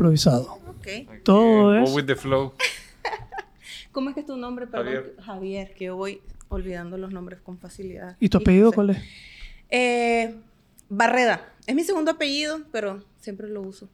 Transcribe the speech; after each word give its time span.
improvisado. 0.00 0.58
Ok. 0.68 0.86
Todo 1.24 1.64
Go 1.78 1.84
es... 1.84 1.94
with 1.94 2.06
the 2.06 2.16
flow. 2.16 2.54
¿Cómo 3.92 4.08
es 4.08 4.14
que 4.14 4.20
es 4.20 4.26
tu 4.26 4.36
nombre? 4.36 4.66
Perdón. 4.66 4.86
Javier. 4.86 5.14
Javier, 5.20 5.74
que 5.74 5.84
yo 5.86 5.96
voy 5.96 6.22
olvidando 6.48 6.96
los 6.96 7.12
nombres 7.12 7.40
con 7.40 7.58
facilidad. 7.58 8.16
¿Y 8.18 8.28
tu 8.30 8.38
apellido 8.38 8.72
cuál 8.72 8.90
es? 8.90 8.98
Eh, 9.68 10.34
Barreda. 10.88 11.52
Es 11.66 11.74
mi 11.74 11.84
segundo 11.84 12.12
apellido, 12.12 12.60
pero 12.72 13.04
siempre 13.20 13.48
lo 13.48 13.60
uso. 13.60 13.88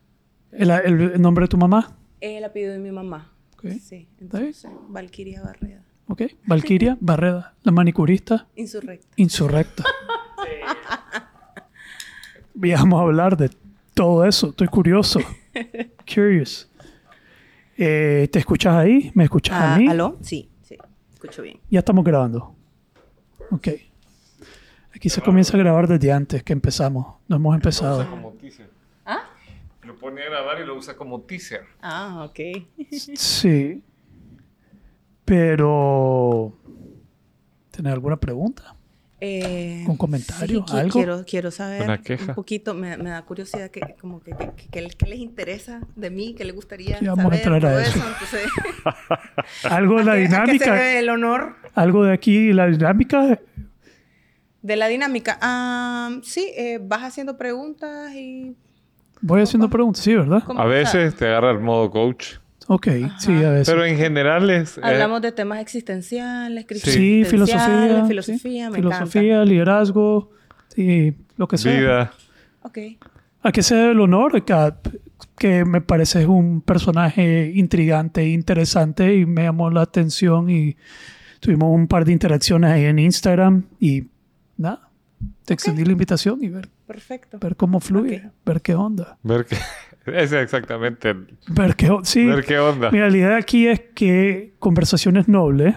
¿El, 0.53 0.71
el 0.71 1.21
nombre 1.21 1.45
de 1.45 1.49
tu 1.49 1.57
mamá? 1.59 1.97
Es 2.21 2.39
el 2.39 2.45
apellido 2.45 2.73
de 2.73 2.79
mi 2.79 2.93
mamá. 2.93 3.33
Ok. 3.55 3.67
Sí, 3.83 4.07
entonces, 4.21 4.67
Valquiria 4.89 5.43
Barreda. 5.43 5.83
¿Ok? 6.07 6.23
Valquiria 6.47 6.97
Barreda, 7.01 7.55
la 7.65 7.73
manicurista 7.73 8.47
Insurrecta. 8.55 9.07
insurrecta. 9.17 9.85
Y 12.63 12.73
vamos 12.73 12.99
a 12.99 13.03
hablar 13.03 13.37
de 13.37 13.51
todo 13.97 14.25
eso. 14.27 14.51
Estoy 14.51 14.69
curioso. 14.69 15.21
Curious. 16.15 16.71
Eh, 17.79 18.29
¿Te 18.31 18.39
escuchas 18.39 18.75
ahí? 18.75 19.11
¿Me 19.15 19.25
escuchas 19.25 19.55
a 19.57 19.75
Ah, 19.75 19.79
mí? 19.79 19.89
¿Aló? 19.89 20.19
Sí, 20.21 20.51
sí. 20.63 20.77
Escucho 21.15 21.43
bien. 21.43 21.59
Ya 21.71 21.79
estamos 21.81 22.05
grabando. 22.05 22.55
Ok. 23.51 23.69
Aquí 24.95 25.09
se 25.09 25.21
comienza 25.23 25.57
a 25.57 25.61
grabar 25.61 25.89
desde 25.89 26.13
antes 26.13 26.43
que 26.43 26.53
empezamos. 26.53 27.17
No 27.27 27.37
hemos 27.37 27.55
Lo 27.55 27.59
usa 27.69 27.89
empezado. 27.97 28.11
como 28.11 28.33
teaser. 28.33 28.71
¿Ah? 29.07 29.25
Lo 29.83 29.97
pone 29.99 30.23
a 30.23 30.27
grabar 30.27 30.61
y 30.61 30.67
lo 30.67 30.77
usa 30.77 30.95
como 30.97 31.23
teaser. 31.23 31.63
Ah, 31.81 32.27
ok. 32.29 32.39
Sí. 32.91 33.83
Pero... 35.25 36.53
¿Tienes 37.71 37.93
alguna 37.93 38.17
pregunta? 38.17 38.76
Eh, 39.21 39.85
¿Un 39.89 39.97
comentario? 39.97 40.65
sí, 40.69 40.77
¿Algo? 40.77 40.93
Quiero, 40.93 41.25
quiero 41.27 41.51
saber 41.51 41.85
¿Una 41.85 42.03
queja? 42.03 42.27
un 42.29 42.35
poquito, 42.35 42.75
me, 42.75 42.99
me 42.99 43.09
da 43.11 43.23
curiosidad 43.23 43.71
que, 43.71 43.81
como 43.99 44.21
que, 44.23 44.33
que, 44.33 44.51
que- 44.71 44.89
que 44.91 45.07
les 45.07 45.19
interesa 45.21 45.81
de 45.95 46.11
mí, 46.11 46.35
que 46.35 46.45
les 46.45 46.55
gustaría 46.55 46.99
Sí, 46.99 47.07
vamos 47.07 47.33
a 47.33 47.37
entrar 47.37 47.55
a 47.55 47.61
todo 47.71 47.79
eso. 47.81 47.99
entonces, 47.99 48.43
Algo 49.71 49.97
de 49.99 50.05
la 50.05 50.13
¿a 50.13 50.17
qué- 50.17 50.25
a 50.27 50.45
qué 50.45 50.59
se 50.59 50.65
dinámica. 50.65 50.99
el 50.99 51.09
honor 51.09 51.57
Algo 51.75 52.05
de 52.05 52.13
aquí, 52.13 52.53
la 52.53 52.67
dinámica. 52.67 53.41
de 54.63 54.77
la 54.77 54.89
dinámica. 54.89 55.39
Sí, 56.23 56.53
eh, 56.57 56.79
vas 56.83 57.03
haciendo 57.03 57.39
preguntas 57.39 58.13
y... 58.15 58.55
Voy 59.23 59.41
haciendo 59.41 59.71
preguntas, 59.71 60.05
sí, 60.05 60.15
¿verdad? 60.15 60.43
A 60.57 60.65
veces 60.67 61.15
te 61.17 61.27
agarra 61.27 61.53
el 61.53 61.61
modo 61.61 61.91
coach. 61.91 62.35
Ok, 62.69 62.89
sí, 63.19 63.33
a 63.45 63.51
veces. 63.51 63.69
Pero 63.71 63.85
en 63.85 63.97
general 63.97 64.51
es... 64.51 64.77
eh, 64.79 64.81
Hablamos 64.83 65.23
de 65.23 65.33
temas 65.33 65.61
existenciales, 65.61 66.65
Sí, 66.69 67.21
existenciales, 67.23 67.29
filosofía. 67.29 68.07
filosofía, 68.09 68.67
sí. 68.67 68.71
me 68.73 68.77
Filosofía, 68.79 69.45
liderazgo, 69.45 70.31
sí, 70.75 71.15
lo 71.37 71.47
que 71.47 71.59
sea. 71.59 71.79
vida. 71.81 72.13
Ok. 72.63 72.79
¿A 73.43 73.53
qué 73.53 73.63
se 73.63 73.77
debe 73.77 73.93
el 73.93 74.01
honor? 74.01 74.45
Que, 74.45 74.73
que 75.39 75.65
me 75.65 75.81
parece 75.81 76.23
es 76.23 76.27
un 76.27 76.61
personaje 76.61 77.53
intrigante 77.55 78.23
e 78.23 78.31
interesante 78.31 79.15
y 79.17 79.25
me 79.27 79.45
llamó 79.45 79.71
la 79.71 79.83
atención 79.83 80.51
y 80.51 80.77
tuvimos 81.39 81.69
un 81.73 81.87
par 81.87 82.05
de 82.05 82.13
interacciones 82.13 82.71
ahí 82.73 82.85
en 82.87 82.99
Instagram 82.99 83.65
y 83.79 84.07
nada, 84.57 84.89
te 85.45 85.55
extendí 85.55 85.85
la 85.85 85.93
invitación 85.93 86.43
y 86.43 86.49
ver, 86.49 86.69
Perfecto. 86.89 87.39
ver 87.39 87.55
cómo 87.55 87.79
fluye, 87.79 88.31
ver 88.45 88.61
qué 88.63 88.75
onda. 88.75 89.17
Ver 89.23 89.45
qué... 89.45 89.57
Ese 90.07 90.23
es 90.39 90.43
exactamente 90.45 91.11
el... 91.11 91.37
Ver 91.49 91.75
qué, 91.77 91.91
o- 91.91 92.05
sí, 92.05 92.25
Ver 92.27 92.45
qué 92.45 92.59
onda. 92.59 92.91
Mira, 92.91 93.09
la 93.11 93.17
idea 93.17 93.37
aquí 93.37 93.67
es 93.67 93.81
que 93.95 94.55
conversaciones 94.59 95.29
nobles 95.29 95.77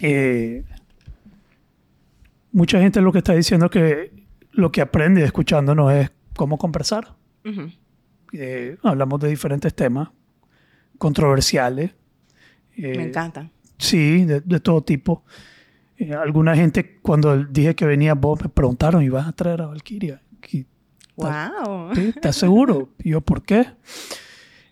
eh, 0.00 0.64
mucha 2.52 2.80
gente 2.80 3.00
lo 3.00 3.12
que 3.12 3.18
está 3.18 3.32
diciendo 3.34 3.70
que 3.70 4.12
lo 4.52 4.70
que 4.72 4.80
aprende 4.82 5.24
escuchándonos 5.24 5.92
es 5.92 6.10
cómo 6.36 6.58
conversar. 6.58 7.14
Eh, 8.32 8.76
hablamos 8.82 9.20
de 9.20 9.28
diferentes 9.28 9.74
temas 9.74 10.08
controversiales. 10.98 11.92
eh, 12.76 12.96
Me 12.96 13.04
encantan. 13.04 13.50
Sí, 13.78 14.24
de, 14.24 14.40
de 14.40 14.60
todo 14.60 14.82
tipo. 14.82 15.24
Eh, 15.96 16.14
alguna 16.14 16.54
gente, 16.56 16.98
cuando 17.02 17.36
dije 17.44 17.74
que 17.74 17.84
venía 17.86 18.14
vos, 18.14 18.40
me 18.42 18.48
preguntaron, 18.48 19.02
¿y 19.02 19.08
vas 19.08 19.26
a 19.26 19.32
traer 19.32 19.62
a 19.62 19.66
Valkyria? 19.66 20.20
Wow. 21.16 21.90
¿sí? 21.94 22.12
¿Estás 22.14 22.36
seguro? 22.36 22.90
Y 22.98 23.10
yo, 23.10 23.20
¿por 23.20 23.42
qué? 23.42 23.66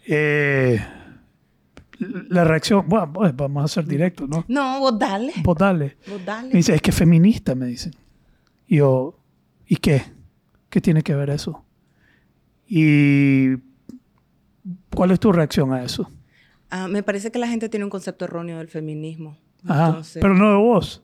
Eh, 0.07 0.81
la 1.99 2.45
reacción, 2.45 2.89
bueno, 2.89 3.13
pues, 3.13 3.37
vamos 3.37 3.65
a 3.65 3.69
ser 3.69 3.87
directos, 3.87 4.29
¿no? 4.29 4.45
No, 4.49 4.81
vos 4.81 4.99
dale. 4.99 5.33
Vos 5.43 5.57
dale. 5.57 5.97
Vos 6.09 6.25
dale. 6.25 6.49
Me 6.49 6.55
dice, 6.55 6.75
es 6.75 6.83
que 6.83 6.91
es 6.91 6.97
feminista, 6.97 7.55
me 7.55 7.67
dicen. 7.67 7.95
Y 8.67 8.77
yo, 8.77 9.19
¿y 9.67 9.77
qué? 9.77 10.03
¿Qué 10.71 10.81
tiene 10.81 11.03
que 11.03 11.15
ver 11.15 11.31
eso? 11.31 11.65
¿Y 12.67 13.57
cuál 14.95 15.11
es 15.11 15.21
tu 15.21 15.33
reacción 15.33 15.73
a 15.73 15.83
eso? 15.83 16.11
Ah, 16.71 16.87
me 16.89 17.03
parece 17.03 17.33
que 17.33 17.39
la 17.39 17.49
gente 17.49 17.69
tiene 17.69 17.85
un 17.85 17.91
concepto 17.91 18.25
erróneo 18.25 18.59
del 18.59 18.69
feminismo. 18.69 19.37
Ajá, 19.67 19.89
Entonces, 19.89 20.23
pero 20.23 20.35
no 20.35 20.51
de 20.51 20.57
vos. 20.57 21.03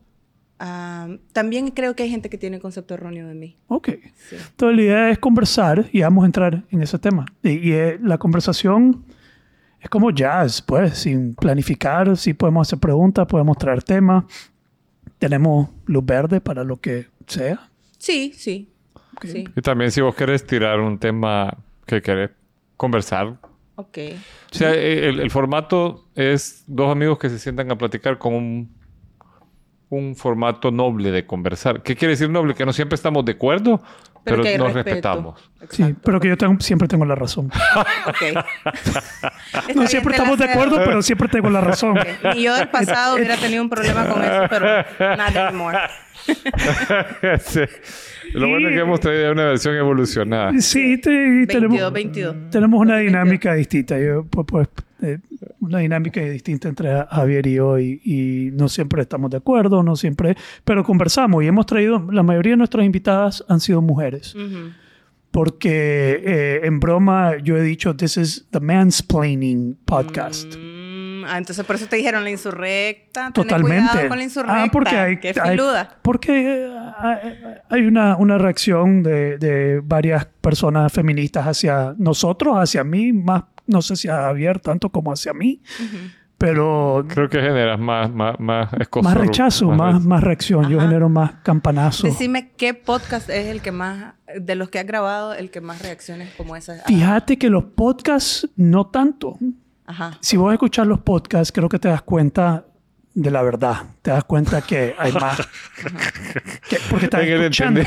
Ah, 0.59 1.09
también 1.33 1.71
creo 1.71 1.95
que 1.95 2.05
hay 2.05 2.11
gente 2.11 2.31
que 2.31 2.39
tiene 2.39 2.57
un 2.57 2.63
concepto 2.63 2.95
erróneo 2.95 3.27
de 3.29 3.35
mí. 3.35 3.57
Ok. 3.69 3.91
Sí. 4.29 4.37
Entonces 4.37 4.77
la 4.77 4.83
idea 4.83 5.11
es 5.11 5.19
conversar 5.19 5.87
y 5.93 6.03
vamos 6.03 6.23
a 6.23 6.27
entrar 6.27 6.65
en 6.71 6.83
ese 6.83 6.99
tema. 6.99 7.27
Y, 7.43 7.51
y, 7.51 7.73
eh, 7.73 7.99
la 8.03 8.19
conversación 8.19 9.05
es 9.81 9.89
como 9.89 10.11
jazz, 10.11 10.63
pues, 10.63 10.99
sin 10.99 11.35
planificar, 11.35 12.17
sí 12.17 12.35
podemos 12.35 12.69
hacer 12.69 12.79
preguntas, 12.79 13.27
podemos 13.27 13.57
traer 13.59 13.83
temas. 13.83 14.25
Tenemos 15.19 15.69
luz 15.87 16.05
verde 16.05 16.41
para 16.41 16.65
lo 16.65 16.77
que 16.77 17.07
sea. 17.27 17.71
Sí, 17.99 18.33
sí. 18.35 18.69
Ok. 19.17 19.27
Sí. 19.27 19.45
Y 19.57 19.61
también 19.63 19.91
si 19.91 20.01
vos 20.01 20.15
querés 20.15 20.47
tirar 20.47 20.81
un 20.81 20.99
tema 20.99 21.57
que 21.87 22.03
querés 22.03 22.31
conversar. 22.77 23.39
Ok. 23.77 23.99
O 24.53 24.55
sea, 24.55 24.73
el, 24.75 25.21
el 25.21 25.31
formato 25.31 26.07
es 26.15 26.65
dos 26.67 26.91
amigos 26.91 27.19
que 27.19 27.29
se 27.29 27.39
sientan 27.39 27.71
a 27.71 27.79
platicar 27.79 28.19
con 28.19 28.35
un, 28.35 28.76
un 29.89 30.17
formato 30.17 30.71
noble 30.71 31.11
de 31.11 31.27
conversar. 31.27 31.83
¿Qué 31.83 31.95
quiere 31.97 32.13
decir 32.13 32.29
noble? 32.31 32.55
Que 32.55 32.67
no 32.67 32.73
siempre 32.73 32.95
estamos 32.97 33.25
de 33.25 33.33
acuerdo, 33.33 33.81
pero, 34.25 34.43
hay 34.43 34.59
nos 34.59 34.73
respeto. 34.73 34.85
respetamos. 34.95 35.51
Sí, 35.71 35.83
Exacto. 35.83 36.01
pero 36.05 36.21
que 36.21 36.29
yo 36.29 36.37
tengo- 36.37 36.61
siempre 36.61 36.89
tengo 36.89 37.05
la 37.05 37.15
razón. 37.15 37.51
No 39.75 39.87
siempre 39.87 40.15
estamos 40.15 40.39
de 40.39 40.45
acuerdo, 40.47 40.77
pero 40.85 41.03
siempre 41.03 41.29
tengo 41.29 41.51
la 41.51 41.61
razón. 41.61 41.99
Ok. 41.99 42.35
Y 42.37 42.43
yo 42.45 42.55
del 42.57 42.69
pasado 42.69 43.15
hubiera 43.17 43.37
tenido 43.37 43.63
un 43.63 43.71
problema 43.71 44.07
con 44.09 44.23
eso, 44.23 44.43
pero 44.51 44.67
not 45.17 45.37
anymore. 45.37 45.79
Sí. 47.41 47.61
Lo 48.33 48.49
bueno 48.49 48.69
es 48.69 48.75
que 48.75 48.81
hemos 48.81 48.99
traído 49.01 49.33
una 49.33 49.45
versión 49.45 49.77
evolucionada. 49.77 50.53
Sí, 50.59 50.99
te- 51.01 51.11
y 51.13 51.47
22, 51.47 51.47
tenemos, 51.49 51.93
22. 51.93 52.37
tenemos 52.51 52.81
una 52.81 52.99
dinámica 52.99 53.55
distinta. 53.55 53.99
Yo, 53.99 54.25
pues, 54.25 54.47
pues, 54.49 54.69
eh, 55.03 55.19
una 55.61 55.79
dinámica 55.79 56.21
distinta 56.21 56.69
entre 56.69 56.91
Javier 57.07 57.47
y 57.47 57.55
yo 57.55 57.79
y, 57.79 58.01
y 58.05 58.51
no 58.53 58.69
siempre 58.69 59.03
estamos 59.03 59.31
de 59.31 59.37
acuerdo, 59.39 59.83
no 59.83 59.97
siempre, 59.97 60.37
pero 60.65 60.85
conversamos 60.85 61.43
y 61.45 61.47
hemos 61.49 61.67
traído, 61.67 62.07
la 62.11 62.23
mayoría 62.23 62.53
de 62.53 62.57
nuestras 62.59 62.85
invitadas 62.87 63.45
han 63.49 63.61
sido 63.61 63.83
mujeres. 63.83 64.35
Ujú. 64.35 64.71
Porque 65.31 66.23
eh, 66.25 66.61
en 66.65 66.81
broma 66.81 67.37
yo 67.43 67.57
he 67.59 67.63
dicho, 67.63 67.95
this 67.95 68.17
is 68.17 68.47
the 68.53 68.61
mansplaining 68.61 69.77
podcast. 69.85 70.47
Mm, 70.57 71.25
ah, 71.27 71.37
entonces 71.37 71.63
por 71.67 71.77
eso 71.77 71.87
te 71.87 71.97
dijeron 71.97 72.25
la 72.25 72.31
insurrecta. 72.31 73.33
Totalmente. 73.33 73.91
cuidado 73.91 74.09
con 74.09 74.17
la 74.19 74.25
insurrecta. 74.25 74.63
Ah, 74.63 74.69
porque 74.73 74.97
hay, 74.97 75.17
Qué 75.19 75.35
hay- 75.39 75.59
porque 76.01 76.65
eh, 76.65 76.71
hay, 76.99 77.21
hay 77.69 77.83
una, 77.87 78.17
una 78.17 78.39
reacción 78.39 79.03
de, 79.03 79.37
de 79.37 79.81
varias 79.85 80.25
personas 80.41 80.91
feministas 80.91 81.47
hacia 81.47 81.95
nosotros, 81.99 82.57
hacia 82.57 82.83
mí, 82.83 83.13
más, 83.13 83.43
no 83.67 83.83
sé 83.83 83.97
si 83.97 84.09
a 84.09 84.17
Javier 84.23 84.61
tanto 84.61 84.89
como 84.91 85.13
hacia 85.13 85.33
mí, 85.33 85.61
pero 86.39 87.05
Creo 87.09 87.29
que 87.31 87.41
generas 87.41 87.79
más, 87.79 88.11
más, 88.13 88.39
más 88.39 88.73
escozor, 88.75 89.05
más 89.05 89.17
rechazo, 89.17 89.71
más, 89.71 90.05
más 90.05 90.23
reacción. 90.23 90.69
Yo 90.69 90.81
genero 90.81 91.09
más 91.09 91.33
campanazo. 91.43 92.07
Decime 92.07 92.53
qué 92.57 92.75
podcast 92.75 93.31
es 93.31 93.47
el 93.47 93.63
que 93.63 93.73
más, 93.73 94.15
de 94.39 94.55
los 94.55 94.69
que 94.69 94.79
has 94.79 94.87
grabado, 94.87 95.33
el 95.35 95.51
que 95.51 95.61
más 95.63 95.81
reacciones 95.81 96.31
como 96.37 96.55
esas. 96.57 96.83
Fíjate 96.85 97.39
que 97.39 97.49
los 97.49 97.65
podcasts 97.65 98.49
no 98.57 98.87
tanto. 98.87 99.39
Ajá. 99.87 100.19
Si 100.21 100.37
vos 100.37 100.53
escuchas 100.53 100.87
los 100.87 101.01
podcasts, 101.01 101.53
creo 101.53 101.69
que 101.69 101.79
te 101.79 101.89
das 101.89 102.03
cuenta 102.03 102.67
de 103.15 103.31
la 103.31 103.41
verdad. 103.43 103.85
Te 104.03 104.11
das 104.11 104.25
cuenta 104.25 104.61
que 104.61 104.95
hay 104.99 105.13
más. 105.13 105.39
que- 106.69 106.79
porque 106.91 107.07
estás 107.07 107.23
escuchando. 107.25 107.81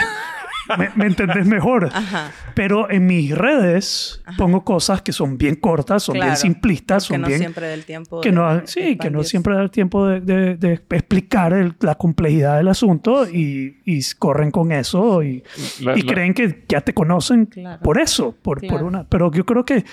Me, 0.77 0.89
me 0.95 1.05
entendés 1.05 1.45
mejor. 1.45 1.85
Ajá. 1.93 2.31
Pero 2.53 2.89
en 2.91 3.05
mis 3.07 3.35
redes 3.37 4.21
pongo 4.37 4.63
cosas 4.63 5.01
que 5.01 5.11
son 5.11 5.37
bien 5.37 5.55
cortas, 5.55 6.03
son 6.03 6.13
bien 6.15 6.35
simplistas, 6.37 7.03
Que 7.07 7.13
son 7.15 7.21
no 7.21 7.27
bien... 7.27 7.39
siempre 7.39 7.67
del 7.67 7.85
tiempo. 7.85 8.21
que 8.21 8.29
de- 8.29 8.35
no, 8.35 8.55
de 8.61 8.67
sí, 8.67 8.97
que 8.97 9.09
no 9.09 9.23
siempre 9.23 9.55
da 9.55 9.61
el 9.61 9.71
tiempo 9.71 10.05
de, 10.07 10.19
de- 10.21 10.55
de 10.55 10.73
explicar 10.73 11.53
el- 11.53 11.75
la 11.79 11.95
complejidad 11.95 12.57
del 12.57 12.67
asunto 12.67 13.27
y, 13.29 13.77
y 13.85 14.01
corren 14.17 14.51
con 14.51 14.71
eso 14.71 15.23
y, 15.23 15.43
La- 15.81 15.97
y 15.97 16.01
la- 16.01 16.13
creen 16.13 16.33
que 16.33 16.65
ya 16.67 16.81
te 16.81 16.93
conocen 16.93 17.45
Claro. 17.47 17.81
por 17.81 17.99
eso, 17.99 18.35
por, 18.41 18.63
una... 18.83 19.03
Pero 19.05 19.31
yo 19.31 19.45
creo 19.45 19.63
que 19.65 19.85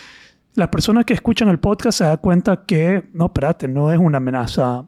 las 0.54 0.68
personas 0.68 1.04
que 1.04 1.14
escuchan 1.14 1.48
el 1.48 1.58
podcast 1.58 1.98
se 1.98 2.04
dan 2.04 2.16
cuenta 2.16 2.64
que, 2.66 3.04
no, 3.12 3.26
espérate, 3.26 3.68
no 3.68 3.92
es 3.92 3.98
una 3.98 4.16
amenaza 4.18 4.84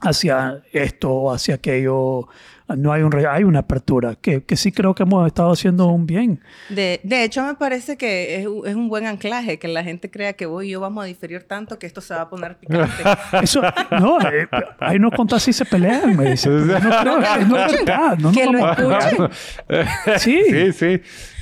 hacia 0.00 0.62
esto 0.72 1.10
o 1.12 1.32
hacia 1.32 1.54
aquello. 1.56 2.28
No 2.74 2.92
hay 2.92 3.02
un 3.02 3.14
hay 3.28 3.44
una 3.44 3.60
apertura 3.60 4.16
que, 4.20 4.42
que 4.42 4.56
sí 4.56 4.72
creo 4.72 4.92
que 4.94 5.04
hemos 5.04 5.24
estado 5.26 5.52
haciendo 5.52 5.86
un 5.86 6.04
bien. 6.06 6.40
De, 6.68 7.00
de 7.04 7.22
hecho, 7.22 7.44
me 7.44 7.54
parece 7.54 7.96
que 7.96 8.40
es, 8.40 8.46
un- 8.48 8.66
es 8.66 8.74
un 8.74 8.88
buen 8.88 9.06
anclaje 9.06 9.58
que 9.60 9.68
la 9.68 9.84
gente 9.84 10.10
crea 10.10 10.32
que 10.32 10.46
vos 10.46 10.64
y 10.64 10.70
yo 10.70 10.80
vamos 10.80 11.04
a 11.04 11.06
diferir 11.06 11.44
tanto 11.44 11.78
que 11.78 11.86
esto 11.86 12.00
se 12.00 12.14
va 12.14 12.22
a 12.22 12.28
poner 12.28 12.56
picante. 12.56 12.90
Eso, 13.42 13.62
no, 13.92 14.18
eh, 14.20 14.48
ahí 14.80 14.98
no 14.98 15.10
contás 15.12 15.44
si 15.44 15.52
se 15.52 15.64
pelean, 15.64 16.16
me 16.16 16.30
dice. 16.32 16.48
No 16.50 16.64
creo, 17.00 17.18
es 17.20 17.48
no 17.48 17.56
es 17.64 17.72
verdad. 17.72 18.18
No, 18.18 18.32
Que 18.32 18.46
nos 18.50 18.60
lo 18.78 18.98
escuchen. 18.98 19.28
Sí. 20.18 20.42
Sí, 20.50 20.72
sí. 20.72 21.00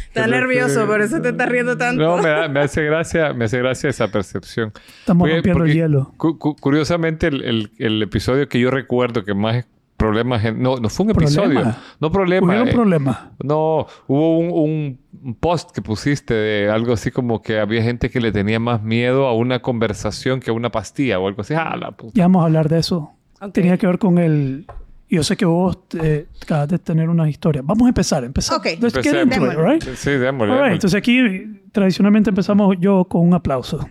Está 0.09 0.29
nervioso, 0.29 0.87
por 0.87 1.01
eso 1.01 1.21
te 1.21 1.31
estás 1.31 1.49
riendo 1.49 1.77
tanto. 1.77 2.01
No, 2.03 2.19
me, 2.23 2.29
da- 2.29 2.49
me 2.49 2.61
hace 2.61 2.85
gracia, 2.85 3.33
me 3.33 3.47
hace 3.47 3.59
gracia 3.59 3.91
esa 3.91 4.09
percepción. 4.09 4.73
Estamos 5.01 5.29
rompiendo 5.29 5.65
el 5.65 5.73
hielo. 5.75 6.15
cu- 6.17 6.39
curiosamente, 6.39 7.27
el, 7.29 7.43
el- 7.43 7.71
el 7.79 8.03
episodio 8.03 8.49
que 8.49 8.61
yo 8.61 8.71
recuerdo 8.71 9.25
que 9.25 9.35
más 9.35 9.65
problemas... 10.05 10.45
en- 10.45 10.63
no, 10.63 10.77
no 10.77 10.89
fue 10.89 11.05
un 11.07 11.11
episodio. 11.13 11.49
¿Problema? 11.61 11.79
No 12.01 12.11
problema. 12.13 12.61
Eh, 12.63 12.73
problemas. 12.73 13.19
No, 13.43 13.87
hubo 14.07 14.39
un, 14.39 14.99
un- 15.23 15.35
post 15.41 15.71
que 15.71 15.81
pusiste 15.81 16.35
de 16.35 16.71
algo 16.71 16.93
así 16.93 17.11
como 17.11 17.41
que 17.41 17.59
había 17.59 17.83
gente 17.83 18.11
que 18.11 18.21
le 18.21 18.31
tenía 18.31 18.61
más 18.61 18.83
miedo 18.83 19.27
a 19.27 19.35
una 19.35 19.61
conversación 19.61 20.41
que 20.41 20.51
a 20.51 20.53
una 20.53 20.71
pastilla 20.71 21.19
o 21.19 21.27
algo 21.29 21.41
así. 21.41 21.55
Ah, 21.55 21.77
la 21.79 21.93
puta. 21.93 22.13
Ya 22.15 22.25
vamos 22.25 22.43
a 22.43 22.47
hablar 22.47 22.69
de 22.69 22.79
eso. 22.79 23.11
Ok. 23.41 23.53
Tenía 23.53 23.79
que 23.79 23.87
ver 23.87 23.99
con 23.99 24.19
el... 24.19 24.67
Yo 25.09 25.23
sé 25.23 25.37
que 25.37 25.45
vos 25.45 25.79
eh, 26.03 26.27
acabas 26.43 26.69
de 26.69 26.79
tener 26.79 27.09
una 27.09 27.29
historia. 27.29 27.63
Vamos 27.65 27.87
a 27.87 27.89
empezar. 27.89 28.25
Empezar. 28.25 28.59
Ok. 28.59 28.67
Let's 28.81 28.95
get 29.01 29.15
into 29.23 29.47
it, 29.47 29.57
right? 29.57 29.83
Sí, 29.95 30.11
démosle, 30.11 30.55
right, 30.61 30.73
entonces 30.73 30.99
aquí 30.99 31.21
tradicionalmente 31.73 32.31
empezamos 32.31 32.77
yo 32.81 33.05
con 33.05 33.21
un 33.23 33.35
aplauso. 33.35 33.87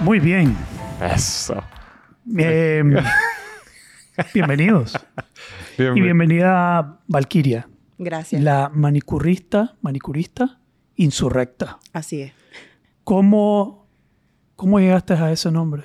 Muy 0.00 0.20
bien. 0.20 0.56
Eso. 1.00 1.62
Eh, 2.38 2.82
bienvenidos. 4.34 4.98
Bien, 5.78 5.96
Y 5.96 6.00
bienvenida 6.00 7.00
Valquiria, 7.06 7.68
Gracias. 7.98 8.42
la 8.42 8.70
manicurista, 8.72 9.76
manicurista 9.80 10.58
insurrecta. 10.96 11.78
Así 11.92 12.22
es. 12.22 12.32
¿Cómo, 13.04 13.86
¿Cómo 14.56 14.80
llegaste 14.80 15.14
a 15.14 15.30
ese 15.32 15.50
nombre? 15.50 15.84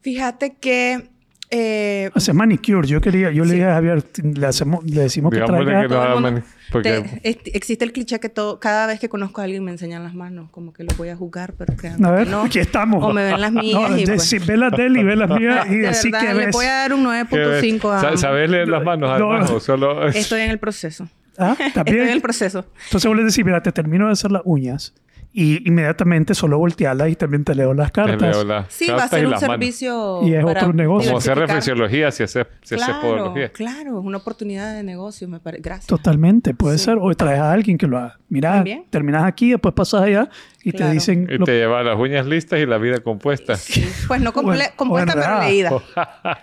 Fíjate 0.00 0.56
que 0.56 1.10
eh, 1.50 2.10
sea, 2.16 2.34
manicure. 2.34 2.86
Yo 2.88 3.00
quería, 3.00 3.30
yo 3.30 3.44
le 3.44 3.54
dije 3.54 3.66
a 3.66 3.74
Javier, 3.74 4.04
le, 4.22 4.46
hacemos, 4.46 4.84
le 4.84 5.02
decimos 5.02 5.32
que 5.32 5.38
traiga... 5.40 5.82
que 5.82 5.88
no 5.88 6.20
mani- 6.20 6.42
porque- 6.72 7.18
te- 7.22 7.28
es- 7.30 7.38
existe 7.54 7.84
el 7.84 7.92
cliché 7.92 8.18
que 8.18 8.28
todo, 8.28 8.58
cada 8.58 8.86
vez 8.88 8.98
que 8.98 9.08
conozco 9.08 9.40
a 9.40 9.44
alguien 9.44 9.62
me 9.64 9.70
enseñan 9.70 10.02
las 10.02 10.14
manos, 10.14 10.50
como 10.50 10.72
que 10.72 10.82
lo 10.82 10.94
voy 10.96 11.08
a 11.10 11.16
jugar, 11.16 11.54
pero 11.56 11.76
que 11.76 11.88
A 11.88 12.10
ver, 12.10 12.26
no. 12.26 12.42
aquí 12.42 12.58
estamos. 12.58 13.04
O 13.04 13.12
me 13.12 13.22
ven 13.24 13.40
las 13.40 13.52
mías 13.52 13.90
No, 13.90 13.96
y 13.96 14.04
de- 14.04 14.14
pues- 14.14 14.24
sí, 14.28 14.38
ve 14.38 14.56
las 14.56 14.72
de 14.72 14.86
él 14.86 14.96
y 14.96 15.04
ve 15.04 15.14
las 15.16 15.30
mías 15.30 15.66
y 15.70 15.74
de 15.76 15.86
decir 15.88 16.10
verdad, 16.12 16.26
que 16.28 16.34
le 16.34 16.46
ves. 16.46 16.54
voy 16.54 16.66
a 16.66 16.72
dar 16.72 16.92
un 16.94 17.04
¿Qué 17.28 17.38
ves? 17.38 17.62
9.5 17.64 17.92
a... 17.92 18.00
Sa- 18.00 18.16
¿Sabes 18.16 18.50
leer 18.50 18.68
las 18.68 18.82
manos 18.82 19.18
No. 19.18 19.30
además 19.32 19.50
o 19.50 19.60
solo...? 19.60 20.06
Estoy 20.08 20.40
en 20.40 20.50
el 20.50 20.58
proceso. 20.58 21.08
Ah, 21.38 21.50
Estoy 21.58 21.66
en 21.66 21.72
también. 21.72 22.08
el 22.08 22.20
proceso. 22.22 22.64
Entonces 22.86 23.06
vos 23.08 23.16
le 23.16 23.22
decís, 23.24 23.44
mira, 23.44 23.62
te 23.62 23.70
termino 23.70 24.06
de 24.06 24.12
hacer 24.12 24.32
las 24.32 24.42
uñas 24.44 24.94
y 25.38 25.68
inmediatamente 25.68 26.34
solo 26.34 26.56
voltearlas 26.56 27.10
y 27.10 27.14
también 27.14 27.44
te 27.44 27.54
leo 27.54 27.74
las 27.74 27.92
Te 27.92 28.00
cartas. 28.00 28.22
leo 28.22 28.42
las 28.44 28.72
Sí, 28.72 28.88
va 28.88 29.04
a 29.04 29.08
ser 29.08 29.24
un 29.26 29.32
manos. 29.32 29.40
servicio 29.40 30.20
Y 30.22 30.32
es 30.34 30.42
para 30.42 30.60
otro 30.62 30.72
negocio. 30.72 31.10
Como 31.10 31.18
hacer 31.18 31.36
reflexiología 31.38 32.10
si 32.10 32.22
hace, 32.22 32.46
si 32.62 32.74
hace 32.76 32.84
Claro, 32.86 33.00
podología. 33.02 33.52
claro, 33.52 33.98
es 34.00 34.04
una 34.06 34.16
oportunidad 34.16 34.74
de 34.74 34.82
negocio, 34.82 35.28
me 35.28 35.38
parece. 35.38 35.62
Gracias. 35.62 35.88
Totalmente, 35.88 36.54
puede 36.54 36.78
Sí. 36.78 36.86
ser. 36.86 36.96
O 36.98 37.14
traes 37.14 37.38
a 37.40 37.52
alguien 37.52 37.76
que 37.76 37.86
lo 37.86 37.98
haga. 37.98 38.18
Mira, 38.30 38.52
También. 38.54 38.84
terminas 38.88 39.24
aquí, 39.24 39.50
después 39.50 39.74
pasas 39.74 40.02
allá 40.04 40.30
y 40.64 40.72
te 40.72 40.90
dicen... 40.90 41.28
Y 41.30 41.36
lo- 41.36 41.44
te 41.44 41.52
lleva 41.52 41.82
las 41.82 41.98
uñas 41.98 42.24
listas 42.26 42.58
y 42.58 42.64
la 42.64 42.78
vida 42.78 43.00
compuesta. 43.00 43.56
Sí, 43.56 43.86
Pues 44.08 44.22
no 44.22 44.32
comple- 44.32 44.58
O 44.58 44.62
en- 44.64 44.70
compuesta, 44.74 45.12
o 45.12 45.14
pero 45.20 45.40
leída. 45.40 45.68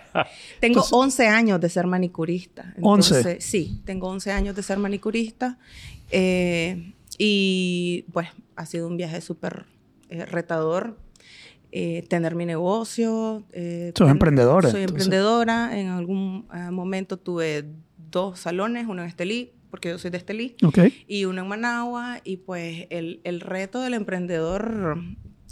Tengo 0.60 0.80
Entonces- 0.80 0.92
11 0.92 1.26
años 1.28 1.60
de 1.60 1.68
ser 1.68 1.86
manicurista. 1.88 2.74
11. 2.80 3.16
Entonces, 3.16 3.44
Sí, 3.44 3.80
tengo 3.84 4.06
11 4.08 4.30
años 4.30 4.54
de 4.54 4.62
ser 4.62 4.78
manicurista. 4.78 5.58
eh, 6.10 6.92
y 7.18 8.04
pues 8.12 8.28
ha 8.56 8.66
sido 8.66 8.86
un 8.88 8.96
viaje 8.96 9.20
súper 9.20 9.66
eh, 10.10 10.24
retador. 10.26 10.96
eh, 11.76 12.04
tener 12.08 12.36
mi 12.36 12.46
negocio. 12.46 13.42
eh, 13.52 13.92
Sos 13.96 14.06
ten- 14.06 14.12
emprendedora, 14.12 14.70
Soy 14.70 14.82
entonces. 14.82 15.06
emprendedora. 15.06 15.76
En 15.76 15.88
algún 15.88 16.46
eh, 16.54 16.70
momento 16.70 17.16
tuve 17.16 17.64
dos 18.12 18.38
salones, 18.38 18.86
uno 18.88 19.02
en 19.02 19.08
Estelí, 19.08 19.50
porque 19.70 19.88
yo 19.88 19.98
soy 19.98 20.10
de 20.12 20.18
Estelí, 20.18 20.54
Ok. 20.62 20.78
y 21.08 21.24
uno 21.24 21.42
en 21.42 21.48
Managua. 21.48 22.20
Y 22.22 22.36
pues 22.36 22.86
el, 22.90 23.20
el 23.24 23.40
reto 23.40 23.80
del 23.80 23.94
emprendedor 23.94 24.98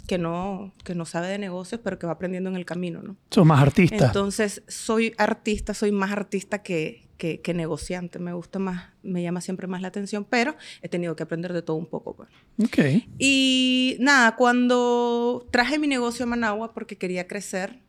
que 0.07 0.17
no, 0.17 0.73
que 0.83 0.95
no 0.95 1.05
sabe 1.05 1.27
de 1.27 1.37
negocios, 1.37 1.79
pero 1.83 1.97
que 1.97 2.05
va 2.05 2.13
aprendiendo 2.13 2.49
en 2.49 2.55
el 2.55 2.65
camino, 2.65 3.01
¿no? 3.01 3.15
Sos 3.29 3.45
más 3.45 3.61
artista. 3.61 4.07
Entonces, 4.07 4.63
soy 4.67 5.13
artista, 5.17 5.73
soy 5.73 5.91
más 5.91 6.11
artista 6.11 6.61
que, 6.61 7.07
que, 7.17 7.39
que 7.41 7.53
negociante. 7.53 8.19
Me 8.19 8.33
gusta 8.33 8.59
más, 8.59 8.89
me 9.01 9.23
llama 9.23 9.41
siempre 9.41 9.67
más 9.67 9.81
la 9.81 9.87
atención, 9.87 10.25
pero 10.29 10.55
he 10.81 10.89
tenido 10.89 11.15
que 11.15 11.23
aprender 11.23 11.53
de 11.53 11.61
todo 11.61 11.77
un 11.77 11.85
poco. 11.85 12.15
pues. 12.15 12.29
ok. 12.63 13.03
Y 13.17 13.95
nada, 13.99 14.35
cuando 14.35 15.47
traje 15.51 15.79
mi 15.79 15.87
negocio 15.87 16.23
a 16.23 16.27
Managua 16.27 16.73
porque 16.73 16.97
quería 16.97 17.27
crecer, 17.27 17.79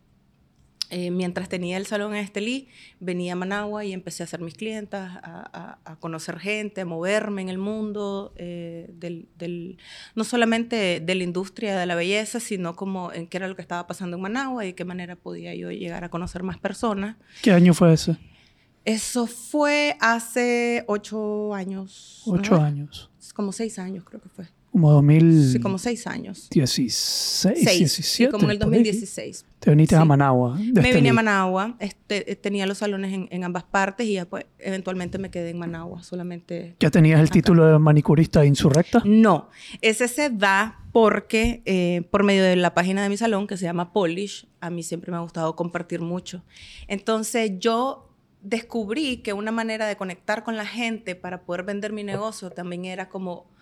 eh, 0.91 1.11
mientras 1.11 1.49
tenía 1.49 1.77
el 1.77 1.87
salón 1.87 2.15
en 2.15 2.25
Estelí, 2.25 2.69
venía 3.01 3.33
a 3.33 3.37
Managua 3.37 3.85
y 3.85 3.93
empecé 3.93 4.23
a 4.23 4.27
hacer 4.27 4.41
mis 4.41 4.55
clientas, 4.55 5.17
a, 5.23 5.79
a- 5.85 5.93
a 5.93 5.97
conocer 5.97 6.39
gente, 6.39 6.83
a 6.83 6.85
moverme 6.85 7.43
en 7.43 7.49
el 7.49 7.59
mundo, 7.59 8.33
eh, 8.37 8.89
del, 8.93 9.29
del- 9.37 9.79
no 10.15 10.25
solamente 10.25 11.01
de 11.01 11.15
la 11.15 11.25
industria 11.25 11.77
de 11.79 11.87
la 11.87 11.95
belleza, 11.95 12.39
sino 12.41 12.77
como 12.77 13.13
en 13.13 13.27
qué 13.27 13.39
era 13.39 13.49
lo 13.49 13.57
que 13.57 13.63
estaba 13.63 13.87
pasando 13.87 14.17
en 14.17 14.23
Managua 14.23 14.65
y 14.65 14.69
de 14.69 14.75
qué 14.75 14.85
manera 14.85 15.17
podía 15.17 15.55
yo 15.55 15.71
llegar 15.71 16.05
a 16.05 16.09
conocer 16.11 16.43
más 16.43 16.59
personas. 16.59 17.17
¿Qué 17.43 17.51
año 17.53 17.75
fue 17.75 17.93
ese? 17.93 18.17
Eso 18.85 19.27
fue 19.27 19.97
hace 20.01 20.85
ocho 20.89 21.55
años. 21.55 22.23
Ocho 22.27 22.57
Ajá. 22.57 22.67
años. 22.67 23.11
Como 23.35 23.51
seis 23.53 23.79
años 23.79 24.05
creo 24.05 24.21
que 24.21 24.29
fue. 24.29 24.45
Como 24.75 24.91
2016, 24.91 25.53
Sí, 25.53 25.61
como 25.61 25.79
seis 25.79 26.05
años. 26.09 26.49
16, 26.51 27.55
Seis, 27.63 27.79
17. 27.79 28.03
sí, 28.03 28.27
como 28.27 28.47
en 28.47 28.51
el 28.51 28.59
por 28.59 28.67
ahí. 28.75 28.81
2016. 28.83 29.47
Te 29.61 29.71
viniste 29.71 29.95
a 29.95 30.01
Sí. 30.03 30.09
Managua. 30.09 30.59
de 30.59 30.81
Me 30.83 30.93
vine 30.93 31.11
a 31.11 31.13
Managua, 31.13 31.77
este, 31.79 32.33
eh, 32.33 32.35
tenía 32.35 32.67
los 32.67 32.79
salones 32.79 33.13
en, 33.13 33.29
en 33.31 33.45
ambas 33.45 33.63
partes 33.63 34.05
y 34.09 34.15
ya 34.15 34.25
pues 34.25 34.47
eventualmente 34.59 35.19
me 35.19 35.31
quedé 35.31 35.51
en 35.51 35.61
Managua, 35.61 36.03
solamente... 36.03 36.75
¿Ya 36.81 36.91
tenías 36.91 37.21
el 37.21 37.31
título 37.31 37.65
de 37.67 37.79
manicurista 37.79 38.45
insurrecta? 38.45 39.01
No, 39.05 39.49
ese 39.81 40.09
se 40.09 40.29
da 40.31 40.81
porque 40.91 41.63
eh, 41.67 42.03
por 42.11 42.25
medio 42.25 42.43
de 42.43 42.57
la 42.57 42.75
página 42.75 43.01
de 43.05 43.09
mi 43.11 43.17
salón 43.17 43.47
que 43.47 43.57
se 43.57 43.67
llama 43.67 43.93
Polish, 43.93 44.49
a 44.61 44.71
mí 44.71 44.83
siempre 44.83 45.13
me 45.13 45.19
ha 45.19 45.21
gustado 45.21 45.55
compartir 45.55 46.01
mucho. 46.01 46.43
Entonces 46.89 47.53
yo 47.61 48.11
descubrí 48.43 49.19
que 49.19 49.33
una 49.35 49.53
manera 49.53 49.87
de 49.87 49.95
conectar 49.97 50.43
con 50.43 50.57
la 50.57 50.67
gente 50.67 51.15
para 51.15 51.43
poder 51.45 51.63
vender 51.63 51.93
mi 51.93 52.03
negocio 52.03 52.51
también 52.51 52.85
era 52.87 53.09
como 53.09 53.54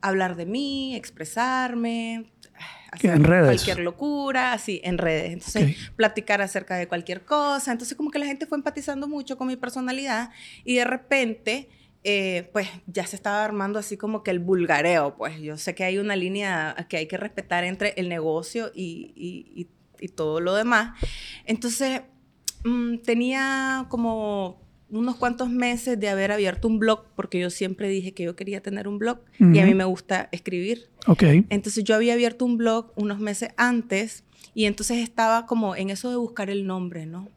hablar 0.00 0.36
de 0.36 0.46
mí, 0.46 0.94
expresarme, 0.96 2.30
hacer 2.92 3.10
en 3.12 3.24
redes. 3.24 3.44
cualquier 3.62 3.80
locura, 3.84 4.52
así, 4.52 4.80
en 4.84 4.98
redes. 4.98 5.32
Entonces, 5.32 5.76
platicar 5.96 6.40
acerca 6.42 6.76
de 6.76 6.88
cualquier 6.88 7.24
cosa. 7.24 7.72
Entonces, 7.72 7.96
como 7.96 8.10
que 8.10 8.18
la 8.18 8.26
gente 8.26 8.46
fue 8.46 8.58
empatizando 8.58 9.08
mucho 9.08 9.36
con 9.36 9.46
mi 9.48 9.56
personalidad 9.56 10.30
y 10.64 10.76
de 10.76 10.84
repente, 10.84 11.68
eh, 12.04 12.48
pues 12.52 12.68
ya 12.86 13.06
se 13.06 13.16
estaba 13.16 13.44
armando 13.44 13.78
así 13.78 13.96
como 13.96 14.22
que 14.22 14.30
el 14.30 14.38
vulgareo. 14.38 15.16
Pues 15.16 15.38
yo 15.40 15.56
sé 15.56 15.74
que 15.74 15.84
hay 15.84 15.98
una 15.98 16.16
línea 16.16 16.74
que 16.88 16.96
hay 16.96 17.06
que 17.08 17.16
respetar 17.16 17.64
entre 17.64 17.94
el 17.96 18.08
negocio 18.08 18.70
y, 18.74 19.12
y- 19.16 19.62
y- 19.62 19.68
y 20.00 20.08
todo 20.08 20.40
lo 20.40 20.54
demás. 20.54 20.96
Entonces, 21.44 22.02
mm, 22.64 22.98
tenía 22.98 23.86
como 23.88 24.62
unos 24.90 25.16
cuantos 25.16 25.50
meses 25.50 25.98
de 26.00 26.08
haber 26.08 26.32
abierto 26.32 26.68
un 26.68 26.78
blog, 26.78 27.04
porque 27.14 27.38
yo 27.38 27.50
siempre 27.50 27.88
dije 27.88 28.12
que 28.12 28.22
yo 28.22 28.36
quería 28.36 28.60
tener 28.60 28.88
un 28.88 28.98
blog 28.98 29.18
y 29.38 29.58
a 29.58 29.66
mí 29.66 29.74
me 29.74 29.84
gusta 29.84 30.28
escribir. 30.32 30.88
Ok. 31.06 31.22
Entonces 31.50 31.84
yo 31.84 31.94
había 31.94 32.14
abierto 32.14 32.44
un 32.44 32.56
blog 32.56 32.92
unos 32.96 33.18
meses 33.18 33.50
antes 33.56 34.24
y 34.54 34.64
entonces 34.64 34.98
estaba 34.98 35.46
como 35.46 35.76
en 35.76 35.90
eso 35.90 36.10
de 36.10 36.16
buscar 36.16 36.50
el 36.50 36.66
nombre, 36.66 37.06
¿no? 37.06 37.28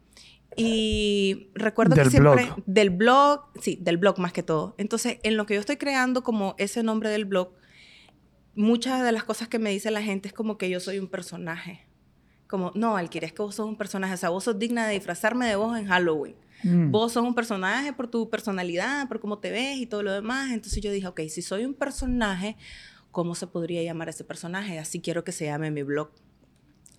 Y 0.55 1.49
recuerdo 1.53 1.95
Del 1.95 2.05
que 2.05 2.11
siempre... 2.11 2.45
blog. 2.45 2.63
Del 2.65 2.89
blog, 2.89 3.41
sí, 3.61 3.77
del 3.81 3.97
blog 3.97 4.19
más 4.19 4.33
que 4.33 4.43
todo. 4.43 4.75
Entonces, 4.77 5.17
en 5.23 5.37
lo 5.37 5.45
que 5.45 5.53
yo 5.53 5.59
estoy 5.59 5.77
creando 5.77 6.23
como 6.23 6.55
ese 6.57 6.83
nombre 6.83 7.09
del 7.09 7.25
blog, 7.25 7.53
muchas 8.55 9.03
de 9.03 9.11
las 9.11 9.23
cosas 9.23 9.47
que 9.47 9.59
me 9.59 9.69
dice 9.69 9.91
la 9.91 10.01
gente 10.01 10.27
es 10.27 10.33
como 10.33 10.57
que 10.57 10.69
yo 10.69 10.79
soy 10.79 10.99
un 10.99 11.07
personaje. 11.07 11.85
Como, 12.47 12.71
no, 12.75 12.97
Alquira, 12.97 13.25
es 13.27 13.33
que 13.33 13.41
vos 13.41 13.55
sos 13.55 13.65
un 13.65 13.77
personaje. 13.77 14.13
O 14.13 14.17
sea, 14.17 14.29
vos 14.29 14.43
sos 14.43 14.59
digna 14.59 14.85
de 14.87 14.93
disfrazarme 14.95 15.47
de 15.47 15.55
vos 15.55 15.77
en 15.77 15.87
Halloween. 15.87 16.35
Mm. 16.63 16.91
Vos 16.91 17.13
sos 17.13 17.23
un 17.23 17.35
personaje 17.35 17.93
por 17.93 18.07
tu 18.07 18.29
personalidad, 18.29 19.07
por 19.07 19.19
cómo 19.19 19.39
te 19.39 19.51
ves 19.51 19.77
y 19.77 19.85
todo 19.85 20.03
lo 20.03 20.11
demás. 20.11 20.51
Entonces 20.51 20.81
yo 20.81 20.91
dije, 20.91 21.07
ok, 21.07 21.21
si 21.29 21.41
soy 21.41 21.65
un 21.65 21.73
personaje, 21.73 22.57
¿cómo 23.11 23.35
se 23.35 23.47
podría 23.47 23.83
llamar 23.83 24.09
ese 24.09 24.23
personaje? 24.23 24.79
Así 24.79 24.99
quiero 25.01 25.23
que 25.23 25.31
se 25.31 25.45
llame 25.45 25.71
mi 25.71 25.83
blog. 25.83 26.09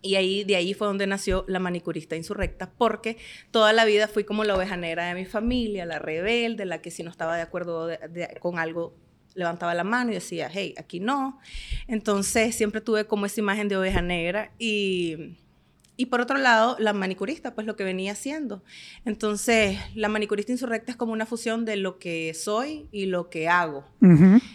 Y 0.05 0.17
ahí, 0.17 0.43
de 0.43 0.57
ahí 0.57 0.75
fue 0.75 0.89
donde 0.89 1.07
nació 1.07 1.45
la 1.47 1.61
manicurista 1.61 2.17
insurrecta, 2.17 2.73
porque 2.77 3.19
toda 3.53 3.73
la 3.73 3.85
vida 3.85 4.09
fui 4.09 4.25
como 4.25 4.43
la 4.43 4.57
oveja 4.57 4.77
negra 4.77 5.07
de 5.07 5.15
mi 5.15 5.25
familia, 5.27 5.87
la 5.87 6.01
rebelde, 6.01 6.65
la 6.65 6.83
que 6.83 6.91
si 6.91 7.05
no 7.05 7.11
estaba 7.11 7.37
de 7.37 7.43
acuerdo 7.43 7.87
de- 7.87 7.99
de- 8.09 8.37
con 8.41 8.59
algo 8.59 8.97
levantaba 9.35 9.73
la 9.75 9.85
mano 9.85 10.11
y 10.11 10.15
decía, 10.15 10.51
hey, 10.53 10.75
aquí 10.77 10.99
no. 11.01 11.39
Entonces 11.87 12.55
siempre 12.55 12.81
tuve 12.81 13.07
como 13.07 13.27
esa 13.27 13.41
imagen 13.41 13.69
de 13.69 13.77
oveja 13.77 14.03
negra 14.03 14.51
y 14.59 15.37
y 16.03 16.07
por 16.07 16.21
otro 16.21 16.37
lado, 16.37 16.75
la 16.81 16.93
manicurista, 16.93 17.55
pues 17.55 17.65
lo 17.65 17.77
que 17.77 17.85
venía 17.85 18.11
haciendo. 18.11 18.65
Entonces, 19.05 19.79
la 19.95 20.09
manicurista 20.09 20.51
insurrecta 20.51 20.91
es 20.91 20.97
como 20.97 21.13
una 21.13 21.27
fusión 21.27 21.65
de 21.65 21.77
lo 21.77 22.01
que 22.01 22.35
soy 22.35 22.89
y 22.91 23.07
lo 23.07 23.31
que 23.31 23.49
hago. 23.49 23.85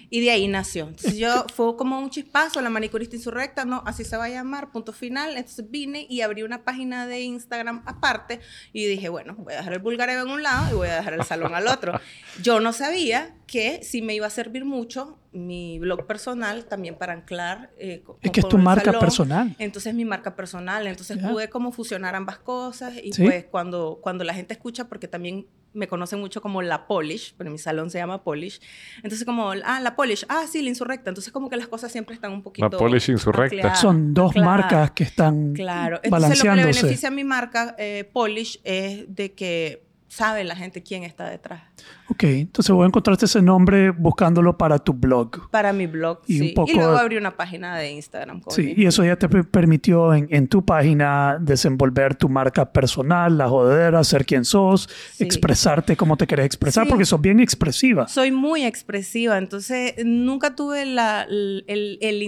Y 0.09 0.19
de 0.19 0.31
ahí 0.31 0.49
nació. 0.49 0.89
Entonces, 0.89 1.15
yo 1.15 1.45
fue 1.55 1.77
como 1.77 2.01
un 2.01 2.09
chispazo, 2.09 2.59
la 2.59 2.69
manicurista 2.69 3.15
insurrecta, 3.15 3.63
no, 3.63 3.81
así 3.85 4.03
se 4.03 4.17
va 4.17 4.25
a 4.25 4.29
llamar, 4.29 4.73
punto 4.73 4.91
final. 4.91 5.37
Entonces, 5.37 5.71
vine 5.71 6.05
y 6.09 6.19
abrí 6.19 6.43
una 6.43 6.65
página 6.65 7.07
de 7.07 7.21
Instagram 7.21 7.81
aparte 7.85 8.41
y 8.73 8.85
dije, 8.85 9.07
bueno, 9.07 9.35
voy 9.37 9.53
a 9.53 9.57
dejar 9.59 9.71
el 9.71 9.79
bulgareo 9.79 10.23
en 10.23 10.29
un 10.29 10.43
lado 10.43 10.73
y 10.73 10.75
voy 10.75 10.89
a 10.89 10.97
dejar 10.97 11.13
el 11.13 11.23
salón 11.23 11.55
al 11.55 11.69
otro. 11.69 11.97
Yo 12.43 12.59
no 12.59 12.73
sabía 12.73 13.37
que 13.47 13.79
sí 13.83 14.01
me 14.01 14.13
iba 14.15 14.27
a 14.27 14.31
servir 14.31 14.65
mucho 14.65 15.17
mi 15.37 15.79
blog 15.79 16.05
personal 16.05 16.65
también 16.65 16.95
para 16.95 17.13
anclar. 17.13 17.71
Eh, 17.77 18.03
es 18.21 18.31
que 18.31 18.39
es 18.39 18.47
tu 18.47 18.57
marca 18.57 18.99
personal. 18.99 19.55
Entonces 19.59 19.93
mi 19.93 20.05
marca 20.05 20.35
personal. 20.35 20.87
Entonces 20.87 21.17
pude 21.17 21.49
como 21.49 21.71
fusionar 21.71 22.15
ambas 22.15 22.39
cosas 22.39 22.93
y 23.01 23.11
pues 23.11 23.45
cuando, 23.45 23.99
cuando 24.01 24.23
la 24.23 24.33
gente 24.33 24.53
escucha, 24.53 24.87
porque 24.87 25.07
también 25.07 25.47
me 25.73 25.87
conocen 25.87 26.19
mucho 26.19 26.41
como 26.41 26.61
la 26.61 26.87
Polish, 26.87 27.35
pero 27.37 27.51
mi 27.51 27.57
salón 27.57 27.89
se 27.89 27.99
llama 27.99 28.23
Polish. 28.23 28.59
Entonces 28.97 29.25
como, 29.25 29.51
ah, 29.51 29.79
la 29.79 29.95
Polish, 29.95 30.25
ah, 30.27 30.45
sí, 30.49 30.61
la 30.61 30.69
Insurrecta. 30.69 31.09
Entonces 31.09 31.31
como 31.31 31.49
que 31.49 31.55
las 31.55 31.67
cosas 31.67 31.91
siempre 31.91 32.15
están 32.15 32.31
un 32.31 32.41
poquito... 32.41 32.67
La 32.69 32.77
Polish 32.77 33.09
Insurrecta. 33.09 33.75
Son 33.75 34.13
dos 34.13 34.35
marcas 34.35 34.91
que 34.91 35.03
están 35.03 35.53
Claro. 35.53 35.99
Entonces 36.03 36.43
lo 36.43 36.51
que 36.51 36.55
le 36.57 36.65
beneficia 36.65 37.09
a 37.09 37.11
mi 37.11 37.23
marca 37.23 37.75
eh, 37.77 38.09
Polish 38.11 38.59
es 38.63 39.13
de 39.13 39.33
que 39.33 39.86
sabe 40.17 40.43
la 40.43 40.55
gente 40.55 40.81
quién 40.81 41.03
está 41.03 41.29
detrás. 41.29 41.61
Ok, 42.09 42.23
entonces 42.23 42.73
voy 42.73 42.85
a 42.85 42.87
encontrarte 42.87 43.25
ese 43.25 43.39
nombre 43.39 43.91
buscándolo 43.91 44.57
para 44.57 44.79
tu 44.79 44.91
blog. 44.91 45.51
Para 45.51 45.71
mi 45.73 45.85
blog, 45.85 46.21
y 46.25 46.39
sí. 46.39 46.55
y 46.65 46.73
luego 46.73 46.97
abrí 46.97 47.17
una 47.17 47.37
página 47.37 47.77
de 47.77 47.91
Instagram. 47.91 48.41
sí, 48.49 48.73
y 48.75 48.87
eso 48.87 49.05
ya 49.05 49.15
te 49.15 49.29
permitió 49.29 50.15
en, 50.15 50.47
tu 50.47 50.65
página 50.65 51.37
desenvolver 51.39 52.15
tu 52.15 52.29
marca 52.29 52.71
personal, 52.71 53.37
la 53.37 53.47
jodera, 53.47 54.03
ser 54.03 54.25
quien 54.25 54.43
sos, 54.43 54.89
expresarte 55.19 55.95
como 55.95 56.17
te 56.17 56.25
querés 56.25 56.47
expresar, 56.47 56.87
porque 56.87 57.05
sos 57.05 57.21
bien 57.21 57.39
expresiva. 57.39 58.07
Soy 58.07 58.31
muy 58.31 58.65
expresiva, 58.65 59.37
entonces 59.37 59.93
nunca 60.03 60.55
tuve 60.55 60.83
la, 60.85 61.27
el, 61.29 61.63
el, 61.67 61.99
el 62.01 62.23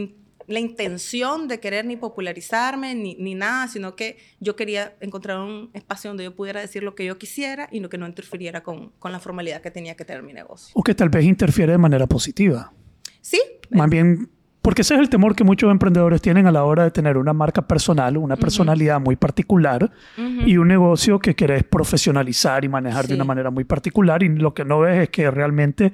la 0.50 0.60
intención 0.60 1.48
de 1.48 1.60
querer 1.60 1.86
ni 1.86 1.96
popularizarme 1.96 2.96
ni, 2.96 3.16
ni, 3.16 3.36
nada, 3.36 3.68
sino 3.68 3.96
que 3.96 4.18
yo 4.40 4.56
quería 4.56 4.96
encontrar 5.00 5.40
un 5.40 5.70
espacio 5.74 6.10
donde 6.10 6.24
yo 6.24 6.36
pudiera 6.36 6.60
decir 6.60 6.82
lo 6.82 6.96
que 6.96 7.06
yo 7.06 7.20
quisiera 7.20 7.70
y 7.72 7.80
no 7.80 7.88
que 7.88 8.00
no 8.00 8.08
interfiriera 8.08 8.64
con, 8.64 8.90
con 8.98 9.12
la 9.12 9.20
formalidad 9.20 9.62
que 9.62 9.70
tenía 9.70 9.96
que 9.96 10.06
tener 10.06 10.24
mi 10.24 10.34
negocio. 10.34 10.72
O 10.74 10.82
que 10.82 10.96
tal 10.96 11.10
vez 11.10 11.24
interfiere 11.24 11.74
de 11.74 11.78
manera 11.78 12.08
positiva. 12.08 12.74
Sí. 13.22 13.40
Más 13.70 13.90
bien, 13.92 14.28
porque 14.64 14.82
ese 14.82 14.96
es 14.96 15.00
el 15.00 15.10
temor 15.10 15.36
que 15.36 15.44
muchos 15.44 15.70
emprendedores 15.70 16.20
tienen 16.20 16.48
a 16.48 16.52
la 16.52 16.64
hora 16.64 16.84
de 16.84 16.90
tener 16.90 17.18
una 17.18 17.34
marca 17.34 17.68
personal, 17.68 18.18
una 18.18 18.36
personalidad 18.36 19.00
muy 19.00 19.16
particular 19.16 19.92
y 20.18 20.58
un 20.58 20.68
negocio 20.68 21.20
que 21.20 21.36
querés 21.36 21.64
profesionalizar 21.64 22.66
y 22.66 22.70
manejar 22.70 23.08
de 23.08 23.14
una 23.14 23.24
manera 23.24 23.52
muy 23.52 23.66
particular 23.66 24.24
y 24.24 24.30
lo 24.30 24.56
que 24.56 24.66
no 24.66 24.80
ves 24.80 25.04
es 25.04 25.10
que 25.10 25.30
realmente 25.30 25.94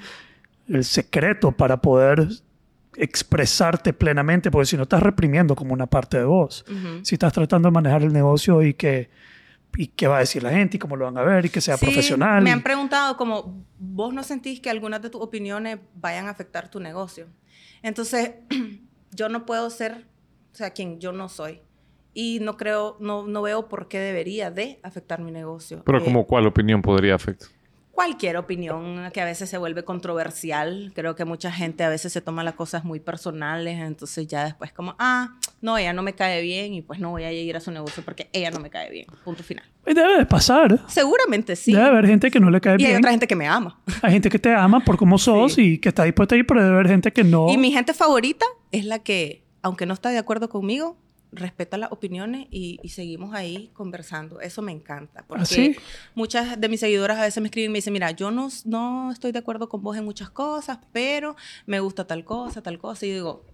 el 0.70 0.84
secreto 0.86 1.52
para 1.52 1.82
poder 1.82 2.28
expresarte 2.98 3.94
plenamente, 3.94 4.52
porque 4.52 4.66
si 4.66 4.78
no 4.78 4.84
estás 4.84 5.02
reprimiendo 5.02 5.56
como 5.56 5.74
una 5.74 5.88
parte 5.88 6.18
de 6.18 6.24
vos, 6.24 6.66
si 7.04 7.16
estás 7.16 7.34
tratando 7.34 7.68
de 7.68 7.74
manejar 7.74 8.04
el 8.04 8.14
negocio 8.14 8.62
y 8.64 8.74
que 8.74 9.10
y 9.78 9.88
qué 9.88 10.08
va 10.08 10.18
a 10.18 10.20
decir 10.20 10.44
la 10.44 10.52
gente 10.52 10.78
y 10.78 10.80
cómo 10.80 10.96
lo 10.96 11.06
van 11.06 11.18
a 11.18 11.24
ver 11.24 11.46
y 11.46 11.50
que 11.50 11.62
sea 11.62 11.78
profesional. 11.78 12.44
Me 12.44 12.52
han 12.52 12.64
preguntado 12.64 13.18
como, 13.18 13.66
¿vos 13.78 14.14
no 14.14 14.24
sentís 14.24 14.60
que 14.60 14.70
algunas 14.70 15.02
de 15.02 15.10
tus 15.10 15.22
opiniones 15.22 15.80
vayan 15.96 16.28
a 16.28 16.32
afectar 16.32 16.70
tu 16.70 16.80
negocio? 16.80 17.28
Entonces, 17.82 18.32
yo 19.12 19.30
no 19.30 19.46
puedo 19.46 19.70
ser, 19.70 20.06
o 20.54 20.56
sea, 20.56 20.72
quien 20.72 21.00
yo 21.00 21.12
no 21.12 21.30
soy. 21.30 21.62
Y 22.14 22.40
no 22.40 22.56
creo, 22.56 22.96
no, 23.02 23.28
no 23.28 23.42
veo 23.42 23.68
por 23.68 23.90
qué 23.90 24.00
debería 24.00 24.50
de 24.50 24.80
afectar 24.84 25.20
mi 25.20 25.32
negocio. 25.32 25.84
Pero 25.86 26.02
como 26.02 26.22
eh, 26.22 26.26
cuál 26.28 26.48
opinión 26.48 26.82
podría 26.82 27.16
afectar? 27.16 27.50
Cualquier 27.96 28.36
opinión 28.38 29.10
que 29.14 29.22
a 29.22 29.26
veces 29.26 29.50
se 29.50 29.58
vuelve 29.58 29.84
controversial. 29.84 30.92
Creo 30.94 31.16
que 31.16 31.26
mucha 31.26 31.52
gente 31.52 31.84
a 31.84 31.90
veces 31.90 32.12
se 32.12 32.22
toma 32.22 32.44
las 32.44 32.54
cosas 32.54 32.84
muy 32.84 33.00
personales, 33.00 33.80
entonces 33.80 34.28
ya 34.28 34.44
después 34.44 34.74
como, 34.74 34.96
ah, 35.00 35.40
no, 35.62 35.78
ella 35.78 35.94
no 35.94 36.04
me 36.04 36.14
cae 36.14 36.42
bien 36.42 36.74
y 36.74 36.82
pues 36.82 37.00
no 37.00 37.12
voy 37.12 37.24
a 37.24 37.32
ir 37.32 37.56
a 37.56 37.62
su 37.62 37.72
negocio 37.72 38.04
porque 38.04 38.30
ella 38.34 38.52
no 38.52 38.60
me 38.60 38.70
cae 38.70 38.92
bien. 38.92 39.08
Punto 39.24 39.42
final. 39.42 39.64
Debe 39.86 40.18
de 40.18 40.26
pasar. 40.26 40.82
Seguramente 40.88 41.56
sí. 41.56 41.72
Debe 41.72 41.86
haber 41.86 42.06
gente 42.06 42.30
que 42.30 42.40
no 42.40 42.52
le 42.52 42.60
cae 42.60 42.78
bien. 42.78 42.90
Y 42.90 42.94
hay 42.94 43.00
otra 43.00 43.12
gente 43.12 43.28
que 43.28 43.36
me 43.36 43.48
ama. 43.48 43.80
Hay 44.02 44.12
gente 44.12 44.30
que 44.30 44.40
te 44.40 44.54
ama 44.54 44.82
por 44.82 44.98
cómo 44.98 45.18
sos 45.18 45.58
y 45.58 45.78
que 45.80 45.90
está 45.90 46.04
dispuesta 46.04 46.36
a 46.36 46.38
ir, 46.38 46.46
pero 46.46 46.62
debe 46.62 46.76
haber 46.76 46.90
gente 46.90 47.14
que 47.14 47.24
no. 47.24 47.50
Y 47.50 47.58
mi 47.58 47.72
gente 47.72 47.94
favorita 47.94 48.46
es 48.72 48.86
la 48.86 49.00
que, 49.00 49.44
aunque 49.62 49.86
no 49.86 49.94
está 49.94 50.10
de 50.10 50.18
acuerdo 50.18 50.50
conmigo, 50.50 50.98
respeta 51.32 51.78
las 51.78 51.92
opiniones 51.92 52.48
y, 52.50 52.80
seguimos 52.90 53.34
ahí 53.34 53.70
conversando. 53.74 54.40
Eso 54.40 54.62
me 54.62 54.72
encanta. 54.72 55.22
¿Ah, 55.22 55.26
porque 55.28 55.78
muchas 56.14 56.60
de 56.60 56.70
mis 56.70 56.80
seguidoras 56.80 57.18
a 57.18 57.24
veces 57.24 57.42
me 57.42 57.48
escriben 57.48 57.72
y 57.72 57.74
me 57.74 57.78
dicen, 57.80 57.94
mira, 57.94 58.12
yo 58.12 58.32
no, 58.32 58.50
no 58.66 59.12
estoy 59.12 59.32
de 59.32 59.40
acuerdo 59.40 59.70
con 59.70 59.82
vos 59.82 59.98
en 59.98 60.06
muchas 60.06 60.30
cosas, 60.30 60.80
pero 60.92 61.36
me 61.66 61.80
gusta 61.80 62.06
tal 62.08 62.24
cosa, 62.24 62.62
tal 62.62 62.80
cosa. 62.80 63.06
Y 63.06 63.12
digo, 63.12 63.46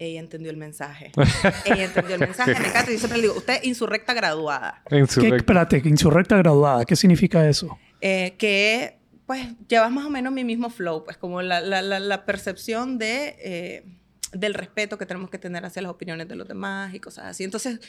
ella 0.00 0.20
entendió 0.20 0.50
el 0.50 0.56
mensaje. 0.56 1.12
ella 1.66 1.84
entendió 1.84 2.14
el 2.14 2.20
mensaje. 2.20 2.54
me 2.58 2.68
encanta. 2.68 2.90
Y 2.90 2.98
siempre 2.98 3.18
le 3.18 3.28
digo, 3.28 3.34
usted 3.36 3.54
es 3.54 3.64
insurrecta 3.64 4.14
graduada. 4.14 4.82
Insurrecta. 4.90 5.30
¿Qué, 5.30 5.36
espérate, 5.36 5.82
insurrecta 5.84 6.36
graduada. 6.38 6.84
¿Qué 6.84 6.96
significa 6.96 7.46
eso? 7.48 7.78
Eh, 8.00 8.34
que, 8.38 8.98
pues, 9.26 9.46
llevas 9.68 9.90
más 9.92 10.06
o 10.06 10.10
menos 10.10 10.32
mi 10.32 10.42
mismo 10.42 10.70
flow. 10.70 11.04
Pues, 11.04 11.18
como 11.18 11.42
la, 11.42 11.60
la, 11.60 11.82
la, 11.82 12.24
percepción 12.24 12.98
de... 12.98 13.36
Eh, 13.38 13.84
del 14.32 14.54
respeto 14.54 14.98
que 14.98 15.06
tenemos 15.06 15.30
que 15.30 15.38
tener 15.38 15.64
hacia 15.64 15.82
las 15.82 15.90
opiniones 15.90 16.28
de 16.28 16.36
los 16.36 16.46
demás 16.46 16.94
y 16.94 17.00
cosas 17.00 17.26
así. 17.26 17.44
Entonces, 17.44 17.80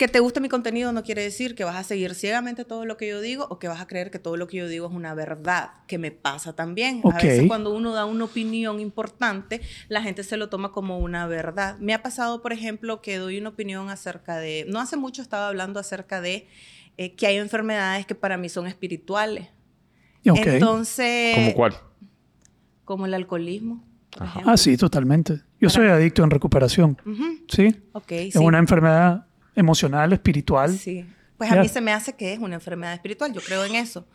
que 0.00 0.08
te 0.08 0.18
guste 0.18 0.40
mi 0.40 0.48
contenido 0.48 0.92
no 0.92 1.02
quiere 1.02 1.22
decir 1.22 1.54
que 1.54 1.62
vas 1.62 1.76
a 1.76 1.84
seguir 1.84 2.14
ciegamente 2.14 2.64
todo 2.64 2.86
lo 2.86 2.96
que 2.96 3.06
yo 3.06 3.20
digo 3.20 3.46
o 3.50 3.58
que 3.58 3.68
vas 3.68 3.82
a 3.82 3.86
creer 3.86 4.10
que 4.10 4.18
todo 4.18 4.38
lo 4.38 4.46
que 4.46 4.56
yo 4.56 4.66
digo 4.66 4.86
es 4.86 4.94
una 4.94 5.12
verdad, 5.12 5.72
que 5.86 5.98
me 5.98 6.10
pasa 6.10 6.54
también. 6.54 7.02
A 7.04 7.16
veces 7.16 7.46
cuando 7.46 7.74
uno 7.74 7.92
da 7.92 8.06
una 8.06 8.24
opinión 8.24 8.80
importante, 8.80 9.60
la 9.88 10.00
gente 10.00 10.22
se 10.24 10.38
lo 10.38 10.48
toma 10.48 10.72
como 10.72 10.98
una 10.98 11.26
verdad. 11.26 11.76
Me 11.80 11.92
ha 11.92 12.02
pasado, 12.02 12.40
por 12.40 12.54
ejemplo, 12.54 13.02
que 13.02 13.18
doy 13.18 13.36
una 13.36 13.50
opinión 13.50 13.90
acerca 13.90 14.38
de, 14.38 14.64
no 14.66 14.80
hace 14.80 14.96
mucho 14.96 15.20
estaba 15.20 15.48
hablando 15.48 15.78
acerca 15.78 16.22
de 16.22 16.48
eh, 16.96 17.14
que 17.14 17.26
hay 17.26 17.36
enfermedades 17.36 18.06
que 18.06 18.14
para 18.14 18.38
mí 18.38 18.48
son 18.48 18.66
espirituales. 18.66 19.48
Entonces... 20.24 21.34
¿Como 21.34 21.52
cuál? 21.52 21.74
Como 22.86 23.04
el 23.04 23.12
alcoholismo. 23.12 23.84
Ah, 24.18 24.56
sí, 24.56 24.78
totalmente. 24.78 25.42
Yo 25.60 25.68
soy 25.68 25.88
adicto 25.88 26.24
en 26.24 26.30
recuperación. 26.30 26.96
¿Sí? 27.48 27.76
Ok. 27.92 28.12
Es 28.12 28.36
una 28.36 28.58
enfermedad 28.58 29.26
emocional, 29.54 30.12
espiritual. 30.12 30.76
Sí. 30.76 31.04
Pues 31.36 31.52
a 31.52 31.56
mí 31.56 31.68
se 31.68 31.80
me 31.80 31.92
hace 31.92 32.14
que 32.14 32.32
es 32.32 32.38
una 32.38 32.54
enfermedad 32.54 32.94
espiritual. 32.94 33.32
Yo 33.32 33.40
creo 33.40 33.64
en 33.64 33.74
eso. 33.74 34.06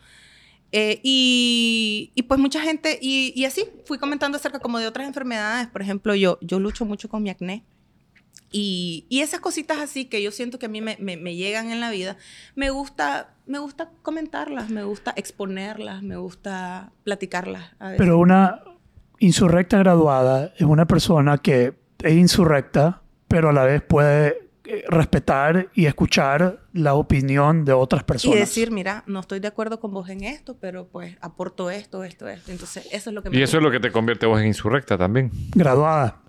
Eh, 0.72 1.00
y, 1.04 2.12
y, 2.16 2.24
pues 2.24 2.40
mucha 2.40 2.60
gente, 2.60 3.00
y, 3.02 3.32
y, 3.36 3.46
así 3.46 3.66
fui 3.86 3.98
comentando 3.98 4.38
acerca 4.38 4.60
como 4.60 4.80
de 4.80 4.88
otras 4.88 5.08
enfermedades. 5.08 5.68
Por 5.68 5.82
ejemplo, 5.82 6.16
yo, 6.16 6.38
yo 6.42 6.60
lucho 6.60 6.86
mucho 6.86 7.08
con 7.08 7.24
mi 7.24 7.30
acné. 7.30 7.64
Y, 8.52 9.06
y 9.10 9.22
esas 9.22 9.40
cositas 9.40 9.80
así 9.80 10.06
que 10.06 10.22
yo 10.22 10.32
siento 10.32 10.60
que 10.60 10.66
a 10.66 10.70
mí 10.70 10.82
me, 10.82 10.98
me, 11.00 11.18
me, 11.18 11.36
llegan 11.36 11.72
en 11.72 11.80
la 11.80 11.90
vida, 11.90 12.18
me 12.56 12.70
gusta, 12.70 13.34
me 13.46 13.60
gusta 13.60 13.92
comentarlas, 14.02 14.70
me 14.70 14.84
gusta 14.84 15.14
exponerlas, 15.18 16.04
me 16.04 16.16
gusta 16.16 16.92
platicarlas. 17.04 17.72
Pero 17.98 18.18
una, 18.18 18.62
insurrecta 19.20 19.78
graduada 19.78 20.54
es 20.58 20.64
una 20.64 20.86
persona 20.86 21.38
que 21.38 21.74
es 22.04 22.14
insurrecta, 22.14 23.02
pero 23.28 23.50
a 23.50 23.54
la 23.54 23.64
vez 23.64 23.82
puede 23.82 24.46
eh, 24.66 24.84
respetar 24.88 25.70
y 25.76 25.86
escuchar 25.86 26.60
la 26.74 26.96
opinión 26.96 27.66
de 27.66 27.74
otras 27.74 28.04
personas. 28.04 28.38
Y 28.38 28.40
decir, 28.40 28.72
mira, 28.72 29.04
no 29.06 29.20
estoy 29.20 29.40
de 29.40 29.48
acuerdo 29.48 29.80
con 29.80 29.94
vos 29.94 30.10
en 30.10 30.24
esto, 30.24 30.58
pero 30.60 30.88
pues 30.88 31.18
aporto 31.22 31.70
esto, 31.70 32.04
esto, 32.04 32.28
esto. 32.28 32.52
Entonces, 32.52 32.88
eso 32.92 33.10
es 33.10 33.14
lo 33.14 33.22
que 33.22 33.30
me 33.30 33.38
Y 33.38 33.44
eso 33.44 33.58
es 33.58 33.64
lo 33.64 33.70
que 33.70 33.80
te 33.80 33.92
convierte 33.92 34.26
vos 34.26 34.40
en 34.40 34.48
insurrecta 34.48 34.98
también. 34.98 35.32
Graduada. 35.54 36.22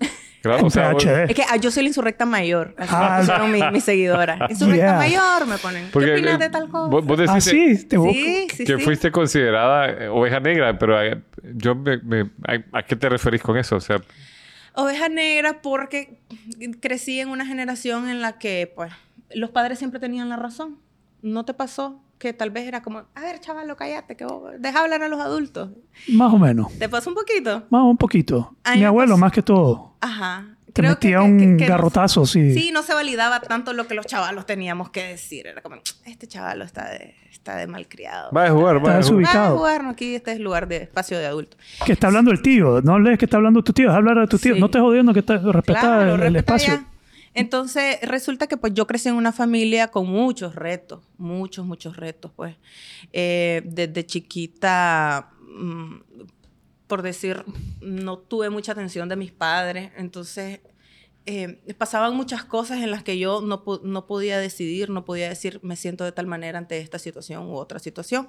Claro, 0.47 0.67
o 0.67 0.71
sea, 0.71 0.93
Es 1.29 1.35
que 1.35 1.43
ah, 1.49 1.57
yo 1.57 1.71
soy 1.71 1.83
la 1.85 1.89
insurrecta 1.89 2.25
mayor. 2.25 2.75
Así 2.79 2.93
ah, 2.95 3.23
son 3.25 3.51
mi, 3.51 3.61
mi 3.73 3.81
seguidora. 3.81 4.47
Insurrecta 4.51 4.97
mayor 4.97 5.47
me 5.47 5.59
ponen. 5.59 5.91
¿Qué 5.91 6.13
opinas 6.13 6.39
de 6.39 6.51
tal 6.51 6.69
cosa? 6.69 6.89
Vos, 6.89 7.19
decís 7.19 7.31
ah, 7.31 7.41
sí, 7.41 7.85
te 7.87 7.97
sí, 7.99 8.49
sí, 8.55 8.65
que 8.65 8.79
fuiste 8.79 9.11
considerada 9.11 9.91
eh, 9.91 10.09
oveja 10.09 10.41
negra, 10.41 10.79
pero 10.79 11.03
eh, 11.03 11.21
yo 11.55 11.75
me, 11.75 12.31
¿a 12.73 12.83
qué 12.83 12.97
te 12.97 13.09
referís 13.09 13.43
con 13.43 13.57
eso? 13.57 13.77
O 13.77 13.81
sea... 13.81 14.01
Oveja 14.75 15.09
negra 15.09 15.63
porque 15.63 16.19
crecí 16.81 17.19
en 17.21 17.31
una 17.31 17.47
generación 17.47 18.09
en 18.09 18.21
la 18.21 18.39
que 18.39 18.71
pues 18.75 18.93
los 19.35 19.51
padres 19.51 19.79
siempre 19.79 20.01
tenían 20.01 20.29
la 20.29 20.37
razón. 20.37 20.79
¿No 21.23 21.45
te 21.45 21.55
pasó? 21.55 22.03
Que 22.19 22.33
tal 22.33 22.51
vez 22.51 22.67
era 22.67 22.83
como, 22.83 23.05
a 23.15 23.21
ver, 23.21 23.41
chaval, 23.41 23.75
cállate, 23.77 24.17
que 24.17 24.27
deja 24.59 24.81
hablar 24.83 25.03
a 25.03 25.09
los 25.09 25.21
adultos. 25.21 25.71
Más 26.13 26.33
o 26.33 26.39
menos. 26.39 26.73
¿Te 26.79 26.89
pasó 26.89 27.11
un 27.11 27.17
poquito? 27.17 27.65
Más 27.71 27.83
un 27.83 27.97
poquito. 27.97 28.55
Mi 28.75 28.85
abuelo, 28.85 29.17
más 29.19 29.33
que 29.33 29.43
todo. 29.43 29.95
Ajá. 30.01 30.47
te 30.67 30.83
creo 30.83 30.91
metía 30.93 31.17
que- 31.19 31.23
un 31.25 31.39
que- 31.39 31.57
que 31.57 31.65
no- 31.65 31.69
garrotazo, 31.71 32.27
sí. 32.27 32.53
Sí, 32.53 32.71
no 32.71 32.83
se 32.83 32.93
validaba 32.93 33.41
tanto 33.41 33.73
lo 33.73 33.87
que 33.87 33.95
los 33.95 34.05
chavalos 34.05 34.45
teníamos 34.45 34.91
que 34.91 35.03
decir. 35.05 35.47
Era 35.47 35.63
como, 35.63 35.77
este 36.05 36.27
chavalo 36.27 36.65
está 36.65 36.91
de, 36.91 37.15
está 37.33 37.57
de 37.57 37.67
malcriado. 37.67 38.31
Va 38.31 38.45
a 38.45 38.51
jugar, 38.51 38.77
va 38.85 38.99
a 38.99 39.03
jugar. 39.03 39.25
Va 39.37 39.47
a 39.47 39.51
jugar, 39.53 39.85
no, 39.85 39.91
aquí 39.91 40.15
este 40.17 40.33
es 40.33 40.39
lugar 40.41 40.69
de 40.69 40.77
espacio 40.83 41.19
de 41.19 41.25
adulto. 41.27 41.57
Que 41.87 41.93
está 41.93 42.09
hablando 42.09 42.31
el 42.31 42.43
tío. 42.43 42.83
No 42.83 42.99
lees 42.99 43.19
que 43.19 43.25
está 43.25 43.39
hablando 43.39 43.63
tu 43.65 43.73
tío. 43.73 43.89
Es 43.89 43.95
hablar 43.97 44.19
a 44.19 44.27
tu 44.27 44.37
tío. 44.39 44.55
Sí. 44.55 44.61
No 44.61 44.69
te 44.69 44.79
jodiendo 44.79 45.15
que 45.15 45.21
está, 45.21 45.39
respeta 45.39 45.81
Claro, 45.81 46.23
el, 46.23 46.37
espacio. 46.37 46.75
ya. 46.75 46.87
Entonces, 47.37 47.99
resulta 48.03 48.47
que 48.47 48.57
pues 48.57 48.73
yo 48.75 48.87
crecí 48.87 49.09
en 49.09 49.15
una 49.15 49.31
familia 49.33 49.89
con 49.89 50.07
muchos 50.09 50.55
retos, 50.55 51.05
muchos, 51.19 51.67
muchos 51.67 51.97
retos, 51.97 52.33
pues. 52.35 52.57
Eh, 53.13 53.63
desde 53.65 54.05
chiquita, 54.07 55.31
mm, 55.57 55.97
por 56.87 57.03
decir, 57.03 57.45
no 57.81 58.19
tuve 58.19 58.51
mucha 58.51 58.73
atención 58.73 59.09
de 59.09 59.17
mis 59.17 59.33
padres, 59.33 59.93
entonces 59.97 60.61
eh, 61.27 61.59
pasaban 61.77 62.15
muchas 62.17 62.45
cosas 62.45 62.83
en 62.83 62.91
las 62.93 63.03
que 63.03 63.19
yo 63.19 63.41
no, 63.41 63.65
no 63.83 64.07
podía 64.07 64.39
decidir, 64.39 64.91
no 64.91 65.05
podía 65.05 65.29
decir, 65.29 65.59
me 65.63 65.75
siento 65.75 66.05
de 66.05 66.13
tal 66.13 66.27
manera 66.29 66.59
ante 66.59 66.79
esta 66.79 66.99
situación 67.01 67.49
u 67.49 67.57
otra 67.57 67.81
situación. 67.81 68.29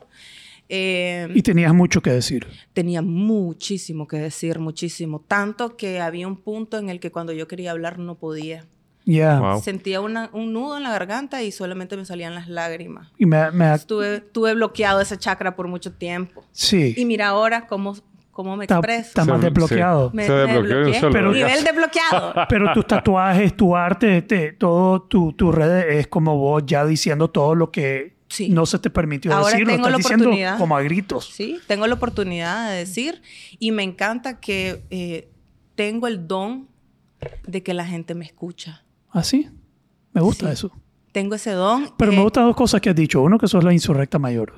Eh, 0.68 1.30
Y 1.34 1.44
tenías 1.44 1.74
mucho 1.74 2.02
que 2.02 2.10
decir. 2.10 2.48
tenía 2.74 3.02
muchísimo 3.02 4.08
que 4.08 4.18
decir, 4.18 4.60
muchísimo. 4.60 5.24
Tanto 5.26 5.78
que 5.78 6.00
había 6.02 6.28
un 6.28 6.38
punto 6.38 6.78
en 6.78 6.90
el 6.90 7.00
que 7.00 7.12
cuando 7.12 7.32
yo 7.34 7.48
quería 7.48 7.72
hablar 7.72 8.00
no 8.00 8.16
podía. 8.16 8.66
Ya. 9.10 9.40
Wow. 9.40 9.62
Sentía 9.62 10.02
una- 10.02 10.30
un 10.34 10.52
nudo 10.52 10.76
en 10.78 10.84
la 10.84 10.90
garganta 10.92 11.42
y 11.42 11.52
solamente 11.54 11.96
me 11.96 12.04
salían 12.06 12.36
las 12.36 12.50
lágrimas. 12.50 13.10
Y 13.18 13.26
me, 13.26 13.50
me- 13.52 13.74
Estuve, 13.74 14.20
tuve 14.20 14.54
bloqueado 14.54 15.00
ese 15.00 15.18
chakra 15.18 15.56
por 15.56 15.68
mucho 15.70 15.94
tiempo. 15.94 16.44
sí. 16.52 16.94
Y 16.98 17.06
mira 17.06 17.30
ahora 17.30 17.68
cómo, 17.68 17.96
cómo 18.32 18.58
me 18.58 18.66
Está, 18.66 18.76
expreso. 18.76 19.08
está 19.08 19.26
más 19.26 19.42
desbloqueado. 19.42 20.12
Me- 20.14 20.26
Se 20.28 20.34
desbloqueó 20.34 21.10
Pero- 21.12 21.32
Nivel 21.32 21.64
desbloqueado. 21.64 22.34
Pero 22.50 22.74
tus 22.74 22.86
tatuajes, 22.86 23.56
tu 23.56 23.76
arte, 23.78 24.22
te- 24.24 24.52
todo 24.52 25.02
tu, 25.04 25.32
tu 25.34 25.52
red 25.54 25.90
es 25.98 26.08
como 26.08 26.38
vos 26.38 26.64
ya 26.66 26.86
diciendo 26.86 27.30
todo 27.30 27.56
lo 27.56 27.72
que 27.72 28.18
Sí. 28.30 28.50
no 28.50 28.66
se 28.66 28.78
te 28.78 28.90
permitió 28.90 29.32
Ahora 29.34 29.52
decir. 29.52 29.62
Lo 29.66 29.68
tengo 29.72 29.88
estás 29.88 29.92
la 29.94 29.98
diciendo 30.00 30.26
oportunidad. 30.26 30.58
como 30.58 30.76
a 30.76 30.82
gritos. 30.82 31.30
Sí, 31.34 31.60
tengo 31.66 31.88
la 31.88 31.94
oportunidad 31.96 32.70
de 32.72 32.76
decir 32.80 33.22
y 33.58 33.72
me 33.72 33.84
encanta 33.84 34.42
que 34.42 34.84
eh, 34.90 35.30
tengo 35.76 36.08
el 36.08 36.28
don 36.28 36.68
de 37.48 37.64
que 37.64 37.74
la 37.74 37.86
gente 37.86 38.14
me 38.16 38.26
escucha. 38.26 38.84
Así. 39.18 39.50
Me 40.14 40.22
gusta 40.22 40.48
Sí. 40.48 40.54
eso. 40.54 40.72
Tengo 41.12 41.36
ese 41.36 41.52
don. 41.52 41.90
Pero 41.98 42.12
eh, 42.12 42.16
me 42.16 42.22
gustan 42.22 42.46
dos 42.46 42.56
cosas 42.56 42.80
que 42.82 42.90
has 42.90 42.96
dicho. 42.96 43.22
Uno, 43.22 43.38
que 43.40 43.48
sos 43.48 43.64
la 43.64 43.74
insurrecta 43.74 44.20
mayor. 44.20 44.54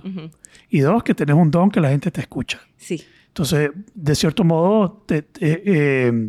Y 0.69 0.79
dos, 0.79 1.03
que 1.03 1.13
tenés 1.15 1.35
un 1.35 1.49
don 1.51 1.69
que 1.71 1.79
la 1.79 1.89
gente 1.89 2.11
te 2.11 2.21
escucha. 2.21 2.59
Sí. 2.77 3.01
Entonces, 3.27 3.71
de 3.93 4.15
cierto 4.15 4.43
modo, 4.43 5.03
te- 5.05 5.21
te- 5.21 5.61
eh, 5.65 6.27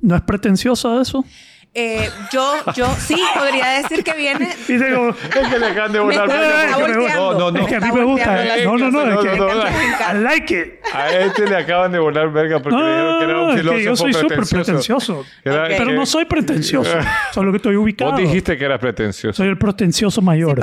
¿no 0.00 0.14
es 0.16 0.22
pretencioso 0.22 1.00
eso? 1.00 1.24
Eh, 1.72 2.10
yo, 2.32 2.52
yo 2.74 2.86
sí 2.98 3.16
podría 3.38 3.68
decir 3.80 4.02
que 4.02 4.12
viene. 4.14 4.48
Y 4.66 4.72
digo, 4.72 5.10
Es 5.10 5.48
que 5.48 5.58
le 5.58 5.66
acaban 5.66 5.92
de 5.92 6.00
volteando. 6.00 6.34
No, 6.34 7.32
no, 7.38 7.50
no. 7.52 7.60
es 7.60 7.66
que 7.68 7.76
a 7.76 7.80
mí 7.80 7.92
me 7.92 8.04
gusta. 8.04 8.56
eh, 8.58 8.64
No, 8.64 8.76
no, 8.76 8.90
no. 8.90 9.06
no, 9.06 9.20
es 9.22 9.30
que, 9.30 9.36
no, 9.38 9.54
no, 9.54 9.62
I 9.62 10.22
like 10.22 10.52
it. 10.60 10.68
A 10.92 11.10
este 11.10 11.46
le 11.46 11.56
acaban 11.56 11.92
de 11.92 12.00
volar 12.00 12.32
verga 12.32 12.58
porque 12.58 12.76
No, 12.76 12.82
le 12.84 12.90
dijeron 12.90 13.18
que 13.20 13.24
era 13.24 13.40
un 13.40 13.56
filósofo 13.56 13.80
yo 13.84 13.96
soy 13.96 14.12
súper 14.12 14.40
pretencioso. 14.50 15.24
Pero 15.44 15.92
no 15.92 16.06
soy 16.06 16.24
pretencioso. 16.24 16.90
Solo 17.32 17.52
que 17.52 17.58
estoy 17.58 17.76
ubicado. 17.76 18.10
Vos 18.12 18.20
dijiste 18.20 18.58
que 18.58 18.64
eras 18.64 18.80
pretencioso. 18.80 19.36
Soy 19.36 19.48
el 19.48 19.56
pretencioso 19.58 20.20
mayor. 20.22 20.58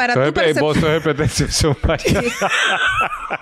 Vos 0.60 0.78
sos 0.78 0.90
el 0.90 1.02
pretencioso 1.02 1.78
mayor. 1.88 2.24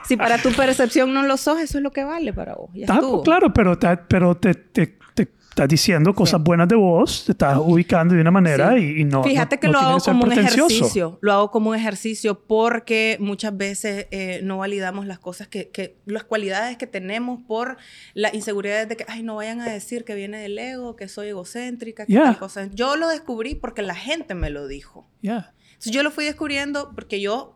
Si 0.04 0.18
para 0.18 0.38
tu 0.38 0.52
percepción 0.52 1.14
no 1.14 1.24
lo 1.24 1.36
sos, 1.38 1.60
eso 1.60 1.80
es 1.80 1.84
lo 1.84 1.92
que 1.92 2.04
vale 2.04 2.32
para 2.32 2.54
vos. 2.54 2.70
Ya 2.76 2.86
claro, 3.24 3.52
pero, 3.54 3.78
te, 3.78 3.98
pero 3.98 4.36
te 4.36 4.54
estás 5.56 5.70
diciendo 5.70 6.14
cosas 6.14 6.44
buenas 6.44 6.68
de 6.68 6.76
vos, 6.76 7.24
te 7.26 7.32
estás 7.32 7.58
ubicando 7.58 8.14
de 8.14 8.20
una 8.20 8.30
manera 8.30 8.76
Sí. 8.76 8.94
y, 8.98 9.02
y 9.02 9.04
no. 9.06 9.24
Fíjate 9.24 9.58
que 9.58 9.68
no 9.68 9.74
lo 9.74 9.80
hago 9.80 10.00
como 10.00 10.26
un 10.26 10.32
ejercicio. 10.34 11.18
Lo 11.22 11.32
hago 11.32 11.50
como 11.50 11.70
un 11.70 11.78
ejercicio 11.78 12.42
porque 12.46 13.16
muchas 13.22 13.56
veces 13.56 14.08
eh, 14.12 14.42
no 14.44 14.58
validamos 14.58 15.06
las 15.08 15.18
cosas 15.18 15.48
que, 15.48 15.70
que, 15.70 15.98
las 16.06 16.26
cualidades 16.26 16.76
que 16.78 16.88
tenemos 16.88 17.40
por 17.48 17.78
las 18.14 18.34
inseguridades 18.34 18.90
de 18.90 18.98
que, 18.98 19.06
ay, 19.08 19.24
no 19.24 19.36
vayan 19.36 19.62
a 19.62 19.70
decir 19.70 20.04
que 20.04 20.14
viene 20.14 20.40
del 20.40 20.60
ego, 20.60 20.98
que 20.98 21.08
soy 21.08 21.30
egocéntrica, 21.30 22.06
que 22.06 22.12
Yeah. 22.12 22.24
tal 22.26 22.38
cosa. 22.38 22.68
Yo 22.74 22.98
lo 22.98 23.08
descubrí 23.08 23.56
porque 23.56 23.82
la 23.82 23.96
gente 23.96 24.36
me 24.36 24.50
lo 24.50 24.68
dijo. 24.68 25.08
Yeah. 25.22 25.54
Entonces, 25.70 25.92
yo 25.94 26.04
lo 26.04 26.12
fui 26.12 26.26
descubriendo 26.26 26.92
porque 26.96 27.22
yo, 27.22 27.56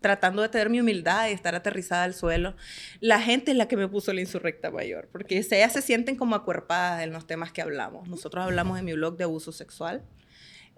tratando 0.00 0.42
de 0.42 0.48
tener 0.48 0.70
mi 0.70 0.80
humildad 0.80 1.28
y 1.28 1.32
estar 1.32 1.54
aterrizada 1.54 2.04
al 2.04 2.14
suelo, 2.14 2.54
la 3.00 3.20
gente 3.20 3.50
es 3.50 3.56
la 3.56 3.68
que 3.68 3.76
me 3.76 3.88
puso 3.88 4.12
la 4.12 4.20
insurrecta 4.20 4.70
mayor, 4.70 5.08
porque 5.10 5.38
ellas 5.38 5.72
se 5.72 5.82
sienten 5.82 6.16
como 6.16 6.34
acuerpadas 6.34 7.02
en 7.02 7.12
los 7.12 7.26
temas 7.26 7.52
que 7.52 7.62
hablamos. 7.62 8.08
Nosotros 8.08 8.44
hablamos 8.44 8.78
en 8.78 8.84
mi 8.84 8.92
blog 8.92 9.16
de 9.16 9.24
abuso 9.24 9.52
sexual. 9.52 10.02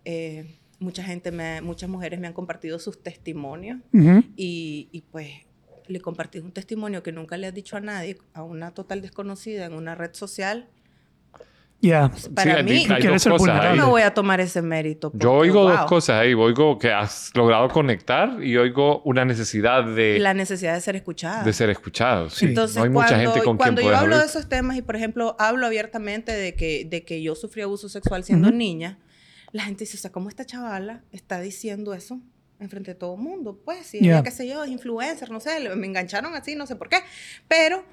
Eh, 0.05 0.59
mucha 0.79 1.03
gente, 1.03 1.33
me, 1.33 1.61
muchas 1.61 1.89
mujeres 1.89 2.21
me 2.21 2.27
han 2.27 2.33
compartido 2.33 2.79
sus 2.79 3.03
testimonios 3.03 3.81
y, 4.37 4.89
y, 4.93 5.01
pues 5.11 5.31
le 5.89 6.01
compartí 6.01 6.39
un 6.39 6.53
testimonio 6.53 7.03
que 7.03 7.13
nunca 7.13 7.37
le 7.37 7.47
has 7.47 7.55
dicho 7.55 7.77
a 7.77 7.81
nadie, 7.81 8.19
a 8.35 8.43
una 8.43 8.73
total 8.73 9.03
desconocida 9.03 9.67
en 9.67 9.73
una 9.73 9.95
red 9.95 10.15
social. 10.15 10.69
Yeah. 11.81 12.11
Para 12.35 12.57
hay- 12.57 12.65
mí, 12.65 12.87
hay 12.91 13.03
dos 13.07 13.25
cosas 13.27 13.61
ahí. 13.61 13.77
no 13.79 13.85
me 13.85 13.91
voy 13.91 14.03
a 14.03 14.13
tomar 14.15 14.41
ese 14.41 14.63
mérito. 14.63 15.11
Yo 15.13 15.13
porque, 15.13 15.27
oigo 15.51 15.69
dos 15.69 15.79
wow, 15.81 15.87
cosas 15.87 16.21
ahí. 16.23 16.33
Oigo 16.35 16.79
que 16.79 16.91
has 16.91 17.31
logrado 17.35 17.69
conectar 17.69 18.43
y 18.43 18.57
oigo 18.57 19.03
una 19.03 19.25
necesidad 19.25 19.85
de, 19.85 20.19
La 20.19 20.33
necesidad 20.35 20.75
de 20.75 20.81
ser 20.81 20.97
escuchada. 20.97 21.45
de 21.45 21.53
ser 21.53 21.69
escuchado. 21.71 22.31
Sí. 22.31 22.47
Entonces, 22.47 22.77
no 22.77 22.85
hay 22.85 22.91
cuando, 22.91 23.03
mucha 23.15 23.19
gente 23.21 23.39
con 23.45 23.57
quien 23.57 23.57
cuando 23.59 23.81
yo 23.83 23.87
puedas 23.89 24.01
hablo 24.03 24.19
de 24.19 24.25
esos 24.25 24.49
temas 24.49 24.77
y, 24.79 24.83
por 24.83 24.97
ejemplo, 24.97 25.37
hablo 25.39 25.67
abiertamente 25.67 26.33
de 26.33 26.55
que, 26.55 26.87
de 26.89 27.05
que 27.05 27.23
yo 27.23 27.35
sufrí 27.35 27.63
abuso 27.63 27.89
sexual 27.89 28.25
siendo 28.25 28.51
niña, 28.51 28.99
la 29.53 29.63
gente 29.65 29.85
dice, 29.85 29.97
o 29.97 30.01
sea, 30.01 30.11
¿cómo 30.11 30.29
esta 30.29 30.45
chavala 30.45 31.03
está 31.13 31.41
diciendo 31.41 31.93
eso 31.95 32.21
enfrente 32.59 32.93
de 32.93 32.95
todo 32.95 33.15
el 33.17 33.21
mundo? 33.21 33.61
Pues, 33.65 33.87
si 33.87 33.99
Yeah. 34.01 34.15
ella, 34.15 34.23
qué 34.23 34.31
sé 34.31 34.49
yo, 34.49 34.65
es 34.65 34.71
influencer, 34.71 35.31
no 35.31 35.41
sé, 35.41 35.61
me 35.77 35.87
engancharon 35.87 36.35
así, 36.35 36.55
no 36.57 36.67
sé 36.67 36.75
por 36.75 36.89
qué. 36.89 36.97
Pero, 37.49 37.85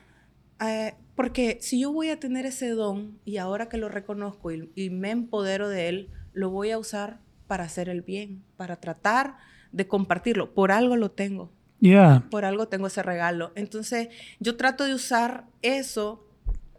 eh, 0.59 0.93
porque 1.15 1.57
si 1.61 1.79
yo 1.79 1.91
voy 1.91 2.09
a 2.09 2.19
tener 2.19 2.45
ese 2.45 2.69
don 2.69 3.19
y 3.25 3.37
ahora 3.37 3.69
que 3.69 3.77
lo 3.77 3.89
reconozco 3.89 4.51
y, 4.51 4.71
y 4.75 4.89
me 4.89 5.11
empodero 5.11 5.69
de 5.69 5.89
él, 5.89 6.09
lo 6.33 6.49
voy 6.49 6.71
a 6.71 6.77
usar 6.79 7.19
para 7.47 7.65
hacer 7.65 7.89
el 7.89 8.01
bien, 8.01 8.43
para 8.57 8.77
tratar 8.77 9.35
de 9.71 9.87
compartirlo. 9.87 10.53
Por 10.53 10.71
algo 10.71 10.95
lo 10.95 11.11
tengo 11.11 11.51
Yeah. 11.79 12.23
por 12.31 12.45
algo 12.45 12.69
tengo 12.69 12.87
ese 12.87 13.03
regalo. 13.03 13.51
Entonces, 13.55 14.07
yo 14.39 14.55
trato 14.55 14.85
de 14.85 14.93
usar 14.93 15.47
eso 15.61 16.25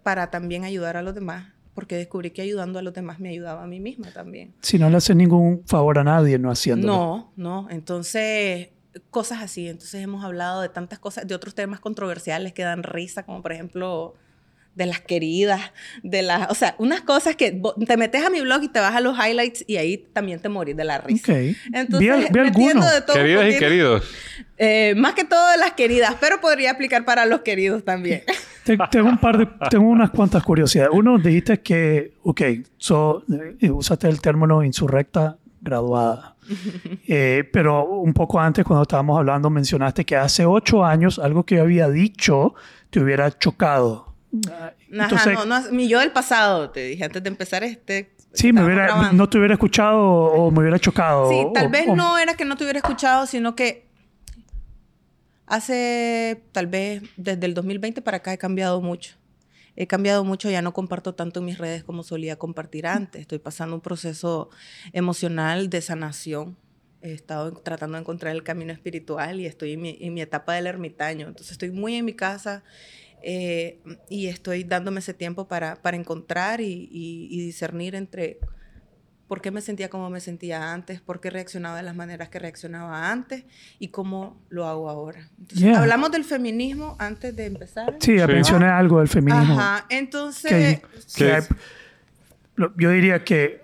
para 0.02 0.30
también 0.30 0.64
ayudar 0.64 0.96
a 0.96 1.02
los 1.02 1.14
demás, 1.14 1.52
porque 1.74 1.94
descubrí 1.96 2.30
que 2.30 2.40
ayudando 2.40 2.78
a 2.78 2.82
los 2.82 2.94
demás 2.94 3.20
me 3.20 3.28
ayudaba 3.28 3.64
a 3.64 3.66
mí 3.66 3.80
misma 3.80 4.10
también. 4.14 4.54
Si 4.62 4.78
no 4.78 4.88
le 4.88 4.96
haces 4.96 5.14
ningún 5.14 5.62
favor 5.66 5.98
a 5.98 6.04
nadie 6.04 6.38
no 6.38 6.50
haciéndolo. 6.50 6.94
No, 6.94 7.32
no. 7.36 7.68
Entonces, 7.70 8.70
cosas 9.10 9.42
así. 9.42 9.68
Entonces, 9.68 10.02
hemos 10.02 10.24
hablado 10.24 10.60
de 10.62 10.68
tantas 10.68 10.98
cosas, 10.98 11.26
de 11.26 11.34
otros 11.34 11.54
temas 11.54 11.80
controversiales 11.80 12.52
que 12.52 12.62
dan 12.62 12.82
risa, 12.82 13.24
como 13.24 13.42
por 13.42 13.52
ejemplo 13.52 14.14
de 14.74 14.86
las 14.86 15.00
queridas, 15.00 15.60
de 16.02 16.22
las, 16.22 16.50
o 16.50 16.54
sea, 16.54 16.74
unas 16.78 17.00
cosas 17.02 17.36
que 17.36 17.62
te 17.86 17.96
metes 17.96 18.24
a 18.26 18.28
mi 18.30 18.40
blog 18.40 18.64
y 18.64 18.68
te 18.68 18.80
vas 18.80 18.96
a 18.96 19.00
los 19.00 19.16
highlights 19.16 19.64
y 19.68 19.76
ahí 19.76 19.98
también 20.12 20.40
te 20.40 20.48
morís 20.48 20.76
de 20.76 20.82
la 20.82 20.98
risa. 20.98 21.32
Ok. 21.32 21.38
Entonces, 21.72 22.00
vi, 22.00 22.08
al- 22.08 22.28
vi 22.52 22.66
de 22.66 23.00
todo 23.06 23.16
Queridas 23.16 23.42
y 23.44 23.46
poquito. 23.46 23.60
queridos. 23.60 24.10
Eh, 24.56 24.94
más 24.96 25.14
que 25.14 25.22
todo 25.24 25.48
de 25.52 25.58
las 25.58 25.74
queridas, 25.74 26.16
pero 26.20 26.40
podría 26.40 26.72
aplicar 26.72 27.04
para 27.04 27.24
los 27.24 27.42
queridos 27.42 27.84
también. 27.84 28.24
Te- 28.64 28.76
tengo 28.90 29.10
un 29.10 29.18
par 29.18 29.38
de, 29.38 29.46
tengo 29.70 29.86
unas 29.88 30.10
cuantas 30.10 30.42
curiosidades. 30.42 30.90
Uno, 30.92 31.18
dijiste 31.18 31.60
que, 31.60 32.14
ok, 32.24 32.40
so, 32.78 33.22
eh, 33.60 33.70
usaste 33.70 34.08
el 34.08 34.20
término 34.20 34.64
insurrecta 34.64 35.36
graduada. 35.60 36.33
Eh, 37.08 37.48
pero 37.52 37.84
un 37.86 38.12
poco 38.12 38.40
antes, 38.40 38.64
cuando 38.64 38.82
estábamos 38.82 39.18
hablando, 39.18 39.50
mencionaste 39.50 40.04
que 40.04 40.16
hace 40.16 40.44
ocho 40.46 40.84
años 40.84 41.18
algo 41.18 41.44
que 41.44 41.56
yo 41.56 41.62
había 41.62 41.88
dicho 41.88 42.54
te 42.90 43.00
hubiera 43.00 43.30
chocado. 43.38 44.14
Ah, 44.50 44.72
Ajá, 44.72 44.74
Entonces, 44.90 45.34
no, 45.34 45.44
no, 45.46 45.70
mi 45.70 45.88
yo 45.88 46.00
del 46.00 46.10
pasado, 46.12 46.70
te 46.70 46.84
dije 46.86 47.04
antes 47.04 47.22
de 47.22 47.28
empezar 47.28 47.62
este. 47.64 48.14
sí, 48.32 48.52
me 48.52 48.64
hubiera, 48.64 48.84
grabando. 48.86 49.12
no 49.12 49.28
te 49.28 49.38
hubiera 49.38 49.54
escuchado 49.54 50.00
o 50.00 50.50
me 50.50 50.60
hubiera 50.60 50.78
chocado. 50.78 51.28
Sí, 51.30 51.46
tal 51.54 51.66
o- 51.66 51.70
vez 51.70 51.86
o- 51.88 51.94
no 51.96 52.18
era 52.18 52.34
que 52.34 52.44
no 52.44 52.56
te 52.56 52.64
hubiera 52.64 52.78
escuchado, 52.78 53.26
sino 53.26 53.54
que 53.54 53.86
hace, 55.46 56.42
tal 56.52 56.66
vez 56.66 57.02
desde 57.16 57.46
el 57.46 57.54
2020 57.54 58.02
para 58.02 58.18
acá 58.18 58.32
he 58.32 58.38
cambiado 58.38 58.80
mucho. 58.80 59.14
He 59.76 59.86
cambiado 59.86 60.24
mucho, 60.24 60.50
ya 60.50 60.62
no 60.62 60.72
comparto 60.72 61.14
tanto 61.14 61.40
en 61.40 61.46
mis 61.46 61.58
redes 61.58 61.82
como 61.84 62.02
solía 62.02 62.36
compartir 62.36 62.86
antes. 62.86 63.22
Estoy 63.22 63.38
pasando 63.40 63.74
un 63.76 63.80
proceso 63.82 64.50
emocional 64.92 65.68
de 65.70 65.80
sanación. 65.82 66.56
He 67.02 67.12
estado 67.12 67.52
tratando 67.52 67.96
de 67.96 68.02
encontrar 68.02 68.34
el 68.34 68.42
camino 68.44 68.72
espiritual 68.72 69.40
y 69.40 69.46
estoy 69.46 69.72
en 69.72 69.82
mi, 69.82 69.98
en 70.00 70.14
mi 70.14 70.22
etapa 70.22 70.54
del 70.54 70.66
ermitaño. 70.66 71.26
Entonces 71.28 71.52
estoy 71.52 71.70
muy 71.70 71.96
en 71.96 72.04
mi 72.04 72.14
casa 72.14 72.62
eh, 73.22 73.80
y 74.08 74.26
estoy 74.28 74.64
dándome 74.64 75.00
ese 75.00 75.12
tiempo 75.14 75.48
para, 75.48 75.82
para 75.82 75.96
encontrar 75.96 76.60
y, 76.60 76.88
y- 76.90 77.28
y 77.30 77.40
discernir 77.44 77.94
entre 77.94 78.38
por 79.28 79.40
qué 79.40 79.50
me 79.50 79.60
sentía 79.60 79.88
como 79.88 80.10
me 80.10 80.20
sentía 80.20 80.72
antes, 80.72 81.00
por 81.00 81.20
qué 81.20 81.30
reaccionaba 81.30 81.76
de 81.78 81.82
las 81.82 81.96
maneras 81.96 82.28
que 82.28 82.38
reaccionaba 82.38 83.10
antes 83.10 83.44
y 83.78 83.88
cómo 83.88 84.40
lo 84.50 84.66
hago 84.66 84.90
ahora. 84.90 85.28
Entonces, 85.38 85.60
Yeah. 85.60 85.78
hablamos 85.80 86.10
del 86.12 86.24
feminismo 86.24 86.96
antes 86.98 87.34
de 87.34 87.46
empezar. 87.46 87.96
Sí, 88.00 88.16
ya 88.16 88.26
Sí. 88.26 88.32
mencioné 88.32 88.66
algo 88.66 88.98
del 88.98 89.08
feminismo. 89.08 89.58
Ajá, 89.58 89.86
entonces... 89.88 90.50
Que, 90.50 90.82
que 90.82 91.00
Sí. 91.06 91.24
hay- 91.24 91.42
lo- 92.56 92.72
yo 92.76 92.90
diría 92.90 93.24
que 93.24 93.62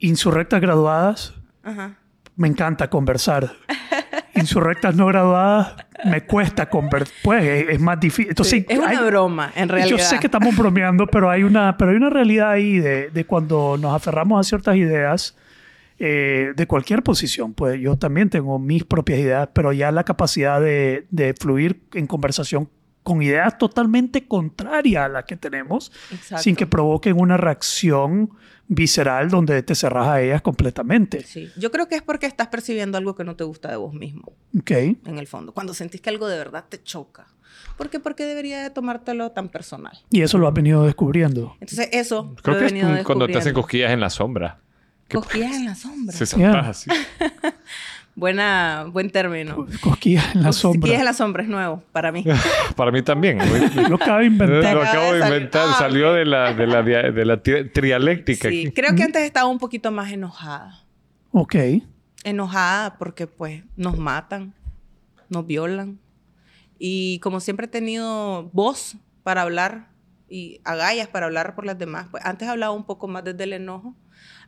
insurrectas 0.00 0.60
graduadas 0.60 1.32
Ajá. 1.62 1.96
me 2.36 2.48
encanta 2.48 2.90
conversar. 2.90 3.52
Insurrectas 4.36 4.94
no 4.94 5.06
graduadas 5.06 5.74
me 6.04 6.22
cuesta 6.22 6.68
conversar. 6.68 7.14
Pues 7.22 7.44
es, 7.44 7.68
es 7.70 7.80
más 7.80 7.98
difícil. 8.00 8.28
Entonces, 8.28 8.64
es 8.68 8.78
una 8.78 9.00
broma, 9.02 9.52
en 9.54 9.68
realidad. 9.68 9.96
Yo 9.96 9.98
sé 9.98 10.18
que 10.18 10.26
estamos 10.26 10.56
bromeando, 10.56 11.06
pero 11.06 11.30
hay 11.30 11.42
una, 11.42 11.76
pero 11.76 11.90
hay 11.92 11.96
una 11.96 12.10
realidad 12.10 12.50
ahí 12.50 12.78
de, 12.78 13.10
de 13.10 13.24
cuando 13.24 13.76
nos 13.78 13.94
aferramos 13.94 14.40
a 14.40 14.48
ciertas 14.48 14.76
ideas 14.76 15.36
eh, 15.98 16.52
de 16.56 16.66
cualquier 16.66 17.02
posición. 17.02 17.54
Pues 17.54 17.80
yo 17.80 17.96
también 17.96 18.28
tengo 18.30 18.58
mis 18.58 18.84
propias 18.84 19.20
ideas, 19.20 19.48
pero 19.52 19.72
ya 19.72 19.90
la 19.92 20.04
capacidad 20.04 20.60
de, 20.60 21.06
de 21.10 21.34
fluir 21.34 21.82
en 21.94 22.06
conversación 22.06 22.68
con 23.04 23.22
ideas 23.22 23.56
totalmente 23.58 24.26
contrarias 24.26 25.04
a 25.04 25.08
las 25.08 25.24
que 25.24 25.36
tenemos, 25.36 25.92
Exacto. 26.10 26.42
sin 26.42 26.56
que 26.56 26.66
provoquen 26.66 27.20
una 27.20 27.36
reacción 27.36 28.30
visceral 28.66 29.28
donde 29.28 29.62
te 29.62 29.74
cerras 29.74 30.08
a 30.08 30.20
ellas 30.22 30.40
completamente. 30.42 31.22
Sí. 31.22 31.50
Yo 31.56 31.70
creo 31.70 31.86
que 31.86 31.94
es 31.96 32.02
porque 32.02 32.26
estás 32.26 32.48
percibiendo 32.48 32.98
algo 32.98 33.14
que 33.14 33.22
no 33.22 33.36
te 33.36 33.44
gusta 33.44 33.70
de 33.70 33.76
vos 33.76 33.92
mismo, 33.94 34.32
Ok. 34.58 34.70
en 34.70 35.18
el 35.18 35.26
fondo. 35.28 35.52
Cuando 35.52 35.74
sentís 35.74 36.00
que 36.00 36.08
algo 36.10 36.26
de 36.28 36.38
verdad 36.38 36.64
te 36.68 36.82
choca. 36.82 37.26
¿Por 37.76 37.90
qué? 37.90 38.00
Porque 38.00 38.24
debería 38.24 38.62
de 38.62 38.70
tomártelo 38.70 39.32
tan 39.32 39.48
personal. 39.48 39.98
Y 40.10 40.22
eso 40.22 40.38
lo 40.38 40.48
has 40.48 40.54
venido 40.54 40.84
descubriendo. 40.86 41.56
Entonces, 41.60 41.88
eso 41.92 42.34
Creo 42.42 42.54
lo 42.54 42.58
que 42.60 42.64
he 42.64 42.66
es 42.68 42.72
venido 42.72 42.88
un- 42.98 43.04
cuando 43.04 43.26
te 43.26 43.36
hacen 43.36 43.52
cosquillas 43.52 43.90
en 43.92 44.00
la 44.00 44.10
sombra. 44.10 44.60
Cosquillas 45.12 45.56
en 45.56 45.66
la 45.66 45.74
sombra. 45.74 46.16
Se 46.16 46.24
saltas 46.24 46.66
así. 46.68 46.90
Buena, 48.16 48.86
buen 48.92 49.10
término. 49.10 49.66
Cosquillas 49.80 50.34
en 50.36 50.42
la 50.44 50.52
sombra. 50.52 50.80
Cosquillas 50.80 51.00
en 51.00 51.04
la 51.04 51.12
sombra 51.14 51.42
es 51.42 51.48
nuevo 51.48 51.82
para 51.90 52.12
mí. 52.12 52.24
Para 52.76 52.90
mí 52.92 53.02
también. 53.02 53.38
Lo 53.88 53.96
acabo 53.96 54.18
de 54.18 54.24
Lo 54.30 54.32
inventar. 54.32 54.76
acabo 54.78 55.12
de 55.12 55.18
inventar. 55.20 55.62
salir. 55.62 55.76
Salió 55.78 56.12
de 56.12 56.24
la, 56.24 56.54
de 56.54 56.66
la, 56.66 56.82
de 56.82 57.24
la 57.24 57.42
tri- 57.42 57.72
trialéctica. 57.72 58.48
Sí, 58.48 58.66
aquí. 58.66 58.72
creo 58.74 58.94
que 58.94 59.02
antes 59.02 59.22
estaba 59.22 59.48
un 59.48 59.58
poquito 59.58 59.90
más 59.90 60.12
enojada. 60.12 60.84
Ok. 61.32 61.56
Enojada 62.22 62.96
porque 62.98 63.26
pues 63.26 63.64
nos 63.76 63.98
matan, 63.98 64.54
nos 65.28 65.46
violan. 65.46 65.98
Y 66.78 67.18
como 67.20 67.40
siempre 67.40 67.66
he 67.66 67.68
tenido 67.68 68.48
voz 68.52 68.96
para 69.24 69.42
hablar 69.42 69.88
y 70.28 70.60
agallas 70.64 71.08
para 71.08 71.26
hablar 71.26 71.54
por 71.54 71.66
las 71.66 71.78
demás, 71.78 72.06
pues 72.10 72.24
antes 72.24 72.48
hablaba 72.48 72.72
un 72.72 72.84
poco 72.84 73.08
más 73.08 73.24
desde 73.24 73.44
el 73.44 73.52
enojo. 73.54 73.94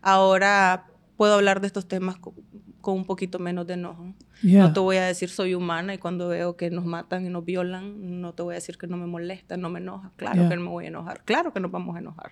Ahora 0.03 0.87
puedo 1.17 1.35
hablar 1.35 1.61
de 1.61 1.67
estos 1.67 1.87
temas 1.89 2.17
con, 2.87 2.95
un 2.95 3.05
poquito 3.05 3.41
menos 3.41 3.67
de 3.67 3.75
enojo. 3.75 4.15
Yeah. 4.43 4.61
No 4.63 4.73
te 4.73 4.79
voy 4.79 4.97
a 4.99 5.07
decir 5.07 5.29
soy 5.29 5.55
humana 5.55 5.95
y 5.95 5.99
cuando 5.99 6.29
veo 6.29 6.57
que 6.57 6.71
nos 6.71 6.85
matan 6.85 7.27
y 7.27 7.31
nos 7.31 7.45
violan, 7.45 8.21
no 8.21 8.33
te 8.33 8.45
voy 8.45 8.53
a 8.53 8.55
decir 8.55 8.79
que 8.79 8.87
no 8.87 8.97
me 8.97 9.07
molesta, 9.07 9.57
no 9.57 9.71
me 9.71 9.81
enoja. 9.81 10.13
Claro 10.15 10.37
Yeah. 10.37 10.49
que 10.49 10.57
no 10.57 10.63
me 10.63 10.69
voy 10.69 10.85
a 10.85 10.89
enojar, 10.89 11.25
claro 11.25 11.53
que 11.53 11.59
nos 11.59 11.73
vamos 11.73 11.97
a 11.97 11.99
enojar. 11.99 12.31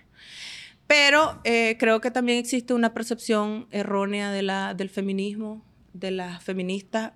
Pero 0.87 1.41
eh, 1.43 1.75
creo 1.77 1.99
que 1.99 2.09
también 2.09 2.37
existe 2.37 2.73
una 2.73 2.93
percepción 2.93 3.67
errónea 3.71 4.31
de 4.31 4.43
la, 4.43 4.73
del 4.75 4.89
feminismo, 4.89 5.65
de 5.93 6.11
las 6.11 6.41
feministas. 6.41 7.11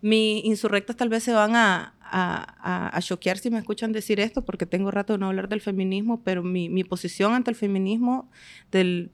Mis 0.00 0.44
insurrectas 0.44 0.96
tal 0.96 1.10
vez 1.10 1.22
se 1.22 1.32
van 1.32 1.54
a, 1.54 1.94
a, 2.00 2.98
choquear 3.02 3.38
si 3.38 3.50
me 3.50 3.58
escuchan 3.58 3.92
decir 3.92 4.18
esto, 4.18 4.44
porque 4.44 4.66
tengo 4.66 4.90
rato 4.90 5.12
de 5.12 5.20
no 5.20 5.28
hablar 5.28 5.48
del 5.48 5.60
feminismo, 5.60 6.22
pero 6.24 6.42
mi, 6.42 6.68
mi 6.68 6.82
posición 6.82 7.34
ante 7.34 7.50
el 7.50 7.56
feminismo 7.56 8.28
del, 8.72 9.12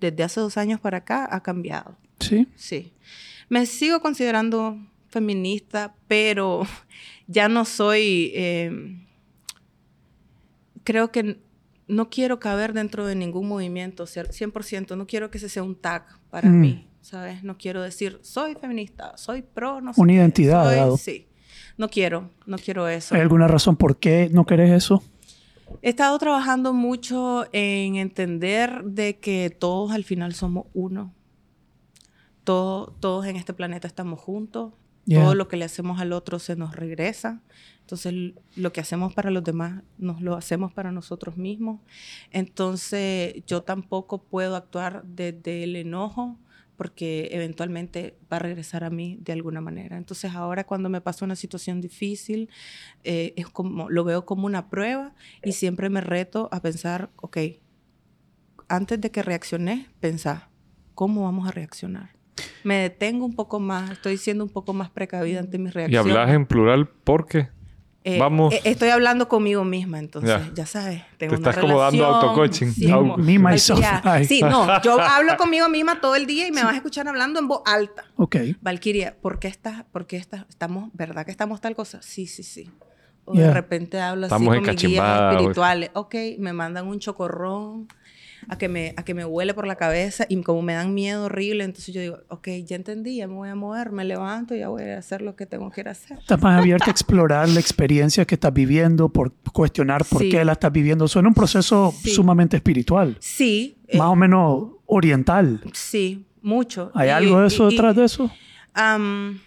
desde 0.00 0.22
hace 0.22 0.40
dos 0.40 0.56
años 0.56 0.80
para 0.80 0.98
acá 0.98 1.28
ha 1.30 1.42
cambiado. 1.42 1.96
Sí. 2.22 2.46
Sí. 2.56 2.92
Me 3.48 3.66
sigo 3.66 4.00
considerando 4.00 4.78
feminista, 5.08 5.94
pero 6.08 6.62
ya 7.26 7.48
no 7.48 7.64
soy. 7.64 8.32
eh, 8.34 8.98
creo 10.84 11.12
que 11.12 11.40
no 11.88 12.08
quiero 12.10 12.38
caber 12.40 12.72
dentro 12.72 13.06
de 13.06 13.14
ningún 13.14 13.48
movimiento, 13.48 14.06
ser 14.06 14.28
100%. 14.30 14.96
No 14.96 15.06
quiero 15.06 15.30
que 15.30 15.38
ese 15.38 15.48
sea 15.48 15.62
un 15.62 15.74
tag 15.74 16.06
para 16.30 16.48
Mm. 16.48 16.60
mí, 16.60 16.88
¿sabes? 17.00 17.42
No 17.44 17.58
quiero 17.58 17.82
decir, 17.82 18.18
soy 18.22 18.54
feminista, 18.54 19.16
soy 19.16 19.42
pro, 19.42 19.80
no 19.80 19.92
sé. 19.92 20.00
Una 20.00 20.12
qué, 20.12 20.16
identidad, 20.16 20.64
soy- 20.64 20.76
dado. 20.76 20.96
Sí. 20.96 21.26
No 21.76 21.88
quiero, 21.88 22.30
no 22.46 22.58
quiero 22.58 22.88
eso. 22.88 23.14
¿Hay 23.14 23.20
alguna 23.20 23.48
razón 23.48 23.76
por 23.76 23.98
qué 23.98 24.28
no 24.32 24.44
querés 24.46 24.70
eso? 24.70 25.02
He 25.80 25.88
estado 25.90 26.18
trabajando 26.18 26.72
mucho 26.74 27.46
en 27.52 27.96
entender 27.96 28.84
de 28.84 29.18
que 29.18 29.50
todos 29.50 29.92
al 29.92 30.04
final 30.04 30.34
somos 30.34 30.66
uno. 30.74 31.14
Todo- 32.44 32.88
todos 33.00 33.26
en 33.26 33.36
este 33.36 33.52
planeta 33.54 33.86
estamos 33.88 34.20
juntos. 34.20 34.72
Yeah. 35.04 35.22
Todo 35.24 35.34
lo 35.34 35.48
que 35.48 35.56
le 35.56 35.64
hacemos 35.64 36.00
al 36.00 36.12
otro 36.12 36.38
se 36.38 36.54
nos 36.56 36.76
regresa. 36.76 37.42
Entonces, 37.80 38.34
lo 38.56 38.72
que 38.72 38.80
hacemos 38.80 39.12
para 39.14 39.30
los 39.32 39.42
demás, 39.42 39.82
nos 39.98 40.20
lo 40.20 40.36
hacemos 40.36 40.72
para 40.72 40.92
nosotros 40.92 41.36
mismos. 41.36 41.80
Entonces, 42.30 43.34
yo 43.46 43.62
tampoco 43.62 44.22
puedo 44.22 44.56
actuar 44.56 45.02
desde 45.04 45.64
el 45.64 45.76
enojo 45.76 46.38
porque 46.76 47.28
eventualmente 47.32 48.16
va 48.32 48.38
a 48.38 48.40
regresar 48.40 48.82
a 48.82 48.90
mí 48.90 49.18
de 49.20 49.32
alguna 49.32 49.60
manera. 49.60 49.96
Entonces, 49.96 50.34
ahora 50.34 50.64
cuando 50.64 50.88
me 50.88 51.00
pasa 51.00 51.24
una 51.24 51.36
situación 51.36 51.80
difícil, 51.80 52.48
eh, 53.04 53.34
es 53.36 53.48
como, 53.48 53.90
lo 53.90 54.04
veo 54.04 54.24
como 54.24 54.46
una 54.46 54.68
prueba 54.70 55.14
y 55.44 55.52
siempre 55.52 55.90
me 55.90 56.00
reto 56.00 56.48
a 56.50 56.60
pensar, 56.62 57.10
ok, 57.16 57.36
antes 58.68 59.00
de 59.00 59.10
que 59.10 59.22
reaccioné, 59.22 59.88
pensar, 60.00 60.48
¿cómo 60.94 61.24
vamos 61.24 61.46
a 61.46 61.50
reaccionar? 61.52 62.10
Me 62.64 62.76
detengo 62.76 63.24
un 63.24 63.34
poco 63.34 63.60
más, 63.60 63.90
estoy 63.90 64.16
siendo 64.18 64.44
un 64.44 64.50
poco 64.50 64.72
más 64.72 64.90
precavida 64.90 65.40
ante 65.40 65.58
mis 65.58 65.70
Y 65.70 65.74
reacciones. 65.74 66.12
hablas 66.16 66.34
en 66.34 66.46
plural 66.46 66.88
porque 67.04 67.48
Eh, 68.04 68.18
Vamos. 68.18 68.52
eh, 68.52 68.60
estoy 68.64 68.88
hablando 68.88 69.28
conmigo 69.28 69.62
misma, 69.64 70.00
entonces, 70.00 70.28
Ya. 70.30 70.50
ya, 70.54 70.66
sabes. 70.66 71.02
Tengo 71.18 71.34
Te 71.34 71.40
una 71.40 71.50
estás 71.50 71.64
como 71.64 71.78
dando 71.78 72.04
autocoaching. 72.04 72.72
sí, 72.72 72.92
me, 73.16 73.38
myself, 73.38 73.80
I. 74.04 74.24
Sí, 74.26 74.40
no, 74.42 74.82
yo 74.82 75.00
hablo 75.00 75.36
conmigo 75.36 75.68
misma 75.68 76.00
todo 76.00 76.16
el 76.16 76.26
día 76.26 76.48
y 76.48 76.50
me 76.50 76.64
vas 76.64 76.72
a 76.72 76.76
escuchar 76.78 77.06
hablando 77.06 77.38
en 77.38 77.46
voz 77.46 77.62
alta. 77.64 78.04
Ok. 78.16 78.36
Valkyria, 78.60 79.14
¿por 79.22 79.38
qué 79.38 79.46
estás, 79.46 79.84
por 79.92 80.08
qué 80.08 80.16
estás, 80.16 80.44
estamos, 80.48 80.90
verdad 80.94 81.24
que 81.24 81.30
estamos 81.30 81.60
tal 81.60 81.76
cosa? 81.76 82.02
Sí, 82.02 82.26
sí, 82.26 82.42
sí. 82.42 82.68
O 83.24 83.34
Yeah. 83.34 83.46
de 83.46 83.54
repente 83.54 84.00
hablo 84.00 84.26
así 84.26 84.34
Estamos 84.34 84.56
con 84.56 84.66
mis 84.74 84.82
guías 84.82 85.20
espirituales. 85.30 85.90
Ok, 85.94 86.14
me 86.40 86.52
mandan 86.52 86.88
un 86.88 86.98
chocorrón 86.98 87.86
a 88.48 88.58
que 88.58 88.68
me, 88.68 88.94
a 88.96 89.04
que 89.04 89.14
me 89.14 89.24
huele 89.24 89.54
por 89.54 89.66
la 89.66 89.76
cabeza 89.76 90.26
y 90.28 90.40
como 90.42 90.62
me 90.62 90.74
dan 90.74 90.94
miedo 90.94 91.24
horrible, 91.24 91.64
entonces 91.64 91.94
yo 91.94 92.00
digo, 92.00 92.18
ok, 92.28 92.48
ya 92.64 92.76
entendí, 92.76 93.16
ya 93.16 93.28
me 93.28 93.34
voy 93.34 93.48
a 93.48 93.54
mover, 93.54 93.92
me 93.92 94.04
levanto 94.04 94.54
y 94.54 94.58
ya 94.60 94.68
voy 94.68 94.82
a 94.82 94.98
hacer 94.98 95.22
lo 95.22 95.36
que 95.36 95.46
tengo 95.46 95.70
que 95.70 95.82
ir 95.82 95.88
a 95.88 95.92
hacer. 95.92 96.18
Estás 96.18 96.40
más 96.42 96.58
abierta 96.60 96.86
a 96.86 96.90
explorar 96.90 97.48
la 97.48 97.60
experiencia 97.60 98.24
que 98.24 98.34
estás 98.34 98.52
viviendo, 98.52 99.08
por 99.10 99.32
cuestionar 99.52 100.04
por 100.04 100.22
Sí. 100.22 100.28
qué 100.30 100.44
la 100.44 100.52
estás 100.52 100.72
viviendo. 100.72 101.06
Suena 101.08 101.28
un 101.28 101.34
proceso 101.34 101.94
Sí. 102.02 102.10
sumamente 102.10 102.56
espiritual, 102.56 103.16
Sí, 103.20 103.76
eh, 103.88 103.98
más 103.98 104.08
o 104.08 104.16
menos 104.16 104.68
oriental. 104.86 105.60
sí, 105.72 106.26
mucho. 106.42 106.90
¿Hay 106.94 107.08
Y- 107.08 107.10
algo 107.12 107.40
de 107.40 107.46
eso 107.46 107.64
y- 107.64 107.72
y- 107.72 107.76
detrás 107.76 107.96
de 107.96 108.04
eso? 108.04 108.30
Am, 108.74 109.40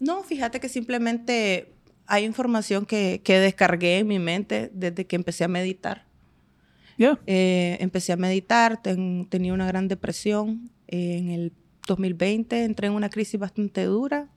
no, 0.00 0.22
fíjate 0.22 0.60
que 0.60 0.68
simplemente 0.68 1.72
hay 2.06 2.24
información 2.24 2.86
que, 2.86 3.20
que 3.24 3.38
descargué 3.40 3.98
en 3.98 4.06
mi 4.06 4.18
mente 4.18 4.70
desde 4.72 5.06
que 5.06 5.16
empecé 5.16 5.44
a 5.44 5.48
meditar. 5.48 6.05
Ya. 6.98 7.18
Eh, 7.26 7.76
empecé 7.80 8.12
a 8.12 8.16
meditar, 8.16 8.82
ten- 8.82 9.26
tenía 9.28 9.52
una 9.54 9.66
gran 9.66 9.88
depresión. 9.88 10.70
Eh, 10.88 11.18
en 11.18 11.30
el 11.30 11.52
2020 11.86 12.64
entré 12.64 12.86
en 12.88 12.94
una 12.94 13.08
crisis 13.10 13.38
bastante 13.38 13.84
dura. 13.84 14.28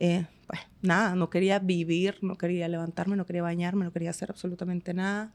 Eh, 0.00 0.26
pues 0.46 0.60
nada, 0.80 1.14
no 1.14 1.30
quería 1.30 1.58
vivir, 1.58 2.18
no 2.22 2.36
quería 2.36 2.66
levantarme, 2.68 3.16
no 3.16 3.24
quería 3.26 3.42
bañarme, 3.42 3.84
no 3.84 3.92
quería 3.92 4.10
hacer 4.10 4.30
absolutamente 4.30 4.94
nada. 4.94 5.32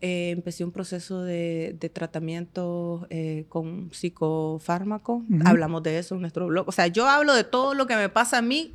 Eh, 0.00 0.30
empecé 0.30 0.64
un 0.64 0.72
proceso 0.72 1.22
de, 1.22 1.76
de 1.78 1.88
tratamiento 1.88 3.06
eh, 3.10 3.46
con 3.48 3.90
psicofármaco. 3.92 5.16
Ujú. 5.28 5.38
Hablamos 5.46 5.82
de 5.82 5.98
eso 5.98 6.14
en 6.14 6.20
nuestro 6.22 6.46
blog. 6.46 6.68
O 6.68 6.72
sea, 6.72 6.86
yo 6.88 7.06
hablo 7.08 7.34
de 7.34 7.44
todo 7.44 7.74
lo 7.74 7.86
que 7.86 7.96
me 7.96 8.08
pasa 8.08 8.38
a 8.38 8.42
mí 8.42 8.72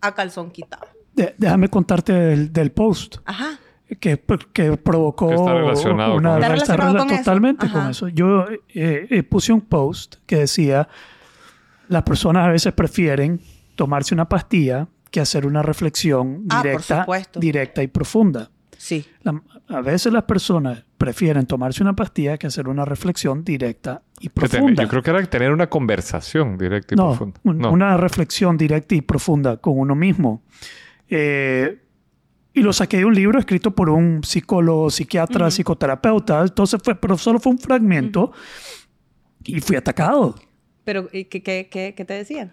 a 0.00 0.14
calzón 0.14 0.50
quitado. 0.50 0.86
De- 1.14 1.34
déjame 1.38 1.68
contarte 1.68 2.12
del, 2.12 2.52
del 2.52 2.72
post 2.72 3.16
Ajá. 3.26 3.60
Que, 4.00 4.22
que 4.52 4.76
provocó 4.76 5.28
Que 5.28 5.34
está 5.34 5.54
relacionado 5.54 6.14
una 6.16 6.30
con 6.34 6.38
eso. 6.38 6.44
Está 6.44 6.76
relacionado 6.76 6.98
con 6.98 7.10
eso. 7.10 7.18
totalmente 7.18 7.70
con 7.70 7.80
Ajá. 7.80 7.90
eso. 7.90 8.08
Yo 8.08 8.46
eh, 8.48 9.06
eh, 9.10 9.22
puse 9.22 9.52
un 9.52 9.60
post 9.62 10.16
que 10.26 10.36
decía 10.36 10.88
las 11.88 12.02
personas 12.04 12.46
a 12.46 12.50
veces 12.50 12.72
prefieren 12.72 13.40
tomarse 13.74 14.14
una 14.14 14.28
pastilla 14.28 14.88
que 15.10 15.20
hacer 15.20 15.46
una 15.46 15.62
reflexión 15.62 16.44
Ah, 16.48 16.56
por 16.56 16.62
directa, 16.70 17.00
supuesto. 17.00 17.40
directa 17.40 17.82
y 17.82 17.86
profunda. 17.88 18.50
Sí. 18.78 19.04
La- 19.22 19.40
a 19.68 19.80
veces 19.80 20.12
las 20.12 20.24
personas 20.24 20.84
prefieren 20.98 21.46
tomarse 21.46 21.82
una 21.82 21.94
pastilla 21.94 22.36
que 22.38 22.46
hacer 22.46 22.68
una 22.68 22.84
reflexión 22.84 23.44
directa 23.44 24.02
y 24.20 24.28
profunda. 24.28 24.82
yo 24.82 24.88
creo 24.88 25.02
que 25.02 25.10
era 25.10 25.22
tener 25.26 25.52
una 25.52 25.68
conversación 25.68 26.56
directa 26.58 26.94
y 26.94 26.96
no, 26.96 27.08
profunda. 27.08 27.40
un- 27.44 27.58
No. 27.58 27.70
una 27.72 27.96
reflexión 27.96 28.56
directa 28.56 28.94
y 28.94 29.00
profunda 29.02 29.56
con 29.58 29.78
uno 29.78 29.94
mismo. 29.94 30.42
Eh, 31.08 31.81
y 32.54 32.60
lo 32.62 32.72
saqué 32.72 32.98
de 32.98 33.04
un 33.04 33.14
libro 33.14 33.38
escrito 33.38 33.70
por 33.74 33.88
un 33.90 34.22
psicólogo, 34.24 34.90
psiquiatra, 34.90 35.50
psicoterapeuta. 35.50 36.42
Entonces 36.42 36.80
fue, 36.84 36.94
pero 36.94 37.16
solo 37.16 37.38
fue 37.38 37.52
un 37.52 37.58
fragmento 37.58 38.32
y 39.44 39.60
fui 39.60 39.76
atacado. 39.76 40.34
Pero, 40.84 41.08
¿y 41.12 41.24
¿qué, 41.26 41.42
qué, 41.42 41.68
qué, 41.70 41.94
qué 41.96 42.04
te 42.04 42.14
decían? 42.14 42.52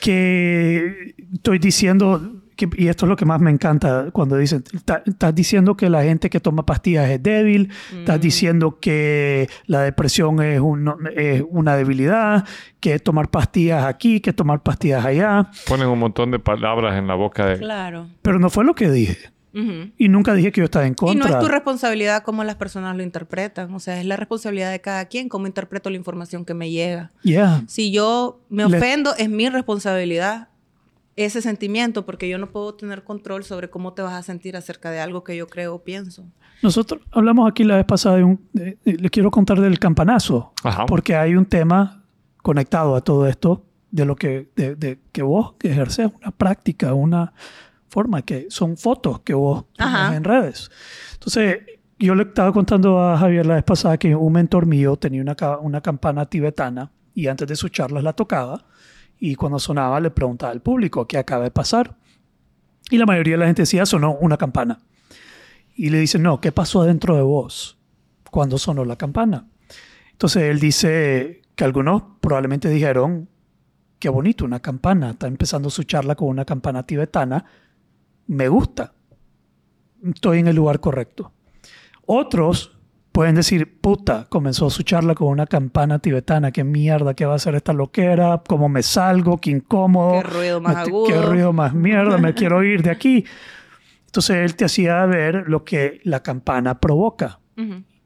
Que 0.00 1.14
estoy 1.32 1.58
diciendo, 1.58 2.42
que- 2.56 2.68
y 2.76 2.88
esto 2.88 3.06
es 3.06 3.08
lo 3.08 3.16
que 3.16 3.24
más 3.24 3.40
me 3.40 3.50
encanta 3.50 4.10
cuando 4.12 4.36
dicen, 4.36 4.62
"Ta- 4.84 5.02
estás 5.06 5.34
diciendo 5.34 5.76
que 5.76 5.88
la 5.88 6.02
gente 6.02 6.28
que 6.28 6.38
toma 6.40 6.66
pastillas 6.66 7.08
es 7.08 7.22
débil, 7.22 7.70
estás 7.96 8.20
diciendo 8.20 8.78
que 8.80 9.48
la 9.66 9.82
depresión 9.82 10.42
es, 10.42 10.60
un- 10.60 10.92
es 11.16 11.42
una 11.48 11.76
debilidad, 11.76 12.44
que 12.80 12.98
tomar 12.98 13.30
pastillas 13.30 13.84
aquí, 13.86 14.20
que 14.20 14.32
tomar 14.32 14.62
pastillas 14.62 15.04
allá, 15.04 15.50
Ponen 15.68 15.88
un 15.88 15.98
montón 15.98 16.30
de 16.30 16.38
palabras 16.38 16.98
en 16.98 17.06
la 17.06 17.14
boca 17.14 17.46
de... 17.46 17.58
Claro. 17.58 18.08
pero 18.22 18.38
no 18.38 18.50
fue 18.50 18.64
lo 18.64 18.74
que 18.74 18.90
dije. 18.90 19.31
Ujú. 19.54 19.90
Y 19.98 20.08
nunca 20.08 20.34
dije 20.34 20.50
que 20.52 20.60
yo 20.60 20.64
estaba 20.64 20.86
en 20.86 20.92
Y 20.92 20.96
contra. 20.96 21.28
no 21.28 21.34
es 21.36 21.40
tu 21.44 21.48
responsabilidad 21.48 22.22
cómo 22.22 22.42
las 22.44 22.56
personas 22.56 22.96
lo 22.96 23.02
interpretan. 23.02 23.72
O 23.74 23.80
sea, 23.80 24.00
es 24.00 24.06
la 24.06 24.16
responsabilidad 24.16 24.70
de 24.70 24.80
cada 24.80 25.04
quien 25.06 25.28
cómo 25.28 25.46
interpreto 25.46 25.90
la 25.90 25.96
información 25.96 26.44
que 26.44 26.54
me 26.54 26.70
llega. 26.70 27.10
Yeah. 27.22 27.62
Si 27.68 27.92
yo 27.92 28.40
me 28.48 28.66
Le- 28.68 28.76
ofendo, 28.78 29.14
es 29.16 29.28
mi 29.28 29.48
responsabilidad 29.48 30.48
ese 31.16 31.42
sentimiento, 31.42 32.06
porque 32.06 32.26
yo 32.28 32.38
no 32.38 32.50
puedo 32.50 32.74
tener 32.74 33.04
control 33.04 33.44
sobre 33.44 33.68
cómo 33.68 33.92
te 33.92 34.00
vas 34.00 34.14
a 34.14 34.22
sentir 34.22 34.56
acerca 34.56 34.90
de 34.90 35.00
algo 35.00 35.22
que 35.24 35.36
yo 35.36 35.46
creo 35.46 35.74
o 35.74 35.82
pienso. 35.84 36.24
Nosotros 36.62 37.02
hablamos 37.10 37.50
aquí 37.50 37.64
la 37.64 37.76
vez 37.76 37.84
pasada 37.84 38.16
de 38.16 38.24
un... 38.24 38.40
de- 38.54 38.78
de- 38.84 38.94
les 38.94 39.10
quiero 39.10 39.30
contar 39.30 39.60
del 39.60 39.78
campanazo. 39.78 40.54
Ajá. 40.64 40.86
Porque 40.86 41.14
hay 41.14 41.34
un 41.34 41.44
tema 41.44 42.02
conectado 42.42 42.94
a 42.96 43.02
todo 43.02 43.26
esto 43.26 43.66
de 43.90 44.06
lo 44.06 44.16
que, 44.16 44.48
de, 44.56 44.74
de 44.74 44.98
que 45.12 45.22
vos 45.22 45.54
ejerces 45.62 46.10
una 46.18 46.30
práctica, 46.30 46.94
una 46.94 47.34
forma 47.92 48.22
que 48.22 48.46
son 48.48 48.78
fotos 48.78 49.20
que 49.20 49.34
vos 49.34 49.66
pones 49.76 50.16
en 50.16 50.24
redes. 50.24 50.70
Entonces, 51.12 51.58
yo 51.98 52.14
le 52.14 52.22
estaba 52.22 52.52
contando 52.52 52.98
a 52.98 53.18
Javier 53.18 53.44
la 53.44 53.56
vez 53.56 53.64
pasada 53.64 53.98
que 53.98 54.16
un 54.16 54.32
mentor 54.32 54.64
mío 54.64 54.96
tenía 54.96 55.20
una, 55.20 55.36
una 55.60 55.80
campana 55.82 56.24
tibetana 56.24 56.90
y 57.14 57.26
antes 57.26 57.46
de 57.46 57.54
sus 57.54 57.70
charlas 57.70 58.02
la 58.02 58.14
tocaba 58.14 58.64
y 59.20 59.34
cuando 59.34 59.58
sonaba 59.58 60.00
le 60.00 60.10
preguntaba 60.10 60.52
al 60.52 60.62
público 60.62 61.06
qué 61.06 61.18
acaba 61.18 61.44
de 61.44 61.50
pasar. 61.50 61.96
Y 62.90 62.96
la 62.96 63.06
mayoría 63.06 63.34
de 63.34 63.38
la 63.38 63.46
gente 63.46 63.62
decía, 63.62 63.84
sonó 63.86 64.16
una 64.16 64.36
campana. 64.36 64.80
Y 65.76 65.90
le 65.90 65.98
dicen, 65.98 66.22
no, 66.22 66.40
¿qué 66.40 66.50
pasó 66.50 66.84
dentro 66.84 67.14
de 67.14 67.22
vos 67.22 67.78
cuando 68.30 68.58
sonó 68.58 68.84
la 68.84 68.96
campana? 68.96 69.46
Entonces 70.12 70.44
él 70.44 70.60
dice 70.60 71.42
que 71.54 71.64
algunos 71.64 72.02
probablemente 72.20 72.68
dijeron, 72.68 73.28
qué 73.98 74.08
bonito, 74.08 74.44
una 74.44 74.58
campana. 74.58 75.10
Está 75.10 75.28
empezando 75.28 75.70
su 75.70 75.84
charla 75.84 76.16
con 76.16 76.28
una 76.28 76.44
campana 76.44 76.82
tibetana. 76.84 77.44
Me 78.32 78.48
gusta. 78.48 78.94
Estoy 80.02 80.38
en 80.38 80.48
el 80.48 80.56
lugar 80.56 80.80
correcto. 80.80 81.32
Otros 82.06 82.76
pueden 83.12 83.34
decir, 83.34 83.78
puta, 83.80 84.26
comenzó 84.30 84.70
su 84.70 84.82
charla 84.82 85.14
con 85.14 85.28
una 85.28 85.46
campana 85.46 85.98
tibetana. 85.98 86.50
Qué 86.50 86.64
mierda, 86.64 87.12
qué 87.14 87.26
va 87.26 87.34
a 87.34 87.38
ser 87.38 87.54
esta 87.54 87.74
loquera. 87.74 88.42
¿Cómo 88.48 88.70
me 88.70 88.82
salgo? 88.82 89.38
Qué 89.38 89.50
incómodo. 89.50 90.22
Qué 90.22 90.28
ruido 90.28 90.60
más 90.62 90.76
agudo. 90.76 91.06
Qué 91.08 91.20
ruido 91.20 91.52
más 91.52 91.74
mierda. 91.74 92.16
Me 92.16 92.32
quiero 92.32 92.64
ir 92.64 92.82
de 92.82 92.90
aquí. 92.90 93.24
Entonces 94.06 94.36
él 94.36 94.56
te 94.56 94.64
hacía 94.64 95.04
ver 95.04 95.44
lo 95.48 95.64
que 95.64 96.00
la 96.04 96.22
campana 96.22 96.80
provoca 96.80 97.38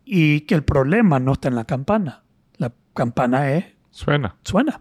y 0.04 0.40
que 0.42 0.54
el 0.56 0.64
problema 0.64 1.20
no 1.20 1.32
está 1.34 1.48
en 1.48 1.54
la 1.54 1.64
campana. 1.64 2.24
La 2.58 2.72
campana 2.94 3.52
es, 3.52 3.64
Suena. 3.90 4.36
suena. 4.42 4.80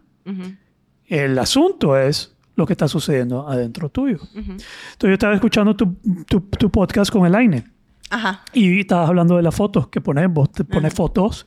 El 1.06 1.38
asunto 1.38 1.98
es 1.98 2.35
lo 2.56 2.66
que 2.66 2.74
está 2.74 2.88
sucediendo 2.88 3.48
adentro 3.48 3.90
tuyo. 3.90 4.20
Entonces 4.34 4.66
yo 5.02 5.10
estaba 5.14 5.34
escuchando 5.36 5.76
tu, 5.76 5.96
tu- 6.28 6.42
tu 6.42 6.70
podcast 6.72 7.12
con 7.12 7.26
el 7.26 7.36
Aine 7.36 7.66
Ajá. 8.10 8.44
y 8.54 8.80
estabas 8.82 9.10
hablando 9.10 9.36
de 9.38 9.44
las 9.44 9.54
fotos 9.56 9.88
que 9.90 10.00
pones. 10.02 10.32
Vos 10.32 10.52
te 10.52 10.64
pones 10.64 10.94
fotos 10.94 11.46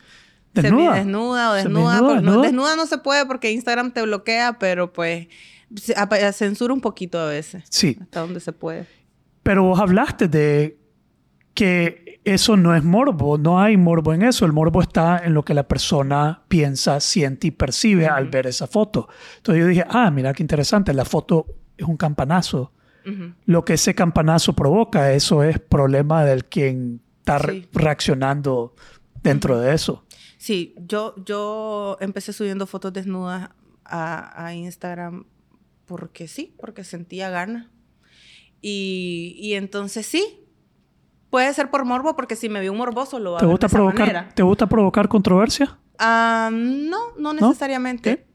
desnudas. 0.55 0.97
Desnuda 0.97 1.51
o 1.51 1.55
desnuda. 1.55 2.01
No- 2.01 2.15
desnuda. 2.15 2.43
desnuda 2.43 2.77
no 2.77 2.87
se 2.87 2.99
puede 2.99 3.25
porque 3.27 3.51
Instagram 3.53 3.93
te 3.93 4.03
bloquea, 4.03 4.59
pero 4.59 4.93
pues 4.93 5.29
censura 6.33 6.73
un 6.75 6.81
poquito 6.81 7.19
a 7.19 7.27
veces. 7.27 7.65
Sí, 7.71 7.97
Hasta 8.01 8.21
donde 8.21 8.41
se 8.41 8.53
puede. 8.53 8.87
pero 9.43 9.63
vos 9.65 9.79
hablaste 9.81 10.29
de 10.29 10.79
que 11.59 12.21
eso 12.25 12.57
no 12.57 12.77
es 12.77 12.85
morbo, 12.85 13.37
no 13.37 13.61
hay 13.61 13.77
morbo 13.77 14.15
en 14.15 14.23
eso. 14.23 14.45
El 14.47 14.53
morbo 14.53 14.81
está 14.81 15.19
en 15.25 15.35
lo 15.35 15.45
que 15.45 15.55
la 15.55 15.67
persona 15.67 16.45
piensa, 16.47 17.01
siente 17.01 17.49
y 17.49 17.51
percibe 17.51 18.07
al 18.07 18.29
ver 18.29 18.47
esa 18.47 18.69
foto. 18.69 19.09
Entonces 19.39 19.63
yo 19.65 19.69
dije, 19.69 19.85
ah, 19.89 20.09
mira 20.13 20.33
qué 20.33 20.45
interesante, 20.45 20.93
la 20.95 21.05
foto 21.05 21.47
es 21.77 21.85
un 21.85 21.97
campanazo. 21.97 22.73
Ujú. 23.05 23.33
Lo 23.47 23.65
que 23.65 23.73
ese 23.75 23.93
campanazo 23.97 24.53
provoca, 24.53 25.13
eso 25.13 25.43
es 25.43 25.59
problema 25.59 26.25
del 26.25 26.45
quien 26.45 27.01
está 27.19 27.41
Sí. 27.41 27.67
reaccionando 27.73 28.75
dentro 29.23 29.59
de 29.59 29.75
eso. 29.75 30.05
Sí, 30.37 30.77
yo, 30.87 31.15
yo 31.25 31.97
empecé 32.01 32.33
subiendo 32.33 32.67
fotos 32.69 32.93
desnudas 32.93 33.51
a, 33.85 34.45
a 34.47 34.55
Instagram 34.55 35.25
porque 35.87 36.29
sí, 36.29 36.55
porque 36.61 36.85
sentía 36.85 37.31
ganas. 37.31 37.67
Y, 38.61 39.35
y 39.41 39.55
entonces 39.55 40.07
sí, 40.07 40.45
puede 41.31 41.53
ser 41.55 41.71
por 41.71 41.85
morbo, 41.85 42.17
porque 42.17 42.37
si 42.37 42.49
me 42.49 42.61
vio 42.61 42.73
un 42.73 42.79
morboso 42.79 43.19
lo 43.19 43.37
a 43.37 43.41
¿Te 43.41 43.47
gusta, 43.47 43.67
de 43.67 43.69
esa 43.69 43.77
provocar, 43.77 44.01
manera. 44.01 44.29
¿Te 44.35 44.43
gusta 44.43 44.67
provocar 44.67 45.09
controversia? 45.09 45.79
Ah, 45.99 46.51
no, 46.53 47.13
no 47.19 47.33
¿No? 47.33 47.49
necesariamente. 47.49 48.27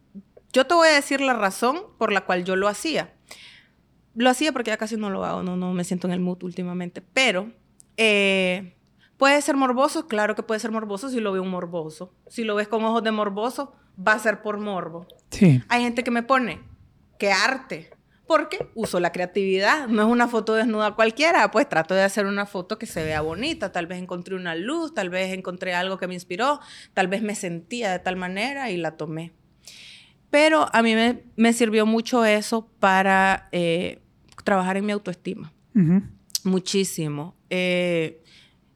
Yo 0.52 0.68
te 0.68 0.76
voy 0.76 0.88
a 0.90 0.94
decir 0.94 1.22
la 1.22 1.34
razón 1.34 1.82
por 1.98 2.12
la 2.12 2.22
cual 2.26 2.44
yo 2.44 2.56
lo 2.56 2.68
hacía. 2.68 3.14
Lo 4.16 4.30
hacía 4.30 4.52
porque 4.52 4.70
ya 4.70 4.78
casi 4.78 4.96
no 4.98 5.10
lo 5.10 5.26
hago, 5.26 5.42
no, 5.42 5.56
no 5.58 5.74
me 5.74 5.84
siento 5.84 6.08
en 6.08 6.14
el 6.14 6.20
mood 6.20 6.44
últimamente. 6.44 7.02
Pero 7.02 7.52
eh, 7.98 8.76
puede 9.18 9.42
ser 9.42 9.56
morboso, 9.58 10.08
claro 10.08 10.36
que 10.36 10.44
puede 10.44 10.60
ser 10.60 10.72
morboso 10.72 11.10
si 11.10 11.20
lo 11.20 11.32
ve 11.32 11.40
un 11.40 11.50
morboso. 11.50 12.14
Si 12.28 12.44
lo 12.44 12.54
ves 12.56 12.68
con 12.68 12.84
ojos 12.86 13.04
de 13.04 13.12
morboso, 13.12 13.74
va 13.98 14.14
a 14.14 14.20
ser 14.20 14.44
por 14.44 14.60
morbo. 14.60 15.08
Sí. 15.32 15.64
Hay 15.70 15.82
gente 15.82 16.04
que 16.04 16.12
me 16.12 16.22
pone, 16.22 16.62
qué 17.18 17.32
arte. 17.32 17.90
Porque 18.26 18.70
uso 18.74 19.00
la 19.00 19.12
creatividad, 19.12 19.88
no 19.88 20.02
es 20.02 20.08
una 20.08 20.28
foto 20.30 20.54
desnuda 20.56 20.96
cualquiera, 20.96 21.52
pues 21.52 21.68
trato 21.68 21.94
de 21.94 22.04
hacer 22.04 22.26
una 22.26 22.46
foto 22.46 22.80
que 22.80 22.86
se 22.86 23.04
vea 23.04 23.20
bonita, 23.22 23.72
tal 23.72 23.86
vez 23.86 24.00
encontré 24.02 24.36
una 24.36 24.56
luz, 24.56 24.94
tal 24.94 25.10
vez 25.10 25.34
encontré 25.34 25.74
algo 25.74 25.98
que 25.98 26.08
me 26.08 26.14
inspiró, 26.14 26.62
tal 26.94 27.10
vez 27.10 27.22
me 27.22 27.36
sentía 27.36 27.92
de 27.92 28.00
tal 28.00 28.16
manera 28.16 28.72
y 28.72 28.78
la 28.78 28.96
tomé. 28.96 29.34
Pero 30.30 30.68
a 30.74 30.82
mí 30.82 30.96
me, 30.96 31.24
me 31.36 31.54
sirvió 31.54 31.86
mucho 31.86 32.24
eso 32.26 32.68
para 32.80 33.50
eh, 33.52 34.02
trabajar 34.44 34.78
en 34.78 34.86
mi 34.86 34.94
autoestima, 34.94 35.54
muchísimo. 36.44 37.36
Eh, 37.50 38.23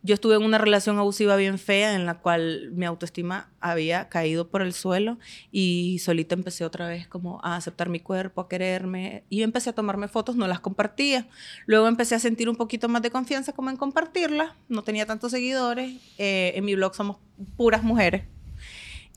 yo 0.07 0.13
estuve 0.15 0.35
en 0.35 0.43
una 0.43 0.57
relación 0.57 0.97
abusiva 0.97 1.35
bien 1.35 1.59
fea 1.59 1.93
en 1.93 2.05
la 2.05 2.15
cual 2.19 2.71
mi 2.73 2.85
autoestima 2.85 3.49
había 3.59 4.07
caído 4.09 4.47
por 4.47 4.61
el 4.61 4.71
suelo 4.73 5.17
y 5.51 5.99
solita 5.99 6.33
empecé 6.33 6.63
otra 6.63 6.87
vez 6.87 7.07
como 7.07 7.39
a 7.43 7.57
aceptar 7.57 7.89
mi 7.89 7.99
cuerpo, 7.99 8.41
a 8.41 8.47
quererme 8.47 9.23
y 9.29 9.43
empecé 9.43 9.69
a 9.69 9.73
tomarme 9.73 10.07
fotos, 10.07 10.35
no 10.37 10.47
las 10.47 10.61
compartía. 10.61 11.27
Luego 11.65 11.87
empecé 11.87 12.15
a 12.15 12.19
sentir 12.19 12.47
un 12.49 12.55
poquito 12.55 12.87
más 12.87 13.01
de 13.01 13.11
confianza 13.11 13.51
como 13.51 13.69
en 13.69 13.75
compartirlas, 13.77 14.53
no 14.69 14.81
tenía 14.81 15.05
tantos 15.05 15.31
seguidores, 15.31 15.93
eh, 16.17 16.53
en 16.55 16.63
mi 16.65 16.73
blog 16.75 16.95
somos 16.95 17.17
puras 17.57 17.83
mujeres. 17.83 18.23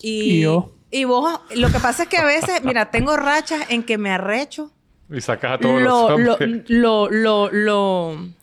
Y, 0.02 0.38
Y 0.38 0.40
yo. 0.40 0.72
y 0.90 1.04
vos, 1.04 1.40
lo 1.54 1.70
que 1.70 1.78
pasa 1.78 2.02
es 2.02 2.08
que 2.08 2.16
a 2.18 2.24
veces, 2.24 2.64
mira, 2.64 2.90
tengo 2.90 3.16
rachas 3.16 3.60
en 3.70 3.84
que 3.84 3.96
me 3.96 4.10
arrecho 4.10 4.72
Y 5.08 5.20
sacas 5.20 5.52
a 5.52 5.58
todos 5.58 5.80
lo, 5.80 6.10
los 6.10 6.10
hombres. 6.10 6.64
lo, 6.68 7.08
lo, 7.10 7.50
lo, 7.50 7.50
lo 7.52 8.39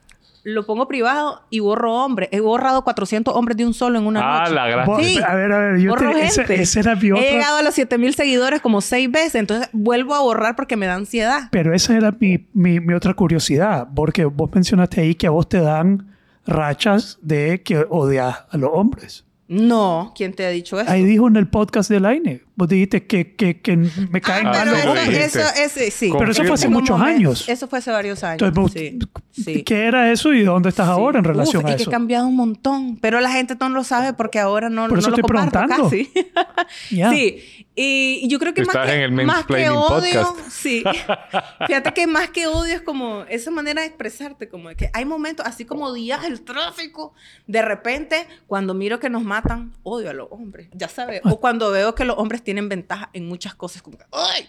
pongo 0.66 0.88
privado 0.88 1.42
y 1.50 1.60
borro 1.60 1.94
hombres. 1.94 2.30
He 2.32 2.40
borrado 2.40 2.84
400 2.84 3.36
hombres 3.36 3.58
de 3.58 3.66
un 3.66 3.74
solo 3.74 4.00
en 4.00 4.06
una 4.08 4.22
Ah, 4.24 4.40
noche. 4.44 4.56
la 4.56 4.68
gran... 4.68 4.86
Vos- 4.86 5.02
Sí. 5.06 5.20
A 5.28 5.36
ver, 5.36 5.52
a 5.52 5.60
ver, 5.60 5.80
yo 5.80 5.92
Borro 5.92 6.12
te, 6.14 6.26
ese, 6.26 6.46
gente. 6.46 6.62
ese 6.62 6.80
era 6.80 6.96
mi 6.96 7.10
He 7.10 7.32
llegado 7.32 7.58
a 7.58 7.62
los 7.64 7.74
7000 7.76 8.14
seguidores 8.16 8.62
como 8.62 8.82
seis 8.82 9.12
veces, 9.12 9.36
entonces 9.36 9.70
vuelvo 9.74 10.16
a 10.16 10.22
borrar 10.22 10.56
porque 10.56 10.76
me 10.78 10.86
da 10.86 10.96
ansiedad. 10.96 11.50
Pero 11.52 11.74
esa 11.74 11.96
era 11.98 12.12
mi, 12.20 12.48
mi, 12.54 12.80
mi 12.80 12.94
otra 12.94 13.14
curiosidad, 13.14 13.88
porque 13.96 14.26
vos 14.26 14.50
mencionaste 14.54 15.02
ahí 15.02 15.16
que 15.16 15.28
a 15.28 15.32
vos 15.32 15.50
te 15.50 15.60
dan 15.60 16.14
rachas 16.46 17.20
de 17.22 17.62
que 17.64 17.86
odias 17.90 18.46
a 18.50 18.58
los 18.58 18.70
hombres. 18.74 19.26
No, 19.50 20.14
¿quién 20.16 20.34
te 20.34 20.46
ha 20.46 20.50
dicho 20.50 20.80
eso? 20.80 20.90
Ahí 20.90 21.04
dijo 21.04 21.28
en 21.28 21.36
el 21.36 21.48
podcast 21.48 21.90
de 21.90 22.00
Laine, 22.00 22.42
vos 22.58 22.68
dijiste 22.68 23.06
que, 23.08 23.34
que, 23.36 23.62
que 23.62 23.78
me 23.78 24.20
caen 24.20 24.48
Ah, 24.48 24.52
mal 24.52 24.60
pero 24.64 24.72
los 24.72 24.74
lo 24.74 24.80
eso, 24.80 24.90
hombres. 25.02 25.18
dijiste. 25.18 25.40
eso, 25.40 25.50
ese, 25.80 25.92
sí. 25.92 26.12
Pero 26.18 26.32
eso 26.32 26.44
fue 26.44 26.54
hace 26.56 26.68
muchos 26.68 27.00
años. 27.00 27.48
Eso 27.48 27.68
fue 27.70 27.80
hace 27.80 27.92
varios 27.92 28.24
años. 28.26 28.42
Entonces, 28.42 28.96
sí. 29.32 29.64
¿qué 29.64 29.86
era 29.86 30.12
eso 30.12 30.34
y 30.34 30.44
dónde 30.44 30.70
estás 30.70 30.88
ahora 30.90 31.20
en 31.20 31.24
relación 31.26 31.64
Uf, 31.64 31.70
a 31.70 31.74
y 31.74 31.76
que 31.78 31.82
eso? 31.84 31.90
he 31.90 31.94
cambiado 31.94 32.28
un 32.28 32.36
montón, 32.36 32.98
pero 32.98 33.22
la 33.22 33.32
gente 33.32 33.56
no 33.60 33.70
lo 33.70 33.84
sabe 33.86 34.14
porque 34.14 34.40
ahora 34.40 34.70
no, 34.70 34.88
Por 34.90 35.00
eso 35.00 35.10
no 35.12 35.18
lo 35.18 35.22
estoy 35.22 35.30
comparto 35.36 35.60
preguntando. 35.68 35.84
casi. 35.90 36.12
Sí, 36.90 37.66
y 37.76 38.28
yo 38.28 38.40
creo 38.40 38.54
que 38.54 38.66
más 38.66 38.76
que, 38.76 38.94
en 39.04 39.20
el 39.20 39.26
más 39.26 39.46
que 39.46 39.70
odio, 39.70 40.24
Podcast. 40.24 40.50
sí. 40.50 40.84
Fíjate 41.68 41.94
que 41.94 42.08
más 42.08 42.30
que 42.30 42.48
odio 42.48 42.74
es 42.74 42.82
como 42.82 43.24
esa 43.30 43.52
manera 43.52 43.82
de 43.82 43.88
expresarte, 43.88 44.50
como 44.50 44.70
de 44.70 44.76
que 44.76 44.90
hay 44.94 45.06
momentos, 45.06 45.46
así 45.46 45.64
como 45.66 45.94
días 45.94 46.26
el 46.26 46.42
tráfico, 46.42 47.14
de 47.46 47.62
repente, 47.62 48.28
cuando 48.48 48.74
miro 48.74 49.00
que 49.00 49.10
nos 49.10 49.24
matan, 49.24 49.74
odio 49.84 50.10
a 50.10 50.14
los 50.14 50.28
hombres, 50.32 50.70
ya 50.74 50.88
sabes, 50.90 51.22
o 51.24 51.40
cuando 51.40 51.72
veo 51.72 51.94
que 51.96 52.04
los 52.06 52.18
hombres 52.18 52.42
tienen 52.48 52.70
ventaja 52.70 53.10
en 53.12 53.28
muchas 53.28 53.56
cosas, 53.56 53.82
como 53.82 53.98
que, 53.98 54.06
¡ay! 54.10 54.48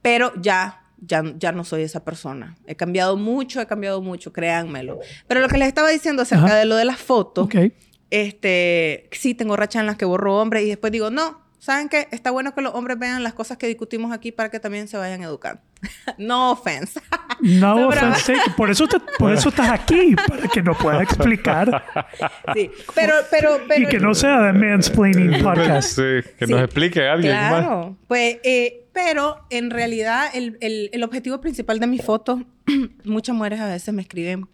Pero 0.00 0.32
ya, 0.40 0.82
ya, 0.96 1.22
ya 1.36 1.52
no 1.52 1.62
soy 1.62 1.82
esa 1.82 2.02
persona. 2.02 2.56
He 2.66 2.74
cambiado 2.74 3.18
mucho, 3.18 3.60
he 3.60 3.66
cambiado 3.66 4.00
mucho, 4.00 4.32
créanmelo. 4.32 5.00
Pero 5.28 5.42
lo 5.42 5.48
que 5.48 5.58
les 5.58 5.68
estaba 5.68 5.90
diciendo 5.90 6.22
acerca 6.22 6.46
Ajá. 6.46 6.56
de 6.56 6.64
lo 6.64 6.76
de 6.76 6.86
las 6.86 6.96
fotos, 6.96 7.46
este, 8.08 9.10
sí, 9.12 9.34
tengo 9.34 9.56
rachas 9.56 9.80
en 9.80 9.86
las 9.88 9.98
que 9.98 10.06
borro 10.06 10.40
hombres 10.40 10.64
y 10.64 10.68
después 10.68 10.90
digo, 10.90 11.10
no, 11.10 11.43
¿Saben 11.64 11.88
qué? 11.88 12.08
Está 12.10 12.30
bueno 12.30 12.54
que 12.54 12.60
los 12.60 12.74
hombres 12.74 12.98
vean 12.98 13.22
las 13.22 13.32
cosas 13.32 13.56
que 13.56 13.66
discutimos 13.66 14.12
aquí 14.12 14.32
para 14.32 14.50
que 14.50 14.60
también 14.60 14.86
se 14.86 14.98
vayan 14.98 15.22
educando. 15.22 15.62
no 16.18 16.50
offense. 16.50 17.00
No, 17.40 17.88
offense. 17.88 18.34
Por 18.54 18.68
eso, 18.68 18.86
te- 18.86 19.00
por 19.18 19.32
eso 19.32 19.48
estás 19.48 19.70
aquí, 19.70 20.14
para 20.28 20.46
que 20.48 20.62
nos 20.62 20.76
puedas 20.76 21.00
explicar. 21.00 21.82
Sí, 22.52 22.70
pero, 22.94 23.14
pero, 23.30 23.60
pero... 23.66 23.82
Y 23.82 23.86
que 23.86 23.98
no 23.98 24.14
sea 24.14 24.42
de 24.42 24.52
Mansplaining 24.52 25.42
Podcast. 25.42 25.88
Sí, 25.96 26.30
que 26.38 26.46
Sí. 26.46 26.52
nos 26.52 26.60
explique 26.64 27.08
alguien 27.08 27.32
más. 27.34 27.48
Claro, 27.64 27.96
pues, 28.08 28.36
eh, 28.44 28.84
pero 28.92 29.46
en 29.48 29.70
realidad 29.70 30.26
el, 30.34 30.58
el- 30.60 30.90
el 30.92 31.02
objetivo 31.02 31.40
principal 31.40 31.80
de 31.80 31.86
mis 31.86 32.02
fotos, 32.04 32.40
muchas 33.04 33.34
mujeres 33.34 33.60
a 33.60 33.68
veces 33.68 33.94
me 33.94 34.02
escriben 34.02 34.46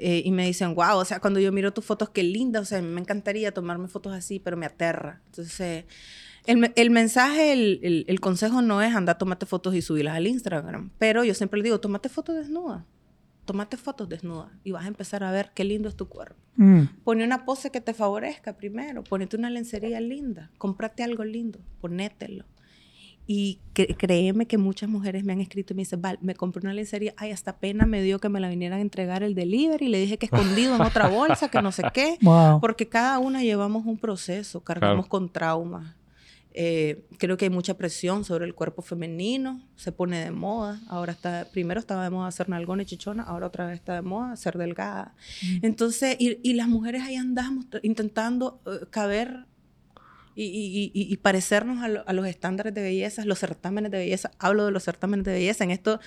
eh, 0.00 0.22
y 0.24 0.32
me 0.32 0.44
dicen, 0.44 0.74
wow, 0.74 0.96
o 0.96 1.04
sea, 1.04 1.20
cuando 1.20 1.38
yo 1.38 1.52
miro 1.52 1.72
tus 1.72 1.84
fotos, 1.84 2.08
qué 2.10 2.24
linda, 2.24 2.58
o 2.58 2.64
sea, 2.64 2.82
me 2.82 3.00
encantaría 3.00 3.54
tomarme 3.54 3.86
fotos 3.86 4.12
así, 4.12 4.40
pero 4.40 4.56
me 4.56 4.66
aterra. 4.66 5.20
Entonces, 5.26 5.84
el, 6.48 6.72
el 6.74 6.90
mensaje, 6.90 7.52
el, 7.52 7.78
el- 7.82 8.04
el 8.08 8.20
consejo 8.20 8.60
no 8.62 8.82
es 8.82 8.94
andar, 8.94 9.18
tomate 9.18 9.46
fotos 9.46 9.74
y 9.76 9.82
subirlas 9.82 10.16
al 10.16 10.26
Instagram, 10.26 10.90
pero 10.98 11.22
yo 11.24 11.34
siempre 11.34 11.58
le 11.58 11.64
digo, 11.64 11.78
tomate 11.80 12.08
fotos 12.08 12.34
desnuda, 12.36 12.84
tomate 13.44 13.76
fotos 13.76 14.08
desnuda 14.08 14.50
y 14.64 14.72
vas 14.72 14.84
a 14.84 14.88
empezar 14.88 15.22
a 15.24 15.30
ver 15.30 15.52
qué 15.54 15.64
lindo 15.64 15.88
es 15.88 15.94
tu 15.96 16.08
cuerpo. 16.08 16.36
Mm. 16.56 16.82
Pone 17.04 17.24
una 17.24 17.44
pose 17.44 17.70
que 17.70 17.80
te 17.80 17.94
favorezca 17.94 18.56
primero. 18.56 19.04
Ponete 19.04 19.36
una 19.36 19.48
lencería 19.48 20.00
linda. 20.00 20.50
Cómprate 20.58 21.04
algo 21.04 21.24
lindo. 21.24 21.60
Ponételo. 21.80 22.44
Y 23.26 23.60
cre- 23.74 23.94
créeme 23.96 24.46
que 24.46 24.56
muchas 24.58 24.88
mujeres 24.88 25.22
me 25.22 25.32
han 25.34 25.40
escrito 25.40 25.72
y 25.72 25.76
me 25.76 25.82
dicen, 25.82 26.00
Val, 26.00 26.18
me 26.22 26.34
compré 26.34 26.62
una 26.62 26.72
lencería. 26.72 27.12
Ay, 27.18 27.30
hasta 27.30 27.58
pena 27.58 27.84
me 27.86 28.02
dio 28.02 28.18
que 28.20 28.28
me 28.30 28.40
la 28.40 28.48
vinieran 28.48 28.78
a 28.78 28.82
entregar 28.82 29.22
el 29.22 29.34
delivery. 29.34 29.86
Le 29.88 30.00
dije 30.00 30.16
que 30.16 30.26
escondido 30.26 30.74
en 30.74 30.80
otra 30.80 31.08
bolsa, 31.08 31.48
que 31.50 31.60
no 31.62 31.70
sé 31.70 31.82
qué. 31.92 32.16
Wow. 32.22 32.60
Porque 32.60 32.88
cada 32.88 33.18
una 33.18 33.42
llevamos 33.42 33.84
un 33.86 33.98
proceso, 33.98 34.64
cargamos 34.64 35.06
Claro. 35.06 35.08
con 35.10 35.28
traumas. 35.30 35.94
Eh, 36.60 37.06
creo 37.18 37.36
que 37.36 37.44
hay 37.44 37.50
mucha 37.50 37.74
presión 37.78 38.24
sobre 38.24 38.44
el 38.44 38.52
cuerpo 38.52 38.82
femenino, 38.82 39.62
se 39.76 39.92
pone 39.92 40.18
de 40.24 40.32
moda. 40.32 40.80
Ahora 40.88 41.12
está, 41.12 41.46
primero 41.52 41.78
estaba 41.78 42.02
de 42.02 42.10
moda 42.10 42.28
ser 42.32 42.48
nalgona 42.48 42.82
y 42.82 42.86
chichona, 42.86 43.22
ahora 43.22 43.46
otra 43.46 43.66
vez 43.66 43.76
está 43.76 43.94
de 43.94 44.02
moda 44.02 44.34
ser 44.36 44.58
delgada. 44.58 45.14
Entonces, 45.62 46.16
y, 46.18 46.40
y 46.42 46.54
las 46.54 46.66
mujeres 46.66 47.02
ahí 47.02 47.14
andamos 47.14 47.66
intentando 47.84 48.60
eh, 48.66 48.86
caber 48.90 49.44
y, 50.34 50.44
y- 50.46 50.90
y- 50.94 51.12
y 51.12 51.16
parecernos 51.18 51.82
a, 51.84 51.88
lo- 51.88 52.08
a 52.08 52.12
los 52.12 52.26
estándares 52.26 52.74
de 52.74 52.82
belleza, 52.82 53.24
los 53.24 53.38
certámenes 53.38 53.92
de 53.92 53.98
belleza. 53.98 54.32
Hablo 54.40 54.64
de 54.66 54.72
los 54.72 54.82
certámenes 54.82 55.24
de 55.26 55.32
belleza. 55.34 55.62
En 55.62 55.70
esto, 55.70 56.00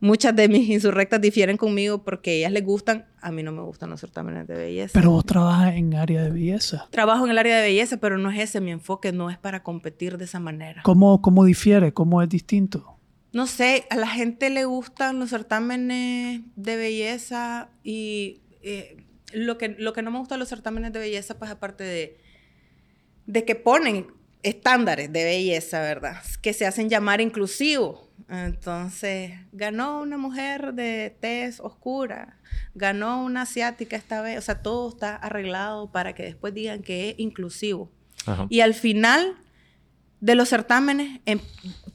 muchas 0.00 0.34
de 0.36 0.48
mis 0.48 0.68
insurrectas 0.68 1.20
difieren 1.20 1.56
conmigo 1.56 2.04
porque 2.04 2.38
ellas 2.38 2.52
les 2.52 2.64
gustan, 2.64 3.06
a 3.20 3.30
mí 3.30 3.42
no 3.42 3.52
me 3.52 3.62
gustan 3.62 3.90
los 3.90 4.00
certámenes 4.00 4.46
de 4.46 4.54
belleza. 4.54 4.92
Pero 4.92 5.10
vos 5.10 5.24
trabajas 5.24 5.74
en 5.74 5.94
área 5.94 6.22
de 6.22 6.30
belleza. 6.30 6.86
Trabajo 6.90 7.24
en 7.24 7.30
el 7.30 7.38
área 7.38 7.56
de 7.56 7.62
belleza, 7.62 7.96
pero 7.98 8.18
no 8.18 8.30
es 8.30 8.38
ese 8.38 8.60
mi 8.60 8.70
enfoque, 8.70 9.12
no 9.12 9.30
es 9.30 9.38
para 9.38 9.62
competir 9.62 10.18
de 10.18 10.24
esa 10.24 10.40
manera. 10.40 10.82
¿Cómo, 10.84 11.20
cómo 11.22 11.44
difiere? 11.44 11.92
¿Cómo 11.92 12.22
es 12.22 12.28
distinto? 12.28 12.98
No 13.32 13.46
sé, 13.46 13.86
a 13.90 13.96
la 13.96 14.08
gente 14.08 14.50
le 14.50 14.64
gustan 14.64 15.18
los 15.18 15.30
certámenes 15.30 16.42
de 16.54 16.76
belleza 16.76 17.68
y 17.82 18.40
eh, 18.62 19.04
lo, 19.32 19.58
que, 19.58 19.76
lo 19.78 19.92
que 19.92 20.02
no 20.02 20.10
me 20.10 20.18
gusta 20.18 20.36
de 20.36 20.38
los 20.38 20.48
certámenes 20.48 20.92
de 20.92 21.00
belleza, 21.00 21.38
pues 21.38 21.50
aparte 21.50 21.84
de, 21.84 22.18
de 23.26 23.44
que 23.44 23.54
ponen 23.54 24.06
estándares 24.42 25.12
de 25.12 25.24
belleza, 25.24 25.80
¿verdad? 25.80 26.22
Que 26.40 26.52
se 26.52 26.66
hacen 26.66 26.88
llamar 26.88 27.20
inclusivos. 27.20 28.05
Entonces, 28.28 29.32
ganó 29.52 30.00
una 30.00 30.16
mujer 30.18 30.74
de 30.74 31.16
tez 31.20 31.60
oscura, 31.60 32.38
ganó 32.74 33.22
una 33.24 33.42
asiática 33.42 33.96
esta 33.96 34.20
vez, 34.22 34.38
o 34.38 34.40
sea, 34.42 34.62
todo 34.62 34.88
está 34.88 35.16
arreglado 35.16 35.90
para 35.92 36.14
que 36.14 36.24
después 36.24 36.54
digan 36.54 36.82
que 36.82 37.10
es 37.10 37.14
inclusivo. 37.18 37.90
Ajá. 38.26 38.46
Y 38.48 38.60
al 38.60 38.74
final 38.74 39.36
de 40.20 40.34
los 40.34 40.48
certámenes, 40.48 41.20
em- 41.26 41.40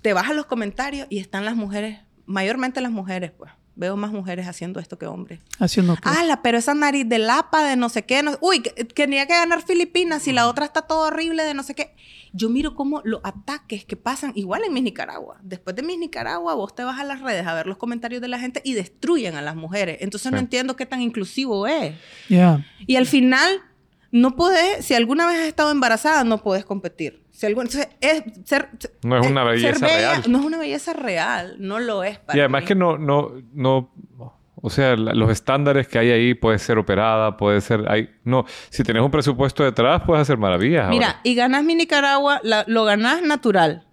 te 0.02 0.14
vas 0.14 0.30
a 0.30 0.34
los 0.34 0.46
comentarios 0.46 1.08
y 1.10 1.20
están 1.20 1.44
las 1.46 1.56
mujeres, 1.56 2.00
mayormente 2.26 2.80
las 2.82 2.92
mujeres, 2.92 3.32
pues. 3.32 3.52
Veo 3.82 3.98
más 3.98 4.12
mujeres 4.12 4.48
haciendo 4.48 4.80
esto 4.80 5.00
que 5.00 5.08
hombres. 5.08 5.40
Haciendo 5.60 5.96
qué? 5.96 6.02
¡Hala! 6.08 6.44
Pero 6.44 6.60
esa 6.60 6.76
nariz 6.76 7.10
de 7.10 7.18
lapa 7.18 7.64
de 7.64 7.76
no 7.76 7.90
sé 7.90 8.04
qué. 8.06 8.22
no- 8.22 8.38
uy, 8.40 8.62
que- 8.62 8.86
tenía 8.86 9.26
que 9.26 9.34
ganar 9.34 9.64
Filipinas 9.64 10.28
y 10.28 10.34
la 10.34 10.48
otra 10.48 10.66
está 10.66 10.84
todo 10.84 11.08
horrible 11.08 11.44
de 11.44 11.56
no 11.56 11.64
sé 11.64 11.74
qué. 11.74 11.96
Yo 12.32 12.48
miro 12.50 12.76
cómo 12.76 13.02
los 13.04 13.22
ataques 13.24 13.84
que 13.84 13.96
pasan, 13.98 14.34
igual 14.36 14.62
en 14.66 14.72
Miss 14.74 14.84
Nicaragua. 14.84 15.40
Después 15.42 15.76
de 15.76 15.82
Miss 15.82 15.98
Nicaragua, 15.98 16.54
vos 16.54 16.76
te 16.76 16.84
vas 16.84 17.00
a 17.00 17.04
las 17.04 17.22
redes 17.22 17.46
a 17.48 17.54
ver 17.56 17.66
los 17.66 17.78
comentarios 17.78 18.22
de 18.22 18.28
la 18.28 18.38
gente 18.40 18.62
y 18.64 18.74
destruyen 18.74 19.36
a 19.36 19.42
las 19.42 19.56
mujeres. 19.56 19.98
Entonces 20.02 20.32
no 20.32 20.38
entiendo 20.38 20.76
qué 20.76 20.86
tan 20.86 21.02
inclusivo 21.02 21.66
es. 21.66 21.96
Yeah. 22.30 22.64
Y 22.86 22.98
al 22.98 23.08
final, 23.08 23.62
no 24.12 24.36
podés, 24.36 24.86
si 24.86 24.94
alguna 24.94 25.26
vez 25.26 25.40
has 25.40 25.48
estado 25.48 25.72
embarazada, 25.72 26.24
no 26.24 26.38
puedes 26.44 26.66
competir. 26.66 27.21
Si 27.42 27.48
algún- 27.48 27.66
entonces, 27.66 27.90
es 28.02 28.24
ser, 28.46 28.70
No 29.02 29.18
es 29.18 29.26
una 29.26 29.42
ser 29.42 29.52
belleza 29.52 29.88
bella- 29.88 29.98
real. 29.98 30.24
No 30.28 30.40
es 30.40 30.46
una 30.46 30.58
belleza 30.60 30.94
real, 30.94 31.56
no 31.58 31.80
lo 31.80 32.04
es 32.04 32.20
para 32.20 32.38
Y 32.38 32.40
además 32.40 32.62
mí. 32.62 32.68
que 32.68 32.76
no, 32.76 33.00
no, 33.00 33.32
no, 33.52 33.92
o 34.62 34.70
sea, 34.70 34.96
la- 34.96 35.16
los 35.16 35.32
estándares 35.32 35.88
que 35.88 35.98
hay 35.98 36.12
ahí 36.12 36.34
puede 36.36 36.60
ser 36.60 36.78
operada, 36.78 37.36
puede 37.38 37.60
ser, 37.62 37.84
hay, 37.90 38.12
no, 38.26 38.46
si 38.70 38.84
tenés 38.84 39.02
un 39.02 39.10
presupuesto 39.10 39.64
detrás 39.64 40.04
puedes 40.06 40.22
hacer 40.22 40.38
maravillas. 40.38 40.88
Mira, 40.90 41.08
ahora. 41.08 41.20
y 41.24 41.34
ganas 41.34 41.64
mi 41.64 41.74
Nicaragua, 41.74 42.40
la- 42.44 42.64
lo 42.68 42.84
ganas 42.84 43.24
natural. 43.24 43.88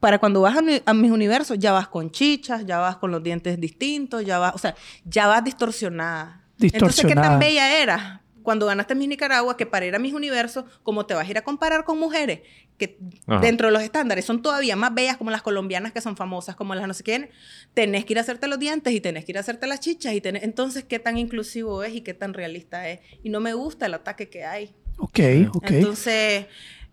Para 0.00 0.18
cuando 0.18 0.40
vas 0.40 0.56
a, 0.56 0.62
mi- 0.62 0.80
a 0.86 0.94
mis 0.94 1.10
universos, 1.10 1.58
ya 1.58 1.72
vas 1.72 1.88
con 1.88 2.10
chichas, 2.10 2.64
ya 2.64 2.78
vas 2.78 2.96
con 2.96 3.10
los 3.10 3.22
dientes 3.22 3.60
distintos, 3.60 4.24
ya 4.24 4.38
vas, 4.38 4.54
o 4.54 4.58
sea, 4.58 4.74
ya 5.04 5.26
vas 5.26 5.44
distorsionada. 5.44 6.40
Entonces, 6.58 6.72
¿qué 7.02 7.08
Distorsionada. 7.08 7.28
tan 7.28 7.38
bella 7.40 7.78
eras 7.82 8.20
cuando 8.44 8.66
ganaste 8.66 8.94
mis 8.94 9.08
Nicaragua 9.08 9.56
que 9.56 9.66
para 9.66 9.84
ir 9.86 9.96
a 9.96 9.98
mis 9.98 10.12
universos, 10.14 10.64
como 10.84 11.04
te 11.06 11.14
vas 11.14 11.26
a 11.26 11.30
ir 11.30 11.38
a 11.38 11.42
comparar 11.42 11.82
con 11.84 11.98
mujeres 11.98 12.42
que 12.78 12.98
Ajá. 13.26 13.40
dentro 13.40 13.68
de 13.68 13.72
los 13.72 13.82
estándares 13.82 14.24
son 14.24 14.42
todavía 14.42 14.76
más 14.76 14.92
bellas 14.94 15.16
como 15.16 15.30
las 15.30 15.42
colombianas 15.42 15.92
que 15.92 16.00
son 16.00 16.16
famosas, 16.16 16.54
como 16.56 16.74
las 16.74 16.86
no 16.86 16.94
sé 16.94 17.02
quién, 17.02 17.30
tenés 17.72 18.04
que 18.04 18.12
ir 18.12 18.18
a 18.18 18.20
hacerte 18.22 18.46
los 18.48 18.58
dientes 18.58 18.92
y 18.92 19.00
tenés 19.00 19.24
que 19.24 19.32
ir 19.32 19.38
a 19.38 19.40
hacerte 19.40 19.66
las 19.66 19.80
chichas 19.80 20.12
y 20.14 20.20
tenés... 20.20 20.42
Entonces, 20.44 20.84
¿qué 20.84 20.98
tan 21.00 21.16
inclusivo 21.18 21.82
es 21.82 21.94
y 21.94 22.00
qué 22.02 22.14
tan 22.14 22.34
realista 22.34 22.88
es? 22.88 23.00
Y 23.22 23.30
no 23.30 23.40
me 23.40 23.54
gusta 23.54 23.86
el 23.86 23.94
ataque 23.94 24.28
que 24.28 24.44
hay. 24.44 24.74
Ok, 24.98 25.18
ok. 25.54 25.70
Entonces... 25.70 26.46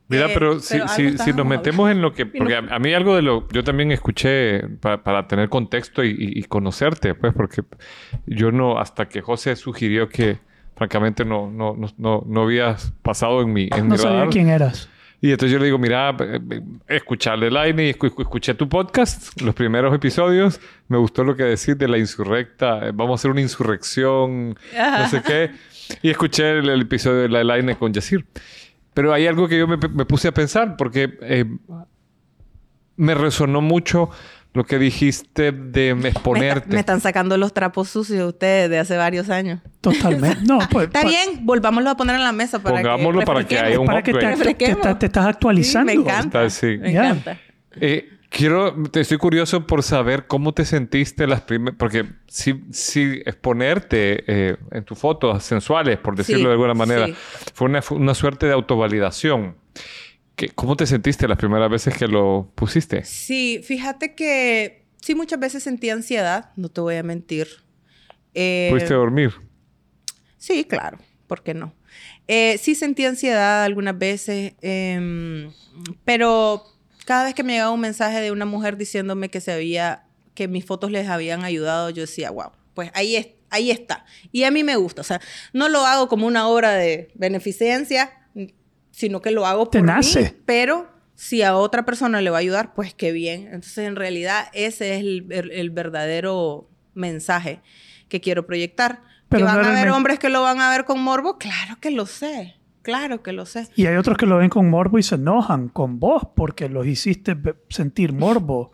Mira, 0.07 0.25
eh, 0.25 0.31
pero, 0.33 0.59
si, 0.59 0.77
si- 0.89 1.33
nos 1.33 1.45
metemos 1.45 1.89
en 1.89 2.01
lo 2.01 2.13
que... 2.13 2.25
Porque 2.25 2.55
a, 2.55 2.59
a 2.59 2.79
mí 2.79 2.93
algo 2.93 3.15
de 3.15 3.21
lo... 3.21 3.47
Yo 3.49 3.63
también 3.63 3.91
escuché 3.91 4.67
pa- 4.81 5.01
para 5.03 5.27
tener 5.27 5.47
contexto 5.49 6.03
y, 6.03 6.09
y- 6.09 6.39
y 6.39 6.43
conocerte, 6.43 7.15
pues, 7.15 7.33
porque 7.33 7.63
yo 8.27 8.51
no... 8.51 8.77
Hasta 8.77 9.07
que 9.07 9.21
José 9.21 9.55
sugirió 9.55 10.09
que, 10.09 10.37
francamente, 10.75 11.23
no, 11.25 11.49
no, 11.51 11.75
no, 11.75 11.88
no, 11.97 12.23
no 12.25 12.41
habías 12.43 12.93
pasado 13.01 13.41
en 13.41 13.53
mi, 13.53 13.69
en 13.71 13.88
No 13.88 13.95
mi 13.95 13.97
sabía 13.97 14.17
radar. 14.19 14.29
quién 14.29 14.49
eras. 14.49 14.89
Y 15.23 15.29
entonces 15.31 15.51
yo 15.53 15.60
le 15.60 15.65
digo, 15.65 15.77
mira, 15.77 16.15
eh, 16.19 16.39
eh, 16.49 16.62
escucharle 16.88 17.49
escu- 17.93 18.19
escuché 18.21 18.55
tu 18.55 18.67
podcast, 18.67 19.39
los 19.41 19.53
primeros 19.53 19.93
episodios, 19.93 20.60
me 20.88 20.97
gustó 20.97 21.23
lo 21.23 21.36
que 21.36 21.43
decís 21.43 21.77
de 21.77 21.88
la 21.88 21.99
insurrecta, 21.99 22.88
eh, 22.88 22.91
vamos 22.91 23.12
a 23.12 23.15
hacer 23.21 23.29
una 23.31 23.41
insurrección, 23.41 24.57
no 24.75 25.07
sé 25.10 25.21
qué. 25.21 25.51
Y 26.01 26.10
escuché 26.10 26.57
el, 26.57 26.69
el 26.69 26.81
episodio 26.81 27.17
de 27.21 27.29
la 27.29 27.43
Line 27.43 27.75
con 27.75 27.93
Yacir. 27.93 28.25
Pero 28.95 29.13
hay 29.13 29.27
algo 29.27 29.47
que 29.47 29.60
yo 29.60 29.67
me, 29.67 29.77
me 29.77 30.05
puse 30.05 30.27
a 30.27 30.31
pensar, 30.34 30.75
porque 30.75 31.17
eh, 31.21 31.45
me 32.95 33.13
resonó 33.15 33.62
mucho 33.62 34.10
lo 34.53 34.65
que 34.65 34.77
dijiste 34.77 35.51
de 35.53 35.93
Me, 35.95 36.09
está- 36.09 36.19
exponerte. 36.19 36.73
me 36.73 36.79
están 36.79 36.99
sacando 36.99 37.37
los 37.37 37.53
trapos 37.53 37.89
sucios 37.89 38.27
ustedes 38.27 38.69
de 38.69 38.79
hace 38.79 38.97
varios 38.97 39.29
años. 39.29 39.61
Totalmente. 39.79 40.39
No, 40.45 40.59
pues. 40.71 40.87
Está 40.87 41.03
pa- 41.03 41.07
bien, 41.07 41.45
volvámoslo 41.45 41.89
a 41.89 41.95
poner 41.97 42.17
en 42.17 42.23
la 42.23 42.31
mesa 42.33 42.59
para 42.59 42.75
Pongámoslo 42.77 43.19
que 43.21 43.25
para 43.25 43.47
que 43.47 43.57
haya 43.59 43.79
un 43.79 43.85
Para 43.85 44.01
que 44.03 44.11
te, 44.11 44.19
te- 44.19 44.25
te- 44.25 44.31
Refresquemos. 44.31 44.99
te 44.99 45.05
estás 45.05 45.25
actualizando. 45.25 45.91
Sí, 45.91 45.97
me 45.97 46.03
encanta. 46.03 46.25
Está 46.25 46.43
así. 46.43 46.77
Me 46.77 46.91
encanta. 46.91 47.39
Eh, 47.79 48.09
quiero, 48.29 48.73
te 48.91 48.99
estoy 48.99 49.17
curioso 49.17 49.65
por 49.65 49.83
saber 49.83 50.27
cómo 50.27 50.53
te 50.53 50.65
sentiste 50.65 51.27
las 51.27 51.41
primeras, 51.41 51.77
porque 51.79 52.05
si, 52.27 52.61
si 52.71 53.21
exponerte 53.25 54.23
eh, 54.27 54.57
en 54.71 54.83
tus 54.83 54.97
fotos 54.99 55.41
sensuales, 55.43 55.97
por 55.97 56.15
decirlo 56.17 56.39
Sí, 56.41 56.45
de 56.47 56.51
alguna 56.51 56.73
manera, 56.73 57.07
sí. 57.07 57.13
fue 57.53 57.67
una, 57.69 57.81
fue 57.81 57.97
una 57.97 58.13
suerte 58.13 58.47
de 58.47 58.53
autovalidación. 58.53 59.55
¿Qué- 60.36 60.50
¿Cómo 60.50 60.76
te 60.76 60.86
sentiste 60.88 61.28
las 61.28 61.38
primeras 61.38 61.70
veces 61.70 61.96
que 61.98 62.08
lo 62.08 62.52
pusiste? 62.56 63.04
Sí, 63.06 63.62
fíjate 63.63 64.15
que 64.15 64.86
sí 65.02 65.15
muchas 65.15 65.39
veces 65.39 65.63
sentí 65.63 65.89
ansiedad, 65.89 66.52
no 66.56 66.70
te 66.70 66.82
voy 66.82 66.96
a 66.96 67.04
mentir. 67.04 67.48
Eh, 68.34 68.67
¿Pudiste 68.72 68.94
dormir? 68.94 69.34
Sí, 70.38 70.63
claro, 70.65 70.98
¿por 71.28 71.44
qué 71.44 71.54
no? 71.54 71.74
Eh, 72.28 72.58
sí 72.58 72.76
sentí 72.76 73.06
ansiedad 73.06 73.63
algunas 73.63 73.98
veces, 73.98 74.54
em, 74.62 75.52
pero 76.06 76.63
cada 77.06 77.26
vez 77.26 77.34
que 77.36 77.44
me 77.44 77.54
llegaba 77.54 77.72
un 77.72 77.82
mensaje 77.82 78.22
de 78.22 78.32
una 78.32 78.46
mujer 78.46 78.78
diciéndome 78.78 79.30
que 79.30 79.41
se 79.41 79.52
había, 79.52 80.06
que 80.34 80.48
mis 80.48 80.65
fotos 80.65 80.91
les 80.91 81.08
habían 81.10 81.44
ayudado, 81.44 81.89
yo 81.89 82.02
decía, 82.02 82.32
wow, 82.32 82.52
pues 82.74 82.89
ahí, 82.94 83.17
es, 83.17 83.28
ahí 83.50 83.70
está. 83.70 84.06
Y 84.32 84.44
a 84.46 84.52
mí 84.52 84.63
me 84.63 84.78
gusta, 84.78 85.02
o 85.02 85.04
sea, 85.04 85.20
no 85.54 85.67
lo 85.70 85.86
hago 85.86 86.08
como 86.08 86.26
una 86.26 86.48
obra 86.48 86.72
de 86.72 87.12
beneficencia, 87.15 88.12
sino 88.91 89.21
que 89.21 89.32
lo 89.32 89.45
hago 89.45 89.67
Te 89.67 89.80
por 89.80 89.88
nace. 89.88 90.21
mí, 90.21 90.30
pero 90.45 90.89
si 91.15 91.41
a 91.43 91.56
otra 91.56 91.86
persona 91.86 92.21
le 92.21 92.30
va 92.30 92.38
a 92.38 92.39
ayudar, 92.41 92.73
pues 92.73 92.93
qué 92.93 93.12
bien. 93.12 93.45
Entonces, 93.47 93.80
en 93.88 93.95
realidad, 93.95 94.45
ese 94.54 94.96
es 94.96 95.02
el, 95.02 95.25
el- 95.31 95.52
el 95.52 95.69
verdadero 95.69 96.67
mensaje 96.94 97.62
que 98.10 98.21
quiero 98.21 98.46
proyectar. 98.46 99.02
Pero 99.29 99.42
¿Que 99.46 99.52
van 99.54 99.62
no 99.62 99.67
a 99.67 99.71
haber 99.71 99.89
hombres 99.92 100.19
que 100.19 100.29
lo 100.29 100.42
van 100.42 100.60
a 100.60 100.69
ver 100.69 100.83
con 100.85 101.02
morbo? 101.02 101.37
Claro 101.37 101.77
que 101.79 101.92
lo 101.92 102.06
sé. 102.06 102.56
Claro 102.81 103.21
que 103.21 103.31
lo 103.31 103.46
sé. 103.46 103.67
Y 103.75 103.85
hay 103.85 103.96
otros 103.96 104.17
que 104.17 104.25
lo 104.25 104.37
ven 104.37 104.50
con 104.50 104.69
morbo 104.69 104.98
y 104.98 105.04
se 105.04 105.15
enojan 105.15 105.69
con 105.69 106.00
vos 106.00 106.23
porque 106.35 106.67
los 106.67 106.87
hiciste 106.87 107.37
sentir 107.69 108.12
morbo 108.12 108.71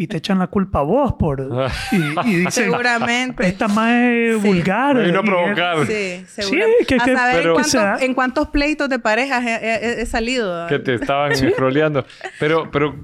y 0.00 0.06
te 0.06 0.18
echan 0.18 0.38
la 0.38 0.46
culpa 0.46 0.78
a 0.78 0.82
vos 0.82 1.14
por 1.18 1.40
y, 1.92 1.96
y 2.30 2.34
dicen 2.36 2.50
Seguramente. 2.70 3.46
esta 3.48 3.66
más 3.66 3.92
es 3.94 4.40
Sí. 4.40 4.46
vulgar 4.48 4.94
Me 4.94 5.06
vino 5.06 5.18
a 5.18 5.22
provocar. 5.24 5.86
Sí, 5.88 6.24
seguro. 6.28 6.64
que- 6.86 6.94
a 6.94 6.98
que- 7.04 7.14
saber 7.16 7.34
pero- 7.36 7.48
en, 7.50 7.54
cuántos, 7.54 7.64
que 7.64 7.78
sea- 7.78 7.96
en 8.00 8.14
cuántos 8.14 8.48
pleitos 8.48 8.88
de 8.88 8.98
parejas 9.00 9.44
he, 9.44 9.56
he- 9.56 10.00
he 10.02 10.06
salido. 10.06 10.68
Que 10.68 10.78
te 10.78 10.94
estaban 10.94 11.32
scrolleando. 11.52 12.06
Pero, 12.38 12.70
pero 12.70 12.94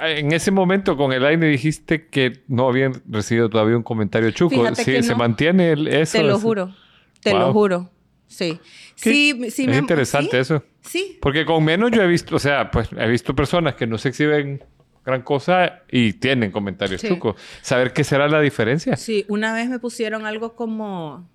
en 0.00 0.32
ese 0.32 0.50
momento 0.50 0.96
con 0.96 1.12
el 1.12 1.24
aire 1.24 1.46
dijiste 1.46 2.08
que 2.08 2.42
no 2.48 2.68
habían 2.68 2.94
recibido 3.08 3.48
todavía 3.48 3.76
un 3.76 3.84
comentario 3.84 4.30
chuco. 4.32 4.56
Fíjate 4.56 4.82
Sí, 4.84 4.92
que 4.92 5.02
¿Se 5.04 5.12
no. 5.12 5.18
mantiene 5.18 5.70
el- 5.72 5.86
eso? 5.86 6.18
Te 6.18 6.24
lo 6.24 6.40
juro. 6.40 6.74
Te 7.22 7.32
lo 7.34 7.52
juro. 7.52 7.90
Sí. 8.26 8.58
¿Qué? 9.00 9.10
Sí, 9.12 9.50
sí 9.50 9.62
Es 9.62 9.68
me- 9.68 9.76
interesante 9.76 10.30
sí, 10.32 10.36
eso. 10.38 10.64
Sí. 10.80 11.18
Porque 11.22 11.44
con 11.44 11.64
menos 11.64 11.92
yo 11.92 12.02
he 12.02 12.06
visto, 12.08 12.34
o 12.34 12.38
sea, 12.40 12.70
pues 12.72 12.88
he 12.98 13.08
visto 13.08 13.34
personas 13.36 13.76
que 13.76 13.86
no 13.86 13.96
se 13.98 14.08
exhiben 14.08 14.64
gran 15.06 15.22
cosa 15.22 15.82
y 15.90 16.14
tienen 16.14 16.50
comentarios 16.50 17.00
Sí. 17.00 17.08
chucos. 17.08 17.36
Saber 17.62 17.92
qué 17.92 18.04
será 18.04 18.28
la 18.28 18.40
diferencia. 18.40 18.96
Sí, 18.96 19.24
una 19.28 19.54
vez 19.54 19.68
me 19.70 19.78
pusieron 19.78 20.26
algo 20.26 20.54
como... 20.56 21.28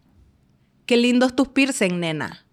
Qué 0.85 0.97
lindos 0.97 1.35
tus 1.35 1.47
piercing, 1.47 1.99
nena. 1.99 2.45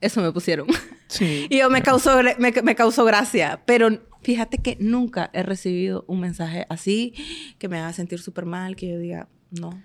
Eso 0.00 0.20
me 0.20 0.32
pusieron. 0.32 0.66
Sí. 1.06 1.46
Y 1.50 1.58
yo 1.58 1.70
me 1.70 1.80
causó, 1.82 2.20
me, 2.38 2.52
me 2.62 2.74
causó 2.74 3.04
gracia. 3.04 3.60
Pero 3.66 3.88
fíjate 4.22 4.58
que 4.58 4.76
nunca 4.80 5.30
he 5.32 5.42
recibido 5.44 6.04
un 6.08 6.18
mensaje 6.20 6.66
así 6.68 7.14
que 7.58 7.68
me 7.68 7.78
haga 7.78 7.92
sentir 7.92 8.18
súper 8.20 8.46
mal, 8.46 8.74
que 8.74 8.88
yo 8.90 8.98
diga, 8.98 9.28
no, 9.50 9.80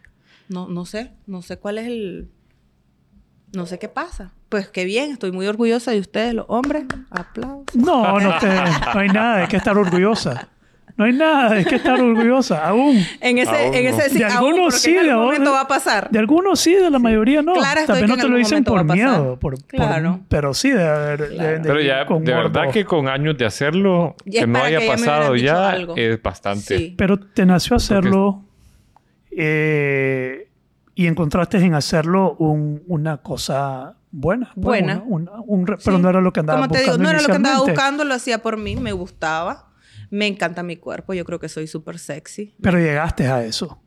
no, 0.47 0.67
no 0.67 0.85
sé, 0.85 1.11
no 1.27 1.41
sé 1.43 1.57
cuál 1.57 1.77
es 1.77 1.87
el... 1.87 2.31
No 3.53 3.65
sé 3.65 3.79
qué 3.79 3.89
pasa. 3.89 4.33
Pues 4.47 4.69
qué 4.69 4.85
bien, 4.85 5.11
estoy 5.11 5.31
muy 5.31 5.45
orgullosa 5.47 5.91
de 5.91 5.99
ustedes, 5.99 6.33
los 6.35 6.45
hombres. 6.49 6.85
Aplausos. 7.11 7.75
No, 7.75 8.19
no, 8.19 8.37
te, 8.39 8.47
no 8.47 8.99
hay 8.99 9.07
nada 9.09 9.37
de 9.41 9.47
qué 9.47 9.57
estar 9.57 9.75
orgullosa. 9.77 10.49
No 10.99 11.05
hay 11.05 11.13
nada 11.13 11.55
de 11.55 11.63
qué 11.65 11.75
estar 11.77 11.99
orgullosa, 11.99 12.63
aún. 12.67 13.01
En 13.21 13.37
ese, 13.37 13.49
Aún 13.49 13.73
en 13.73 13.83
no. 13.85 13.89
ese 13.97 14.09
sí, 14.09 14.17
De 14.19 14.25
aún, 14.25 14.33
algunos 14.53 14.75
sí, 14.75 14.89
en 14.97 15.03
de 15.05 15.09
algún 15.11 15.25
momento 15.25 15.51
va 15.53 15.61
a 15.61 15.67
pasar. 15.67 16.09
De 16.11 16.19
algunos 16.19 16.59
sí, 16.59 16.73
de 16.75 16.91
la 16.91 16.99
mayoría 16.99 17.41
no. 17.41 17.53
Clara, 17.53 17.81
estoy 17.81 17.85
Tal 17.85 17.95
vez 17.95 18.11
que 18.11 18.17
no 18.17 18.21
te 18.23 18.29
lo 18.29 18.37
dicen 18.37 18.63
por 18.65 18.83
miedo, 18.83 19.39
por, 19.39 19.55
por- 19.55 19.63
Claro. 19.65 20.19
pero 20.27 20.53
sí 20.53 20.69
de 20.71 20.83
de- 20.83 21.27
Claro. 21.29 21.51
de- 21.53 21.59
Pero 21.61 21.81
ya, 21.81 22.05
con 22.05 22.23
de 22.25 22.33
verdad 22.33 22.69
que 22.71 22.83
con 22.85 23.07
años 23.07 23.37
de 23.37 23.45
hacerlo, 23.45 24.15
que 24.29 24.45
no 24.45 24.61
haya 24.61 24.79
que 24.79 24.87
pasado 24.87 25.35
ya, 25.37 25.69
algo. 25.69 25.95
es 25.95 26.21
bastante. 26.21 26.77
Sí. 26.77 26.95
Pero 26.97 27.17
te 27.17 27.45
nació 27.45 27.77
hacerlo 27.77 28.43
eh, 29.31 30.49
y 30.95 31.07
encontraste 31.07 31.57
en 31.59 31.75
hacerlo 31.75 32.35
un- 32.39 32.83
una 32.87 33.17
cosa 33.17 33.95
buena. 34.11 34.47
pues, 34.55 34.65
Buena. 34.65 35.01
una- 35.05 35.31
una- 35.31 35.41
un 35.45 35.65
re- 35.67 35.77
pero 35.83 35.95
Sí. 35.97 36.03
no 36.03 36.09
era 36.09 36.19
lo 36.19 36.33
que 36.33 36.39
andaba 36.41 36.59
Como 36.61 36.71
te 36.73 36.79
buscando 36.79 36.97
digo, 36.97 37.03
no 37.03 37.09
era 37.09 37.21
lo 37.21 37.27
que 37.27 37.35
andaba 37.35 37.59
buscando, 37.59 38.03
lo 38.03 38.13
hacía 38.15 38.39
por 38.41 38.57
mí, 38.57 38.75
me 38.75 38.91
gustaba. 38.91 39.68
Me 40.09 40.27
encanta 40.27 40.63
mi 40.63 40.75
cuerpo, 40.77 41.13
yo 41.13 41.23
creo 41.25 41.39
que 41.39 41.49
soy 41.49 41.67
súper 41.67 41.99
sexy. 41.99 42.53
Pero 42.61 42.77
llegaste 42.79 43.27
a 43.27 43.43
eso, 43.45 43.81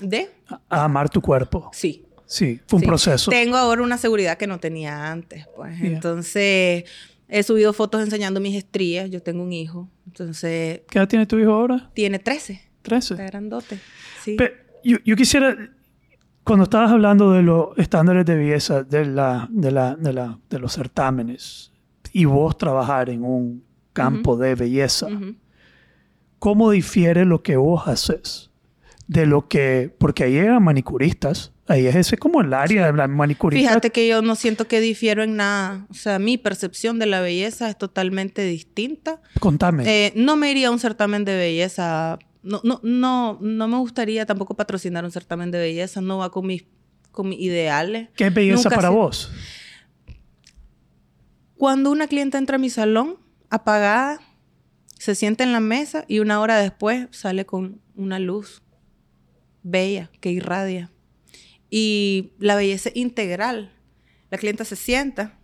¿De? 0.00 0.28
a- 0.48 0.84
amar 0.84 1.08
tu 1.08 1.20
cuerpo. 1.20 1.70
Sí. 1.72 2.02
Sí, 2.28 2.60
fue 2.66 2.78
un 2.78 2.80
sí. 2.82 2.86
proceso. 2.86 3.30
Tengo 3.30 3.56
ahora 3.56 3.82
una 3.82 3.98
seguridad 3.98 4.36
que 4.36 4.46
no 4.48 4.58
tenía 4.58 5.10
antes, 5.12 5.46
pues. 5.54 5.78
Yeah. 5.80 5.90
Entonces, 5.92 6.84
he 7.28 7.42
subido 7.44 7.72
fotos 7.72 8.02
enseñando 8.02 8.40
mis 8.40 8.56
estrías. 8.56 9.08
Yo 9.10 9.22
tengo 9.22 9.44
un 9.44 9.52
hijo. 9.52 9.88
Entonces, 10.06 10.80
¿Qué 10.90 10.98
edad 10.98 11.06
tiene 11.08 11.26
tu 11.26 11.38
hijo 11.38 11.52
ahora? 11.52 11.88
tiene 11.94 12.18
13. 12.18 12.52
Está 12.54 12.68
13. 12.82 13.14
grandote. 13.14 13.78
Sí. 14.24 14.34
Pe- 14.36 14.54
yo, 14.82 14.96
yo 15.04 15.14
quisiera, 15.14 15.56
cuando 16.42 16.64
estabas 16.64 16.90
hablando 16.90 17.30
de 17.30 17.42
los 17.42 17.68
estándares 17.78 18.26
de 18.26 18.34
belleza, 18.36 18.82
de, 18.82 19.04
la, 19.06 19.46
de, 19.50 19.70
la, 19.70 19.94
de, 19.94 20.12
la, 20.12 20.38
de 20.50 20.58
los 20.58 20.72
certámenes, 20.72 21.70
y 22.12 22.24
vos 22.24 22.58
trabajar 22.58 23.08
en 23.08 23.22
un 23.24 23.64
campo 23.92 24.36
de 24.36 24.54
belleza. 24.56 25.06
¿Cómo 26.46 26.70
difiere 26.70 27.24
lo 27.24 27.42
que 27.42 27.56
vos 27.56 27.88
haces 27.88 28.50
de 29.08 29.26
lo 29.26 29.48
que, 29.48 29.92
porque 29.98 30.22
ahí 30.22 30.34
llegan 30.34 30.62
manicuristas, 30.62 31.50
ahí 31.66 31.88
es 31.88 31.96
ese 31.96 32.18
como 32.18 32.40
el 32.40 32.54
área 32.54 32.86
de 32.86 32.92
la 32.96 33.08
manicurista. 33.08 33.68
Fíjate 33.68 33.90
que 33.90 34.06
yo 34.06 34.22
no 34.22 34.36
siento 34.36 34.68
que 34.68 34.80
difiero 34.80 35.24
en 35.24 35.34
nada. 35.34 35.88
O 35.90 35.94
sea, 35.94 36.20
mi 36.20 36.38
percepción 36.38 37.00
de 37.00 37.06
la 37.06 37.20
belleza 37.20 37.68
es 37.68 37.76
totalmente 37.76 38.42
distinta. 38.44 39.20
Contame. 39.40 39.82
Eh, 39.88 40.12
no 40.14 40.36
me 40.36 40.48
iría 40.52 40.68
a 40.68 40.70
un 40.70 40.78
certamen 40.78 41.24
de 41.24 41.34
belleza. 41.36 42.16
No, 42.44 42.60
no, 42.62 42.78
no, 42.84 43.38
no 43.40 43.66
me 43.66 43.78
gustaría 43.78 44.24
tampoco 44.24 44.54
patrocinar 44.54 45.04
un 45.04 45.10
certamen 45.10 45.50
de 45.50 45.58
belleza. 45.58 46.00
No 46.00 46.18
va 46.18 46.30
con 46.30 46.46
mis, 46.46 46.64
con 47.10 47.28
mis 47.28 47.40
ideales. 47.40 48.08
¿Qué 48.14 48.28
es 48.28 48.32
belleza 48.32 48.68
nunca 48.68 48.76
para 48.76 48.88
se- 48.90 48.94
vos? 48.94 49.32
Cuando 51.56 51.90
una 51.90 52.06
clienta 52.06 52.38
entra 52.38 52.54
a 52.54 52.58
mi 52.60 52.70
salón, 52.70 53.16
apagada, 53.50 54.20
se 54.98 55.14
sienta 55.14 55.44
en 55.44 55.52
la 55.52 55.60
mesa 55.60 56.04
y 56.08 56.20
una 56.20 56.40
hora 56.40 56.58
después 56.58 57.08
sale 57.10 57.46
con 57.46 57.80
una 57.94 58.18
luz 58.18 58.62
bella 59.62 60.10
que 60.20 60.30
irradia. 60.30 60.90
Y 61.70 62.32
la 62.38 62.56
belleza 62.56 62.90
integral. 62.94 63.72
La 64.30 64.38
clienta 64.38 64.64
se 64.64 64.76
sienta, 64.76 65.38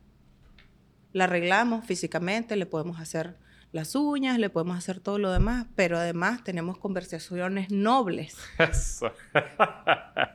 la 1.13 1.25
arreglamos 1.25 1.85
físicamente, 1.85 2.57
le 2.57 2.67
podemos 2.67 3.01
hacer 3.01 3.37
las 3.73 3.95
uñas, 3.95 4.39
le 4.39 4.51
podemos 4.51 4.77
hacer 4.77 5.01
todo 5.01 5.19
lo 5.19 5.33
demás, 5.33 5.67
pero 5.75 5.99
además 5.99 6.45
tenemos 6.45 6.79
conversaciones 6.79 7.71
nobles. 7.71 8.37
Eso. 8.59 9.13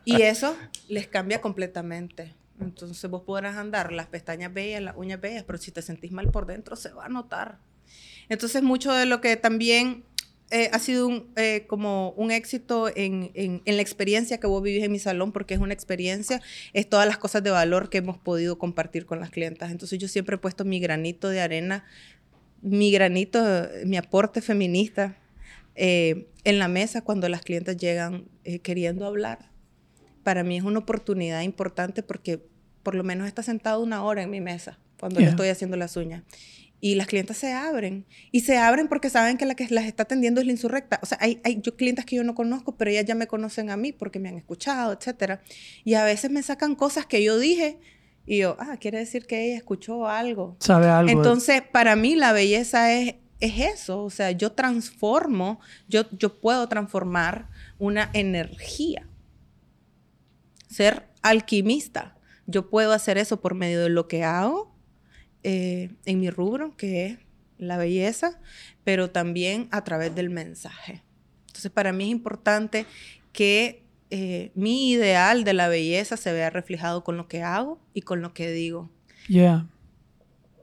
Y 0.06 0.22
eso 0.24 0.56
les 0.88 1.08
cambia 1.08 1.42
completamente. 1.42 2.34
Entonces 2.60 3.10
vos 3.10 3.22
podrás 3.22 3.58
andar 3.58 3.92
las 3.92 4.08
pestañas 4.08 4.52
bellas, 4.52 4.82
las 4.82 4.96
uñas 4.98 5.22
bellas, 5.22 5.44
pero 5.44 5.60
si 5.60 5.72
te 5.72 5.82
sentís 5.82 6.12
mal 6.12 6.32
por 6.32 6.48
dentro 6.48 6.76
se 6.76 6.92
va 6.92 7.06
a 7.06 7.10
notar. 7.10 7.60
Entonces 8.30 8.62
mucho 8.64 8.92
de 8.94 9.06
lo 9.06 9.22
que 9.22 9.36
también 9.38 10.04
eh, 10.50 10.70
ha 10.72 10.80
sido 10.80 11.08
un, 11.08 11.28
eh, 11.36 11.66
como 11.68 12.12
un 12.12 12.32
éxito 12.32 12.88
en, 12.96 13.32
en- 13.34 13.62
en 13.66 13.76
la 13.76 13.82
experiencia 13.82 14.40
que 14.40 14.48
vos 14.48 14.64
vivís 14.64 14.84
en 14.84 14.92
mi 14.94 15.00
salón, 15.00 15.34
porque 15.34 15.54
es 15.54 15.60
una 15.60 15.74
experiencia, 15.74 16.42
es 16.72 16.88
todas 16.90 17.06
las 17.06 17.18
cosas 17.18 17.44
de 17.44 17.50
valor 17.52 17.90
que 17.90 17.98
hemos 17.98 18.18
podido 18.18 18.58
compartir 18.58 19.06
con 19.06 19.20
las 19.20 19.30
clientas. 19.30 19.72
Entonces 19.72 20.00
yo 20.00 20.08
siempre 20.08 20.36
he 20.36 20.40
puesto 20.40 20.64
mi 20.64 20.80
granito 20.80 21.28
de 21.28 21.42
arena, 21.42 21.84
mi 22.62 22.92
granito, 22.92 23.44
mi 23.86 23.98
aporte 23.98 24.42
feminista 24.42 25.18
eh, 25.76 26.28
en 26.46 26.60
la 26.60 26.68
mesa 26.70 27.02
cuando 27.04 27.28
las 27.30 27.42
clientes 27.42 27.76
llegan 27.78 28.26
queriendo 28.64 29.06
hablar 29.06 29.50
para 30.24 30.44
mí 30.44 30.58
es 30.58 30.64
una 30.64 30.80
oportunidad 30.80 31.42
importante 31.42 32.04
porque 32.04 32.42
por 32.84 32.96
lo 32.96 33.04
menos 33.04 33.28
está 33.28 33.44
sentado 33.44 33.82
una 33.82 34.04
hora 34.04 34.24
en 34.24 34.30
mi 34.30 34.42
mesa 34.42 34.78
cuando 35.00 35.20
Yeah. 35.20 35.28
le 35.28 35.32
estoy 35.32 35.50
haciendo 35.50 35.78
las 35.78 35.96
uñas. 35.98 36.24
Y 36.80 36.96
las 36.96 37.08
clientas 37.08 37.38
se 37.38 37.54
abren. 37.54 38.06
Y 38.32 38.42
se 38.42 38.58
abren 38.58 38.88
porque 38.88 39.10
saben 39.10 39.38
que 39.38 39.46
la 39.46 39.56
que 39.56 39.68
las 39.70 39.86
está 39.86 40.04
atendiendo 40.04 40.42
es 40.42 40.46
la 40.46 40.54
insurrecta. 40.54 41.00
O 41.02 41.06
sea, 41.06 41.18
hay, 41.22 41.42
hay 41.44 41.60
yo, 41.62 41.76
clientas 41.76 42.06
que 42.06 42.16
yo 42.16 42.24
no 42.24 42.36
conozco, 42.36 42.78
pero 42.78 42.92
ellas 42.92 43.06
ya 43.06 43.16
me 43.16 43.28
conocen 43.28 43.70
a 43.72 43.78
mí 43.78 43.92
porque 43.92 44.20
me 44.20 44.30
han 44.30 44.38
escuchado, 44.38 44.94
etc. 44.94 45.40
Y 45.84 45.96
a 45.96 46.04
veces 46.04 46.30
me 46.30 46.44
sacan 46.44 46.76
cosas 46.76 47.06
que 47.08 47.24
yo 47.24 47.40
dije 47.40 47.80
y 48.28 48.40
yo, 48.40 48.58
ah, 48.60 48.78
quiere 48.78 49.00
decir 49.00 49.26
que 49.26 49.46
ella 49.46 49.58
escuchó 49.58 50.08
algo. 50.08 50.58
¿Sabe 50.60 50.88
algo? 50.88 51.10
Entonces, 51.10 51.64
para 51.64 51.96
mí 51.96 52.16
la 52.16 52.34
belleza 52.34 52.94
es, 52.94 53.16
es 53.40 53.60
eso, 53.60 54.04
o 54.04 54.10
sea, 54.10 54.32
yo 54.32 54.52
transformo, 54.52 55.60
yo, 55.88 56.04
yo 56.12 56.40
puedo 56.40 56.68
transformar 56.68 57.50
una 57.80 58.10
energía. 58.14 59.08
Ser 60.70 61.08
alquimista. 61.22 62.18
Yo 62.46 62.70
puedo 62.70 62.94
hacer 62.94 63.18
eso 63.18 63.42
por 63.42 63.56
medio 63.56 63.82
de 63.82 63.90
lo 63.90 64.08
que 64.08 64.24
hago 64.24 64.77
eh, 65.44 65.92
en 66.06 66.20
mi 66.20 66.30
rubro, 66.30 66.76
que 66.76 67.06
es 67.06 67.20
la 67.58 67.78
belleza, 67.78 68.40
pero 68.84 69.10
también 69.10 69.68
a 69.72 69.84
través 69.84 70.14
del 70.16 70.30
mensaje. 70.30 71.04
Entonces, 71.48 71.72
para 71.72 71.92
mí 71.92 72.06
es 72.06 72.12
importante 72.12 72.86
que 73.32 73.84
eh, 74.10 74.52
mi 74.56 74.92
ideal 74.92 75.44
de 75.44 75.54
la 75.54 75.68
belleza 75.68 76.18
se 76.18 76.32
vea 76.32 76.50
reflejado 76.50 77.04
con 77.04 77.18
lo 77.18 77.28
que 77.28 77.44
hago 77.44 77.80
y 77.94 78.02
con 78.02 78.22
lo 78.22 78.34
que 78.34 78.52
digo. 78.52 78.90
Yeah. 79.28 79.68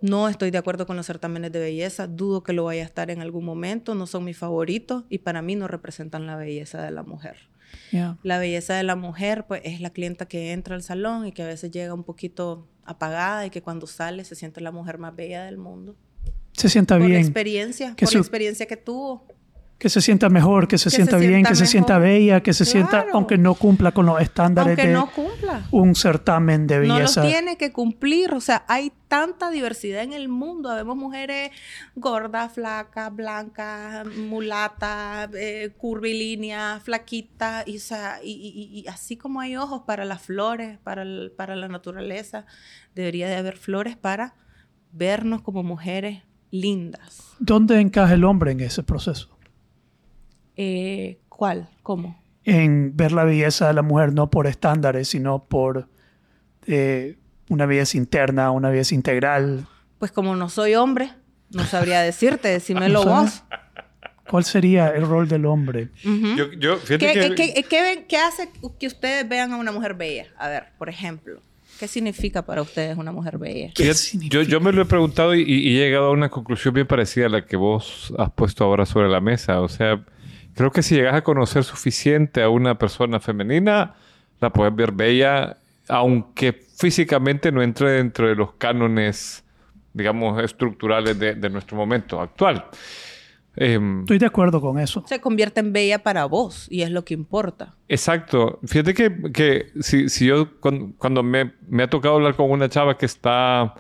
No 0.01 0.29
estoy 0.29 0.51
de 0.51 0.59
acuerdo 0.59 0.87
con 0.87 0.97
los 0.97 1.07
certámenes 1.07 1.51
de 1.53 1.61
belleza, 1.61 2.07
dudo 2.07 2.43
que 2.43 2.53
lo 2.53 2.65
vaya 2.65 2.83
a 2.83 2.85
estar 2.85 3.11
en 3.11 3.23
algún 3.23 3.45
momento, 3.45 3.95
no 3.95 4.07
son 4.07 4.25
mis 4.25 4.37
favoritos 4.37 5.05
y 5.09 5.19
para 5.19 5.41
mí 5.41 5.57
no 5.57 5.67
representan 5.67 6.27
la 6.27 6.37
belleza 6.37 6.83
de 6.83 6.91
la 6.91 7.03
mujer. 7.03 7.37
Yeah. 7.91 8.19
La 8.23 8.39
belleza 8.39 8.75
de 8.75 8.83
la 8.83 8.97
mujer, 8.97 9.47
pues, 9.47 9.61
es 9.65 9.81
la 9.81 9.91
clienta 9.91 10.27
que 10.27 10.53
entra 10.53 10.75
al 10.75 10.83
salón 10.83 11.27
y 11.27 11.33
que 11.33 11.43
a 11.43 11.47
veces 11.47 11.71
llega 11.71 11.95
un 11.95 12.05
poquito 12.05 12.69
apagada 12.85 13.47
y 13.47 13.51
que 13.51 13.63
cuando 13.63 13.87
sale 13.87 14.25
se 14.25 14.35
siente 14.35 14.61
la 14.61 14.73
mujer 14.73 14.99
más 14.99 15.15
bella 15.17 15.45
del 15.45 15.57
mundo. 15.59 15.97
Se 16.53 16.69
sienta 16.69 16.99
Por 16.99 17.07
bien. 17.09 17.21
experiencia, 17.21 17.95
Que 17.97 18.05
por 18.07 18.13
su- 18.13 18.19
la 18.19 18.23
experiencia 18.23 18.67
que 18.67 18.77
tuvo. 18.77 19.27
Que 19.79 19.89
se 19.91 20.01
sienta 20.01 20.29
mejor, 20.31 20.67
que 20.69 20.79
se 20.79 20.85
Que 20.85 20.91
se 20.91 20.97
sienta 20.97 21.17
bien, 21.19 21.31
sienta 21.33 21.49
que 21.51 21.55
se 21.57 21.67
sienta 21.67 21.99
bella, 21.99 22.43
que 22.43 22.55
se 22.55 22.65
sienta, 22.65 23.07
aunque 23.13 23.37
no 23.37 23.55
cumpla 23.55 23.93
con 23.93 24.07
los 24.07 24.21
estándares 24.21 24.71
Aunque 24.71 24.87
de 24.87 24.93
no 24.95 25.11
cumpla. 25.11 25.67
un 25.73 25.95
certamen 25.95 26.67
de 26.67 26.77
No 26.87 26.99
los 27.01 27.17
belleza. 27.17 27.23
tiene 27.23 27.57
que 27.59 27.73
cumplir. 27.73 28.33
O 28.33 28.41
sea, 28.41 28.65
hay 28.69 28.93
tanta 29.09 29.51
diversidad 29.51 30.03
en 30.05 30.13
el 30.13 30.29
mundo. 30.29 30.75
Vemos 30.75 30.97
mujeres 30.97 31.51
gordas, 31.97 32.53
flacas, 32.53 33.15
blancas, 33.15 34.07
mulatas, 34.17 35.29
eh, 35.35 35.73
curvilíneas, 35.77 36.83
flaquitas. 36.83 37.67
Y, 37.67 37.77
o 37.77 37.81
sea, 37.81 38.21
y, 38.23 38.31
y- 38.31 38.81
y 38.81 38.87
así 38.89 39.17
como 39.17 39.41
hay 39.41 39.57
ojos 39.57 39.83
para 39.87 40.05
las 40.05 40.23
flores, 40.23 40.79
para, 40.85 41.03
el- 41.03 41.33
para 41.37 41.57
la 41.57 41.69
naturaleza, 41.69 42.47
debería 42.95 43.29
de 43.29 43.37
haber 43.37 43.57
flores 43.57 43.97
para 43.97 44.35
vernos 44.93 45.43
como 45.43 45.63
mujeres 45.65 46.23
lindas. 46.53 47.21
¿Dónde 47.41 47.81
encaja 47.81 48.15
el 48.15 48.23
hombre 48.25 48.53
en 48.53 48.61
ese 48.61 48.85
proceso? 48.85 49.34
Eh, 50.57 51.19
¿Cuál? 51.29 51.69
¿Cómo? 51.83 52.23
En 52.45 52.97
ver 52.97 53.13
la 53.13 53.25
belleza 53.25 53.69
de 53.69 53.75
la 53.75 53.83
mujer 53.83 54.13
no 54.13 54.31
por 54.31 54.47
estándares, 54.47 55.09
sino 55.09 55.45
por 55.45 55.89
eh, 56.67 57.17
una 57.49 57.67
belleza 57.67 57.97
interna, 57.97 58.51
una 58.51 58.71
belleza 58.71 58.95
integral. 58.95 59.67
Pues 59.99 60.13
como 60.13 60.37
no 60.37 60.49
soy 60.49 60.75
hombre, 60.75 61.11
no 61.51 61.65
sabría 61.65 62.01
decirte, 62.03 62.49
decímelo 62.49 63.05
¿No 63.05 63.23
vos. 63.23 63.43
¿Cuál 64.31 64.45
sería 64.45 64.89
el 64.89 65.07
rol 65.07 65.29
del 65.29 65.45
hombre? 65.47 65.91
Ujú. 66.05 66.35
Yo, 66.37 66.53
yo- 66.53 66.77
fíjate 66.79 67.13
¿Qué, 67.13 67.35
que- 67.35 67.55
qué- 67.55 67.63
qué 67.65 67.83
ven- 67.83 68.05
qué 68.09 68.17
hace 68.17 68.49
que 68.79 68.87
ustedes 68.87 69.29
vean 69.29 69.53
a 69.53 69.57
una 69.57 69.71
mujer 69.73 69.95
bella? 69.95 70.27
A 70.39 70.49
ver, 70.49 70.65
por 70.79 70.89
ejemplo, 70.89 71.41
¿qué 71.79 71.87
significa 71.89 72.43
para 72.43 72.63
ustedes 72.63 72.97
una 72.97 73.13
mujer 73.13 73.37
bella? 73.39 73.71
Yo, 74.31 74.41
yo 74.43 74.61
me 74.61 74.73
lo 74.73 74.83
he 74.83 74.87
preguntado 74.87 75.35
y, 75.35 75.43
y 75.43 75.77
he 75.77 75.85
llegado 75.85 76.07
a 76.07 76.11
una 76.11 76.31
conclusión 76.31 76.73
bien 76.73 76.87
parecida 76.87 77.27
a 77.27 77.29
la 77.29 77.45
que 77.45 77.57
vos 77.57 78.15
has 78.19 78.31
puesto 78.33 78.65
ahora 78.65 78.87
sobre 78.87 79.09
la 79.11 79.21
mesa. 79.21 79.61
O 79.61 79.69
sea, 79.69 80.03
creo 80.55 80.71
que 80.71 80.83
si 80.83 80.95
llegas 80.95 81.15
a 81.15 81.23
conocer 81.23 81.65
suficiente 81.65 82.43
a 82.43 82.49
una 82.49 82.79
persona 82.79 83.21
femenina, 83.21 83.95
la 84.41 84.53
puedes 84.53 84.75
ver 84.75 84.93
bella, 84.93 85.59
aunque 85.89 86.53
físicamente 86.53 87.53
no 87.53 87.63
entre 87.63 87.91
dentro 87.91 88.29
de 88.29 88.35
los 88.35 88.55
cánones, 88.55 89.45
digamos, 89.93 90.43
estructurales 90.43 91.19
de, 91.19 91.35
de 91.35 91.51
nuestro 91.51 91.77
momento 91.77 92.21
actual. 92.21 92.67
Em, 93.57 94.01
Estoy 94.01 94.19
de 94.19 94.27
acuerdo 94.27 94.61
con 94.61 94.79
eso. 94.79 95.05
Se 95.07 95.21
convierte 95.21 95.61
en 95.61 95.73
bella 95.73 96.01
para 96.01 96.25
vos 96.25 96.67
y 96.71 96.83
es 96.83 96.91
lo 96.91 97.05
que 97.05 97.15
importa. 97.15 97.75
Exacto. 97.89 98.59
Fíjate 98.67 98.95
que, 98.95 99.33
que 99.33 99.67
si, 99.81 100.09
si 100.09 100.27
yo 100.27 100.59
cuando, 100.61 100.93
cuando 100.99 101.23
me, 101.23 101.53
me 101.69 101.85
ha 101.85 101.91
tocado 101.91 102.17
hablar 102.17 102.35
con 102.35 102.51
una 102.51 102.69
chava 102.69 102.99
que 102.99 103.07
está 103.07 103.75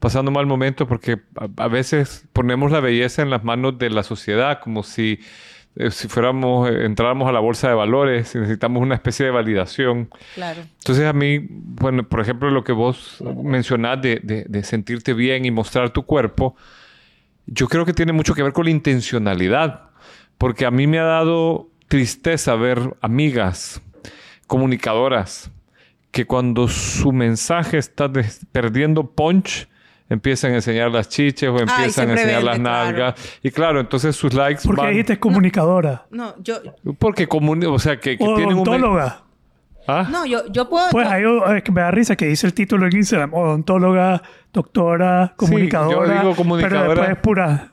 pasando 0.00 0.30
mal 0.30 0.46
momento 0.46 0.88
porque 0.88 1.20
a, 1.36 1.48
a 1.62 1.68
veces 1.68 2.26
ponemos 2.32 2.72
la 2.72 2.80
belleza 2.80 3.22
en 3.22 3.30
las 3.30 3.44
manos 3.44 3.78
de 3.78 3.90
la 3.90 4.02
sociedad 4.02 4.60
como 4.60 4.82
si, 4.82 5.20
eh, 5.76 5.90
si 5.90 6.08
fuéramos, 6.08 6.68
eh, 6.70 6.84
entráramos 6.84 7.28
a 7.28 7.32
la 7.32 7.40
bolsa 7.40 7.68
de 7.68 7.74
valores 7.74 8.34
necesitamos 8.34 8.82
una 8.82 8.94
especie 8.96 9.24
de 9.26 9.30
validación. 9.32 10.10
Claro. 10.34 10.62
Entonces 10.78 11.06
a 11.06 11.12
mí, 11.12 11.38
bueno, 11.48 12.02
por 12.08 12.20
ejemplo, 12.20 12.50
lo 12.50 12.64
que 12.64 12.72
vos 12.72 13.22
mencionás 13.42 14.02
de, 14.02 14.20
de- 14.22 14.44
de 14.48 14.62
sentirte 14.64 15.14
bien 15.14 15.44
y 15.44 15.50
mostrar 15.50 15.90
tu 15.90 16.02
cuerpo, 16.04 16.56
yo 17.46 17.68
creo 17.68 17.84
que 17.84 17.92
tiene 17.92 18.12
mucho 18.12 18.34
que 18.34 18.42
ver 18.42 18.52
con 18.52 18.64
la 18.64 18.70
intencionalidad, 18.70 19.90
porque 20.38 20.66
a 20.66 20.70
mí 20.70 20.86
me 20.86 20.98
ha 20.98 21.04
dado 21.04 21.68
tristeza 21.88 22.54
ver 22.54 22.96
amigas 23.00 23.80
comunicadoras 24.46 25.50
que 26.10 26.26
cuando 26.26 26.66
su 26.68 27.12
mensaje 27.12 27.78
está 27.78 28.10
perdiendo 28.52 29.10
punch, 29.10 29.68
empiezan 30.10 30.52
a 30.52 30.56
enseñar 30.56 30.90
las 30.90 31.08
chiches 31.08 31.48
o 31.48 31.58
empiezan 31.58 32.10
a 32.10 32.12
enseñar 32.12 32.42
las 32.42 32.58
claro. 32.58 32.84
nalgas. 32.84 33.38
Y 33.42 33.50
claro, 33.50 33.80
entonces 33.80 34.14
sus 34.14 34.34
likes 34.34 34.62
¿Por 34.66 34.74
qué 34.74 34.82
van... 34.82 34.90
dijiste 34.90 35.18
comunicadora? 35.18 36.04
No, 36.10 36.34
yo, 36.42 36.60
Porque 36.98 37.26
comuni- 37.26 37.66
o 37.66 37.78
sea, 37.78 37.98
que, 37.98 38.18
que 38.18 38.24
tienen 38.24 38.48
un... 38.48 38.68
Odontóloga. 38.68 39.22
¿Ah? 39.88 40.06
no, 40.10 40.26
yo, 40.26 40.46
yo 40.52 40.68
puedo. 40.68 40.90
Pues 40.90 41.08
ahí 41.08 41.24
es 41.56 41.62
que 41.62 41.72
me 41.72 41.80
da 41.80 41.90
risa 41.90 42.14
que 42.14 42.26
dice 42.26 42.46
el 42.46 42.52
título 42.54 42.86
en 42.86 42.94
Instagram. 42.94 43.32
Odontóloga, 43.32 44.22
doctora, 44.52 45.32
comunicadora. 45.36 46.14
yo 46.14 46.20
digo 46.20 46.36
comunicadora. 46.36 46.88
Pero 46.88 47.00
después 47.00 47.10
es 47.10 47.22
pura... 47.22 47.69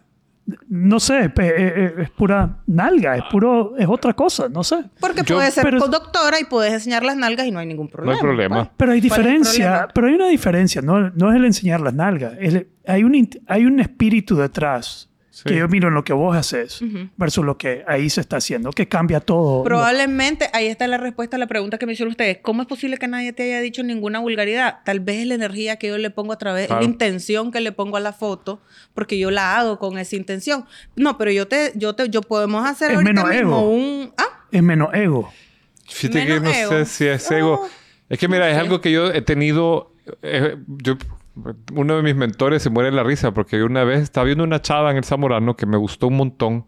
No 0.70 1.00
sé, 1.02 1.30
pe- 1.30 1.48
eh, 1.48 1.74
eh, 1.76 1.94
es 2.04 2.10
pura 2.10 2.60
nalga, 2.68 3.18
es 3.18 3.24
puro... 3.30 3.76
Es 3.78 3.86
otra 3.90 4.14
cosa, 4.14 4.48
no 4.48 4.64
sé. 4.64 4.78
porque 5.02 5.24
yo- 5.24 5.36
puedes 5.36 5.54
ser 5.54 5.64
pero- 5.66 5.80
doctora 5.88 6.40
y 6.40 6.46
puedes 6.46 6.72
enseñar 6.74 7.04
las 7.04 7.18
nalgas 7.18 7.46
y 7.48 7.52
no 7.52 7.60
hay 7.60 7.66
ningún 7.66 7.90
problema. 7.90 8.18
problema. 8.20 8.56
pues. 8.64 8.70
Pero 8.78 8.92
hay 8.94 9.02
¿Cuál 9.02 9.20
es 9.20 9.24
diferencia, 9.26 9.88
pero 9.94 10.08
hay 10.08 10.14
una 10.14 10.28
diferencia, 10.30 10.82
no, 10.82 11.10
no 11.10 11.30
es 11.32 11.36
el 11.36 11.44
enseñar 11.46 11.82
las 11.82 11.94
nalgas, 11.94 12.34
el- 12.40 12.68
hay, 12.86 13.04
un, 13.04 13.30
hay 13.48 13.66
un 13.66 13.80
espíritu 13.82 14.38
detrás 14.38 15.07
Sí. 15.38 15.44
que 15.50 15.56
yo 15.58 15.68
miro 15.68 15.90
en 15.90 15.94
lo 15.94 16.04
que 16.04 16.14
vos 16.14 16.36
haces 16.36 16.80
versus 17.16 17.46
lo 17.46 17.60
que 17.60 17.84
ahí 17.88 18.10
se 18.10 18.22
está 18.22 18.38
haciendo, 18.38 18.72
que 18.72 18.88
cambia 18.88 19.20
todo. 19.20 19.64
Probablemente 19.64 20.50
ahí 20.52 20.66
está 20.66 20.88
la 20.88 20.98
respuesta 20.98 21.36
a 21.36 21.40
la 21.40 21.46
pregunta 21.46 21.78
que 21.78 21.86
me 21.86 21.94
hicieron 21.94 22.10
ustedes. 22.10 22.40
¿Cómo 22.42 22.64
es 22.64 22.68
posible 22.68 22.98
que 22.98 23.08
nadie 23.08 23.34
te 23.34 23.44
haya 23.44 23.62
dicho 23.62 23.84
ninguna 23.84 24.18
vulgaridad? 24.18 24.80
Tal 24.84 25.00
vez 25.00 25.18
es 25.20 25.28
la 25.28 25.36
energía 25.36 25.76
que 25.78 25.90
yo 25.90 25.98
le 26.00 26.10
pongo 26.10 26.34
a 26.34 26.40
través, 26.40 26.64
es 26.64 26.68
Claro. 26.70 26.82
la 26.82 26.88
intención 26.88 27.52
que 27.52 27.62
le 27.62 27.72
pongo 27.72 27.98
a 27.98 28.00
la 28.00 28.14
foto, 28.14 28.62
porque 28.96 29.20
yo 29.20 29.30
la 29.30 29.60
hago 29.60 29.78
con 29.78 30.00
esa 30.00 30.16
intención. 30.16 30.66
No, 30.96 31.20
pero 31.20 31.30
yo 31.30 31.48
te, 31.48 31.72
yo 31.76 31.94
te, 31.94 32.10
yo 32.10 32.22
podemos 32.24 32.68
hacer 32.68 32.90
Es 32.90 32.98
ahorita 32.98 33.14
menos 33.14 33.30
mismo 33.30 33.58
ego. 33.60 33.70
un, 33.70 34.14
ah, 34.18 34.46
Es 34.52 34.64
menos 34.64 34.90
ego. 34.96 35.32
Fíjate 35.88 36.26
que 36.26 36.40
Menos 36.40 36.44
no 36.44 36.50
ego. 36.52 36.70
sé 36.72 36.86
si 36.86 37.06
es 37.06 37.30
ego. 37.30 37.70
Es 38.10 38.18
que 38.18 38.28
mira, 38.28 38.50
es 38.50 38.56
sé. 38.56 38.60
algo 38.62 38.82
que 38.82 38.92
yo 38.92 39.12
he 39.12 39.22
tenido. 39.22 39.94
eh, 40.24 40.56
yo- 40.68 40.98
uno 41.74 41.96
de 41.98 42.04
mis 42.04 42.16
mentores 42.16 42.64
se 42.64 42.70
muere 42.70 42.90
de 42.90 42.96
la 42.96 43.04
risa 43.04 43.32
porque 43.34 43.64
una 43.64 43.84
vez 43.84 44.02
estaba 44.02 44.26
viendo 44.26 44.44
una 44.44 44.62
chava 44.62 44.92
en 44.92 44.98
el 44.98 45.04
Zamorano 45.04 45.56
que 45.56 45.66
me 45.66 45.78
gustó 45.78 46.08
un 46.08 46.18
montón. 46.18 46.66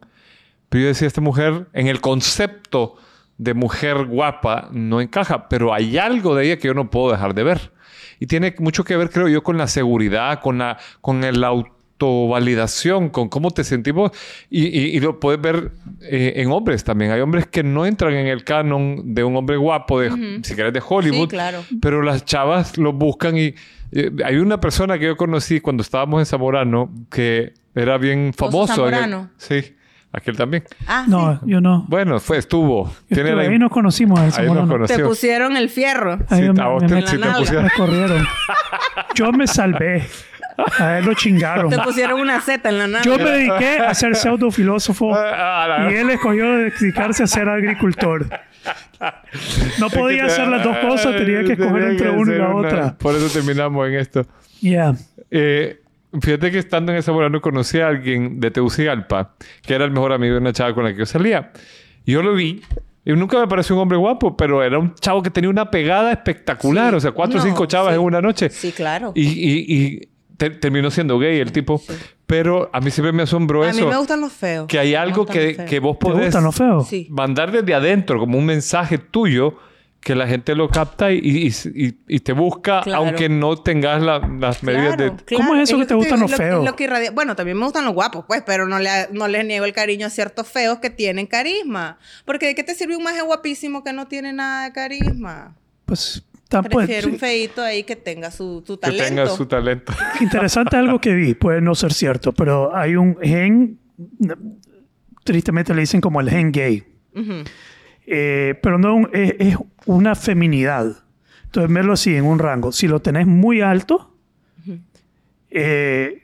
Pero 0.70 0.84
yo 0.84 0.88
decía, 0.90 1.08
esta 1.08 1.22
mujer, 1.22 1.68
en 1.74 1.88
el 1.88 2.00
concepto 2.02 2.96
de 3.38 3.54
mujer 3.54 4.06
guapa, 4.06 4.70
no 4.72 5.02
encaja. 5.02 5.50
Pero 5.50 5.74
hay 5.74 5.98
algo 5.98 6.36
de 6.36 6.46
ella 6.46 6.58
que 6.58 6.68
yo 6.68 6.74
no 6.74 6.90
puedo 6.92 7.12
dejar 7.12 7.34
de 7.34 7.44
ver. 7.44 7.72
Y 8.20 8.28
tiene 8.28 8.54
mucho 8.60 8.84
que 8.84 8.96
ver, 8.98 9.10
creo 9.10 9.28
yo, 9.28 9.42
con 9.44 9.58
la 9.58 9.68
seguridad, 9.68 10.42
con, 10.42 10.58
la, 10.60 10.78
con 11.02 11.24
el 11.24 11.42
autovalidación, 11.44 13.10
con 13.10 13.30
cómo 13.30 13.52
te 13.52 13.64
sentimos. 13.64 14.12
Y, 14.50 14.66
y- 14.68 14.96
y 14.96 15.00
lo 15.00 15.20
puedes 15.20 15.42
ver 15.42 15.72
eh, 16.02 16.34
en 16.38 16.52
hombres 16.52 16.84
también. 16.84 17.12
Hay 17.12 17.22
hombres 17.22 17.48
que 17.48 17.64
no 17.64 17.86
entran 17.86 18.14
en 18.14 18.28
el 18.28 18.44
canon 18.44 19.14
de 19.14 19.24
un 19.24 19.36
hombre 19.36 19.58
guapo, 19.58 20.00
de, 20.00 20.42
si 20.44 20.56
querés, 20.56 20.74
de 20.74 20.82
Hollywood. 20.88 21.22
Sí, 21.22 21.28
claro. 21.30 21.64
Pero 21.82 22.02
las 22.02 22.26
chavas 22.26 22.78
lo 22.78 22.94
buscan 22.94 23.38
y... 23.38 23.54
eh, 23.92 24.12
hay 24.26 24.38
una 24.38 24.60
persona 24.60 24.98
que 25.00 25.06
yo 25.06 25.18
conocí 25.18 25.60
cuando 25.62 25.82
estábamos 25.82 26.20
en 26.20 26.26
Zamorano 26.26 26.90
que 27.12 27.54
era 27.76 27.98
bien 27.98 28.32
¿Vos 28.38 28.52
sos 28.52 28.52
famoso. 28.52 28.74
Zamorano? 28.76 29.30
sí, 29.38 29.76
aquel 30.12 30.36
también. 30.38 30.64
ah, 30.88 31.06
No, 31.08 31.36
sí. 31.36 31.40
yo 31.46 31.62
no. 31.62 31.86
Bueno, 31.88 32.20
fue, 32.20 32.38
estuvo. 32.38 32.92
Tiene 33.08 33.36
la- 33.36 33.44
ahí 33.44 33.58
nos 33.60 33.72
conocimos 33.72 34.20
Ahí 34.38 34.48
nos 34.48 34.68
conocí. 34.68 34.96
Te 34.96 35.04
pusieron 35.04 35.56
el 35.58 35.70
fierro. 35.70 36.20
Ahí 36.30 36.44
Sí, 36.44 36.50
me- 36.52 36.62
a 36.62 36.68
vos 36.68 36.82
me- 36.84 36.88
te- 36.90 36.96
me- 36.96 37.08
sí 37.08 37.18
te 37.18 37.28
pusieron- 37.30 37.64
me 37.64 37.70
corrieron. 37.78 38.28
Yo 39.16 39.32
me 39.32 39.48
salvé. 39.48 40.08
A 40.78 40.98
él 40.98 41.06
lo 41.06 41.14
chingaron. 41.14 41.70
Te 41.70 41.80
pusieron 41.80 42.20
una 42.20 42.42
Z 42.42 42.68
en 42.68 42.78
la 42.80 42.88
nalga. 42.88 43.04
Yo 43.06 43.18
me 43.18 43.30
dediqué 43.32 43.80
a 43.80 43.94
ser 43.94 44.16
pseudofilósofo 44.18 45.14
Ah, 45.16 45.88
y 45.90 45.94
él 45.94 46.10
escogió 46.10 46.52
dedicarse 46.52 47.24
a 47.24 47.28
ser 47.28 47.48
agricultor. 47.48 48.28
No 49.80 49.90
podía 49.90 50.26
hacer 50.26 50.48
las 50.48 50.64
dos 50.64 50.78
cosas, 50.78 51.16
tenía 51.16 51.44
que 51.44 51.54
escoger 51.54 51.74
Tenía 51.74 51.90
entre 51.90 52.10
que 52.12 52.16
una 52.18 52.34
y 52.34 52.38
la 52.38 52.50
una. 52.50 52.68
otra. 52.68 52.98
Por 52.98 53.16
eso 53.16 53.28
terminamos 53.30 53.88
en 53.88 53.96
esto. 53.96 54.26
Yeah. 54.62 54.96
Eh, 55.32 55.80
fíjate 56.22 56.52
que 56.52 56.60
estando 56.60 56.92
en 56.92 56.98
ese 56.98 57.06
Zamorano 57.08 57.40
conocí 57.42 57.80
a 57.80 57.88
alguien 57.88 58.40
de 58.40 58.52
Tegucigalpa, 58.52 59.36
que 59.62 59.74
era 59.74 59.86
el 59.86 59.92
mejor 59.92 60.12
amigo 60.14 60.34
de 60.34 60.40
una 60.42 60.54
chava 60.54 60.74
con 60.74 60.84
la 60.84 60.92
que 60.92 61.00
yo 61.00 61.06
salía. 61.06 61.52
Yo 62.06 62.22
lo 62.22 62.34
vi. 62.34 62.62
Y 63.06 63.14
nunca 63.14 63.40
me 63.40 63.48
pareció 63.48 63.76
un 63.76 63.82
hombre 63.84 63.98
guapo, 63.98 64.36
pero 64.36 64.62
era 64.62 64.78
un 64.78 64.94
chavo 64.96 65.24
que 65.24 65.30
tenía 65.30 65.50
una 65.50 65.72
pegada 65.72 66.12
espectacular. 66.12 66.92
Sí. 66.92 66.96
O 66.98 67.00
sea, 67.00 67.12
cuatro 67.12 67.40
o 67.40 67.42
No, 67.44 67.46
cinco 67.50 67.66
chavas 67.66 67.94
sí. 67.94 68.00
en 68.00 68.02
una 68.06 68.22
noche. 68.22 68.50
Sí, 68.50 68.72
claro. 68.72 69.14
Y, 69.16 69.24
y- 69.24 69.66
y 69.68 70.10
te- 70.38 70.50
terminó 70.52 70.92
siendo 70.92 71.18
gay 71.18 71.40
el 71.40 71.52
tipo. 71.52 71.82
Pero 72.30 72.70
a 72.72 72.80
mí 72.80 72.92
siempre 72.92 73.12
me 73.12 73.24
asombró 73.24 73.64
a 73.64 73.72
eso. 73.72 73.80
mí 73.84 73.88
me 73.88 73.98
gustan 73.98 74.22
los 74.22 74.32
feos. 74.32 74.68
que 74.68 74.78
hay 74.78 74.94
algo 74.94 75.26
que, 75.26 75.66
que 75.68 75.80
vos 75.80 75.98
¿Te 75.98 76.06
podés 76.06 76.26
gustan 76.28 76.44
los 76.44 76.56
feos? 76.56 76.88
Sí. 76.88 77.08
mandar 77.10 77.52
desde 77.52 77.74
adentro 77.74 78.20
como 78.20 78.38
un 78.38 78.46
mensaje 78.46 79.00
tuyo 79.00 79.56
que 80.00 80.14
la 80.16 80.28
gente 80.28 80.54
lo 80.56 80.70
capta 80.70 81.12
y, 81.12 81.18
y- 81.18 81.48
y- 81.76 81.98
y 82.08 82.20
te 82.20 82.32
busca 82.34 82.82
Claro. 82.84 83.02
aunque 83.04 83.28
no 83.30 83.58
tengas 83.58 84.02
la- 84.02 84.20
las 84.40 84.62
medidas 84.64 84.96
Claro, 84.96 85.16
de... 85.18 85.24
claro. 85.26 85.44
¿Cómo 85.44 85.56
es 85.60 85.68
eso 85.70 85.78
que 85.80 85.86
te 85.88 85.96
gustan 85.96 86.20
los 86.22 86.30
lo- 86.32 86.38
feos? 86.38 86.64
lo 86.64 86.76
que 86.76 86.84
irradia- 86.86 87.12
Bueno, 87.12 87.36
también 87.36 87.58
me 87.58 87.66
gustan 87.66 87.84
los 87.84 87.94
guapos, 87.96 88.24
pues, 88.28 88.44
pero 88.46 88.66
no, 88.68 88.78
le, 88.80 88.90
no 89.12 89.28
les 89.28 89.44
niego 89.44 89.66
el 89.66 89.74
cariño 89.74 90.06
a 90.08 90.10
ciertos 90.12 90.48
feos 90.48 90.78
que 90.80 90.90
tienen 90.92 91.26
carisma. 91.26 91.98
Porque 92.26 92.46
¿de 92.46 92.56
qué 92.56 92.64
te 92.64 92.76
sirve 92.76 92.96
un 92.96 93.04
maje 93.04 93.22
guapísimo 93.24 93.84
que 93.84 93.92
no 93.92 94.08
tiene 94.08 94.32
nada 94.34 94.66
de 94.66 94.72
carisma? 94.72 95.56
Pues, 95.86 96.24
tan- 96.50 96.66
pues, 96.66 96.88
Prefiero 96.88 97.08
sí. 97.08 97.14
un 97.14 97.20
feito 97.20 97.62
ahí 97.62 97.84
que 97.84 97.96
tenga 97.96 98.30
su, 98.32 98.62
su 98.68 98.78
Que 98.80 98.88
talento. 98.88 99.04
tenga 99.06 99.28
su 99.28 99.46
talento. 99.46 99.94
Interesante 100.20 100.76
algo 100.76 101.00
que 101.00 101.14
vi, 101.14 101.34
puede 101.36 101.62
no 101.62 101.74
ser 101.76 101.94
cierto, 101.94 102.34
pero 102.34 102.76
hay 102.76 102.96
un 102.98 103.16
gen, 103.22 103.80
tristemente 105.24 105.74
le 105.74 105.82
dicen 105.82 106.02
como 106.02 106.20
el 106.22 106.30
gen 106.30 106.52
gay. 106.52 106.84
Eh, 108.12 108.56
pero 108.62 108.78
no 108.80 109.08
es, 109.14 109.36
es 109.40 109.56
una 109.86 110.16
feminidad. 110.16 111.04
Entonces, 111.46 111.74
verlo 111.74 111.94
así 111.94 112.16
en 112.16 112.26
un 112.26 112.40
rango. 112.40 112.72
Si 112.72 112.88
lo 112.88 113.00
tenés 113.02 113.26
muy 113.28 113.62
alto, 113.62 114.16
eh, 115.50 116.24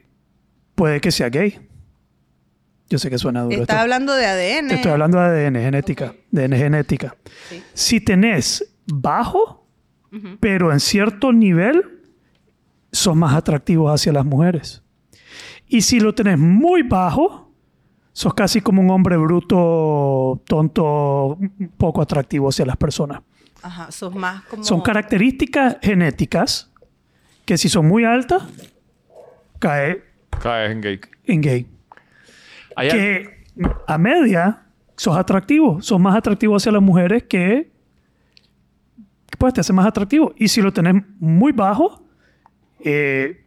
puede 0.74 1.00
que 1.00 1.10
sea 1.10 1.28
gay. 1.30 1.58
Yo 2.88 2.98
sé 2.98 3.10
que 3.10 3.18
suena 3.18 3.42
duro. 3.42 3.52
Estás 3.62 3.74
esto. 3.74 3.82
hablando 3.82 4.14
de 4.14 4.26
ADN. 4.26 4.68
Te 4.68 4.74
estoy 4.76 4.92
hablando 4.92 5.18
de 5.18 5.24
ADN, 5.24 5.56
genética. 5.60 6.14
De 6.30 6.48
genética. 6.56 7.16
Sí. 7.48 7.62
Si 7.74 8.00
tenés 8.00 8.64
bajo, 8.86 9.65
pero 10.40 10.72
en 10.72 10.80
cierto 10.80 11.32
nivel, 11.32 12.00
son 12.92 13.18
más 13.18 13.34
atractivos 13.34 13.92
hacia 13.92 14.12
las 14.12 14.24
mujeres. 14.24 14.82
Y 15.68 15.82
si 15.82 16.00
lo 16.00 16.14
tenés 16.14 16.38
muy 16.38 16.82
bajo, 16.82 17.52
sos 18.12 18.34
casi 18.34 18.60
como 18.60 18.80
un 18.80 18.90
hombre 18.90 19.16
bruto, 19.16 20.42
tonto, 20.46 21.38
poco 21.76 22.02
atractivo 22.02 22.48
hacia 22.48 22.64
las 22.64 22.76
personas. 22.76 23.22
Ajá, 23.62 23.90
sos 23.90 24.14
más 24.14 24.42
como... 24.44 24.64
Son 24.64 24.80
características 24.80 25.78
genéticas 25.82 26.72
que 27.44 27.58
si 27.58 27.68
son 27.68 27.86
muy 27.86 28.04
altas, 28.04 28.42
cae 29.58 30.04
Caes 30.40 30.72
en 30.72 30.80
gay. 30.80 31.00
en 31.24 31.40
gay. 31.40 31.66
Que 32.76 33.44
a 33.86 33.98
media 33.98 34.66
sos 34.96 35.16
atractivo. 35.16 35.80
Sos 35.80 36.00
más 36.00 36.16
atractivo 36.16 36.56
hacia 36.56 36.72
las 36.72 36.82
mujeres 36.82 37.24
que 37.24 37.70
pues 39.38 39.54
te 39.54 39.60
hace 39.60 39.72
más 39.72 39.86
atractivo. 39.86 40.34
Y 40.36 40.48
si 40.48 40.60
lo 40.62 40.72
tenés 40.72 41.02
muy 41.18 41.52
bajo, 41.52 42.02
eh, 42.80 43.44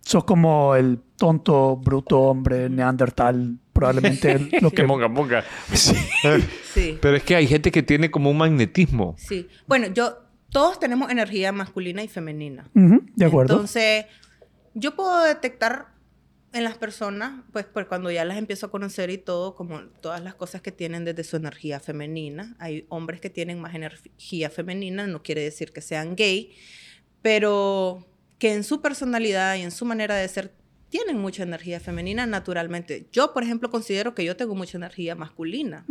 sos 0.00 0.24
como 0.24 0.74
el 0.74 1.00
tonto, 1.16 1.76
bruto 1.76 2.20
hombre 2.20 2.68
neandertal. 2.68 3.58
Probablemente 3.72 4.48
lo 4.60 4.70
Que 4.70 4.84
monga, 4.84 5.08
monga. 5.08 5.44
Sí. 5.74 6.98
Pero 7.02 7.16
es 7.16 7.22
que 7.24 7.34
hay 7.34 7.46
gente 7.46 7.70
que 7.70 7.82
tiene 7.82 8.10
como 8.10 8.30
un 8.30 8.38
magnetismo. 8.38 9.16
Sí. 9.18 9.48
Bueno, 9.66 9.88
yo, 9.88 10.18
todos 10.50 10.78
tenemos 10.78 11.10
energía 11.10 11.52
masculina 11.52 12.02
y 12.02 12.08
femenina. 12.08 12.68
De 12.74 13.24
acuerdo. 13.24 13.54
Entonces, 13.54 14.06
yo 14.74 14.94
puedo 14.94 15.24
detectar 15.24 15.88
en 16.52 16.64
las 16.64 16.76
personas, 16.76 17.44
pues, 17.52 17.66
pues 17.66 17.86
cuando 17.86 18.10
ya 18.10 18.24
las 18.24 18.36
empiezo 18.36 18.66
a 18.66 18.70
conocer 18.70 19.10
y 19.10 19.18
todo, 19.18 19.54
como 19.54 19.80
todas 20.00 20.22
las 20.22 20.34
cosas 20.34 20.60
que 20.62 20.72
tienen 20.72 21.04
desde 21.04 21.24
su 21.24 21.36
energía 21.36 21.80
femenina. 21.80 22.56
Hay 22.58 22.86
hombres 22.88 23.20
que 23.20 23.30
tienen 23.30 23.60
más 23.60 23.74
energía 23.74 24.50
femenina, 24.50 25.06
no 25.06 25.22
quiere 25.22 25.42
decir 25.42 25.72
que 25.72 25.80
sean 25.80 26.16
gay, 26.16 26.52
pero 27.22 28.06
que 28.38 28.54
en 28.54 28.64
su 28.64 28.80
personalidad 28.80 29.56
y 29.56 29.62
en 29.62 29.70
su 29.70 29.84
manera 29.84 30.16
de 30.16 30.26
ser 30.28 30.52
tienen 30.88 31.18
mucha 31.18 31.44
energía 31.44 31.78
femenina 31.78 32.26
naturalmente. 32.26 33.06
Yo, 33.12 33.32
por 33.32 33.44
ejemplo, 33.44 33.70
considero 33.70 34.14
que 34.14 34.24
yo 34.24 34.36
tengo 34.36 34.56
mucha 34.56 34.76
energía 34.76 35.14
masculina. 35.14 35.86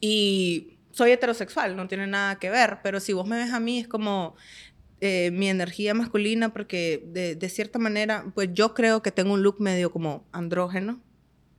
Y 0.00 0.78
soy 0.92 1.10
heterosexual, 1.10 1.74
no 1.74 1.88
tiene 1.88 2.06
nada 2.06 2.38
que 2.38 2.50
ver, 2.50 2.78
pero 2.84 3.00
si 3.00 3.12
vos 3.12 3.26
me 3.26 3.36
ves 3.36 3.52
a 3.52 3.58
mí 3.58 3.80
es 3.80 3.88
como 3.88 4.36
eh, 5.06 5.30
mi 5.32 5.48
energía 5.48 5.92
masculina, 5.92 6.52
porque 6.54 7.04
de, 7.12 7.34
de 7.34 7.48
cierta 7.50 7.78
manera, 7.78 8.24
pues 8.34 8.48
yo 8.54 8.72
creo 8.72 9.02
que 9.02 9.10
tengo 9.12 9.34
un 9.34 9.42
look 9.42 9.56
medio 9.60 9.90
como 9.90 10.24
andrógeno. 10.32 11.00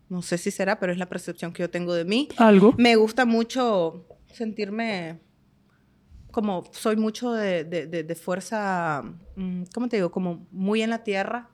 No 0.10 0.22
sé 0.22 0.38
si 0.38 0.50
será, 0.52 0.80
pero 0.80 0.92
es 0.92 0.98
la 0.98 1.08
percepción 1.08 1.54
que 1.54 1.62
yo 1.64 1.70
tengo 1.70 1.94
de 1.94 2.06
mí. 2.06 2.28
Algo. 2.38 2.74
Me 2.78 2.96
gusta 2.96 3.26
mucho 3.26 4.06
sentirme 4.34 5.20
como 6.32 6.64
soy 6.72 6.96
mucho 6.96 7.32
de, 7.34 7.64
de- 7.64 7.88
de- 7.88 8.04
de 8.04 8.16
fuerza, 8.16 9.04
mm, 9.36 9.64
¿cómo 9.74 9.88
te 9.90 9.98
digo? 9.98 10.12
Como 10.12 10.48
muy 10.52 10.82
en 10.82 10.90
la 10.90 11.04
tierra, 11.04 11.50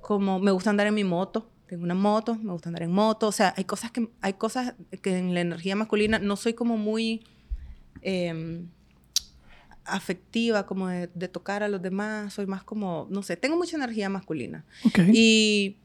como 0.00 0.38
me 0.40 0.50
gusta 0.50 0.70
andar 0.70 0.86
en 0.88 0.94
mi 0.94 1.04
moto, 1.04 1.48
tengo 1.68 1.84
una 1.84 1.94
moto, 1.94 2.34
me 2.36 2.52
gusta 2.52 2.68
andar 2.68 2.82
en 2.82 2.92
moto, 2.92 3.28
o 3.28 3.32
sea, 3.32 3.54
hay 3.56 3.64
cosas 3.64 3.90
que, 3.92 4.08
hay 4.20 4.32
cosas 4.34 4.74
que 5.02 5.16
en 5.16 5.32
la 5.34 5.40
energía 5.40 5.74
masculina 5.76 6.18
no 6.18 6.36
soy 6.36 6.52
como 6.54 6.76
muy 6.76 7.24
em, 8.02 8.68
afectiva, 9.84 10.66
como 10.66 10.88
de, 10.88 11.08
de 11.14 11.28
tocar 11.28 11.62
a 11.62 11.68
los 11.68 11.82
demás, 11.82 12.34
soy 12.34 12.46
más 12.46 12.62
como, 12.62 13.06
no 13.10 13.22
sé, 13.22 13.36
tengo 13.36 13.56
mucha 13.56 13.76
energía 13.76 14.08
masculina. 14.08 14.64
Y, 15.12 15.76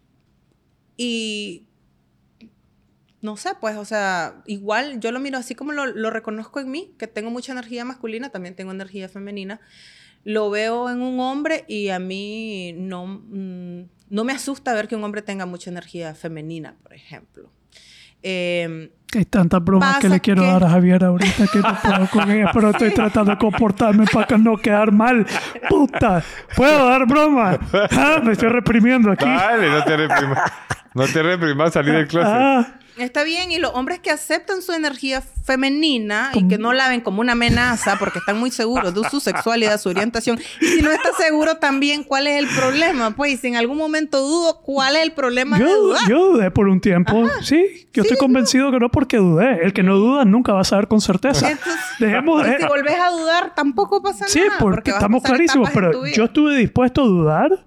y 0.98 1.66
no 3.22 3.38
sé, 3.38 3.52
pues, 3.60 3.76
o 3.78 3.86
sea, 3.86 4.42
igual 4.46 5.00
yo 5.00 5.12
lo 5.12 5.20
miro 5.20 5.38
así 5.38 5.56
como 5.56 5.72
lo, 5.72 5.88
lo 5.88 6.10
reconozco 6.12 6.60
en 6.60 6.70
mí, 6.70 6.94
que 6.98 7.08
tengo 7.08 7.32
mucha 7.32 7.52
energía 7.52 7.84
masculina, 7.84 8.30
también 8.30 8.56
tengo 8.56 8.72
energía 8.72 9.10
femenina. 9.10 9.60
Lo 10.24 10.50
veo 10.50 10.90
en 10.90 11.02
un 11.02 11.20
hombre 11.20 11.66
y 11.68 11.90
a 11.90 12.00
mí 12.00 12.74
no, 12.78 13.06
mm, 13.08 13.90
no 14.10 14.24
me 14.24 14.34
asusta 14.34 14.74
ver 14.74 14.88
que 14.88 14.96
un 14.96 15.04
hombre 15.04 15.22
tenga 15.22 15.46
mucha 15.46 15.70
energía 15.70 16.16
femenina, 16.16 16.76
por 16.84 16.94
ejemplo. 16.94 17.52
Em, 18.28 18.90
Hay 19.16 19.26
tantas 19.26 19.64
bromas 19.64 19.98
que 20.00 20.10
le 20.10 20.20
quiero 20.20 20.42
que- 20.42 20.48
dar 20.48 20.64
a 20.64 20.70
Javier 20.72 21.04
ahorita 21.06 21.46
que 21.48 21.60
no 21.60 21.78
puedo 21.82 22.08
con 22.12 22.32
ella, 22.32 22.50
pero 22.52 22.72
estoy 22.72 22.92
tratando 22.92 23.32
de 23.32 23.38
comportarme 23.38 24.06
para 24.12 24.38
no 24.40 24.58
quedar 24.58 24.92
mal. 24.92 25.26
¡Puta! 25.70 26.24
¿Puedo 26.56 26.90
dar 26.90 27.06
broma? 27.06 27.58
Ah, 27.92 28.20
me 28.24 28.32
estoy 28.34 28.50
reprimiendo 28.50 29.12
aquí. 29.12 29.26
Dale, 29.26 29.70
no 29.70 29.84
te 29.84 29.96
reprimas. 29.98 30.52
No 30.96 31.06
te 31.06 31.22
reprimas, 31.24 31.72
salí 31.74 31.92
del 31.92 32.08
closet. 32.08 32.32
Ah, 32.34 32.66
Está 32.98 33.24
bien, 33.24 33.52
y 33.52 33.58
los 33.58 33.72
hombres 33.74 34.00
que 34.00 34.10
aceptan 34.10 34.62
su 34.62 34.72
energía 34.72 35.22
femenina 35.22 36.32
y 36.34 36.48
que 36.48 36.58
no 36.58 36.72
la 36.72 36.88
ven 36.88 37.02
como 37.02 37.20
una 37.22 37.34
amenaza 37.34 37.98
porque 38.00 38.20
están 38.20 38.40
muy 38.40 38.52
seguros 38.52 38.94
de 38.94 39.08
su 39.10 39.20
sexualidad, 39.20 39.80
su 39.80 39.90
orientación, 39.90 40.40
y 40.62 40.66
si 40.66 40.82
no 40.82 40.92
está 40.92 41.10
seguro 41.18 41.58
también 41.58 42.04
cuál 42.04 42.28
es 42.28 42.40
el 42.40 42.48
problema, 42.48 43.12
pues 43.12 43.42
si 43.42 43.48
en 43.48 43.58
algún 43.58 43.78
momento 43.78 44.22
dudo, 44.22 44.62
¿cuál 44.62 44.96
es 44.96 45.04
el 45.04 45.12
problema 45.12 45.58
de 45.58 45.66
yo, 45.66 45.82
dudar? 45.82 46.10
yo 46.10 46.32
dudé 46.34 46.52
por 46.52 46.68
un 46.68 46.80
tiempo. 46.80 47.30
Sí, 47.42 47.88
yo 47.94 48.04
estoy 48.04 48.18
convencido 48.18 48.72
que 48.72 48.80
no 48.80 48.90
porque 48.90 49.18
dudé. 49.18 49.60
El 49.64 49.74
que 49.74 49.84
no 49.84 49.98
duda 49.98 50.26
nunca 50.26 50.54
va 50.54 50.62
a 50.62 50.64
saber 50.64 50.88
con 50.88 51.02
certeza. 51.02 51.52
Entonces, 51.52 51.82
Dejemos 52.00 52.48
y 52.48 52.50
de... 52.50 52.58
si 52.60 52.66
volvés 52.66 52.98
a 53.00 53.10
dudar, 53.12 53.54
tampoco 53.56 54.02
pasa 54.02 54.28
Sí, 54.28 54.40
nada. 54.40 54.58
porque 54.60 54.92
vas 54.92 54.96
a 54.96 55.00
estamos 55.00 55.24
clarísimos, 55.24 55.70
pero 55.74 56.06
yo 56.08 56.26
estuve 56.26 56.56
dispuesto 56.58 57.04
a 57.04 57.06
dudar 57.06 57.66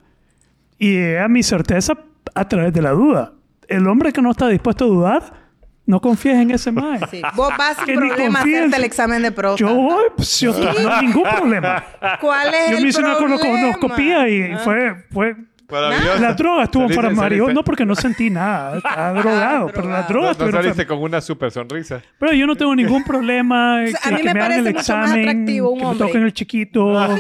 y 0.79 0.93
llegué 0.93 1.21
a 1.21 1.29
mi 1.29 1.43
certeza 1.43 1.95
a 2.35 2.49
través 2.49 2.73
de 2.73 2.83
la 2.83 2.91
duda. 2.93 3.33
El 3.69 3.87
hombre 3.87 4.13
que 4.13 4.21
no 4.23 4.31
está 4.31 4.49
dispuesto 4.49 4.85
a 4.85 4.89
dudar, 4.89 5.49
no 5.87 6.01
confíes 6.01 6.37
en 6.37 6.51
ese 6.51 6.73
mae. 6.73 7.01
Sí. 7.11 7.23
Vos 7.35 7.51
vas 7.57 7.77
Que 7.79 7.93
sin 7.93 7.97
problema 8.09 8.41
a 8.41 8.43
hacerte 8.43 8.77
el 8.77 8.85
examen 8.85 9.23
de 9.23 9.31
próstata. 9.33 9.71
Yo 9.71 9.77
voy, 9.77 10.05
pues, 10.17 10.41
yo 10.41 10.51
estoy- 10.51 10.83
no 10.83 10.91
hay 10.93 11.07
ningún 11.07 11.23
problema. 11.23 11.85
¿Cuál 12.21 12.53
es 12.55 12.71
Yo 12.71 12.77
el 12.79 12.83
me 12.83 12.89
hice 12.89 13.01
una 13.01 13.15
colonoscopía 13.17 14.29
y 14.29 14.53
Ah. 14.53 14.59
fue, 14.59 15.05
fue 15.13 15.37
la 15.71 16.33
droga 16.33 16.65
estuvo 16.65 16.85
Saliste- 16.85 16.97
para 16.97 17.11
Mario, 17.15 17.45
saliste- 17.45 17.55
no 17.55 17.63
porque 17.63 17.85
no 17.85 17.95
sentí 17.95 18.31
nada, 18.31 18.77
estaba 18.79 19.13
drogado, 19.13 19.71
pero 19.75 19.89
la 19.91 20.03
droga 20.05 20.33
No, 20.39 20.47
no 20.47 20.51
saliste 20.53 20.87
para- 20.87 20.89
con 20.89 21.03
una 21.03 21.21
super 21.21 21.51
sonrisa. 21.51 22.01
Pero 22.19 22.33
yo 22.33 22.47
no 22.47 22.57
tengo 22.57 22.75
ningún 22.75 23.05
problema 23.05 23.83
O 23.85 23.87
sea, 23.87 23.99
a 24.03 24.09
que, 24.09 24.15
mí 24.15 24.23
que 24.23 24.29
me 24.29 24.35
me 24.35 24.41
hagan 24.41 24.53
el 24.53 24.65
parece 24.65 24.79
mucho 24.79 24.97
más 24.97 25.07
examen, 25.11 25.29
atractivo 25.29 25.69
un 25.71 25.79
que 25.79 25.85
me 25.85 25.91
hombre. 25.91 26.07
toquen 26.07 26.23
el 26.23 26.33
chiquito. 26.33 27.19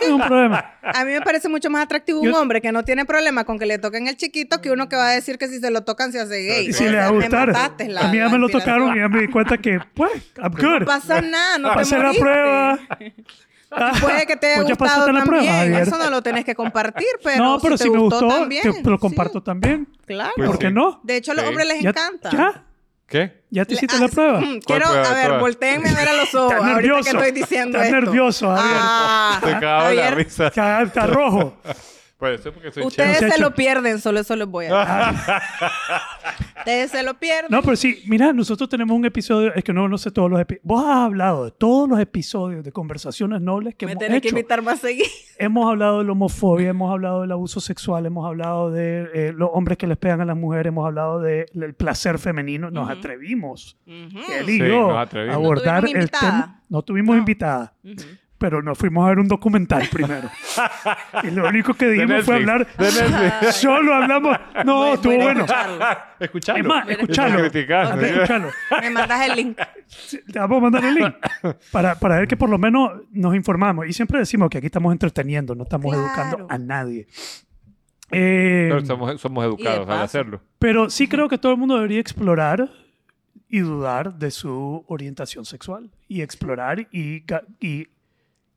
Ningún 0.00 0.20
problema. 0.26 0.72
A 0.82 1.04
mí 1.04 1.12
me 1.12 1.20
parece 1.20 1.48
mucho 1.48 1.68
más 1.70 1.82
atractivo 1.84 2.20
un 2.20 2.26
Yo- 2.30 2.40
hombre 2.40 2.60
que 2.60 2.72
no 2.72 2.84
tiene 2.84 3.04
problema 3.04 3.44
con 3.44 3.58
que 3.58 3.66
le 3.66 3.78
toquen 3.78 4.08
el 4.08 4.16
chiquito 4.16 4.60
que 4.60 4.70
uno 4.70 4.88
que 4.88 4.96
va 4.96 5.08
a 5.08 5.12
decir 5.12 5.36
que 5.38 5.48
si 5.48 5.58
se 5.60 5.70
lo 5.70 5.82
tocan 5.82 6.12
se 6.12 6.20
hace 6.20 6.42
gay. 6.42 6.66
Y 6.68 6.72
si 6.72 6.86
O 6.86 6.90
le 6.90 6.96
va 6.96 7.02
sea, 7.02 7.08
a 7.08 7.12
me 7.12 7.16
gustar. 7.20 7.46
mataste 7.48 7.88
la- 7.88 8.00
a 8.02 8.08
mí 8.08 8.16
ya 8.18 8.24
la 8.24 8.30
me 8.30 8.38
lo 8.38 8.44
inspiración. 8.46 8.76
tocaron 8.78 8.96
y 8.96 9.00
ya 9.00 9.08
me 9.08 9.20
di 9.20 9.28
cuenta 9.28 9.58
que, 9.58 9.80
pues, 9.94 10.10
I'm 10.38 10.52
good. 10.52 10.80
No 10.80 10.86
pasa 10.86 11.20
nada, 11.20 11.58
no 11.58 11.68
te 11.70 11.74
Pasé 11.74 11.96
la 11.96 12.02
moriste. 12.04 12.22
prueba. 12.22 12.78
Puede 14.00 14.26
que 14.26 14.36
te 14.36 14.46
haya 14.46 14.56
Pues 14.56 14.68
ya 14.68 14.74
gustado 14.74 14.78
pasaste 14.78 15.12
la 15.12 15.24
también. 15.24 15.52
Javier. 15.52 15.82
Eso 15.82 15.98
no 15.98 16.08
lo 16.10 16.22
tenés 16.22 16.44
que 16.44 16.54
compartir, 16.54 17.08
pero 17.24 17.42
no, 17.44 17.58
pero 17.60 17.76
si, 17.76 17.82
si, 17.84 17.90
te 17.90 17.96
me 17.96 18.02
gustó, 18.04 18.20
gustó, 18.26 18.40
también. 18.40 18.62
te, 18.62 18.72
te 18.82 18.88
lo 18.90 18.96
Sí, 18.96 19.00
comparto 19.00 19.42
también. 19.42 19.88
claro. 20.06 20.32
Pues 20.36 20.48
¿Por 20.48 20.58
qué 20.60 20.68
sí. 20.68 20.72
no? 20.72 21.00
De 21.02 21.16
hecho, 21.16 21.32
a 21.32 21.34
los 21.34 21.42
Sí. 21.44 21.48
hombres 21.48 21.66
les 21.68 21.80
Ya, 21.82 21.90
encanta. 21.90 22.30
ya, 22.30 22.62
¿Qué? 23.06 23.44
ya 23.50 23.64
te 23.64 23.74
hiciste 23.74 23.96
ah, 23.96 24.00
la 24.00 24.08
prueba. 24.08 24.40
Quiero, 24.66 24.86
prueba? 24.86 25.08
a 25.08 25.14
ver, 25.14 25.24
Prueba. 25.24 25.38
volteenme 25.40 25.90
a 25.90 25.94
ver 25.94 26.08
a 26.08 26.12
los 26.14 26.34
ojos. 26.34 26.52
Estás 26.52 26.60
ahorita 26.68 26.74
nervioso. 26.80 27.02
que 27.04 27.10
estoy 27.10 27.32
diciendo 27.32 27.78
Estás 27.78 27.86
esto. 27.94 28.00
nervioso, 28.00 28.48
Javier. 28.56 28.76
Ah, 28.80 29.40
Te 29.44 29.50
cagaba 29.52 29.92
la 29.94 30.10
risa. 30.10 30.46
Está 30.48 31.06
rojo. 31.06 31.56
Pues 32.24 32.40
eso 32.40 32.52
porque 32.52 32.72
soy 32.72 32.84
Ustedes 32.84 33.18
chévere. 33.18 33.32
se 33.36 33.40
lo 33.42 33.54
pierden, 33.54 34.00
solo 34.00 34.18
eso 34.20 34.34
les 34.34 34.46
voy 34.48 34.64
a 34.64 34.78
decir. 34.78 35.34
Ustedes 36.58 36.90
se 36.90 37.02
lo 37.02 37.12
pierden. 37.14 37.50
No, 37.50 37.60
pero 37.62 37.76
sí, 37.76 38.02
mira, 38.06 38.32
nosotros 38.32 38.66
tenemos 38.70 38.96
un 38.96 39.04
episodio, 39.04 39.52
es 39.54 39.62
que 39.62 39.74
no, 39.74 39.86
no 39.88 39.98
sé 39.98 40.10
todos 40.10 40.30
los 40.30 40.40
episodios. 40.40 40.64
Vos 40.64 40.82
has 40.86 40.96
hablado 41.04 41.44
de 41.44 41.50
todos 41.50 41.86
los 41.86 42.00
episodios 42.00 42.64
de 42.64 42.72
Conversaciones 42.72 43.42
Nobles 43.42 43.74
que 43.74 43.84
Me 43.84 43.92
hemos 43.92 44.02
tenés 44.04 44.22
que 44.22 44.28
hecho. 44.28 44.36
invitar 44.36 44.62
más 44.62 44.78
seguido. 44.78 45.06
Hemos 45.38 45.68
hablado 45.68 45.98
de 45.98 46.04
la 46.04 46.12
homofobia, 46.12 46.70
hemos 46.70 46.92
hablado 46.92 47.22
del 47.22 47.32
abuso 47.32 47.60
sexual, 47.60 48.06
hemos 48.06 48.24
hablado 48.24 48.70
de 48.70 49.08
eh, 49.12 49.32
los 49.36 49.50
hombres 49.52 49.76
que 49.76 49.88
les 49.88 49.98
pegan 49.98 50.20
a 50.20 50.24
las 50.24 50.36
mujeres, 50.36 50.66
hemos 50.68 50.86
hablado 50.86 51.20
del 51.20 51.74
placer 51.76 52.20
femenino. 52.20 52.70
Nos 52.70 52.88
atrevimos, 52.88 53.76
él 53.84 54.48
y 54.48 54.52
Sí, 54.52 54.58
yo, 54.58 54.92
nos 54.92 55.12
a 55.12 55.34
abordar 55.34 55.82
No 55.82 55.98
el 55.98 56.08
tema. 56.10 56.62
No 56.68 56.82
tuvimos 56.82 57.16
invitada, 57.16 57.74
pero 58.44 58.60
nos 58.60 58.76
fuimos 58.76 59.06
a 59.06 59.08
ver 59.08 59.18
un 59.20 59.26
documental 59.26 59.88
primero. 59.90 60.28
y 61.22 61.30
lo 61.30 61.48
único 61.48 61.72
que 61.72 61.88
dijimos 61.88 62.24
fue 62.26 62.34
hablar. 62.34 62.66
Solo 63.52 63.94
hablamos. 63.94 64.36
No, 64.66 64.92
estuvo 64.92 65.16
bueno. 65.16 65.40
escucharlo. 65.46 65.86
Escuchalo. 66.20 66.58
Es 66.58 66.64
más, 66.66 66.88
escuchalo. 66.90 67.44
escuchalo. 67.46 68.50
Me 68.82 68.90
mandas 68.90 69.30
el 69.30 69.36
link. 69.36 69.58
Vamos 70.34 70.58
a 70.58 70.60
mandar 70.60 70.84
el 70.84 70.94
link 70.94 71.14
para, 71.72 71.94
para 71.98 72.16
ver 72.18 72.28
que 72.28 72.36
por 72.36 72.50
lo 72.50 72.58
menos 72.58 72.90
nos 73.12 73.34
informamos. 73.34 73.86
Y 73.86 73.94
siempre 73.94 74.18
decimos 74.18 74.50
que 74.50 74.58
aquí 74.58 74.66
estamos 74.66 74.92
entreteniendo, 74.92 75.54
no 75.54 75.62
estamos 75.62 75.90
Claro. 75.94 76.06
educando 76.06 76.46
a 76.50 76.58
nadie. 76.58 77.06
Eh, 78.10 78.66
Pero 78.68 78.84
somos, 78.84 79.20
somos 79.22 79.42
educados 79.42 79.88
al 79.88 80.02
hacerlo. 80.02 80.42
pero 80.58 80.90
sí 80.90 81.08
creo 81.08 81.30
que 81.30 81.38
todo 81.38 81.52
el 81.52 81.58
mundo 81.58 81.76
debería 81.76 81.98
explorar 82.00 82.68
y 83.48 83.60
dudar 83.60 84.14
de 84.18 84.30
su 84.30 84.84
orientación 84.86 85.46
sexual. 85.46 85.90
Y 86.08 86.20
explorar 86.20 86.80
y, 86.92 87.24
y 87.60 87.88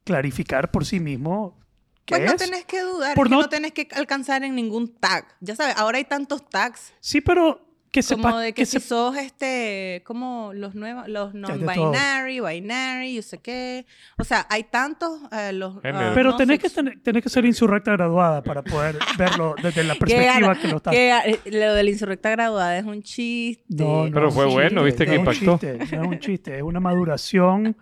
clarificar 0.07 0.71
por 0.71 0.85
sí 0.85 0.99
mismo 0.99 1.59
qué 2.05 2.15
Pues 2.15 2.25
no 2.25 2.31
es. 2.31 2.37
tenés 2.37 2.65
que 2.65 2.81
dudar, 2.81 3.15
Por 3.15 3.27
que 3.27 3.35
no- 3.35 3.41
no... 3.41 3.49
tenés 3.49 3.73
que 3.73 3.87
alcanzar 3.93 4.43
en 4.43 4.55
ningún 4.55 4.87
tag. 4.95 5.25
Ya 5.41 5.55
sabes, 5.55 5.75
ahora 5.77 5.97
hay 5.97 6.05
tantos 6.05 6.47
tags. 6.49 6.93
Sí, 6.99 7.19
pero 7.21 7.63
que 7.91 8.01
Como 8.03 8.27
sepa 8.29 8.39
de 8.41 8.53
que, 8.53 8.65
si 8.65 8.79
se- 8.79 8.87
sos 8.87 9.15
este, 9.15 10.03
como 10.05 10.51
los 10.53 10.75
nuevos, 10.75 11.07
los 11.07 11.33
non-binary, 11.33 12.41
binary, 12.41 13.15
yo 13.15 13.21
sé 13.21 13.37
qué. 13.39 13.85
O 14.17 14.23
sea, 14.25 14.45
hay 14.49 14.63
tantos, 14.65 15.19
eh, 15.31 15.51
los... 15.53 15.77
Ah, 15.83 16.11
Pero 16.13 16.31
no 16.31 16.35
tenés 16.37 16.59
que, 16.59 16.69
tenés 16.69 17.23
que 17.23 17.29
ser 17.29 17.45
insurrecta 17.45 17.91
graduada 17.93 18.43
para 18.43 18.61
poder 18.61 18.99
verlo 19.17 19.55
desde 19.63 19.83
la 19.85 19.95
perspectiva 19.99 20.55
que, 20.55 20.67
lo 20.67 20.77
estás 20.77 20.93
que, 20.93 21.09
eh, 21.11 21.39
lo 21.45 21.73
de 21.73 21.83
la 21.83 21.89
insurrecta 21.89 22.29
graduada 22.29 22.77
es 22.77 22.85
un 22.85 23.01
chiste. 23.01 23.63
No, 23.69 24.05
no, 24.05 24.11
Pero 24.13 24.31
fue 24.31 24.45
un 24.45 24.53
bueno, 24.53 24.85
chiste, 24.85 24.85
¿viste 24.85 25.05
que 25.05 25.15
impactó? 25.15 25.57
chiste, 25.57 25.95
no 25.97 26.01
es 26.03 26.07
un 26.09 26.19
chiste, 26.19 26.57
es 26.57 26.63
una 26.63 26.79
maduración. 26.81 27.75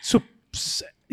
sub- 0.00 0.24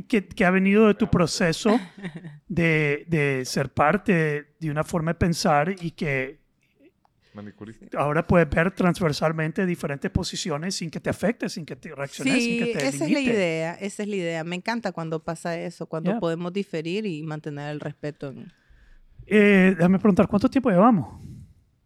que, 0.03 0.25
que 0.27 0.45
ha 0.45 0.51
venido 0.51 0.87
de 0.87 0.93
tu 0.95 1.09
proceso 1.09 1.79
de, 2.47 3.05
de 3.07 3.43
ser 3.45 3.69
parte 3.73 4.53
de 4.59 4.71
una 4.71 4.83
forma 4.83 5.11
de 5.11 5.15
pensar 5.15 5.75
y 5.81 5.91
que 5.91 6.39
Manicurista. 7.33 7.85
ahora 7.99 8.25
puedes 8.25 8.49
ver 8.49 8.71
transversalmente 8.71 9.65
diferentes 9.65 10.09
posiciones 10.11 10.75
sin 10.75 10.89
que 10.89 10.99
te 10.99 11.09
afecte, 11.09 11.47
sin 11.49 11.65
que 11.65 11.75
te 11.75 11.93
reacciones, 11.93 12.33
sin 12.33 12.43
Sí, 12.43 12.59
que 12.73 12.79
te 12.79 12.87
esa 12.87 13.05
es 13.05 13.11
la 13.11 13.19
idea, 13.19 13.73
esa 13.75 14.03
es 14.03 14.09
la 14.09 14.15
idea. 14.15 14.43
Me 14.43 14.55
encanta 14.55 14.91
cuando 14.91 15.23
pasa 15.23 15.57
eso, 15.57 15.85
cuando 15.85 16.11
Ya. 16.13 16.19
podemos 16.19 16.51
diferir 16.51 17.05
y 17.05 17.21
mantener 17.23 17.69
el 17.71 17.79
respeto. 17.79 18.29
en- 18.29 18.51
Eh, 19.27 19.75
déjame 19.77 19.99
preguntar, 19.99 20.27
¿cuánto 20.27 20.49
tiempo 20.49 20.69
llevamos? 20.71 21.23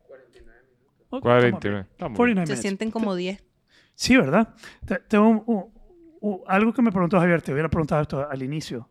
49 0.07 0.61
49. 1.21 1.87
Estamos 1.91 2.09
bien. 2.11 2.15
49 2.15 2.55
Se 2.55 2.61
sienten 2.61 2.89
como 2.89 3.13
10. 3.15 3.43
Sí, 3.95 4.15
¿verdad? 4.17 4.55
Te- 4.85 4.99
Tengo 4.99 5.27
un- 5.29 5.43
un- 5.45 5.73
algo 6.47 6.73
que 6.73 6.81
me 6.81 6.91
preguntó 6.91 7.19
Javier, 7.19 7.41
te 7.41 7.51
hubiera 7.51 7.69
preguntado 7.69 8.01
esto 8.01 8.29
al 8.29 8.41
inicio. 8.41 8.87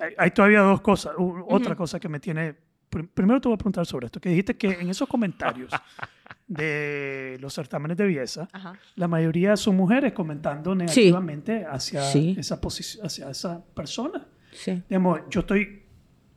Hay, 0.00 0.12
hay 0.18 0.30
todavía 0.30 0.60
dos 0.60 0.80
cosas. 0.80 1.14
u- 1.18 1.44
Otra 1.48 1.74
cosa 1.74 1.98
que 2.00 2.08
me 2.08 2.20
tiene... 2.20 2.54
prim- 2.90 3.08
Primero 3.08 3.40
te 3.40 3.48
voy 3.48 3.54
a 3.54 3.58
preguntar 3.58 3.86
sobre 3.86 4.06
esto, 4.06 4.20
que 4.20 4.28
dijiste 4.30 4.56
que 4.56 4.68
en 4.72 4.88
esos 4.90 5.08
comentarios 5.08 5.70
de 6.46 7.38
los 7.40 7.54
certámenes 7.54 7.96
de 7.96 8.04
belleza, 8.04 8.48
Ajá. 8.52 8.74
la 8.94 9.08
mayoría 9.08 9.56
son 9.56 9.76
mujeres 9.76 10.12
comentando 10.12 10.74
negativamente 10.74 11.64
hacia, 11.64 12.02
Sí. 12.02 12.34
esa 12.38 12.60
hacia 13.02 13.30
esa 13.30 13.64
persona. 13.74 14.26
Sí. 14.52 14.82
Digamos, 14.88 15.20
yo 15.30 15.40
estoy, 15.40 15.82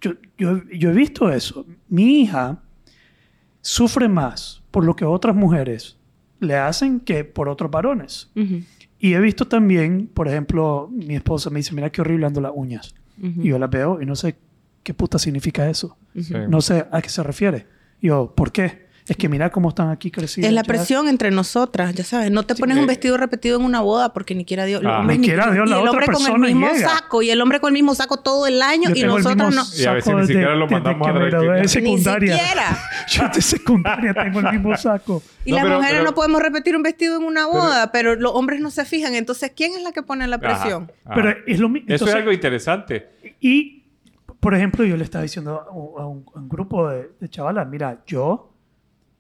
yo, 0.02 0.14
yo, 0.38 0.64
yo 0.70 0.90
he 0.90 0.94
visto 0.94 1.32
eso. 1.32 1.66
Mi 1.88 2.22
hija 2.22 2.60
sufre 3.62 4.08
más 4.08 4.64
por 4.72 4.84
lo 4.86 4.96
que 4.96 5.06
otras 5.06 5.36
mujeres 5.36 5.98
le 6.40 6.56
hacen 6.56 7.00
que 7.02 7.24
por 7.26 7.50
otros 7.50 7.70
varones. 7.70 8.32
Ujú, 8.36 8.62
Y 9.00 9.14
he 9.14 9.20
visto 9.20 9.48
también, 9.48 10.08
por 10.14 10.28
ejemplo, 10.28 10.90
mi 10.92 11.16
esposa 11.16 11.50
me 11.50 11.60
dice, 11.60 11.74
mira 11.74 11.90
qué 11.90 12.02
horrible 12.02 12.26
ando 12.26 12.42
las 12.42 12.52
uñas. 12.54 12.94
Y 13.22 13.50
yo 13.50 13.60
las 13.60 13.70
veo 13.70 14.02
y 14.02 14.06
no 14.06 14.16
sé 14.16 14.36
qué 14.84 14.94
puta 14.94 15.20
significa 15.20 15.70
eso. 15.70 15.98
No 16.48 16.62
sé 16.62 16.86
a 16.92 17.02
qué 17.02 17.10
se 17.10 17.24
refiere. 17.24 17.68
Y 18.02 18.08
yo, 18.08 18.34
¿por 18.36 18.52
qué? 18.52 18.89
Es 19.10 19.18
que 19.18 19.28
mira 19.28 19.50
cómo 19.50 19.70
están 19.70 19.90
aquí 19.90 20.12
crecidas. 20.12 20.48
Es 20.48 20.54
la 20.54 20.62
ya. 20.62 20.68
presión 20.68 21.08
entre 21.08 21.32
nosotras, 21.32 21.94
ya 21.96 22.04
sabes. 22.04 22.32
No 22.32 22.44
te 22.44 22.56
pones 22.56 22.78
eh. 22.78 22.80
un 22.82 22.86
vestido 22.88 23.18
repetido 23.18 23.58
en 23.60 23.66
una 23.66 23.82
boda 23.82 24.14
porque 24.14 24.36
ni 24.36 24.46
quiera 24.46 24.66
Dios. 24.66 24.82
Ah. 24.86 25.04
Ni 25.06 25.18
ni- 25.18 25.28
quiera 25.28 25.52
Dios, 25.52 25.66
y 25.68 25.70
la 25.72 25.80
el 25.80 25.88
otra 25.88 25.92
hombre 25.92 26.06
con 26.06 26.16
el 26.16 26.22
persona 26.22 26.48
mismo 26.48 26.68
llega. 26.72 26.90
saco 26.90 27.22
y 27.24 27.30
el 27.32 27.42
hombre 27.42 27.60
con 27.60 27.70
el 27.70 27.74
mismo 27.74 27.96
saco 27.96 28.18
todo 28.18 28.46
el 28.48 28.62
año 28.62 28.90
Yo 28.90 28.96
y 28.96 29.02
tengo 29.02 29.18
el 29.18 29.24
nosotras 29.24 29.48
mismo 29.50 29.64
no. 29.64 29.82
Y 29.82 29.86
a 29.86 29.94
veces 29.94 30.16
ni 30.16 30.28
siquiera 30.28 30.56
lo 30.56 30.68
mandamos. 30.68 31.08
Ni 31.62 31.68
secundaria. 31.68 32.38
siquiera. 32.38 32.78
Yo 33.10 33.24
de 33.34 33.42
secundaria 33.42 34.14
tengo 34.14 34.40
el 34.40 34.52
mismo 34.52 34.78
saco. 34.78 35.24
Y 35.44 35.52
No, 35.52 35.56
las 35.58 35.66
pero- 35.66 35.76
mujeres 35.78 35.96
pero- 36.00 36.04
no 36.10 36.16
podemos 36.16 36.42
repetir 36.42 36.76
un 36.76 36.84
vestido 36.84 37.18
en 37.18 37.24
una 37.26 37.48
boda, 37.48 37.92
pero, 37.92 38.16
los 38.16 38.32
hombres 38.34 38.62
no 38.62 38.70
se 38.72 38.86
fijan. 38.86 39.16
Entonces, 39.16 39.52
¿quién 39.56 39.74
es 39.76 39.82
la 39.84 39.92
que 39.92 40.04
pone 40.04 40.28
la 40.28 40.38
presión? 40.38 40.92
ajá. 41.06 41.16
Pero 41.16 41.34
es 41.48 41.60
lo 41.60 41.70
mismo. 41.70 41.94
Eso 41.94 42.06
es 42.08 42.14
algo 42.14 42.32
interesante. 42.32 43.10
Y, 43.40 43.84
por 44.40 44.54
ejemplo, 44.54 44.86
yo 44.86 44.96
le 44.98 45.04
estaba 45.04 45.24
diciendo 45.24 45.62
a 45.68 45.72
un, 45.72 46.02
a 46.02 46.06
un- 46.06 46.26
a 46.36 46.40
un 46.40 46.50
grupo 46.50 46.88
de, 46.90 47.10
de 47.20 47.30
chavalas, 47.30 47.68
mira, 47.68 48.04
yo, 48.06 48.54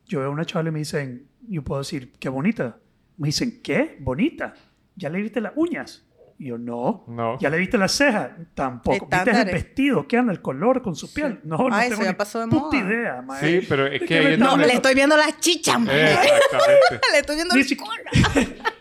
yo 0.10 0.20
veo 0.20 0.28
a 0.28 0.32
una 0.32 0.43
chavala 0.43 0.70
y 0.70 0.72
me 0.74 0.80
dicen, 0.80 1.28
yo 1.47 1.64
puedo 1.64 1.80
decir, 1.82 2.12
qué 2.20 2.28
bonita. 2.28 2.78
Me 3.18 3.28
dicen, 3.30 3.62
¿qué? 3.64 3.95
Bonita. 4.01 4.53
¿Ya 4.95 5.10
le 5.10 5.22
viste 5.22 5.39
las 5.39 5.53
uñas? 5.55 6.05
Y 6.38 6.47
yo, 6.47 6.57
no. 6.57 7.03
No. 7.07 7.38
¿Ya 7.39 7.49
le 7.49 7.57
viste 7.57 7.78
las 7.78 7.91
cejas? 7.91 8.32
Tampoco. 8.53 9.05
¿Viste 9.05 9.16
el 9.16 9.20
Estándares. 9.28 9.53
vestido? 9.53 10.07
¿Qué 10.07 10.18
anda? 10.18 10.32
¿El 10.32 10.41
color 10.41 10.82
con 10.82 10.95
su 10.95 11.14
piel? 11.14 11.39
No, 11.43 11.57
no 11.57 11.70
Ah, 11.72 11.82
eso 11.86 11.89
tengo 11.95 12.03
ya 12.03 12.12
ni 12.12 12.16
pasó 12.16 12.39
de 12.39 12.47
puta 12.47 12.78
moda. 12.78 12.78
idea, 12.80 13.22
mae. 13.22 13.39
Sí, 13.62 13.66
pero 13.68 13.88
es 13.88 13.99
¿De 13.99 14.05
que 14.07 14.20
es 14.20 14.26
estás 14.34 14.39
No, 14.39 14.57
le 14.57 14.74
estoy 14.74 14.95
viendo 14.95 15.16
las 15.18 15.38
chichas, 15.39 15.80
man. 15.80 15.89
Exactamente. 15.95 16.99
Le 17.12 17.18
estoy 17.20 17.36
viendo 17.36 17.55
el 17.55 17.78
culo. 17.78 18.64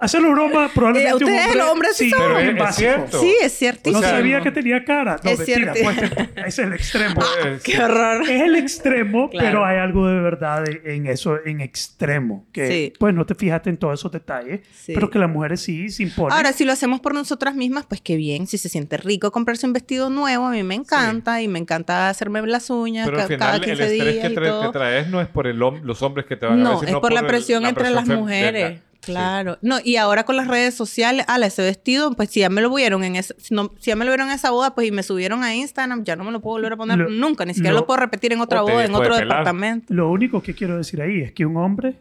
Hacerlo 0.00 0.30
broma, 0.30 0.66
Eh, 0.66 0.70
probablemente 0.74 1.24
un 1.24 1.30
ustedes, 1.30 1.44
hombre... 1.46 1.58
los 1.58 1.68
hombres, 1.70 1.96
sí 1.96 2.10
Pero 2.10 2.38
es- 2.38 2.68
es 2.70 2.74
cierto. 2.76 3.20
Sí, 3.20 3.34
es 3.42 3.52
cierto. 3.52 3.90
No 3.90 3.98
O 3.98 4.00
sea, 4.02 4.10
sabía 4.10 4.38
no. 4.38 4.44
que 4.44 4.50
tenía 4.50 4.84
cara. 4.84 5.16
No, 5.22 5.30
Es 5.30 5.38
mentira. 5.38 5.74
cierto. 5.74 5.92
pues, 6.34 6.46
es 6.46 6.58
el 6.58 6.72
extremo. 6.72 7.14
Pues, 7.16 7.62
Qué 7.64 7.78
horror. 7.82 8.22
es 8.22 8.42
el 8.42 8.56
extremo, 8.56 9.28
Claro. 9.30 9.46
pero 9.46 9.64
hay 9.66 9.78
algo 9.78 10.06
de 10.08 10.20
verdad 10.20 10.64
en 10.84 11.06
eso, 11.06 11.36
en 11.44 11.60
extremo. 11.60 12.46
Que, 12.52 12.66
Sí. 12.68 12.92
pues, 12.98 13.14
no 13.14 13.26
te 13.26 13.34
fijaste 13.34 13.70
en 13.70 13.76
todos 13.76 14.00
esos 14.00 14.10
detalles, 14.10 14.60
Sí. 14.72 14.92
pero 14.94 15.10
que 15.10 15.18
las 15.18 15.28
mujeres 15.28 15.60
sí 15.60 15.88
se 15.90 16.02
imponen. 16.04 16.32
Ahora, 16.36 16.52
si 16.52 16.64
lo 16.64 16.72
hacemos 16.72 17.00
por 17.00 17.12
nosotras 17.14 17.54
mismas, 17.54 17.84
pues 17.86 18.00
qué 18.00 18.16
bien. 18.16 18.46
Si 18.46 18.56
se 18.58 18.68
siente 18.68 18.96
rico 18.96 19.30
comprarse 19.30 19.66
un 19.66 19.72
vestido 19.72 20.08
nuevo, 20.10 20.46
a 20.46 20.50
mí 20.50 20.62
me 20.62 20.74
encanta 20.76 21.42
y 21.42 21.48
me 21.48 21.58
encanta 21.58 22.08
hacerme 22.08 22.40
las 22.46 22.70
uñas 22.70 23.04
Pero 23.06 23.18
ca- 23.18 23.22
al 23.24 23.28
cada 23.36 23.52
final 23.52 23.54
el 23.56 23.60
15 23.76 23.82
estrés 23.96 24.14
días 24.14 24.26
que 24.28 24.32
y 24.32 24.36
todo. 24.36 24.66
te 24.72 24.78
traes 24.78 25.08
no 25.08 25.20
es 25.20 25.28
por 25.28 25.46
el 25.46 25.58
hom- 25.60 25.82
los 25.82 26.00
hombres 26.02 26.26
que 26.26 26.36
te 26.36 26.46
van 26.46 26.54
a 26.54 26.56
ver, 26.56 26.64
No, 26.64 26.82
es 26.82 26.94
por 26.96 27.12
la 27.12 27.20
el- 27.20 27.26
presión 27.26 27.66
entre 27.66 27.90
las 27.90 28.04
presión 28.04 28.20
mujeres. 28.20 28.80
Sí. 29.02 29.12
Claro. 29.12 29.56
No, 29.62 29.78
y 29.82 29.96
ahora 29.96 30.24
con 30.24 30.36
las 30.36 30.46
redes 30.46 30.74
sociales, 30.74 31.24
ala, 31.28 31.46
ese 31.46 31.62
vestido, 31.62 32.12
pues 32.14 32.28
si 32.30 32.40
ya 32.40 32.50
me 32.50 32.60
lo 32.60 32.74
vieron 32.74 33.02
en 33.02 33.16
esa, 33.16 33.34
si, 33.38 33.54
no- 33.54 33.70
si 33.78 33.90
ya 33.90 33.96
me 33.96 34.04
lo 34.04 34.10
vieron 34.10 34.28
en 34.28 34.34
esa 34.34 34.50
boda, 34.50 34.74
pues 34.74 34.88
y 34.88 34.90
me 34.90 35.02
subieron 35.02 35.42
a 35.42 35.54
Instagram, 35.54 36.04
ya 36.04 36.16
no 36.16 36.24
me 36.24 36.32
lo 36.32 36.40
puedo 36.40 36.56
volver 36.56 36.74
a 36.74 36.76
poner 36.76 36.98
Lo- 36.98 37.08
nunca, 37.08 37.44
ni 37.46 37.54
siquiera 37.54 37.72
lo- 37.74 37.80
lo, 37.80 37.86
puedo 37.86 37.98
repetir 38.00 38.32
en 38.34 38.40
otra 38.40 38.60
boda, 38.62 38.84
en 38.84 38.94
otro 38.94 39.14
departamento. 39.28 39.94
Lo 39.94 40.10
único 40.10 40.42
que 40.42 40.54
quiero 40.54 40.76
decir 40.76 41.00
ahí 41.00 41.20
es 41.22 41.32
que 41.32 41.46
un 41.46 41.56
hombre 41.56 42.00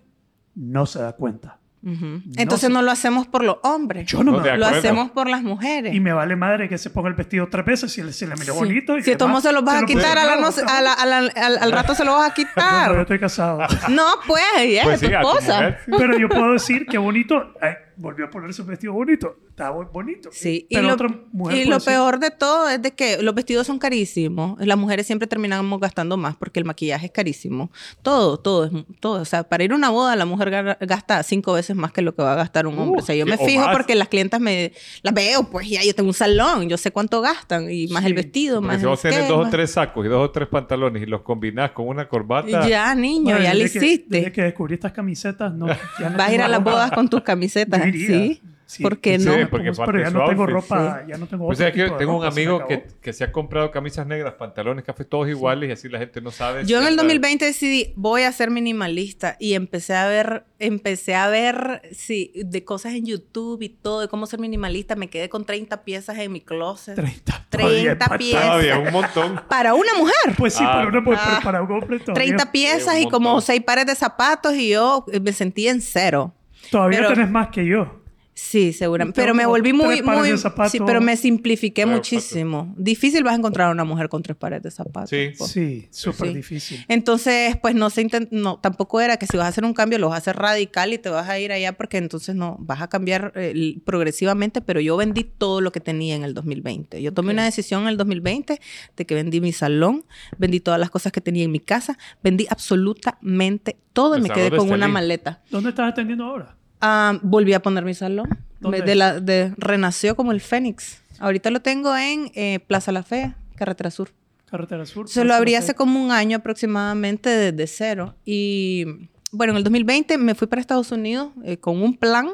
no 0.55 0.85
se 0.85 0.99
da 0.99 1.13
cuenta. 1.13 1.58
Entonces 1.81 2.67
sé. 2.67 2.73
no 2.73 2.81
lo 2.81 2.91
hacemos 2.91 3.27
por 3.27 3.43
los 3.43 3.57
hombres. 3.63 4.05
Yo 4.05 4.23
no, 4.23 4.33
No 4.33 4.39
me 4.41 4.57
lo 4.57 4.65
hacemos 4.67 5.11
por 5.11 5.29
las 5.29 5.41
mujeres. 5.43 5.93
Y 5.95 5.99
me 5.99 6.11
vale 6.13 6.35
madre 6.35 6.67
que 6.67 6.77
se 6.77 6.89
ponga 6.89 7.07
el 7.09 7.15
vestido 7.15 7.47
tres 7.49 7.65
veces 7.65 7.91
si, 7.91 8.01
le- 8.03 8.11
si 8.13 8.25
le 8.25 8.35
miro 8.35 8.53
Sí. 8.53 8.59
bonito. 8.59 8.97
y 8.97 9.03
Si 9.03 9.15
tomo 9.15 9.39
se 9.41 9.51
los 9.53 9.63
vas 9.63 9.83
a 9.83 9.85
quitar, 9.85 10.17
a 10.17 10.23
la 10.25 10.33
claro, 10.35 10.41
noche- 10.41 10.61
a 10.67 10.81
la- 10.81 10.93
a 10.93 11.05
la- 11.05 11.17
al, 11.17 11.57
al 11.61 11.71
rato 11.71 11.95
se 11.95 12.03
lo 12.03 12.13
vas 12.13 12.31
a 12.31 12.33
No, 12.33 12.33
no, 12.35 12.35
yo 12.35 12.45
quitar. 12.49 12.99
estoy 13.01 13.19
casado. 13.19 13.59
No, 13.89 14.05
pues, 14.27 14.43
es 14.57 14.83
Pues 14.83 14.99
tu 14.99 15.07
sí, 15.07 15.13
a 15.13 15.21
tu 15.21 15.27
esposa. 15.29 15.53
mujer. 15.55 15.79
Pero 15.97 16.17
yo 16.17 16.27
puedo 16.29 16.53
decir 16.53 16.85
que 16.85 16.97
bonito. 16.97 17.53
ay, 17.61 17.73
volvió 17.99 18.25
a 18.25 18.29
ponerse 18.29 18.61
un 18.61 18.67
vestido 18.69 18.93
bonito. 18.93 19.35
Estaba 19.49 19.83
bonito. 19.85 20.29
Sí, 20.31 20.65
y 20.69 20.75
Pero 20.75 20.87
lo, 20.87 20.93
otra 20.93 21.09
mujer 21.33 21.57
y 21.57 21.65
lo 21.65 21.79
peor 21.81 22.19
de 22.19 22.31
todo 22.31 22.69
es 22.69 22.81
de 22.81 22.91
que 22.91 23.21
los 23.21 23.35
vestidos 23.35 23.67
son 23.67 23.77
carísimos. 23.77 24.57
Las 24.65 24.77
mujeres 24.77 25.05
siempre 25.05 25.27
terminamos 25.27 25.79
gastando 25.79 26.15
más 26.15 26.35
porque 26.37 26.59
el 26.59 26.65
maquillaje 26.65 27.07
es 27.07 27.11
carísimo. 27.11 27.69
Todo, 28.01 28.37
todo 28.39 28.65
es 28.65 28.71
todo. 29.01 29.21
O 29.21 29.25
sea, 29.25 29.43
para 29.43 29.63
ir 29.65 29.73
a 29.73 29.75
una 29.75 29.89
boda 29.89 30.15
la 30.15 30.25
mujer 30.25 30.49
ga- 30.49 30.77
gasta 30.79 31.21
cinco 31.23 31.53
veces 31.53 31.75
más 31.75 31.91
que 31.91 32.01
lo 32.01 32.15
que 32.15 32.21
va 32.23 32.33
a 32.33 32.35
gastar 32.35 32.67
un 32.67 32.79
hombre. 32.79 33.01
Uh, 33.01 33.03
o 33.03 33.05
sea, 33.05 33.15
yo 33.15 33.25
me 33.25 33.37
fijo 33.37 33.65
más. 33.65 33.75
porque 33.75 33.95
las 33.95 34.07
clientas 34.07 34.39
me 34.39 34.71
las 35.01 35.13
veo, 35.13 35.43
pues 35.49 35.67
ya 35.69 35.83
yo 35.83 35.93
tengo 35.93 36.07
un 36.09 36.13
salón, 36.13 36.69
yo 36.69 36.77
sé 36.77 36.91
cuánto 36.91 37.21
gastan 37.21 37.69
y 37.69 37.87
más 37.87 38.03
Sí, 38.03 38.07
el 38.07 38.13
vestido, 38.13 38.55
Porque 38.61 38.67
más 38.67 38.77
si 38.77 38.83
el 38.83 38.89
vos 38.89 39.01
tenés 39.01 39.27
dos 39.27 39.47
o 39.47 39.49
tres 39.49 39.71
sacos 39.71 40.05
y 40.05 40.09
dos 40.09 40.25
o 40.25 40.31
tres 40.31 40.47
pantalones 40.47 41.03
y 41.03 41.05
los 41.05 41.21
combinás 41.21 41.71
con 41.71 41.87
una 41.87 42.07
corbata, 42.07 42.65
Ya, 42.67 42.95
niño, 42.95 43.31
"Madre, 43.31 43.43
ya 43.43 43.53
lo 43.53 43.63
hiciste. 43.65 44.05
desde 44.07 44.31
que 44.31 44.41
descubrí 44.43 44.75
estas 44.75 44.93
camisetas, 44.93 45.53
no, 45.53 45.67
ya 45.67 46.09
no 46.09 46.17
Vas 46.17 46.29
a 46.29 46.33
ir 46.33 46.41
a 46.41 46.47
las 46.47 46.63
bodas 46.63 46.91
con 46.91 47.09
tus 47.09 47.21
camisetas, 47.23 47.81
¿sí? 47.93 48.41
Sí, 48.69 48.83
¿Por 48.83 48.99
qué 48.99 49.17
sí, 49.17 49.25
no? 49.25 49.49
porque 49.49 49.71
Como- 49.71 49.85
pero 49.87 49.99
ya 49.99 50.11
no 50.11 50.25
tengo 50.27 50.43
outfit, 50.43 50.53
ropa, 50.69 51.03
ya 51.07 51.17
no 51.17 51.25
tengo 51.25 51.47
Pues 51.47 51.57
otro 51.59 51.69
es 51.69 51.73
que 51.73 51.89
tengo 51.97 52.17
un 52.19 52.23
amigo 52.23 52.67
que, 52.67 52.85
que 53.01 53.13
se 53.13 53.23
ha 53.23 53.31
comprado 53.31 53.71
camisas 53.71 54.05
negras, 54.05 54.35
pantalones, 54.35 54.85
café, 54.85 55.05
todos 55.05 55.27
iguales 55.27 55.69
y 55.69 55.71
así 55.71 55.89
la 55.89 55.97
gente 55.97 56.21
no 56.21 56.29
sabe. 56.29 56.61
Yo 56.61 56.67
si 56.67 56.73
en 56.75 56.81
el 56.81 56.87
anda- 56.89 57.01
2020 57.01 57.45
decidí, 57.45 57.93
voy 57.95 58.21
a 58.21 58.31
ser 58.31 58.51
minimalista 58.51 59.37
y 59.39 59.55
empecé 59.55 59.95
a 59.95 60.07
ver, 60.07 60.43
empecé 60.59 61.15
a 61.15 61.29
ver, 61.29 61.81
sí, 61.93 62.31
de 62.35 62.63
cosas 62.63 62.93
en 62.93 63.07
YouTube 63.07 63.59
y 63.63 63.69
todo, 63.69 64.01
de 64.01 64.07
cómo 64.07 64.27
ser 64.27 64.39
minimalista. 64.39 64.95
Me 64.95 65.09
quedé 65.09 65.29
con 65.29 65.45
30 65.45 65.83
piezas 65.83 66.19
en 66.19 66.31
mi 66.31 66.41
closet. 66.41 66.93
30. 66.93 67.47
30 67.49 67.49
todavía 67.49 67.91
es 67.93 67.97
bastante. 67.97 68.17
piezas. 68.23 68.43
Todavía 68.45 68.77
un 68.77 68.91
montón. 68.91 69.41
Para 69.49 69.73
una 69.73 69.95
mujer. 69.97 70.35
Pues 70.37 70.53
sí, 70.53 70.63
Ah. 70.63 70.73
para 70.73 70.87
una 70.89 71.01
mujer, 71.01 71.19
Ah. 71.23 71.41
para 71.43 71.63
un 71.63 71.71
hombre 71.71 71.97
todavía. 71.97 72.13
30 72.35 72.51
piezas 72.51 72.99
y 72.99 73.05
como 73.09 73.29
montón. 73.31 73.41
6 73.47 73.63
pares 73.63 73.87
de 73.87 73.95
zapatos 73.95 74.53
y 74.53 74.69
yo 74.69 75.05
me 75.23 75.33
sentí 75.33 75.67
en 75.67 75.81
cero. 75.81 76.35
Todavía 76.71 76.99
pero- 76.99 77.13
tenés 77.13 77.29
más 77.31 77.47
que 77.49 77.65
yo. 77.65 77.98
Sí, 78.41 78.73
seguramente. 78.73 79.19
Pero 79.21 79.33
me 79.33 79.45
volví 79.45 79.73
muy, 79.73 80.01
muy, 80.01 80.29
de 80.31 80.37
zapatos. 80.37 80.71
sí, 80.71 80.79
pero 80.85 81.01
me 81.01 81.17
simplifiqué 81.17 81.83
Claro, 81.83 81.97
muchísimo. 81.97 82.73
Difícil 82.77 83.23
vas 83.23 83.33
a 83.33 83.37
encontrar 83.37 83.67
a 83.67 83.71
una 83.71 83.83
mujer 83.83 84.07
con 84.09 84.23
tres 84.23 84.37
pares 84.37 84.63
de 84.63 84.71
zapatos. 84.71 85.09
Sí. 85.09 85.31
pues. 85.37 85.51
Sí, 85.51 85.87
súper 85.91 86.29
Sí. 86.29 86.33
difícil. 86.35 86.85
Entonces, 86.87 87.57
pues 87.57 87.75
no 87.75 87.89
se 87.89 88.01
intent- 88.07 88.29
no, 88.31 88.57
tampoco 88.59 89.01
era 89.01 89.17
que 89.17 89.27
si 89.27 89.35
vas 89.37 89.45
a 89.45 89.49
hacer 89.49 89.65
un 89.65 89.73
cambio 89.73 89.99
lo 89.99 90.07
vas 90.09 90.15
a 90.15 90.17
hacer 90.19 90.37
radical 90.37 90.93
y 90.93 90.97
te 90.97 91.09
vas 91.09 91.27
a 91.27 91.37
ir 91.39 91.51
allá 91.51 91.73
porque 91.73 91.97
entonces 91.97 92.35
no, 92.35 92.55
vas 92.59 92.81
a 92.81 92.87
cambiar 92.87 93.33
eh, 93.35 93.77
progresivamente, 93.85 94.61
pero 94.61 94.79
yo 94.79 94.95
vendí 94.97 95.23
todo 95.25 95.59
lo 95.61 95.71
que 95.71 95.79
tenía 95.81 96.15
en 96.15 96.23
el 96.23 96.33
2020. 96.33 97.01
Yo 97.01 97.13
tomé 97.13 97.33
una 97.33 97.43
decisión 97.43 97.81
en 97.83 97.89
el 97.89 97.97
2020 97.97 98.59
de 98.95 99.05
que 99.05 99.15
vendí 99.15 99.41
mi 99.41 99.51
salón, 99.51 100.05
vendí 100.37 100.59
todas 100.59 100.79
las 100.79 100.89
cosas 100.89 101.11
que 101.11 101.21
tenía 101.21 101.43
en 101.43 101.51
mi 101.51 101.59
casa, 101.59 101.97
vendí 102.23 102.47
absolutamente 102.49 103.77
todo 103.93 104.17
y 104.17 104.21
me 104.21 104.29
quedé 104.29 104.55
con 104.55 104.71
una 104.71 104.87
maleta. 104.87 105.41
¿Dónde 105.51 105.69
estás 105.71 105.91
atendiendo 105.91 106.23
ahora? 106.25 106.55
Ah, 106.81 107.19
volví 107.21 107.53
a 107.53 107.61
poner 107.61 107.83
mi 107.83 107.93
salón. 107.93 108.29
¿Dónde 108.59 108.81
de 108.81 108.95
la, 108.95 109.19
de, 109.19 109.53
renació 109.57 110.15
como 110.15 110.31
el 110.31 110.41
Fénix. 110.41 111.01
Ahorita 111.19 111.49
lo 111.49 111.61
tengo 111.61 111.95
en 111.95 112.31
eh, 112.35 112.59
Plaza 112.59 112.91
La 112.91 113.03
Fe, 113.03 113.33
Carretera 113.55 113.91
Sur. 113.91 114.11
Carretera 114.49 114.85
Sur. 114.85 115.07
Se 115.07 115.23
lo 115.23 115.33
abrí 115.33 115.55
hace 115.55 115.75
como 115.75 116.03
un 116.03 116.11
año 116.11 116.37
aproximadamente 116.37 117.29
desde 117.29 117.67
cero. 117.67 118.15
Y 118.25 118.85
bueno, 119.31 119.51
en 119.51 119.57
el 119.57 119.63
2020 119.63 120.17
me 120.17 120.35
fui 120.35 120.47
para 120.47 120.59
Estados 120.61 120.91
Unidos 120.91 121.31
eh, 121.43 121.57
con 121.57 121.81
un 121.81 121.95
plan 121.95 122.29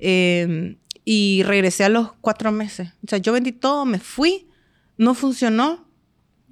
eh, 0.00 0.76
y 1.04 1.42
regresé 1.44 1.84
a 1.84 1.88
los 1.88 2.12
cuatro 2.20 2.50
meses. 2.52 2.90
O 3.04 3.08
sea, 3.08 3.18
yo 3.18 3.32
vendí 3.32 3.52
todo, 3.52 3.84
me 3.84 3.98
fui, 3.98 4.48
no 4.96 5.14
funcionó. 5.14 5.86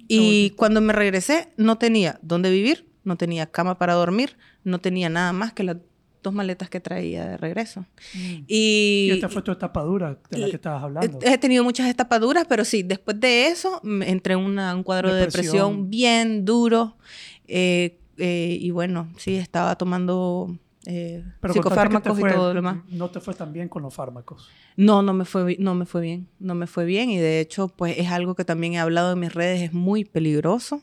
Y 0.09 0.51
cuando 0.51 0.79
me 0.79 0.93
regresé, 0.93 1.49
no 1.57 1.77
tenía 1.77 2.17
dónde 2.21 2.49
vivir, 2.49 2.87
no 3.03 3.17
tenía 3.17 3.45
cama 3.45 3.77
para 3.77 3.93
dormir, 3.93 4.37
no 4.63 4.79
tenía 4.79 5.09
nada 5.09 5.33
más 5.33 5.51
que 5.51 5.63
las 5.63 5.77
dos 6.23 6.33
maletas 6.33 6.69
que 6.69 6.79
traía 6.79 7.25
de 7.25 7.37
regreso. 7.37 7.81
Mm. 8.13 8.43
Y, 8.47 9.07
Y 9.07 9.11
esta 9.11 9.29
fue 9.29 9.41
tu 9.41 9.51
etapadura 9.51 10.17
de 10.29 10.37
la 10.37 10.49
que 10.49 10.55
estabas 10.55 10.83
hablando. 10.83 11.19
He 11.21 11.37
tenido 11.37 11.63
muchas 11.63 11.87
estapaduras, 11.87 12.45
pero 12.47 12.65
sí, 12.65 12.83
después 12.83 13.19
de 13.19 13.47
eso 13.47 13.79
me 13.83 14.09
entré 14.11 14.33
en 14.33 14.39
un 14.39 14.83
cuadro 14.83 15.13
de 15.13 15.21
Depresión. 15.21 15.53
depresión 15.53 15.89
bien 15.89 16.45
duro. 16.45 16.97
eh, 17.47 17.99
eh, 18.19 18.57
y 18.59 18.71
bueno, 18.71 19.09
sí, 19.17 19.35
estaba 19.35 19.75
tomando 19.77 20.57
eh, 20.87 21.23
Pero 21.39 21.53
psicofármacos 21.53 22.17
y 22.17 22.21
fue- 22.21 22.33
todo 22.33 22.49
lo 22.49 22.53
demás. 22.55 22.77
No 22.89 23.09
te 23.11 23.19
fue 23.19 23.33
tan 23.35 23.53
bien 23.53 23.69
con 23.69 23.83
los 23.83 23.93
fármacos. 23.93 24.49
No, 24.75 25.01
no 25.03 25.13
me 25.13 25.23
fue, 25.25 25.55
no 25.59 25.75
me 25.75 25.85
fue 25.85 26.01
bien. 26.01 26.27
No 26.39 26.55
me 26.55 26.65
fue 26.65 26.85
bien. 26.85 27.09
Y 27.11 27.17
de 27.17 27.39
hecho, 27.39 27.67
pues 27.67 27.95
es 27.97 28.07
algo 28.09 28.33
que 28.35 28.43
también 28.45 28.73
he 28.73 28.79
hablado 28.79 29.13
en 29.13 29.19
mis 29.19 29.33
redes, 29.33 29.61
es 29.61 29.73
muy 29.73 30.03
peligroso. 30.03 30.81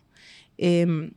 Eh, 0.59 1.11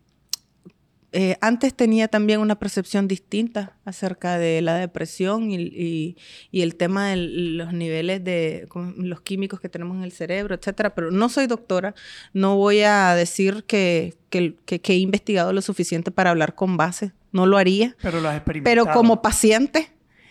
eh, 1.19 1.35
antes 1.41 1.73
tenía 1.73 2.07
también 2.07 2.39
una 2.41 2.59
percepción 2.59 3.07
distinta 3.07 3.75
acerca 3.85 4.37
de 4.37 4.61
la 4.61 4.75
depresión 4.75 5.49
y, 5.49 5.55
y- 5.55 6.17
y 6.51 6.61
el 6.61 6.75
tema 6.75 7.09
de 7.09 7.15
los 7.17 7.73
niveles 7.73 8.23
de 8.23 8.67
los 8.97 9.21
químicos 9.21 9.59
que 9.59 9.67
tenemos 9.67 9.97
en 9.97 10.03
el 10.03 10.11
cerebro, 10.11 10.53
etcétera. 10.53 10.93
Pero 10.93 11.09
no 11.09 11.27
soy 11.29 11.47
doctora, 11.47 11.95
no 12.33 12.55
voy 12.57 12.81
a 12.81 13.15
decir 13.15 13.63
que, 13.63 14.13
que- 14.29 14.55
que- 14.65 14.79
que 14.79 14.93
he 14.93 14.97
investigado 14.97 15.53
lo 15.53 15.61
suficiente 15.63 16.11
para 16.11 16.29
hablar 16.29 16.53
con 16.53 16.77
base. 16.77 17.13
No 17.31 17.47
lo 17.47 17.57
haría. 17.57 17.95
Pero 18.01 18.21
las 18.21 18.35
experimentado. 18.35 18.85
Pero 18.85 18.93
como 18.93 19.21
paciente, 19.23 19.89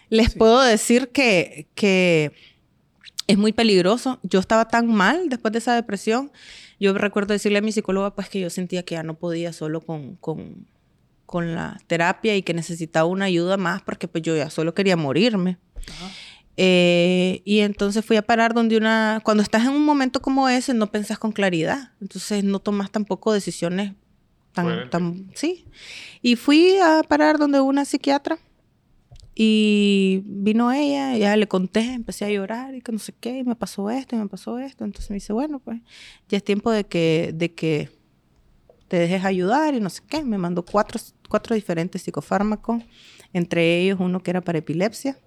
les 0.09 0.32
Sí. 0.32 0.39
puedo 0.39 0.61
decir 0.62 1.09
que, 1.09 1.66
que 1.74 2.30
es 3.26 3.37
muy 3.39 3.53
peligroso. 3.53 4.20
Yo 4.22 4.39
estaba 4.39 4.68
tan 4.68 4.87
mal 4.87 5.28
después 5.28 5.51
de 5.51 5.59
esa 5.59 5.74
depresión. 5.74 6.30
Yo 6.78 6.93
recuerdo 6.95 7.32
decirle 7.32 7.59
a 7.59 7.62
mi 7.62 7.72
psicóloga 7.72 8.14
pues 8.14 8.28
que 8.28 8.39
yo 8.39 8.51
sentía 8.51 8.84
que 8.84 8.95
ya 8.95 9.03
no 9.03 9.14
podía 9.14 9.53
solo 9.53 9.80
con, 9.80 10.16
con, 10.16 10.66
con 11.27 11.55
la 11.55 11.79
terapia 11.87 12.37
y 12.37 12.43
que 12.43 12.55
necesitaba 12.55 13.07
una 13.07 13.27
ayuda 13.27 13.57
más 13.57 13.83
porque 13.83 14.09
pues 14.09 14.22
yo 14.22 14.37
ya 14.37 14.49
solo 14.49 14.74
quería 14.74 14.97
morirme. 14.97 15.59
Ajá. 15.89 16.11
Eh, 16.57 17.43
y 17.45 17.61
entonces 17.61 18.05
fui 18.05 18.16
a 18.16 18.22
parar 18.22 18.55
donde 18.55 18.77
una... 18.77 19.20
Cuando 19.22 19.43
estás 19.43 19.64
en 19.64 19.72
un 19.72 19.85
momento 19.85 20.22
como 20.22 20.49
ese, 20.49 20.72
no 20.74 20.91
pensás 20.91 21.18
con 21.18 21.33
claridad. 21.33 21.93
Entonces 22.01 22.45
no 22.45 22.59
tomas 22.61 22.91
tampoco 22.91 23.33
decisiones 23.33 23.93
tan... 24.53 24.89
Tan 24.91 25.31
sí. 25.35 25.66
Y 26.22 26.37
fui 26.37 26.79
a 26.79 27.03
parar 27.03 27.39
donde 27.39 27.61
una 27.61 27.85
psiquiatra. 27.85 28.39
Y 29.39 30.22
vino 30.24 30.72
ella, 30.72 31.14
ya 31.18 31.37
le 31.37 31.47
conté, 31.47 31.93
empecé 31.93 32.24
a 32.24 32.31
llorar 32.31 32.74
y 32.74 32.81
que 32.81 32.91
no 32.91 32.99
sé 32.99 33.12
qué, 33.20 33.37
y 33.41 33.45
me 33.45 33.55
pasó 33.55 33.91
esto, 33.91 34.16
y 34.16 34.18
me 34.18 34.29
pasó 34.29 34.59
esto. 34.59 34.85
Entonces 34.85 35.11
me 35.11 35.16
dice, 35.16 35.35
bueno, 35.35 35.59
pues 35.59 35.83
ya 36.31 36.39
es 36.39 36.45
tiempo 36.45 36.70
de 36.70 36.85
que, 36.85 37.33
de 37.35 37.53
que 37.53 37.91
te 38.89 38.97
dejes 38.97 39.27
ayudar 39.27 39.74
y 39.74 39.81
no 39.81 39.91
sé 39.91 40.01
qué. 40.09 40.24
Me 40.24 40.39
mandó 40.39 40.64
cuatro, 40.64 40.99
cuatro 41.29 41.55
diferentes 41.55 42.03
psicofármacos, 42.03 42.83
entre 43.33 43.81
ellos 43.81 43.99
uno 44.01 44.22
que 44.22 44.31
era 44.31 44.41
para 44.41 44.59
epilepsia, 44.59 45.18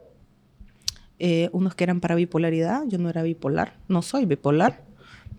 eh, 1.19 1.49
unos 1.51 1.75
que 1.75 1.83
eran 1.83 1.99
para 1.99 2.15
bipolaridad. 2.15 2.83
Yo 2.87 2.97
no 2.97 3.09
era 3.09 3.23
bipolar, 3.23 3.75
no 3.87 4.01
soy 4.01 4.25
bipolar, 4.25 4.83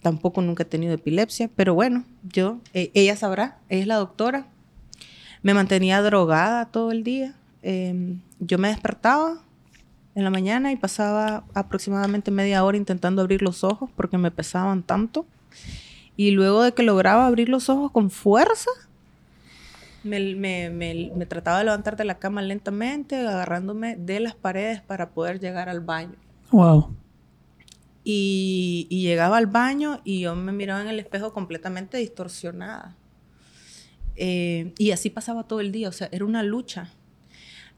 tampoco 0.02 0.42
nunca 0.42 0.62
he 0.62 0.66
tenido 0.66 0.94
epilepsia, 0.94 1.50
pero 1.56 1.74
bueno, 1.74 2.04
yo, 2.22 2.58
eh, 2.74 2.90
ella 2.94 3.16
sabrá, 3.16 3.58
ella 3.68 3.82
es 3.82 3.86
la 3.86 3.96
doctora. 3.96 4.46
Me 5.42 5.54
mantenía 5.54 6.02
drogada 6.02 6.66
todo 6.66 6.92
el 6.92 7.02
día. 7.02 7.34
Eh, 7.62 8.16
yo 8.40 8.58
me 8.58 8.68
despertaba 8.68 9.42
en 10.14 10.24
la 10.24 10.30
mañana 10.30 10.72
y 10.72 10.76
pasaba 10.76 11.44
aproximadamente 11.54 12.30
media 12.30 12.64
hora 12.64 12.76
intentando 12.76 13.22
abrir 13.22 13.42
los 13.42 13.64
ojos 13.64 13.90
porque 13.96 14.18
me 14.18 14.30
pesaban 14.30 14.82
tanto. 14.82 15.26
Y 16.16 16.32
luego 16.32 16.62
de 16.62 16.72
que 16.72 16.82
lograba 16.82 17.26
abrir 17.26 17.48
los 17.48 17.70
ojos 17.70 17.90
con 17.92 18.10
fuerza, 18.10 18.70
me, 20.02 20.34
me- 20.34 20.70
me- 20.70 21.12
me 21.14 21.26
trataba 21.26 21.58
de 21.58 21.64
levantar 21.64 21.96
de 21.96 22.04
la 22.04 22.18
cama 22.18 22.42
lentamente, 22.42 23.16
agarrándome 23.16 23.96
de 23.96 24.20
las 24.20 24.34
paredes 24.34 24.80
para 24.80 25.10
poder 25.10 25.40
llegar 25.40 25.68
al 25.68 25.80
baño. 25.80 26.14
Wow. 26.50 26.94
Y, 28.02 28.86
y 28.90 29.02
llegaba 29.02 29.36
al 29.36 29.46
baño 29.46 30.00
y 30.04 30.20
yo 30.20 30.34
me 30.34 30.52
miraba 30.52 30.80
en 30.80 30.88
el 30.88 30.98
espejo 30.98 31.32
completamente 31.32 31.98
distorsionada. 31.98 32.96
Eh, 34.16 34.72
y 34.78 34.90
así 34.90 35.10
pasaba 35.10 35.44
todo 35.44 35.60
el 35.60 35.72
día, 35.72 35.88
o 35.88 35.92
sea, 35.92 36.08
era 36.12 36.24
una 36.24 36.42
lucha. 36.42 36.90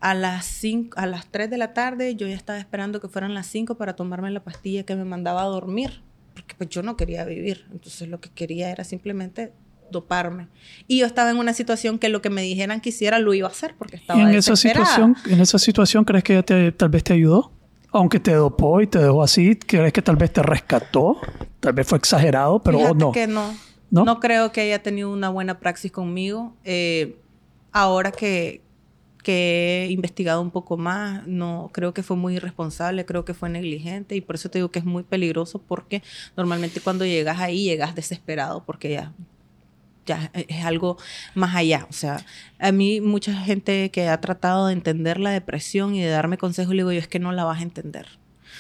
A 0.01 0.15
las, 0.15 0.47
cinco, 0.47 0.99
a 0.99 1.07
las 1.07 1.27
3 1.27 1.49
de 1.49 1.59
la 1.59 1.75
tarde 1.75 2.17
yo 2.17 2.27
ya 2.27 2.35
estaba 2.35 2.59
esperando 2.59 3.01
que 3.01 3.07
fueran 3.09 3.35
las 3.35 3.47
5 3.47 3.77
para 3.77 3.95
tomarme 3.95 4.31
la 4.33 4.43
pastilla 4.43 4.83
que 4.85 4.97
me 4.97 5.05
mandaba 5.05 5.43
a 5.43 5.47
dormir, 5.47 6.03
porque 6.35 6.57
pues 6.57 6.71
yo 6.71 6.83
no 6.83 6.97
quería 6.97 7.25
vivir, 7.25 7.67
entonces 7.71 8.09
lo 8.09 8.21
que 8.21 8.29
quería 8.31 8.71
era 8.71 8.83
simplemente 8.83 9.53
doparme. 9.93 10.49
Y 10.89 10.99
yo 10.99 11.07
estaba 11.07 11.31
en 11.31 11.37
una 11.37 11.53
situación 11.53 11.99
que 11.99 12.09
lo 12.09 12.21
que 12.23 12.31
me 12.31 12.43
dijeran 12.43 12.81
que 12.81 12.89
hiciera 12.89 13.19
lo 13.19 13.35
iba 13.35 13.47
a 13.47 13.51
hacer 13.51 13.75
porque 13.79 13.97
estaba 13.97 14.19
¿Y 14.19 14.23
en 14.23 14.35
esa 14.35 14.57
situación, 14.57 15.17
en 15.27 15.41
esa 15.41 15.59
situación 15.59 16.05
crees 16.05 16.25
que 16.25 16.33
ella 16.35 16.43
te, 16.43 16.73
tal 16.73 16.89
vez 16.89 17.05
te 17.05 17.13
ayudó? 17.13 17.53
Aunque 17.93 18.19
te 18.19 18.33
dopó 18.33 18.81
y 18.81 18.87
te 18.87 18.99
dejó 18.99 19.23
así, 19.23 19.55
¿crees 19.57 19.93
que 19.93 20.03
tal 20.03 20.17
vez 20.17 20.33
te 20.33 20.43
rescató? 20.43 21.19
Tal 21.61 21.75
vez 21.75 21.87
fue 21.87 21.99
exagerado, 21.99 22.63
pero 22.63 22.79
Fíjate 22.79 22.95
no. 22.97 23.13
que 23.13 23.27
no. 23.27 23.55
¿No? 23.91 24.05
¿No? 24.07 24.21
creo 24.21 24.51
que 24.53 24.63
haya 24.63 24.83
tenido 24.83 25.13
una 25.13 25.29
buena 25.29 25.61
praxis 25.61 25.93
conmigo. 25.93 26.55
Eh, 26.65 27.19
ahora 27.73 28.13
que, 28.13 28.63
que 29.23 29.85
he 29.85 29.93
investigado 29.93 30.41
un 30.43 30.51
poco 30.51 30.77
más, 30.77 31.27
no 31.27 31.71
creo 31.73 31.95
que 31.95 32.03
fue 32.03 32.17
muy 32.17 32.37
irresponsable, 32.37 33.07
creo 33.07 33.25
que 33.25 33.35
fue 33.35 33.49
negligente 33.49 34.15
y 34.15 34.21
por 34.21 34.37
eso 34.37 34.51
te 34.51 34.59
digo 34.59 34.71
que 34.71 34.79
es 34.79 34.85
muy 34.85 35.03
peligroso 35.03 35.61
porque 35.61 36.03
normalmente 36.37 36.81
cuando 36.81 37.05
llegas 37.05 37.41
ahí 37.41 37.65
llegas 37.65 37.95
desesperado 37.95 38.65
porque 38.65 38.91
ya 38.91 39.13
ya 40.07 40.31
es 40.35 40.65
algo 40.65 40.99
más 41.35 41.55
allá. 41.55 41.87
O 41.89 41.93
sea, 41.93 42.25
a 42.59 42.73
mí 42.73 43.01
mucha 43.01 43.35
gente 43.35 43.91
que 43.91 44.09
ha 44.09 44.21
tratado 44.21 44.67
de 44.67 44.73
entender 44.73 45.19
la 45.19 45.31
depresión 45.31 45.95
y 45.95 46.03
de 46.03 46.09
darme 46.09 46.39
consejos, 46.39 46.75
le 46.75 46.83
digo 46.83 46.93
yo, 46.93 46.99
es 46.99 47.09
que 47.09 47.19
no 47.19 47.33
la 47.33 47.45
vas 47.45 47.61
a 47.61 47.63
entender. 47.63 48.07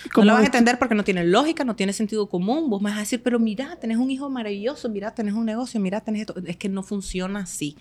No 0.04 0.10
¿Cómo 0.14 0.24
la 0.24 0.32
vas 0.32 0.42
a 0.42 0.46
entender 0.46 0.78
porque 0.78 0.94
no 0.94 1.04
tiene 1.04 1.24
lógica, 1.24 1.64
no 1.64 1.76
tiene 1.76 1.92
sentido 1.92 2.28
común. 2.28 2.70
Vos 2.70 2.82
me 2.82 2.90
vas 2.90 2.96
a 2.96 3.00
decir, 3.00 3.22
pero 3.22 3.38
mira, 3.38 3.76
tenés 3.76 3.98
un 3.98 4.10
hijo 4.10 4.28
maravilloso, 4.30 4.88
mira, 4.88 5.14
tenés 5.14 5.34
un 5.34 5.44
negocio, 5.44 5.78
mira, 5.80 6.00
tenés 6.00 6.22
esto. 6.22 6.34
Es 6.44 6.56
que 6.56 6.68
no 6.68 6.82
funciona 6.82 7.40
así. 7.40 7.76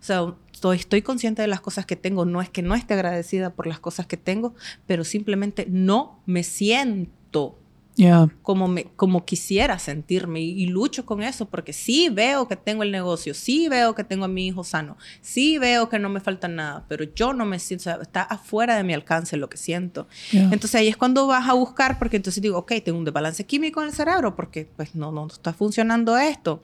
O 0.00 0.04
sea, 0.04 0.34
estoy, 0.52 0.76
estoy 0.76 1.02
consciente 1.02 1.42
de 1.42 1.48
las 1.48 1.60
cosas 1.60 1.86
que 1.86 1.96
tengo. 1.96 2.24
No 2.24 2.42
es 2.42 2.50
que 2.50 2.62
no 2.62 2.74
esté 2.74 2.94
agradecida 2.94 3.50
por 3.50 3.66
las 3.66 3.80
cosas 3.80 4.06
que 4.06 4.16
tengo, 4.16 4.54
pero 4.86 5.04
simplemente 5.04 5.66
no 5.68 6.20
me 6.26 6.42
siento 6.42 7.58
Ya. 7.96 8.28
como, 8.42 8.66
me, 8.66 8.84
como 8.96 9.24
quisiera 9.24 9.78
sentirme 9.78 10.40
y, 10.40 10.50
y 10.62 10.66
lucho 10.66 11.06
con 11.06 11.22
eso 11.22 11.46
porque 11.46 11.72
sí 11.72 12.08
veo 12.10 12.48
que 12.48 12.56
tengo 12.56 12.82
el 12.82 12.90
negocio, 12.90 13.34
sí 13.34 13.68
veo 13.68 13.94
que 13.94 14.02
tengo 14.04 14.24
a 14.24 14.28
mi 14.28 14.46
hijo 14.46 14.64
sano, 14.64 14.96
sí 15.20 15.58
veo 15.58 15.88
que 15.88 15.98
no 15.98 16.08
me 16.08 16.20
falta 16.20 16.48
nada, 16.48 16.84
pero 16.88 17.04
yo 17.14 17.32
no 17.32 17.44
me 17.44 17.58
siento, 17.58 17.82
o 17.82 17.84
sea, 17.84 17.98
está 18.02 18.22
afuera 18.22 18.76
de 18.76 18.84
mi 18.84 18.94
alcance 18.94 19.36
lo 19.36 19.48
que 19.48 19.56
siento. 19.56 20.08
ya. 20.32 20.42
Entonces 20.44 20.74
ahí 20.74 20.88
es 20.88 20.96
cuando 20.96 21.26
vas 21.26 21.48
a 21.48 21.52
buscar 21.52 21.98
porque 21.98 22.16
entonces 22.16 22.42
digo, 22.42 22.58
ok, 22.58 22.72
tengo 22.84 22.98
un 22.98 23.04
desbalance 23.04 23.44
químico 23.44 23.80
en 23.80 23.88
el 23.88 23.94
cerebro 23.94 24.34
porque 24.34 24.68
pues 24.76 24.94
no, 24.94 25.12
no 25.12 25.26
está 25.26 25.52
funcionando 25.52 26.16
esto. 26.18 26.62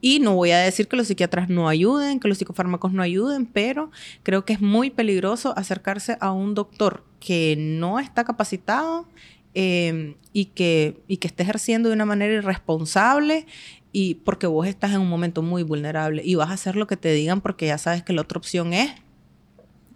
Y 0.00 0.20
no 0.20 0.34
voy 0.34 0.52
a 0.52 0.58
decir 0.58 0.88
que 0.88 0.96
los 0.96 1.08
psiquiatras 1.08 1.48
no 1.48 1.68
ayuden, 1.68 2.20
que 2.20 2.28
los 2.28 2.38
psicofármacos 2.38 2.92
no 2.92 3.02
ayuden, 3.02 3.46
pero 3.46 3.90
creo 4.22 4.44
que 4.44 4.52
es 4.52 4.60
muy 4.60 4.90
peligroso 4.90 5.54
acercarse 5.56 6.16
a 6.20 6.32
un 6.32 6.54
doctor 6.54 7.04
que 7.20 7.56
no 7.58 7.98
está 7.98 8.24
capacitado 8.24 9.06
eh, 9.54 10.16
y, 10.32 10.46
que, 10.46 11.02
y 11.08 11.18
que 11.18 11.28
esté 11.28 11.42
ejerciendo 11.42 11.88
de 11.88 11.94
una 11.94 12.04
manera 12.04 12.32
irresponsable 12.34 13.46
y 13.92 14.16
porque 14.16 14.46
vos 14.46 14.66
estás 14.66 14.92
en 14.92 15.00
un 15.00 15.08
momento 15.08 15.42
muy 15.42 15.62
vulnerable 15.62 16.22
y 16.24 16.34
vas 16.34 16.50
a 16.50 16.54
hacer 16.54 16.76
lo 16.76 16.86
que 16.86 16.96
te 16.96 17.12
digan 17.12 17.40
porque 17.40 17.66
ya 17.66 17.78
sabes 17.78 18.02
que 18.02 18.12
la 18.12 18.22
otra 18.22 18.38
opción 18.38 18.72
es 18.72 18.90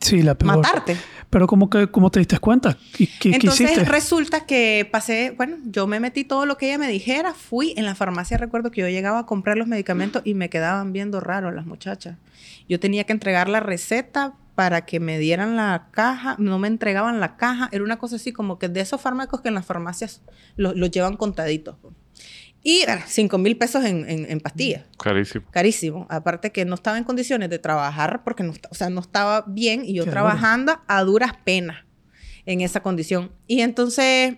Sí, 0.03 0.21
la 0.23 0.35
peor. 0.35 0.57
matarte. 0.57 0.97
Pero 1.31 1.47
¿cómo, 1.47 1.71
que, 1.71 1.87
cómo 1.87 2.11
te 2.11 2.19
diste 2.19 2.39
cuenta? 2.39 2.77
¿Qué, 2.97 3.09
Entonces 3.25 3.89
resulta 3.89 4.45
que 4.45 4.87
pasé, 4.91 5.33
bueno, 5.37 5.57
yo 5.65 5.87
me 5.87 6.01
metí 6.01 6.25
todo 6.25 6.45
lo 6.45 6.59
que 6.59 6.67
ella 6.67 6.79
me 6.79 6.89
dijera, 6.89 7.33
fui 7.35 7.73
en 7.77 7.85
la 7.85 7.95
farmacia, 7.95 8.37
recuerdo 8.37 8.71
que 8.71 8.81
yo 8.81 8.89
llegaba 8.89 9.21
a 9.21 9.27
comprar 9.27 9.57
los 9.57 9.69
medicamentos 9.69 10.23
y 10.25 10.35
me 10.35 10.51
quedaban 10.51 10.93
viendo 10.93 11.21
raro 11.21 11.53
las 11.53 11.67
muchachas. 11.67 12.19
Yo 12.69 12.81
tenía 12.81 13.05
que 13.05 13.13
entregar 13.13 13.49
la 13.49 13.61
receta 13.61 14.35
para 14.55 14.85
que 14.85 15.01
me 15.01 15.19
dieran 15.19 15.57
la 15.57 15.89
caja, 15.93 16.37
no 16.39 16.59
me 16.59 16.69
entregaban 16.69 17.21
la 17.21 17.37
caja, 17.37 17.69
era 17.73 17.83
una 17.85 17.99
cosa 17.99 18.17
así 18.17 18.33
como 18.33 18.59
que 18.59 18.69
de 18.69 18.81
esos 18.81 19.01
fármacos 19.01 19.41
que 19.41 19.49
en 19.49 19.55
las 19.55 19.65
farmacias 19.67 20.23
los 20.57 20.91
llevan 20.91 21.17
contaditos. 21.17 21.77
Y 22.65 22.85
bueno, 22.87 23.03
5 23.07 23.39
mil 23.39 23.57
pesos 23.59 23.85
en, 23.85 24.09
en, 24.09 24.31
en 24.31 24.39
pastillas 24.41 24.85
Carísimo. 25.03 25.47
carísimo. 25.51 26.07
Aparte 26.09 26.53
que 26.53 26.65
no 26.65 26.77
estaba 26.77 26.97
en 26.97 27.03
condiciones 27.05 27.51
de 27.51 27.59
trabajar 27.59 28.23
porque 28.23 28.45
no, 28.45 28.53
o 28.71 28.75
sea, 28.75 28.89
no 28.89 29.01
estaba 29.01 29.45
bien 29.49 29.85
y 29.85 29.95
yo 29.95 30.05
Qué 30.05 30.11
trabajando 30.11 30.81
a 30.87 31.03
duras 31.03 31.33
penas 31.45 31.85
en 32.47 32.61
esa 32.61 32.81
condición. 32.81 33.33
Y 33.49 33.63
entonces 33.63 34.37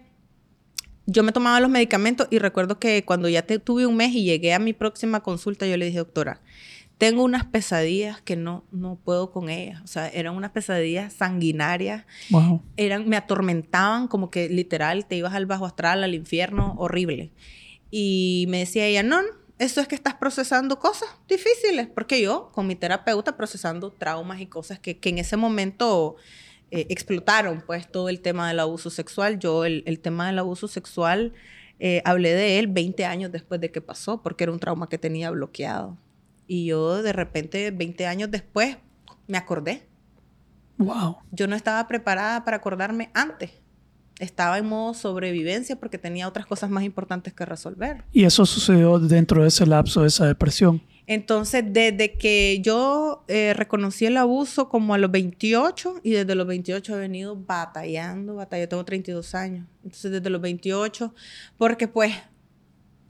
yo 1.07 1.23
me 1.23 1.33
tomaba 1.33 1.61
los 1.61 1.69
medicamentos 1.71 2.27
y 2.31 2.39
recuerdo 2.39 2.79
que 2.79 3.05
cuando 3.05 3.29
ya 3.29 3.43
te- 3.43 3.59
tuve 3.59 3.85
un 3.87 3.97
mes 3.97 4.13
y 4.15 4.25
llegué 4.25 4.55
a 4.55 4.59
mi 4.59 4.73
próxima 4.73 5.21
consulta, 5.21 5.67
yo 5.67 5.77
le 5.77 5.85
dije, 5.87 5.99
doctora, 5.99 6.41
tengo 6.99 7.25
unas 7.25 7.45
pesadillas 7.45 8.21
que 8.23 8.37
no, 8.37 8.65
no 8.71 8.97
puedo 8.97 9.31
con 9.33 9.49
ellas. 9.49 9.81
O 9.83 9.87
sea, 9.87 10.09
eran 10.09 10.35
unas 10.37 10.53
pesadillas 10.53 11.13
sanguinarias 11.13 12.05
Wow. 12.31 12.63
eran, 12.77 13.09
me 13.09 13.17
atormentaban 13.17 14.09
como 14.09 14.31
que 14.31 14.49
literal 14.49 15.07
te 15.07 15.17
ibas 15.17 15.35
al 15.35 15.47
bajo 15.47 15.67
astral, 15.67 16.05
al 16.05 16.15
infierno, 16.15 16.75
horrible. 16.79 17.31
Y 17.91 18.47
me 18.49 18.59
decía 18.61 18.87
ella, 18.87 19.03
no, 19.03 19.21
eso 19.59 19.81
es 19.81 19.89
que 19.89 19.95
estás 19.95 20.15
procesando 20.15 20.79
cosas 20.79 21.09
difíciles, 21.29 21.87
porque 21.87 22.21
yo 22.21 22.51
con 22.53 22.67
mi 22.67 22.75
terapeuta 22.75 23.37
procesando 23.37 23.91
traumas 23.91 24.41
y 24.41 24.47
cosas 24.47 24.79
que, 24.79 24.99
que 24.99 25.11
en 25.11 25.19
ese 25.19 25.37
momento 25.37 26.17
eh, 26.71 26.87
explotaron 26.89 27.63
pues 27.67 27.91
todo 27.91 28.09
el 28.09 28.21
tema 28.21 28.49
del 28.49 28.61
abuso 28.61 28.91
sexual. 28.91 29.39
Yo 29.39 29.65
el, 29.65 29.83
el 29.87 30.01
tema 30.01 30.27
del 30.29 30.39
abuso 30.39 30.67
sexual 30.69 31.33
eh, 31.79 32.03
hablé 32.05 32.35
de 32.35 32.59
él 32.59 32.67
20 32.69 33.05
años 33.05 33.31
después 33.33 33.61
de 33.61 33.71
que 33.71 33.81
pasó, 33.81 34.23
porque 34.23 34.45
era 34.45 34.53
un 34.53 34.59
trauma 34.61 34.89
que 34.89 34.99
tenía 34.99 35.31
bloqueado. 35.31 35.97
Y 36.47 36.67
yo 36.67 37.03
de 37.03 37.13
repente, 37.13 37.71
20 37.71 38.07
años 38.07 38.31
después, 38.31 38.77
me 39.27 39.39
acordé. 39.39 39.87
Wow. 40.79 41.19
Yo 41.31 41.47
no 41.47 41.57
estaba 41.57 41.87
preparada 41.87 42.45
para 42.45 42.57
acordarme 42.57 43.11
antes. 43.15 43.51
Estaba 44.19 44.59
en 44.59 44.67
modo 44.67 44.95
sobrevivencia 44.95 45.77
porque 45.77 45.99
tenía 45.99 46.29
otras 46.29 46.47
cosas 46.47 46.71
más 46.71 46.85
importantes 46.85 47.33
que 47.33 47.45
resolver. 47.45 48.05
Y 48.13 48.25
eso 48.25 48.47
sucedió 48.47 48.99
dentro 48.99 49.43
de 49.43 49.49
ese 49.49 49.67
lapso 49.67 50.03
de 50.03 50.09
esa 50.09 50.27
depresión. 50.27 50.83
Entonces, 51.07 51.65
desde 51.67 52.17
que 52.17 52.61
yo 52.63 53.25
eh, 53.29 53.53
reconocí 53.55 54.07
el 54.07 54.17
abuso 54.17 54.69
como 54.69 54.95
a 54.95 54.99
los 54.99 55.11
28 55.11 56.01
y 56.03 56.13
desde 56.13 56.35
los 56.35 56.47
28 56.47 56.97
he 56.97 56.99
venido 56.99 57.37
batallando, 57.37 58.37
batallando, 58.37 58.69
tengo 58.69 58.85
32 58.85 59.35
años. 59.35 59.67
Entonces, 59.83 60.13
desde 60.13 60.31
los 60.31 60.41
28, 60.41 61.15
porque 61.59 61.89
pues 61.89 62.15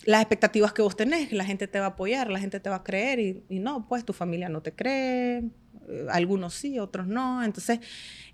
las 0.06 0.20
expectativas 0.20 0.72
que 0.72 0.82
vos 0.82 0.96
tenés, 0.96 1.32
la 1.32 1.44
gente 1.44 1.66
te 1.66 1.78
va 1.78 1.86
a 1.86 1.88
apoyar, 1.90 2.30
la 2.30 2.38
gente 2.38 2.60
te 2.60 2.70
va 2.70 2.76
a 2.76 2.84
creer 2.84 3.18
y, 3.48 3.58
no, 3.58 3.86
pues 3.88 4.04
tu 4.04 4.12
familia 4.12 4.48
no 4.48 4.62
te 4.62 4.72
cree, 4.72 5.44
eh, 5.88 6.06
algunos 6.10 6.54
sí, 6.54 6.78
otros 6.78 7.06
no. 7.06 7.42
Entonces, 7.42 7.80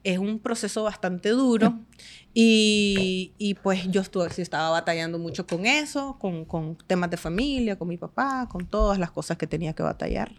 es 0.03 0.19
un 0.19 0.39
proceso 0.39 0.83
bastante 0.83 1.31
duro 1.31 1.79
y, 2.35 3.33
y 3.39 3.55
pues 3.55 3.89
yo 3.89 4.01
estuve, 4.01 4.29
estaba 4.37 4.71
batallando 4.71 5.19
mucho 5.19 5.47
con 5.47 5.67
eso, 5.67 6.17
con, 6.19 6.45
con 6.45 6.77
temas 6.87 7.11
de 7.11 7.17
familia, 7.17 7.79
con 7.79 7.89
mi 7.89 7.97
papá, 7.97 8.49
con 8.51 8.67
todas 8.67 8.99
las 8.99 9.11
cosas 9.11 9.37
que 9.37 9.47
tenía 9.47 9.75
que 9.75 9.83
batallar. 9.83 10.33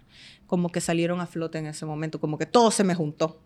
Como 0.48 0.70
que 0.70 0.82
salieron 0.82 1.22
a 1.22 1.28
flote 1.28 1.60
en 1.60 1.68
ese 1.68 1.86
momento, 1.86 2.20
como 2.20 2.38
que 2.38 2.46
todo 2.46 2.72
se 2.72 2.84
me 2.84 2.96
juntó. 2.96 3.40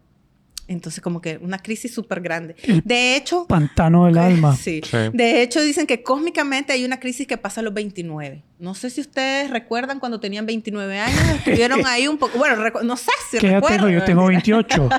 Entonces, 0.68 1.00
como 1.02 1.22
que 1.22 1.38
una 1.38 1.60
crisis 1.60 1.94
súper 1.94 2.22
grande. 2.22 2.56
De 2.84 3.16
hecho... 3.16 3.46
Pantano 3.48 4.06
del 4.08 4.18
alma. 4.20 4.56
Sí. 4.56 4.82
Sí. 4.84 4.98
De 5.14 5.44
hecho, 5.44 5.62
dicen 5.62 5.86
que 5.86 6.02
cósmicamente 6.02 6.74
hay 6.74 6.84
una 6.86 7.00
crisis 7.00 7.28
que 7.28 7.38
pasa 7.38 7.62
a 7.62 7.64
los 7.64 7.74
29. 7.74 8.44
No 8.58 8.74
sé 8.74 8.90
si 8.90 9.02
ustedes 9.02 9.52
recuerdan 9.52 10.00
cuando 10.00 10.20
tenían 10.20 10.46
29 10.48 10.98
años, 11.00 11.20
estuvieron 11.36 11.82
ahí 11.86 12.08
un 12.08 12.18
poco... 12.18 12.38
Bueno, 12.40 12.56
no 12.84 12.98
sé 12.98 13.12
si 13.30 13.38
¿Qué 13.38 13.52
recuerdan. 13.52 13.80
tengo? 13.82 13.92
Yo 13.92 14.04
tengo 14.06 14.26
28. 14.28 14.90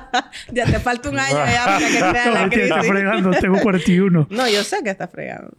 ya 0.53 0.67
te 0.67 0.79
falta 0.79 1.09
un 1.11 1.19
año 1.19 1.35
ya 1.37 1.65
para 1.65 1.79
que 1.79 1.87
creas 1.87 2.27
la 2.33 2.45
No, 2.45 2.51
que 2.51 2.63
está 2.63 2.75
crisis. 2.77 2.93
fregando, 2.93 3.31
tengo 3.33 3.61
41. 3.61 4.27
No, 4.31 4.49
yo 4.49 4.63
sé 4.63 4.77
que 4.85 4.91
está 4.91 5.09
fregado. 5.09 5.51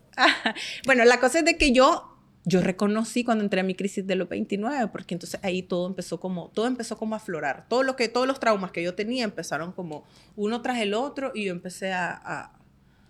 bueno, 0.85 1.03
la 1.03 1.19
cosa 1.19 1.39
es 1.39 1.45
de 1.45 1.57
que 1.57 1.73
yo, 1.73 2.16
yo 2.49 2.61
reconocí 2.61 3.25
cuando 3.25 3.43
entré 3.43 3.59
a 3.59 3.63
mi 3.63 3.75
crisis 3.75 4.07
de 4.07 4.15
los 4.15 4.29
29, 4.29 4.87
porque 4.87 5.13
entonces 5.15 5.37
ahí 5.43 5.61
todo 5.63 5.85
empezó 5.85 6.19
como, 6.19 6.47
todo 6.49 6.65
empezó 6.67 6.97
como 6.97 7.15
a 7.15 7.17
aflorar. 7.17 7.65
Todo 7.67 7.83
lo 7.83 7.97
que, 7.97 8.07
todos 8.07 8.25
los 8.25 8.39
traumas 8.39 8.71
que 8.71 8.81
yo 8.81 8.95
tenía 8.95 9.25
empezaron 9.25 9.73
como 9.73 10.05
uno 10.37 10.61
tras 10.61 10.79
el 10.79 10.93
otro 10.93 11.33
y 11.35 11.43
yo 11.45 11.51
empecé 11.51 11.91
a, 11.91 12.09
a, 12.13 12.53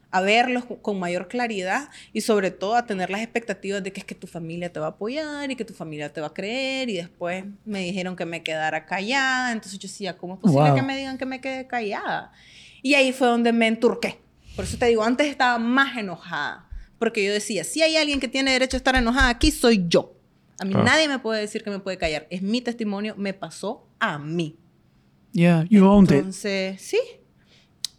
a 0.10 0.22
verlos 0.22 0.64
con- 0.82 0.98
mayor 1.00 1.28
claridad 1.28 1.90
y 2.14 2.22
sobre 2.22 2.50
todo 2.50 2.76
a 2.76 2.88
tener 2.88 3.12
las 3.12 3.22
expectativas 3.22 3.84
de 3.84 3.94
que 3.94 4.00
es 4.00 4.06
que 4.08 4.16
tu 4.16 4.26
familia 4.26 4.74
te 4.74 4.80
va 4.80 4.88
a 4.88 4.90
apoyar 4.90 5.52
y 5.52 5.56
que 5.56 5.66
tu 5.66 5.74
familia 5.76 6.12
te 6.12 6.20
va 6.20 6.28
a 6.28 6.34
creer 6.34 6.90
y 6.90 6.94
después 6.96 7.46
me 7.64 7.82
dijeron 7.84 8.16
que 8.16 8.26
me 8.26 8.42
quedara 8.42 8.86
callada, 8.88 9.52
entonces 9.52 9.78
yo 9.78 9.88
decía, 9.88 10.18
¿cómo 10.18 10.34
es 10.36 10.40
posible 10.40 10.70
Wow. 10.70 10.76
que 10.76 10.82
me 10.82 10.98
digan 10.98 11.18
que 11.20 11.26
me 11.28 11.40
quede 11.42 11.68
callada? 11.68 12.32
Y 12.82 12.96
ahí 12.96 13.12
fue 13.12 13.28
donde 13.28 13.52
me 13.54 13.68
enturqué. 13.68 14.20
Por 14.56 14.66
eso 14.66 14.78
te 14.80 14.88
digo, 14.88 15.04
antes 15.04 15.28
estaba 15.28 15.60
más 15.60 15.96
enojada. 15.98 16.67
Porque 17.00 17.24
yo 17.26 17.32
decía, 17.32 17.64
si 17.64 17.82
hay 17.82 17.96
alguien 17.98 18.20
que 18.20 18.28
tiene 18.28 18.52
derecho 18.52 18.76
a 18.76 18.80
estar 18.80 18.96
enojada 18.96 19.30
aquí, 19.30 19.52
soy 19.52 19.86
yo. 19.88 20.14
A 20.60 20.66
mí 20.66 20.74
Ah. 20.76 20.84
nadie 20.84 21.08
me 21.08 21.20
puede 21.20 21.42
decir 21.42 21.64
que 21.64 21.70
me 21.70 21.80
puede 21.80 21.98
callar. 21.98 22.26
Es 22.32 22.42
mi 22.42 22.62
testimonio, 22.62 23.14
me 23.18 23.34
pasó 23.34 23.88
a 24.00 24.18
mí. 24.18 24.56
Yeah, 25.34 25.66
you 25.70 25.86
owned 25.86 26.10
it. 26.10 26.18
Entonces, 26.18 26.82
sí. 26.82 27.00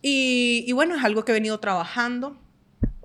Y, 0.03 0.64
y 0.66 0.72
bueno, 0.72 0.96
es 0.96 1.05
algo 1.05 1.24
que 1.24 1.32
he 1.32 1.34
venido 1.34 1.59
trabajando 1.61 2.36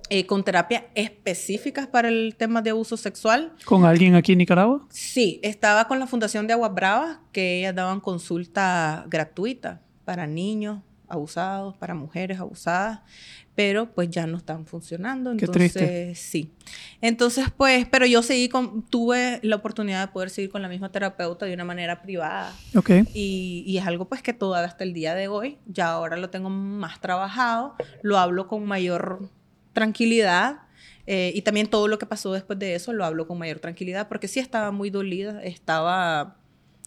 eh, 0.10 0.26
con 0.26 0.44
terapias 0.44 0.84
específicas 0.96 1.88
para 1.88 2.08
el 2.10 2.36
tema 2.38 2.62
de 2.62 2.70
abuso 2.72 2.98
sexual. 2.98 3.54
¿Con 3.66 3.86
alguien 3.86 4.16
aquí 4.16 4.34
en 4.34 4.40
Nicaragua? 4.40 4.86
Sí, 4.90 5.40
estaba 5.44 5.88
con 5.88 6.00
la 6.00 6.08
Fundación 6.08 6.46
de 6.46 6.54
Aguas 6.54 6.74
Bravas, 6.74 7.20
que 7.32 7.60
ellas 7.60 7.74
daban 7.76 8.00
consulta 8.00 9.06
gratuita 9.08 9.82
para 10.06 10.28
niños 10.28 10.80
abusados, 11.08 11.76
para 11.78 11.94
mujeres 11.96 12.40
abusadas, 12.40 13.00
pero 13.56 13.92
pues 13.94 14.10
ya 14.10 14.26
no 14.26 14.38
están 14.38 14.66
funcionando. 14.66 15.30
Qué 15.38 15.46
Entonces, 15.46 15.74
triste. 15.74 16.16
sí. 16.16 16.52
Entonces, 17.02 17.46
pues, 17.56 17.86
pero 17.90 18.06
yo 18.06 18.24
seguí 18.24 18.50
con, 18.50 18.82
tuve 18.90 19.40
la 19.44 19.58
oportunidad 19.58 20.08
de 20.08 20.12
poder 20.12 20.30
seguir 20.32 20.50
con 20.50 20.62
la 20.62 20.68
misma 20.70 20.92
terapeuta 20.92 21.46
de 21.46 21.54
una 21.54 21.64
manera 21.66 22.02
privada. 22.02 22.52
Ok. 22.76 22.90
Y, 23.14 23.64
y 23.68 23.78
es 23.78 23.86
algo 23.86 24.06
pues 24.10 24.22
que 24.24 24.34
todavía 24.34 24.68
hasta 24.68 24.84
el 24.84 24.94
día 24.94 25.14
de 25.14 25.28
hoy, 25.28 25.58
ya 25.68 25.90
ahora 25.92 26.18
lo 26.18 26.30
tengo 26.32 26.50
más 26.50 27.00
trabajado, 27.00 27.76
lo 28.02 28.18
hablo 28.18 28.48
con 28.48 28.66
mayor 28.66 29.30
tranquilidad 29.74 30.62
eh, 31.06 31.32
y 31.36 31.42
también 31.42 31.68
todo 31.68 31.88
lo 31.88 32.00
que 32.00 32.06
pasó 32.06 32.32
después 32.34 32.58
de 32.60 32.76
eso 32.76 32.94
lo 32.94 33.04
hablo 33.06 33.28
con 33.28 33.38
mayor 33.38 33.60
tranquilidad 33.60 34.08
porque 34.08 34.28
sí 34.28 34.40
estaba 34.40 34.72
muy 34.72 34.90
dolida, 34.90 35.44
estaba 35.44 36.38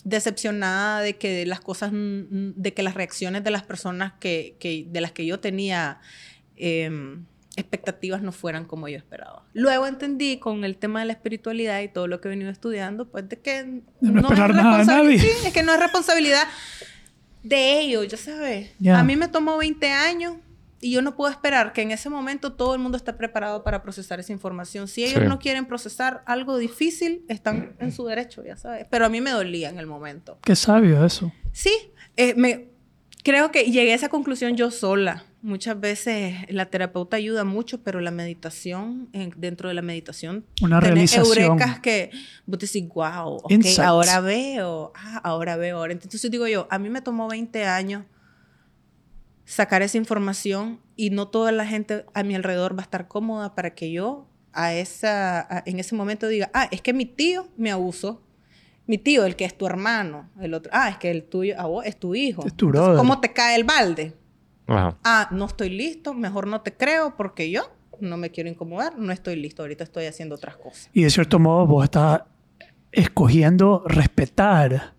decepcionada 0.04 1.00
de 1.00 1.16
que 1.16 1.44
las 1.46 1.60
cosas, 1.60 1.90
de 1.92 2.72
que 2.74 2.82
las 2.82 2.94
reacciones 2.94 3.42
de 3.44 3.50
las 3.50 3.64
personas 3.64 4.12
que, 4.20 4.56
que- 4.60 4.86
de 4.88 5.00
las 5.00 5.12
que 5.12 5.26
yo 5.26 5.40
tenía 5.40 5.98
em, 6.56 7.24
expectativas 7.56 8.20
no 8.22 8.32
fueran 8.32 8.64
como 8.66 8.86
yo 8.88 8.96
esperaba. 8.98 9.44
Luego 9.54 9.86
entendí 9.86 10.38
con 10.38 10.64
el 10.64 10.76
tema 10.76 11.00
de 11.00 11.06
la 11.06 11.12
espiritualidad 11.14 11.80
y 11.80 11.88
todo 11.88 12.06
lo 12.06 12.20
que 12.20 12.28
he 12.28 12.30
venido 12.30 12.50
estudiando, 12.50 13.08
pues 13.10 13.28
de 13.28 13.38
que 13.40 13.80
no 14.00 14.20
esperar 14.20 14.50
es 14.50 14.56
nada 14.56 14.78
de 14.78 14.84
responsabil- 14.84 14.86
nadie. 15.04 15.18
Sí, 15.20 15.28
es 15.46 15.52
que 15.52 15.62
no 15.62 15.72
es 15.72 15.80
responsabilidad 15.80 16.44
de 17.42 17.80
ellos, 17.80 18.08
ya 18.08 18.16
sabes. 18.16 18.70
A 18.92 19.02
mí 19.04 19.16
me 19.16 19.28
tomó 19.28 19.56
20 19.56 19.90
años 19.90 20.34
y 20.80 20.92
yo 20.92 21.00
no 21.00 21.16
puedo 21.16 21.30
esperar 21.30 21.72
que 21.72 21.80
en 21.82 21.90
ese 21.92 22.10
momento 22.10 22.52
todo 22.52 22.74
el 22.74 22.80
mundo 22.80 22.96
esté 22.98 23.12
preparado 23.14 23.62
para 23.64 23.82
procesar 23.82 24.20
esa 24.20 24.32
información. 24.32 24.88
Si 24.88 25.04
ellos 25.04 25.20
Sí. 25.22 25.28
no 25.28 25.38
quieren 25.38 25.64
procesar 25.66 26.22
algo 26.26 26.58
difícil, 26.58 27.24
están 27.28 27.74
en 27.78 27.92
su 27.92 28.04
derecho, 28.04 28.44
ya 28.44 28.56
sabes. 28.56 28.86
Pero 28.90 29.06
a 29.06 29.08
mí 29.08 29.20
me 29.22 29.30
dolía 29.30 29.70
en 29.70 29.78
el 29.78 29.86
momento. 29.86 30.38
Qué 30.44 30.54
sabio 30.56 31.04
eso. 31.06 31.32
Sí, 31.52 31.72
eh, 32.16 32.34
me, 32.36 32.66
creo 33.26 33.50
que 33.50 33.64
llegué 33.72 33.90
a 33.90 33.96
esa 33.96 34.08
conclusión 34.08 34.56
yo 34.56 34.70
sola. 34.70 35.24
Muchas 35.42 35.80
veces 35.80 36.34
la 36.48 36.66
terapeuta 36.66 37.16
ayuda 37.16 37.42
mucho, 37.42 37.82
pero 37.82 38.00
la 38.00 38.12
meditación, 38.12 39.08
en- 39.12 39.34
dentro 39.36 39.68
de 39.68 39.74
la 39.74 39.82
meditación, 39.82 40.44
Una 40.62 40.78
realización. 40.78 41.26
eurekas 41.26 41.80
que 41.80 42.10
vos 42.46 42.60
decís, 42.60 42.86
wow, 42.94 43.38
ok, 43.42 43.50
Insights. 43.50 43.80
ahora 43.80 44.20
veo, 44.20 44.92
ah, 44.94 45.20
ahora 45.24 45.56
veo, 45.56 45.78
ahora. 45.78 45.92
Entonces 45.92 46.30
digo 46.30 46.46
yo, 46.46 46.68
a 46.70 46.78
mí 46.78 46.88
me 46.88 47.00
tomó 47.00 47.26
20 47.28 47.64
años 47.64 48.04
sacar 49.44 49.82
esa 49.82 49.98
información 49.98 50.80
y 50.94 51.10
no 51.10 51.26
toda 51.28 51.50
la 51.52 51.66
gente 51.66 52.04
a 52.14 52.22
mi 52.22 52.34
alrededor 52.36 52.76
va 52.76 52.82
a 52.82 52.84
estar 52.84 53.08
cómoda 53.08 53.54
para 53.56 53.74
que 53.74 53.90
yo 53.92 54.28
a 54.52 54.72
esa, 54.74 55.40
a- 55.40 55.62
en 55.66 55.78
ese 55.80 55.94
momento 55.96 56.28
diga, 56.28 56.48
ah, 56.54 56.68
es 56.70 56.80
que 56.80 56.92
mi 56.92 57.06
tío 57.06 57.48
me 57.56 57.70
abusó. 57.72 58.22
Mi 58.86 58.98
tío, 58.98 59.24
el 59.24 59.36
que 59.36 59.44
es 59.44 59.56
tu 59.56 59.66
hermano, 59.66 60.30
el 60.40 60.54
otro, 60.54 60.70
ah, 60.74 60.88
es 60.88 60.98
que 60.98 61.10
el 61.10 61.24
tuyo, 61.24 61.58
a 61.58 61.66
vos 61.66 61.84
es 61.84 61.98
tu 61.98 62.14
hijo. 62.14 62.46
Es 62.46 62.54
tu 62.54 62.66
Entonces, 62.66 62.82
brother. 62.82 62.98
¿Cómo 62.98 63.20
te 63.20 63.32
cae 63.32 63.56
el 63.56 63.64
balde? 63.64 64.14
Ajá. 64.66 64.96
Ah, 65.04 65.28
no 65.32 65.46
estoy 65.46 65.70
listo, 65.70 66.14
mejor 66.14 66.46
no 66.46 66.60
te 66.60 66.72
creo 66.72 67.16
porque 67.16 67.50
yo 67.50 67.70
no 68.00 68.16
me 68.16 68.30
quiero 68.30 68.48
incomodar, 68.48 68.98
no 68.98 69.12
estoy 69.12 69.36
listo, 69.36 69.62
ahorita 69.62 69.84
estoy 69.84 70.06
haciendo 70.06 70.34
otras 70.34 70.56
cosas. 70.56 70.90
Y 70.92 71.02
de 71.02 71.10
cierto 71.10 71.38
modo 71.38 71.66
vos 71.66 71.84
estás 71.84 72.22
escogiendo 72.92 73.82
respetar 73.86 74.94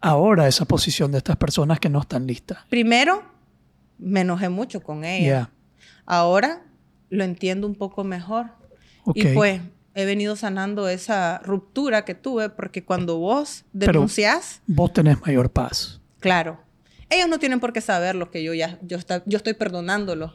ahora 0.00 0.46
esa 0.46 0.64
posición 0.64 1.12
de 1.12 1.18
estas 1.18 1.36
personas 1.36 1.80
que 1.80 1.88
no 1.88 2.00
están 2.00 2.26
listas. 2.26 2.58
Primero, 2.68 3.22
me 3.98 4.20
enojé 4.20 4.48
mucho 4.48 4.82
con 4.82 5.04
ella. 5.04 5.24
Yeah. 5.24 5.50
Ahora 6.06 6.62
lo 7.10 7.24
entiendo 7.24 7.66
un 7.66 7.74
poco 7.74 8.04
mejor. 8.04 8.46
Ok. 9.04 9.16
Y 9.16 9.24
pues 9.34 9.60
he 9.94 10.04
venido 10.04 10.36
sanando 10.36 10.88
esa 10.88 11.38
ruptura 11.44 12.04
que 12.04 12.14
tuve 12.14 12.48
porque 12.50 12.84
cuando 12.84 13.18
vos 13.18 13.64
Pero- 13.78 13.92
denunciás, 13.92 14.62
Vos 14.66 14.92
tenés 14.92 15.20
mayor 15.20 15.50
paz. 15.50 16.00
claro, 16.20 16.60
ellos 17.10 17.28
no 17.28 17.38
tienen 17.38 17.60
por 17.60 17.72
qué 17.72 17.80
saber 17.80 18.14
lo 18.14 18.30
que 18.30 18.42
yo 18.42 18.54
ya, 18.54 18.78
yo, 18.82 18.96
está- 18.96 19.22
yo 19.26 19.36
estoy 19.36 19.54
perdonándolos. 19.54 20.32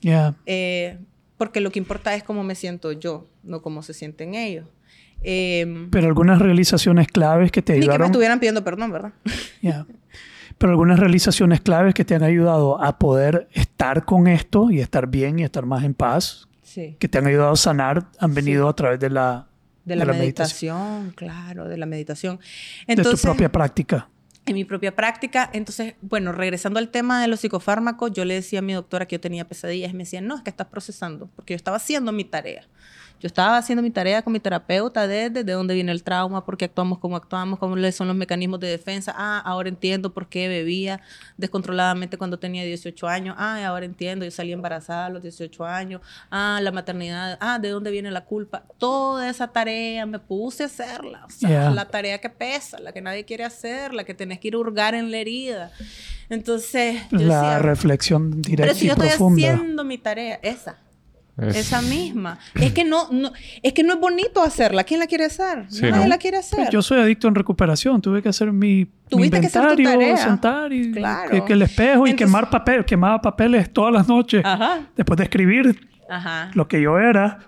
Yeah. 0.00 0.34
Eh, 0.46 0.98
porque 1.36 1.60
lo 1.60 1.70
que 1.70 1.78
importa 1.78 2.14
es 2.14 2.22
cómo 2.24 2.42
me 2.42 2.54
siento 2.54 2.90
yo, 2.92 3.28
no 3.44 3.62
cómo 3.62 3.82
se 3.82 3.94
sienten 3.94 4.34
ellos. 4.34 4.66
Eh, 5.22 5.88
Pero 5.90 6.06
algunas 6.08 6.38
realizaciones 6.40 7.08
claves 7.08 7.50
que 7.52 7.62
te 7.62 7.72
ni 7.74 7.80
que 7.80 7.86
me 7.86 7.92
ayudaron. 7.92 8.06
estuvieran 8.06 8.38
pidiendo 8.40 8.64
perdón, 8.64 8.90
¿verdad? 8.92 9.12
Yeah. 9.60 9.86
Pero 10.56 10.72
algunas 10.72 10.98
realizaciones 10.98 11.60
claves 11.60 11.94
que 11.94 12.04
te 12.04 12.16
han 12.16 12.24
ayudado 12.24 12.82
a 12.82 12.98
poder 12.98 13.48
estar 13.52 14.04
con 14.04 14.26
esto 14.26 14.70
y 14.72 14.80
estar 14.80 15.06
bien 15.08 15.38
y 15.38 15.44
estar 15.44 15.64
más 15.66 15.84
en 15.84 15.94
paz, 15.94 16.47
Sí. 16.68 16.96
que 16.98 17.08
te 17.08 17.16
han 17.18 17.26
ayudado 17.26 17.52
a 17.52 17.56
sanar, 17.56 18.08
han 18.18 18.34
venido 18.34 18.68
a 18.68 18.76
través 18.76 19.00
de 19.00 19.08
la, 19.08 19.48
De 19.86 19.96
la, 19.96 20.04
meditación, 20.04 21.12
claro, 21.16 21.66
de 21.66 21.78
la 21.78 21.86
meditación. 21.86 22.36
de 22.36 22.94
tu 22.94 23.00
Entonces, 23.00 23.22
propia 23.22 23.50
práctica. 23.50 24.08
en 24.44 24.54
mi 24.54 24.64
propia 24.66 24.94
práctica. 24.94 25.48
Entonces, 25.54 25.94
bueno, 26.02 26.32
regresando 26.32 26.78
al 26.78 26.90
tema 26.90 27.22
de 27.22 27.28
los 27.28 27.40
psicofármacos, 27.40 28.12
yo 28.12 28.24
le 28.26 28.34
decía 28.34 28.58
a 28.58 28.62
mi 28.62 28.74
doctora 28.74 29.06
que 29.06 29.16
yo 29.16 29.20
tenía 29.20 29.46
pesadillas 29.48 29.90
y 29.90 29.94
me 29.94 30.04
decía, 30.04 30.20
no, 30.20 30.36
es 30.36 30.42
que 30.42 30.50
estás 30.50 30.66
procesando, 30.66 31.30
porque 31.34 31.54
yo 31.54 31.56
estaba 31.56 31.78
haciendo 31.78 32.12
mi 32.12 32.24
tarea. 32.24 32.66
Yo 33.20 33.26
estaba 33.26 33.58
haciendo 33.58 33.82
mi 33.82 33.90
tarea 33.90 34.22
con 34.22 34.32
mi 34.32 34.38
terapeuta 34.38 35.08
desde 35.08 35.42
de 35.42 35.52
dónde 35.52 35.74
viene 35.74 35.90
el 35.90 36.04
trauma, 36.04 36.44
por 36.44 36.56
qué 36.56 36.66
actuamos 36.66 36.98
como 36.98 37.16
actuamos, 37.16 37.58
cómo 37.58 37.76
son 37.90 38.06
los 38.06 38.16
mecanismos 38.16 38.60
de 38.60 38.68
defensa. 38.68 39.12
Ah, 39.16 39.42
ahora 39.44 39.68
entiendo 39.68 40.12
por 40.12 40.28
qué 40.28 40.46
bebía 40.46 41.00
descontroladamente 41.36 42.16
cuando 42.16 42.38
tenía 42.38 42.64
18 42.64 43.08
años. 43.08 43.34
Ah, 43.38 43.64
ahora 43.66 43.86
entiendo, 43.86 44.24
yo 44.24 44.30
salí 44.30 44.52
embarazada 44.52 45.06
a 45.06 45.10
los 45.10 45.22
18 45.22 45.64
años. 45.64 46.00
Ah, 46.30 46.60
la 46.62 46.70
maternidad. 46.70 47.38
Ah, 47.40 47.58
de 47.58 47.70
dónde 47.70 47.90
viene 47.90 48.10
la 48.12 48.24
culpa. 48.24 48.64
Toda 48.78 49.28
esa 49.28 49.48
tarea 49.48 50.06
me 50.06 50.20
puse 50.20 50.62
a 50.62 50.66
hacerla. 50.66 51.24
O 51.26 51.30
sea, 51.30 51.70
la 51.70 51.86
tarea 51.86 52.18
que 52.18 52.30
pesa, 52.30 52.78
la 52.78 52.92
que 52.92 53.00
nadie 53.00 53.24
quiere 53.24 53.44
hacer, 53.44 53.94
la 53.94 54.04
que 54.04 54.14
tenés 54.14 54.38
que 54.38 54.48
ir 54.48 54.54
a 54.54 54.58
hurgar 54.58 54.94
en 54.94 55.10
la 55.10 55.18
herida. 55.18 55.72
Entonces, 56.30 57.00
la 57.10 57.58
reflexión 57.58 58.42
directa 58.42 58.72
pero 58.72 58.78
si 58.78 58.86
yo 58.86 58.92
estoy 58.92 59.08
haciendo 59.08 59.82
mi 59.82 59.98
tarea, 59.98 60.38
esa. 60.42 60.78
Esa 61.38 61.82
misma. 61.82 62.38
Es 62.54 62.72
que 62.72 62.84
no, 62.84 63.08
no, 63.10 63.32
es 63.62 63.72
que 63.72 63.82
no 63.82 63.94
es 63.94 64.00
bonito 64.00 64.42
hacerla. 64.42 64.84
¿Quién 64.84 65.00
la 65.00 65.06
quiere 65.06 65.24
hacer? 65.24 65.66
Nadie 65.80 66.08
la 66.08 66.18
quiere 66.18 66.38
hacer. 66.38 66.68
yo 66.70 66.82
soy 66.82 67.00
adicto 67.00 67.28
en 67.28 67.34
recuperación. 67.34 68.02
Tuve 68.02 68.22
que 68.22 68.28
hacer 68.28 68.52
mi, 68.52 68.86
mi 69.12 69.24
inventario, 69.24 69.98
que 69.98 70.16
sentar 70.16 70.72
y 70.72 70.92
claro. 70.92 71.44
que, 71.44 71.52
el 71.52 71.62
espejo 71.62 72.06
y 72.06 72.14
quemar 72.14 72.50
papel, 72.50 72.84
quemaba 72.84 73.20
papeles 73.20 73.72
todas 73.72 73.92
las 73.92 74.08
noches. 74.08 74.42
Después 74.96 75.16
de 75.16 75.24
escribir 75.24 75.88
lo 76.54 76.68
que 76.68 76.82
yo 76.82 76.98
era, 76.98 77.38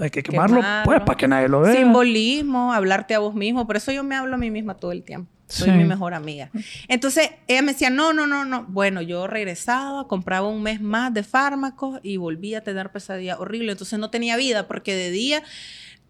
hay 0.00 0.10
que 0.10 0.22
quemarlo, 0.22 0.60
pues 0.84 1.00
para 1.00 1.16
que 1.16 1.28
nadie 1.28 1.48
lo 1.48 1.60
vea. 1.60 1.74
Simbolismo, 1.74 2.72
hablarte 2.72 3.14
a 3.14 3.18
vos 3.18 3.34
mismo. 3.34 3.66
Por 3.66 3.76
eso 3.76 3.92
yo 3.92 4.04
me 4.04 4.14
hablo 4.14 4.34
a 4.34 4.38
mí 4.38 4.50
misma 4.50 4.74
todo 4.74 4.92
el 4.92 5.02
tiempo. 5.02 5.30
Soy 5.50 5.72
mi 5.72 5.84
mejor 5.84 6.14
amiga. 6.14 6.50
Entonces, 6.88 7.30
ella 7.46 7.62
me 7.62 7.72
decía, 7.72 7.90
no, 7.90 8.12
no, 8.12 8.26
no, 8.26 8.44
no. 8.44 8.64
Bueno, 8.68 9.02
yo 9.02 9.26
regresaba, 9.26 10.06
compraba 10.08 10.48
un 10.48 10.62
mes 10.62 10.80
más 10.80 11.12
de 11.12 11.22
fármacos 11.22 12.00
y 12.02 12.16
volvía 12.16 12.58
a 12.58 12.60
tener 12.62 12.92
pesadillas 12.92 13.38
horribles. 13.38 13.72
Entonces, 13.74 13.98
no 13.98 14.10
tenía 14.10 14.36
vida 14.36 14.68
porque 14.68 14.94
de 14.94 15.10
día 15.10 15.42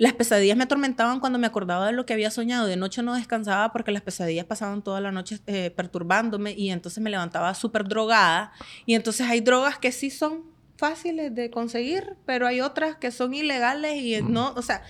las 0.01 0.15
pesadillas 0.15 0.57
me 0.57 0.65
atormentaban 0.65 1.21
cuando 1.21 1.39
me 1.39 1.47
acordaba 1.47 1.87
de 1.87 1.93
lo 1.93 2.07
que 2.07 2.15
había 2.15 2.31
soñado. 2.31 2.67
De 2.67 2.77
noche 2.77 3.03
no 3.03 3.15
descansaba 3.15 3.71
porque 3.71 3.93
las 3.93 4.01
pesadillas 4.01 4.47
pasaban 4.47 4.83
toda 4.83 5.01
la 5.03 5.13
noche 5.13 5.41
eh, 5.47 5.71
perturbándome 5.71 6.53
y 6.53 6.71
entonces 6.71 7.03
me 7.03 7.11
levantaba 7.11 7.53
súper 7.55 7.87
drogada. 7.87 8.53
Y 8.87 8.95
entonces 8.95 9.27
hay 9.29 9.41
drogas 9.41 9.79
que 9.79 9.93
sí 9.93 10.09
son 10.09 10.45
fáciles 10.79 11.35
de 11.35 11.51
conseguir, 11.51 12.17
pero 12.25 12.47
hay 12.47 12.63
otras 12.63 12.97
que 12.97 13.11
son 13.11 13.35
ilegales 13.35 13.97
y 13.97 14.23
no, 14.23 14.55
o 14.57 14.63
sea, 14.63 14.83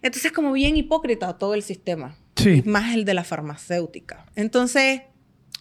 entonces 0.00 0.30
como 0.30 0.52
bien 0.52 0.76
hipócrita 0.76 1.36
todo 1.36 1.54
el 1.54 1.64
sistema. 1.64 2.16
Más 2.64 2.94
el 2.94 3.04
de 3.04 3.14
la 3.14 3.24
farmacéutica. 3.24 4.26
Entonces, 4.34 5.02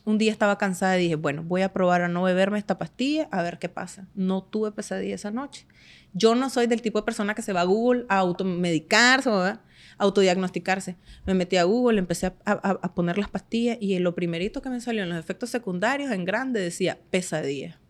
un 0.05 0.17
día 0.17 0.31
estaba 0.31 0.57
cansada 0.57 0.97
y 0.97 1.03
dije, 1.03 1.15
bueno, 1.15 1.43
voy 1.43 1.61
a 1.61 1.73
probar 1.73 2.01
a 2.01 2.07
no 2.07 2.23
beberme 2.23 2.57
esta 2.57 2.77
pastilla 2.77 3.27
a 3.31 3.43
ver 3.43 3.59
qué 3.59 3.69
pasa. 3.69 4.07
No 4.15 4.43
tuve 4.43 4.71
pesadilla 4.71 5.15
esa 5.15 5.31
noche. 5.31 5.67
Yo 6.13 6.35
no 6.35 6.49
soy 6.49 6.67
del 6.67 6.81
tipo 6.81 6.99
de 6.99 7.05
persona 7.05 7.35
que 7.35 7.41
se 7.41 7.53
va 7.53 7.61
a 7.61 7.65
Google 7.65 8.05
a 8.09 8.17
automedicarse 8.17 9.29
a 9.29 9.61
autodiagnosticarse. 9.97 10.97
Me 11.25 11.33
metí 11.33 11.57
a 11.57 11.63
Google, 11.63 11.99
empecé 11.99 12.27
a, 12.27 12.33
a, 12.45 12.95
poner 12.95 13.17
las 13.17 13.29
pastillas 13.29 13.77
y 13.79 13.97
lo 13.99 14.15
primerito 14.15 14.61
que 14.61 14.69
me 14.69 14.81
salió 14.81 15.03
en 15.03 15.09
los 15.09 15.19
efectos 15.19 15.49
secundarios 15.51 16.11
en 16.11 16.25
grande 16.25 16.59
decía 16.59 16.97
pesadilla. 17.11 17.80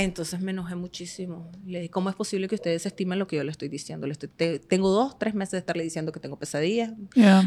Entonces 0.00 0.40
me 0.40 0.52
enojé 0.52 0.76
muchísimo. 0.76 1.50
Le 1.66 1.80
dije, 1.80 1.90
¿cómo 1.90 2.08
es 2.08 2.14
posible 2.14 2.46
que 2.46 2.54
ustedes 2.54 2.86
estimen 2.86 3.18
lo 3.18 3.26
que 3.26 3.34
yo 3.34 3.42
le 3.42 3.50
estoy 3.50 3.68
diciendo? 3.68 4.06
Le 4.06 4.12
estoy, 4.12 4.28
tengo 4.60 4.90
dos, 4.90 5.18
tres 5.18 5.34
meses 5.34 5.50
de 5.50 5.58
estarle 5.58 5.82
diciendo 5.82 6.12
que 6.12 6.20
tengo 6.20 6.38
pesadillas. 6.38 6.92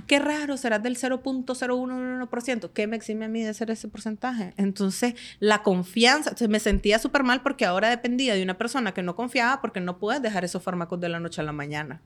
Qué 0.05 0.19
raro, 0.19 0.57
será 0.57 0.77
del 0.77 0.97
0.011%. 0.97 2.71
¿Qué 2.73 2.87
me 2.87 2.97
exime 2.97 3.23
a 3.23 3.29
mí 3.29 3.41
de 3.41 3.53
ser 3.53 3.71
ese 3.71 3.87
porcentaje? 3.87 4.53
Entonces, 4.57 5.13
la 5.39 5.63
confianza, 5.63 6.35
me 6.49 6.59
sentía 6.59 6.99
súper 6.99 7.23
mal 7.23 7.41
porque 7.41 7.63
ahora 7.63 7.89
dependía 7.89 8.35
de 8.35 8.43
una 8.43 8.57
persona 8.57 8.93
que 8.93 9.01
no 9.01 9.15
confiaba 9.15 9.61
porque 9.61 9.79
no 9.79 9.97
puedes 9.97 10.21
dejar 10.21 10.43
esos 10.43 10.61
fármacos 10.61 10.99
de 10.99 11.07
la 11.07 11.21
noche 11.21 11.39
a 11.39 11.45
la 11.45 11.53
mañana. 11.53 12.01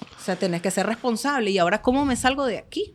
O 0.00 0.24
sea, 0.24 0.36
tenés 0.36 0.62
que 0.62 0.70
ser 0.70 0.86
responsable. 0.86 1.50
¿Y 1.50 1.58
ahora 1.58 1.82
cómo 1.82 2.06
me 2.06 2.16
salgo 2.16 2.46
de 2.46 2.56
aquí? 2.56 2.94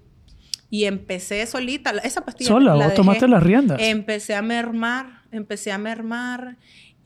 Y 0.72 0.86
empecé 0.86 1.46
solita, 1.46 1.92
esa 2.04 2.26
pastilla. 2.26 2.48
Sola, 2.48 2.76
o 2.76 2.92
tomaste 2.94 3.28
las 3.28 3.44
riendas. 3.44 3.80
Empecé 3.82 4.34
a 4.34 4.42
mermar, 4.42 5.22
empecé 5.32 5.72
a 5.72 5.78
mermar 5.78 6.58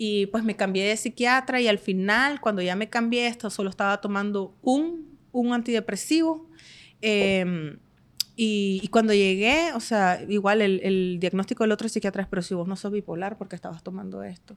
y 0.03 0.25
pues 0.25 0.43
me 0.43 0.55
cambié 0.55 0.83
de 0.87 0.97
psiquiatra 0.97 1.61
y 1.61 1.67
al 1.67 1.77
final, 1.77 2.41
cuando 2.41 2.63
ya 2.63 2.75
me 2.75 2.89
cambié, 2.89 3.27
esto 3.27 3.51
solo 3.51 3.69
estaba 3.69 4.01
tomando 4.01 4.55
un, 4.63 5.15
un 5.31 5.53
antidepresivo. 5.53 6.49
Em, 7.01 7.77
y, 8.35 8.87
cuando 8.87 9.13
llegué, 9.13 9.73
o 9.75 9.79
sea, 9.79 10.19
igual 10.27 10.63
el, 10.63 10.79
el, 10.81 11.19
diagnóstico 11.19 11.63
del 11.63 11.71
otro 11.71 11.87
psiquiatra 11.87 12.23
es, 12.23 12.27
pero 12.27 12.41
si 12.41 12.55
vos 12.55 12.67
no 12.67 12.75
sos 12.77 12.91
bipolar, 12.91 13.37
porque 13.37 13.55
estabas 13.55 13.83
tomando 13.83 14.23
esto? 14.23 14.55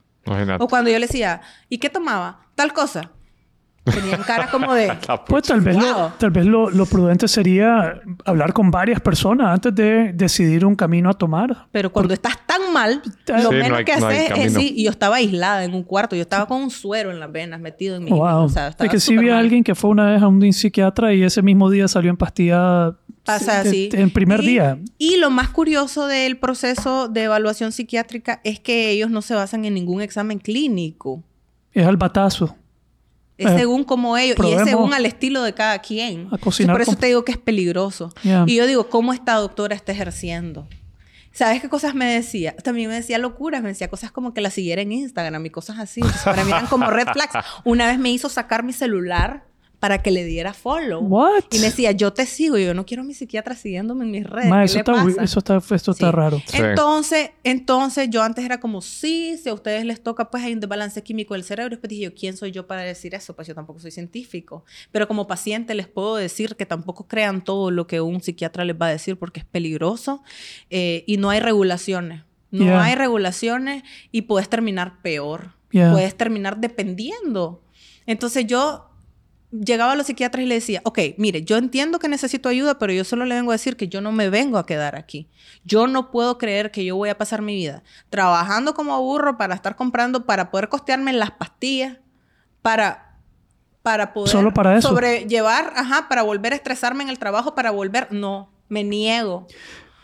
O 0.60 0.66
cuando 0.66 0.88
yo 0.88 0.98
le 0.98 1.08
decía, 1.08 1.42
¿y 1.68 1.76
qué 1.76 1.90
tomaba? 1.90 2.46
Tal 2.54 2.72
cosa. 2.72 3.12
Tenían 3.84 4.22
cara 4.22 4.48
como 4.50 4.72
de... 4.72 4.90
pues 5.28 5.42
tal 5.42 5.60
vez, 5.60 5.76
lo, 5.76 6.12
tal 6.18 6.30
vez 6.30 6.46
lo, 6.46 6.70
lo, 6.70 6.86
prudente 6.86 7.28
sería 7.28 8.00
hablar 8.24 8.54
con 8.54 8.70
varias 8.70 8.98
personas 9.00 9.48
antes 9.48 9.74
de 9.74 10.12
decidir 10.14 10.64
un 10.64 10.74
camino 10.74 11.10
a 11.10 11.12
tomar. 11.12 11.66
Pero 11.70 11.92
cuando 11.92 12.14
estás 12.14 12.38
tan 12.46 12.72
mal, 12.72 13.02
lo 13.42 13.52
menos 13.52 13.82
que 13.84 13.92
haces 13.92 14.30
es... 14.36 14.54
Sí, 14.54 14.72
y 14.76 14.84
yo 14.84 14.90
estaba 14.90 15.16
aislada 15.16 15.64
en 15.64 15.74
un 15.74 15.82
cuarto. 15.82 16.16
Yo 16.16 16.22
estaba 16.22 16.46
con 16.46 16.62
un 16.62 16.70
suero 16.70 17.10
en 17.10 17.20
las 17.20 17.30
venas 17.30 17.60
metido 17.60 17.96
en 17.96 18.04
mi... 18.04 18.10
Wow. 18.10 18.44
O 18.44 18.48
sea, 18.48 18.68
es 18.68 18.88
que 18.88 19.00
sí 19.00 19.18
vi 19.18 19.28
a 19.28 19.38
alguien 19.38 19.62
que 19.62 19.74
fue 19.74 19.90
una 19.90 20.12
vez 20.12 20.22
a 20.22 20.28
un 20.28 20.52
psiquiatra 20.52 21.12
y 21.12 21.22
ese 21.22 21.42
mismo 21.42 21.68
día 21.70 21.86
salió 21.88 22.10
en 22.10 22.16
pastilla... 22.16 22.96
Pasa 23.24 23.60
así. 23.60 23.88
En 23.92 24.10
primer 24.10 24.42
día. 24.42 24.78
Y 24.98 25.16
lo 25.16 25.30
más 25.30 25.48
curioso 25.48 26.06
del 26.06 26.36
proceso 26.36 27.08
de 27.08 27.22
evaluación 27.22 27.72
psiquiátrica 27.72 28.42
es 28.44 28.60
que 28.60 28.90
ellos 28.90 29.10
no 29.10 29.22
se 29.22 29.34
basan 29.34 29.64
en 29.64 29.72
ningún 29.72 30.02
examen 30.02 30.38
clínico. 30.38 31.22
Es 31.72 31.86
al 31.86 31.96
batazo. 31.96 32.54
Es 33.36 33.50
eh, 33.50 33.58
según 33.58 33.84
como 33.84 34.16
ellos 34.16 34.36
y 34.44 34.52
es 34.52 34.62
según 34.64 34.94
al 34.94 35.06
estilo 35.06 35.42
de 35.42 35.54
cada 35.54 35.80
quien. 35.80 36.28
A 36.30 36.38
cocinar 36.38 36.74
por 36.74 36.82
eso 36.82 36.96
te 36.96 37.06
digo 37.06 37.24
que 37.24 37.32
es 37.32 37.38
peligroso. 37.38 38.12
Y 38.46 38.56
yo 38.56 38.66
digo, 38.66 38.88
¿cómo 38.88 39.12
esta 39.12 39.34
doctora 39.34 39.74
está 39.74 39.92
ejerciendo? 39.92 40.68
¿Sabes 41.32 41.60
qué 41.60 41.68
cosas 41.68 41.96
me 41.96 42.04
decía? 42.04 42.54
También 42.54 42.88
me 42.88 42.94
decía 42.94 43.18
locuras, 43.18 43.60
me 43.60 43.68
decía 43.70 43.88
cosas 43.88 44.12
como 44.12 44.32
que 44.32 44.40
la 44.40 44.50
siguiera 44.50 44.82
en 44.82 44.92
Instagram 44.92 45.44
y 45.44 45.50
cosas 45.50 45.80
así. 45.80 46.00
para 46.24 46.44
mí 46.44 46.52
eran 46.52 46.66
como 46.68 46.88
red 46.90 47.08
flags. 47.12 47.32
Una 47.64 47.88
vez 47.88 47.98
me 47.98 48.10
hizo 48.10 48.28
sacar 48.28 48.62
mi 48.62 48.72
celular 48.72 49.44
para 49.84 49.98
que 49.98 50.10
le 50.10 50.24
diera 50.24 50.54
follow. 50.54 51.02
What? 51.02 51.44
Y 51.50 51.58
me 51.58 51.66
decía, 51.66 51.92
yo 51.92 52.10
te 52.14 52.24
sigo. 52.24 52.56
Y 52.56 52.64
yo 52.64 52.72
no 52.72 52.86
quiero 52.86 53.02
a 53.02 53.04
mi 53.04 53.12
psiquiatra 53.12 53.54
siguiéndome 53.54 54.06
en 54.06 54.10
mis 54.12 54.24
redes. 54.24 54.50
eso, 54.70 54.78
está, 54.78 55.22
eso, 55.22 55.38
está, 55.40 55.56
eso 55.58 55.90
está 55.90 56.10
raro. 56.10 56.40
Entonces, 56.54 57.32
entonces, 57.42 58.08
yo 58.08 58.22
antes 58.22 58.46
era 58.46 58.60
como, 58.60 58.80
sí, 58.80 59.36
si 59.36 59.50
a 59.50 59.52
ustedes 59.52 59.84
les 59.84 60.02
toca, 60.02 60.30
pues 60.30 60.42
hay 60.42 60.54
un 60.54 60.60
desbalance 60.60 61.02
químico 61.02 61.34
del 61.34 61.44
cerebro. 61.44 61.68
Después 61.68 61.90
dije 61.90 62.04
yo, 62.04 62.14
¿quién 62.14 62.34
soy 62.34 62.50
yo 62.50 62.66
para 62.66 62.80
decir 62.80 63.14
eso? 63.14 63.36
Pues 63.36 63.46
yo 63.46 63.54
tampoco 63.54 63.78
soy 63.78 63.90
científico. 63.90 64.64
Pero 64.90 65.06
como 65.06 65.26
paciente 65.26 65.74
les 65.74 65.86
puedo 65.86 66.16
decir 66.16 66.56
que 66.56 66.64
tampoco 66.64 67.06
crean 67.06 67.44
todo 67.44 67.70
lo 67.70 67.86
que 67.86 68.00
un 68.00 68.22
psiquiatra 68.22 68.64
les 68.64 68.80
va 68.80 68.86
a 68.86 68.90
decir 68.90 69.18
porque 69.18 69.40
es 69.40 69.46
peligroso 69.46 70.22
eh, 70.70 71.04
y 71.06 71.18
no 71.18 71.28
hay 71.28 71.40
regulaciones. 71.40 72.22
No 72.50 72.80
hay 72.80 72.94
regulaciones 72.94 73.82
y 74.10 74.22
puedes 74.22 74.48
terminar 74.48 75.02
peor. 75.02 75.50
Puedes 75.70 76.16
terminar 76.16 76.56
dependiendo. 76.56 77.62
Entonces 78.06 78.46
yo 78.46 78.93
llegaba 79.60 79.92
a 79.92 79.96
los 79.96 80.06
psiquiatras 80.06 80.44
y 80.44 80.48
le 80.48 80.56
decía, 80.56 80.80
ok, 80.84 80.98
mire, 81.16 81.44
yo 81.44 81.56
entiendo 81.56 81.98
que 81.98 82.08
necesito 82.08 82.48
ayuda, 82.48 82.78
pero 82.78 82.92
yo 82.92 83.04
solo 83.04 83.24
le 83.24 83.34
vengo 83.34 83.52
a 83.52 83.54
decir 83.54 83.76
que 83.76 83.88
yo 83.88 84.00
no 84.00 84.12
me 84.12 84.28
vengo 84.28 84.58
a 84.58 84.66
quedar 84.66 84.96
aquí. 84.96 85.28
Yo 85.64 85.86
no 85.86 86.10
puedo 86.10 86.38
creer 86.38 86.70
que 86.70 86.84
yo 86.84 86.96
voy 86.96 87.08
a 87.08 87.18
pasar 87.18 87.42
mi 87.42 87.54
vida 87.54 87.82
trabajando 88.10 88.74
como 88.74 89.00
burro 89.02 89.36
para 89.38 89.54
estar 89.54 89.76
comprando, 89.76 90.26
para 90.26 90.50
poder 90.50 90.68
costearme 90.68 91.12
las 91.12 91.30
pastillas, 91.32 91.98
para, 92.62 93.18
para 93.82 94.12
poder 94.12 94.30
¿Solo 94.30 94.52
para 94.52 94.76
eso? 94.76 94.88
sobrellevar, 94.88 95.72
ajá, 95.76 96.08
para 96.08 96.22
volver 96.22 96.52
a 96.52 96.56
estresarme 96.56 97.04
en 97.04 97.10
el 97.10 97.18
trabajo, 97.18 97.54
para 97.54 97.70
volver, 97.70 98.08
no, 98.10 98.50
me 98.68 98.82
niego. 98.82 99.46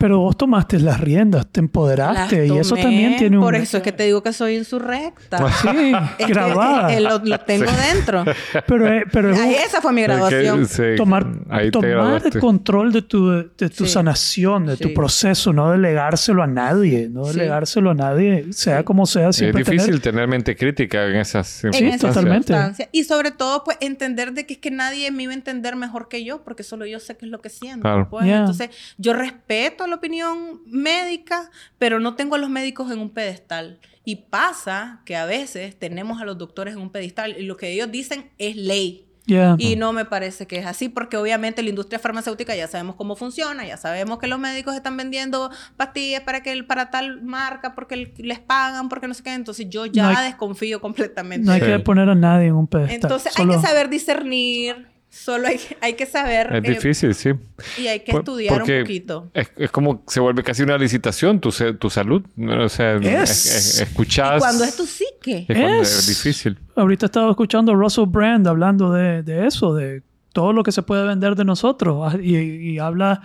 Pero 0.01 0.19
vos 0.21 0.35
tomaste 0.35 0.81
las 0.81 0.99
riendas, 0.99 1.47
te 1.53 1.61
empoderaste 1.61 2.47
y 2.47 2.57
eso 2.57 2.75
también 2.75 3.19
tiene 3.19 3.37
un... 3.37 3.45
Por 3.45 3.55
eso 3.55 3.77
es 3.77 3.83
que 3.83 3.93
te 3.93 4.05
digo 4.05 4.23
que 4.23 4.33
soy 4.33 4.57
insurrecta. 4.57 5.47
Sí, 5.61 5.93
grabada. 6.27 6.95
Eh, 6.95 7.01
lo, 7.01 7.21
tengo 7.41 7.71
dentro. 7.71 8.25
Pero, 8.67 8.87
eh, 8.87 9.05
pero 9.13 9.31
esa 9.31 9.83
fue 9.83 9.93
mi 9.93 10.03
graduación. 10.03 10.67
tomar 10.97 11.27
tomar 11.71 12.23
el 12.25 12.41
control 12.41 12.93
de 12.93 13.03
tu, 13.03 13.29
de 13.31 13.69
tu 13.69 13.85
sanación, 13.87 14.67
de 14.67 14.77
tu 14.79 14.95
proceso, 14.95 15.53
no 15.53 15.71
delegárselo 15.71 16.43
a 16.43 16.47
nadie, 16.47 17.09
no 17.11 17.27
delegárselo 17.27 17.91
a 17.91 17.95
nadie, 17.95 18.53
sea 18.53 18.85
como 18.85 19.05
sea. 19.05 19.33
Siempre 19.33 19.63
es 19.63 19.69
difícil 19.69 20.01
tener... 20.01 20.27
mente 20.29 20.57
crítica 20.57 21.07
en 21.07 21.17
esas 21.17 21.47
circunstancias. 21.47 22.01
Sí, 22.01 22.07
totalmente. 22.07 22.89
Y 22.93 23.05
sobre 23.05 23.33
todo, 23.33 23.65
pues, 23.65 23.77
entender 23.81 24.33
de 24.33 24.47
que 24.47 24.55
es 24.55 24.61
que 24.61 24.71
nadie 24.71 25.11
me 25.11 25.25
iba 25.25 25.33
a 25.33 25.37
entender 25.37 25.77
mejor 25.77 26.09
que 26.09 26.25
yo, 26.25 26.43
porque 26.43 26.63
solo 26.63 26.87
yo 26.87 27.01
sé 27.01 27.17
qué 27.17 27.27
es 27.27 27.31
lo 27.31 27.41
que 27.41 27.51
siento. 27.51 28.09
Pues. 28.11 28.27
Entonces, 28.27 28.71
yo 28.97 29.13
respeto 29.13 29.87
la 29.91 29.97
opinión 29.97 30.63
médica, 30.67 31.51
pero 31.79 32.01
no 32.01 32.15
tengo 32.15 32.37
a 32.37 32.39
los 32.39 32.51
médicos 32.51 32.91
en 32.91 32.99
un 32.99 33.11
pedestal. 33.11 33.79
Y 34.05 34.17
pasa 34.17 35.03
que 35.05 35.15
a 35.17 35.27
veces 35.27 35.79
tenemos 35.79 36.21
a 36.21 36.25
los 36.25 36.39
doctores 36.39 36.75
en 36.75 36.81
un 36.81 36.91
pedestal 36.91 37.37
y 37.39 37.43
lo 37.43 37.57
que 37.57 37.71
ellos 37.73 37.91
dicen 37.91 38.31
es 38.39 38.57
ley. 38.57 39.07
Yeah. 39.27 39.55
Y 39.59 39.77
no 39.77 39.93
me 39.93 40.07
parece 40.07 40.47
que 40.47 40.59
es 40.59 40.67
así, 40.67 40.89
porque 40.89 41.17
obviamente 41.17 41.63
la 41.63 41.69
industria 41.69 41.99
farmacéutica 42.01 42.57
ya 42.57 42.67
sabemos 42.67 42.97
cómo 42.97 43.15
funciona, 43.15 43.65
ya 43.65 43.77
sabemos 43.77 44.19
que 44.19 44.27
los 44.27 44.41
médicos 44.41 44.75
están 44.75 44.97
vendiendo 44.97 45.51
pastillas 45.77 46.23
para 46.23 46.43
que 46.43 46.65
para 46.65 46.91
tal 46.91 47.23
marca, 47.23 47.75
porque 47.77 48.13
les 48.17 48.41
pagan, 48.41 48.89
porque 48.89 49.07
no 49.07 49.15
sé 49.15 49.23
qué. 49.23 49.35
Entonces 49.35 49.67
yo 49.69 49.87
ya 49.87 50.11
No 50.11 50.19
hay- 50.19 50.27
desconfío 50.29 50.81
completamente. 50.81 51.47
No 51.47 51.53
hay 51.53 51.61
Sí. 51.61 51.67
que 51.67 51.79
poner 51.79 52.09
a 52.09 52.15
nadie 52.17 52.49
en 52.49 52.55
un 52.55 52.67
pedestal. 52.67 52.95
Entonces 52.97 53.33
Solo- 53.35 53.53
hay 53.53 53.59
que 53.61 53.67
saber 53.67 53.89
discernir, 53.91 54.89
solo 55.11 55.49
hay, 55.49 55.61
hay 55.81 55.95
que 55.95 56.07
saber 56.07 56.47
Es 56.55 56.65
eh, 56.65 56.71
difícil, 56.73 57.15
sí. 57.15 57.31
y 57.79 57.89
hay 57.89 58.01
que 58.01 58.13
Por- 58.13 58.21
estudiar 58.23 58.55
porque 58.59 58.79
un 58.79 58.83
poquito. 58.85 59.31
Es, 59.35 59.51
es 59.57 59.71
como 59.71 60.03
se 60.07 60.21
vuelve 60.21 60.43
casi 60.43 60.63
una 60.63 60.79
licitación 60.79 61.41
tu, 61.41 61.51
tu 61.79 61.91
salud. 61.91 62.23
¿no? 62.37 62.65
O 62.65 62.69
sea, 62.69 62.95
Es. 62.97 63.31
es- 63.31 63.47
es- 63.57 63.81
escuchás. 63.81 64.37
Y 64.37 64.39
cuando 64.39 64.65
es 64.65 64.77
tu 64.77 64.87
psique. 64.87 65.45
es 65.49 65.99
Es. 66.01 66.07
difícil. 66.09 66.59
Ahorita 66.77 67.07
estaba 67.07 67.29
escuchando 67.31 67.73
a 67.73 67.75
Russell 67.75 68.07
Brand 68.07 68.47
hablando 68.49 68.93
de, 68.93 69.23
de 69.23 69.47
eso, 69.47 69.75
de 69.75 70.03
todo 70.33 70.53
lo 70.53 70.63
que 70.63 70.71
se 70.73 70.83
puede 70.83 71.05
vender 71.07 71.35
de 71.35 71.45
nosotros. 71.45 72.15
Ah, 72.15 72.17
Y, 72.23 72.37
y 72.37 72.79
habla 72.79 73.21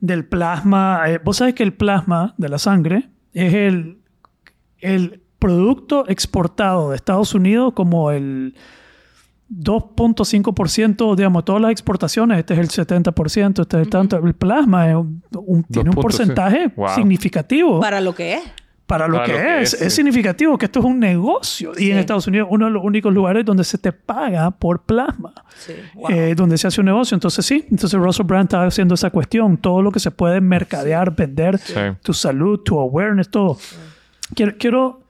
del 0.00 0.24
plasma. 0.26 1.02
Eh, 1.06 1.20
Vos 1.24 1.36
sabés 1.36 1.54
que 1.54 1.62
el 1.62 1.72
plasma 1.72 2.34
de 2.36 2.48
la 2.48 2.58
sangre 2.58 3.08
es 3.32 3.54
el, 3.54 3.98
el 4.80 5.22
producto 5.38 6.04
exportado 6.08 6.90
de 6.90 6.96
Estados 6.96 7.34
Unidos 7.34 7.72
como 7.74 8.10
el 8.10 8.54
2.5%, 9.48 11.14
digamos, 11.16 11.44
todas 11.44 11.62
las 11.62 11.70
exportaciones, 11.70 12.38
este 12.38 12.54
es 12.54 12.60
el 12.60 12.68
70%, 12.68 13.62
este 13.62 13.76
es 13.76 13.82
el 13.82 13.90
tanto. 13.90 14.16
El 14.16 14.34
plasma 14.34 14.88
es 14.90 14.96
un- 14.96 15.22
un- 15.34 15.62
tiene 15.64 15.90
un 15.90 15.96
2.5. 15.96 16.02
porcentaje 16.02 16.72
Wow. 16.76 16.88
significativo 16.94 17.80
Para 17.80 18.00
lo 18.00 18.14
que 18.14 18.34
es. 18.34 18.42
para 18.86 19.08
lo, 19.08 19.14
Para 19.14 19.26
que, 19.26 19.32
lo 19.32 19.38
que 19.38 19.62
es. 19.62 19.74
es, 19.74 19.92
significativo 19.94 20.56
que 20.58 20.66
esto 20.66 20.78
es 20.80 20.84
un 20.84 20.98
negocio. 21.00 21.72
Y 21.76 21.90
en. 21.90 21.98
Estados 21.98 22.26
Unidos, 22.28 22.48
uno 22.50 22.66
de 22.66 22.70
los 22.72 22.84
únicos 22.84 23.12
lugares 23.12 23.44
donde 23.44 23.64
se 23.64 23.78
te 23.78 23.92
paga 23.92 24.50
por 24.52 24.82
plasma, 24.82 25.32
Sí. 25.56 25.72
Wow. 25.94 26.10
eh, 26.10 26.34
donde 26.36 26.56
se 26.58 26.66
hace 26.68 26.80
un 26.80 26.86
negocio. 26.86 27.14
Entonces, 27.14 27.44
sí, 27.44 27.64
entonces 27.70 27.98
Russell 27.98 28.26
Brand 28.26 28.44
está 28.46 28.64
haciendo 28.64 28.94
esa 28.94 29.10
cuestión. 29.10 29.56
Todo 29.56 29.82
lo 29.82 29.90
que 29.90 29.98
se 30.00 30.10
puede 30.10 30.40
mercadear, 30.40 31.14
vender, 31.14 31.58
Sí. 31.58 31.74
tu 32.02 32.12
salud, 32.12 32.60
tu 32.60 32.78
awareness, 32.78 33.28
todo. 33.28 33.58
Quiero, 34.34 34.54
quiero 34.58 35.00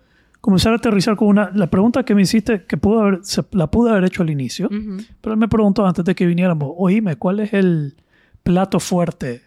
comenzar 0.41 0.73
a 0.73 0.77
aterrizar 0.77 1.17
con 1.17 1.29
una. 1.29 1.51
La 1.55 1.69
pregunta 1.69 2.05
que 2.05 2.15
me 2.15 2.23
hiciste, 2.23 2.65
que 2.65 2.77
pudo 2.77 3.01
haber, 3.03 3.19
se- 3.23 3.45
la 3.53 3.71
pude 3.71 3.91
haber 3.91 4.05
hecho 4.05 4.23
al 4.23 4.31
inicio, 4.31 4.67
Ujú. 4.67 4.99
pero 5.21 5.35
él 5.35 5.39
me 5.41 5.49
preguntó 5.49 5.87
antes 5.87 6.05
de 6.05 6.15
que 6.15 6.27
viniéramos: 6.27 6.73
Oíme, 6.77 7.17
¿cuál 7.17 7.41
es 7.41 7.53
el 7.53 7.97
plato 8.43 8.81
fuerte 8.81 9.43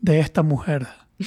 de 0.00 0.20
esta 0.20 0.42
mujer? 0.42 0.86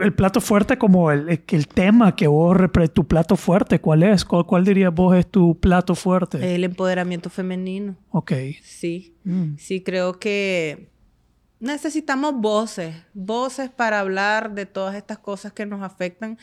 El 0.00 0.14
plato 0.14 0.40
fuerte 0.40 0.78
como 0.78 1.10
el, 1.10 1.28
el, 1.28 1.68
tema 1.68 2.16
que 2.16 2.26
vos, 2.28 2.56
tu 2.94 3.06
plato 3.06 3.36
fuerte, 3.36 3.78
¿cuál 3.78 4.04
es? 4.04 4.24
¿Cuál, 4.24 4.46
cuál 4.46 4.64
dirías 4.64 4.94
vos 4.94 5.14
es 5.14 5.26
tu 5.30 5.60
plato 5.60 5.94
fuerte? 5.94 6.54
El 6.54 6.64
empoderamiento 6.64 7.28
femenino. 7.28 7.94
ok. 8.08 8.32
Sí. 8.62 9.12
Mm. 9.24 9.56
Sí, 9.58 9.82
creo 9.82 10.18
que 10.18 10.88
necesitamos 11.60 12.34
voces, 12.34 12.94
voces 13.14 13.70
para 13.70 14.00
hablar 14.00 14.54
de 14.54 14.66
todas 14.66 14.94
estas 14.94 15.18
cosas 15.18 15.52
que 15.52 15.66
nos 15.66 15.82
afectan. 15.82 16.38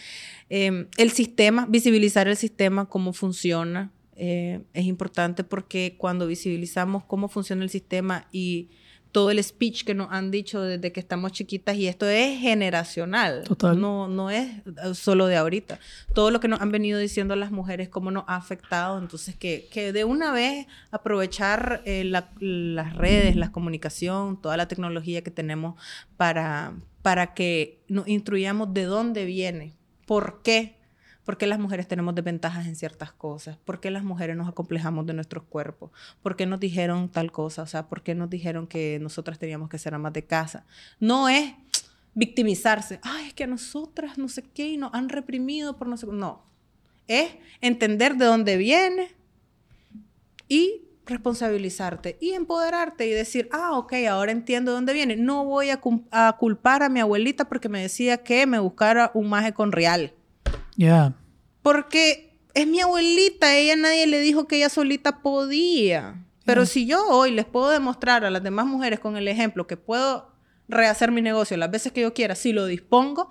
Eh, 0.49 0.87
el 0.97 1.11
sistema, 1.11 1.65
visibilizar 1.69 2.27
el 2.27 2.37
sistema, 2.37 2.87
cómo 2.89 3.13
funciona, 3.13 3.91
eh, 4.15 4.61
es 4.73 4.85
importante 4.85 5.43
porque 5.43 5.95
cuando 5.97 6.27
visibilizamos 6.27 7.03
cómo 7.03 7.27
funciona 7.27 7.63
el 7.63 7.69
sistema 7.69 8.27
y 8.31 8.69
todo 9.13 9.31
el 9.31 9.41
speech 9.41 9.85
que 9.85 9.93
nos 9.93 10.11
han 10.11 10.29
dicho 10.31 10.61
desde 10.61 10.91
que 10.91 10.99
estamos 10.99 11.31
chiquitas, 11.31 11.77
y 11.77 11.87
esto 11.87 12.05
es 12.09 12.41
generacional, 12.41 13.43
Total. 13.45 13.79
No, 13.79 14.09
no 14.09 14.29
es 14.29 14.49
eh, 14.65 14.93
solo 14.95 15.27
de 15.27 15.37
ahorita. 15.37 15.79
Todo 16.13 16.31
lo 16.31 16.39
que 16.41 16.47
nos 16.49 16.59
han 16.59 16.71
venido 16.71 16.99
diciendo 16.99 17.35
las 17.37 17.51
mujeres, 17.51 17.87
cómo 17.89 18.11
nos 18.11 18.25
ha 18.27 18.35
afectado, 18.35 18.97
entonces 18.99 19.35
que, 19.35 19.69
que 19.71 19.93
de 19.93 20.03
una 20.03 20.31
vez 20.33 20.67
aprovechar 20.91 21.81
eh, 21.85 22.03
la- 22.03 22.31
las 22.39 22.95
redes, 22.95 23.35
la 23.37 23.51
comunicación, 23.51 24.41
toda 24.41 24.57
la 24.57 24.67
tecnología 24.67 25.21
que 25.23 25.31
tenemos 25.31 25.79
para, 26.17 26.73
para 27.01 27.33
que 27.35 27.83
nos 27.87 28.07
instruyamos 28.07 28.73
de 28.73 28.83
dónde 28.83 29.25
viene, 29.25 29.73
por 30.05 30.41
qué. 30.43 30.81
¿Por 31.25 31.37
qué 31.37 31.47
las 31.47 31.59
mujeres 31.59 31.87
tenemos 31.87 32.15
desventajas 32.15 32.67
en 32.67 32.75
ciertas 32.75 33.13
cosas? 33.13 33.57
¿Por 33.57 33.79
qué 33.79 33.91
las 33.91 34.03
mujeres 34.03 34.35
nos 34.35 34.49
acomplejamos 34.49 35.05
de 35.05 35.13
nuestros 35.13 35.43
cuerpos? 35.43 35.91
¿Por 36.21 36.35
qué 36.35 36.45
nos 36.45 36.59
dijeron 36.59 37.09
tal 37.09 37.31
cosa? 37.31 37.61
O 37.61 37.67
sea, 37.67 37.87
¿por 37.87 38.03
qué 38.03 38.13
nos 38.13 38.29
dijeron 38.29 38.67
que 38.67 38.99
nosotras 39.01 39.39
teníamos 39.39 39.69
que 39.69 39.77
ser 39.77 39.93
amas 39.93 40.11
de 40.13 40.25
casa? 40.25 40.65
No 40.99 41.29
es 41.29 41.53
victimizarse. 42.13 42.99
Ay, 43.03 43.27
es 43.27 43.33
que 43.33 43.45
a 43.45 43.47
nosotras 43.47 44.17
no 44.17 44.27
sé 44.27 44.43
qué 44.43 44.67
y 44.67 44.77
nos 44.77 44.93
han 44.93 45.09
reprimido 45.09 45.77
por 45.77 45.87
no 45.87 45.97
sé 45.97 46.07
No. 46.07 46.43
Es 47.07 47.31
entender 47.61 48.15
de 48.15 48.25
dónde 48.25 48.57
viene 48.57 49.15
y 50.47 50.83
responsabilizarte 51.05 52.17
y 52.21 52.31
empoderarte 52.31 53.07
y 53.07 53.11
decir, 53.11 53.49
ah, 53.51 53.77
ok, 53.77 53.93
ahora 54.09 54.31
entiendo 54.31 54.71
de 54.71 54.75
dónde 54.75 54.93
viene. 54.93 55.15
No 55.15 55.45
voy 55.45 55.69
a, 55.69 55.81
a 56.11 56.37
culpar 56.37 56.83
a 56.83 56.89
mi 56.89 56.99
abuelita 56.99 57.45
porque 57.45 57.69
me 57.69 57.81
decía 57.81 58.23
que 58.23 58.45
me 58.45 58.59
buscara 58.59 59.11
un 59.13 59.29
maje 59.29 59.53
con 59.53 59.71
real. 59.71 60.13
Ya. 60.75 61.13
Porque 61.61 62.37
es 62.53 62.67
mi 62.67 62.81
abuelita, 62.81 63.55
ella 63.55 63.75
nadie 63.75 64.07
le 64.07 64.19
dijo 64.19 64.47
que 64.47 64.57
ella 64.57 64.69
solita 64.69 65.21
podía. 65.21 66.23
Pero 66.45 66.65
si 66.65 66.85
yo 66.85 67.07
hoy 67.07 67.31
les 67.31 67.45
puedo 67.45 67.69
demostrar 67.69 68.25
a 68.25 68.29
las 68.29 68.43
demás 68.43 68.65
mujeres 68.65 68.99
con 68.99 69.15
el 69.15 69.27
ejemplo 69.27 69.65
que 69.65 69.77
puedo 69.77 70.31
rehacer 70.67 71.11
mi 71.11 71.21
negocio 71.21 71.55
las 71.57 71.71
veces 71.71 71.91
que 71.91 72.01
yo 72.01 72.13
quiera, 72.13 72.35
si 72.35 72.53
lo 72.53 72.65
dispongo, 72.65 73.29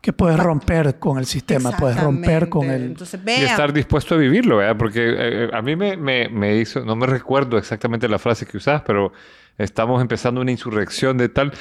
Que 0.00 0.12
puedes 0.12 0.38
romper 0.38 0.98
con 0.98 1.18
el 1.18 1.26
sistema, 1.26 1.70
puedes 1.76 2.00
romper 2.00 2.48
con 2.48 2.68
el... 2.68 2.82
Entonces, 2.82 3.20
Y 3.24 3.44
estar 3.44 3.72
dispuesto 3.72 4.16
a 4.16 4.18
vivirlo, 4.18 4.56
¿verdad? 4.56 4.76
Porque 4.76 5.14
eh, 5.16 5.50
a 5.52 5.62
mí 5.62 5.76
me, 5.76 5.96
me, 5.96 6.28
me 6.28 6.56
hizo, 6.56 6.84
no 6.84 6.96
me 6.96 7.06
recuerdo 7.06 7.56
exactamente 7.56 8.08
la 8.08 8.18
frase 8.18 8.44
que 8.44 8.56
usás, 8.56 8.82
pero 8.82 9.12
estamos 9.58 10.02
empezando 10.02 10.40
una 10.40 10.50
insurrección 10.50 11.16
de 11.18 11.28
tal. 11.28 11.52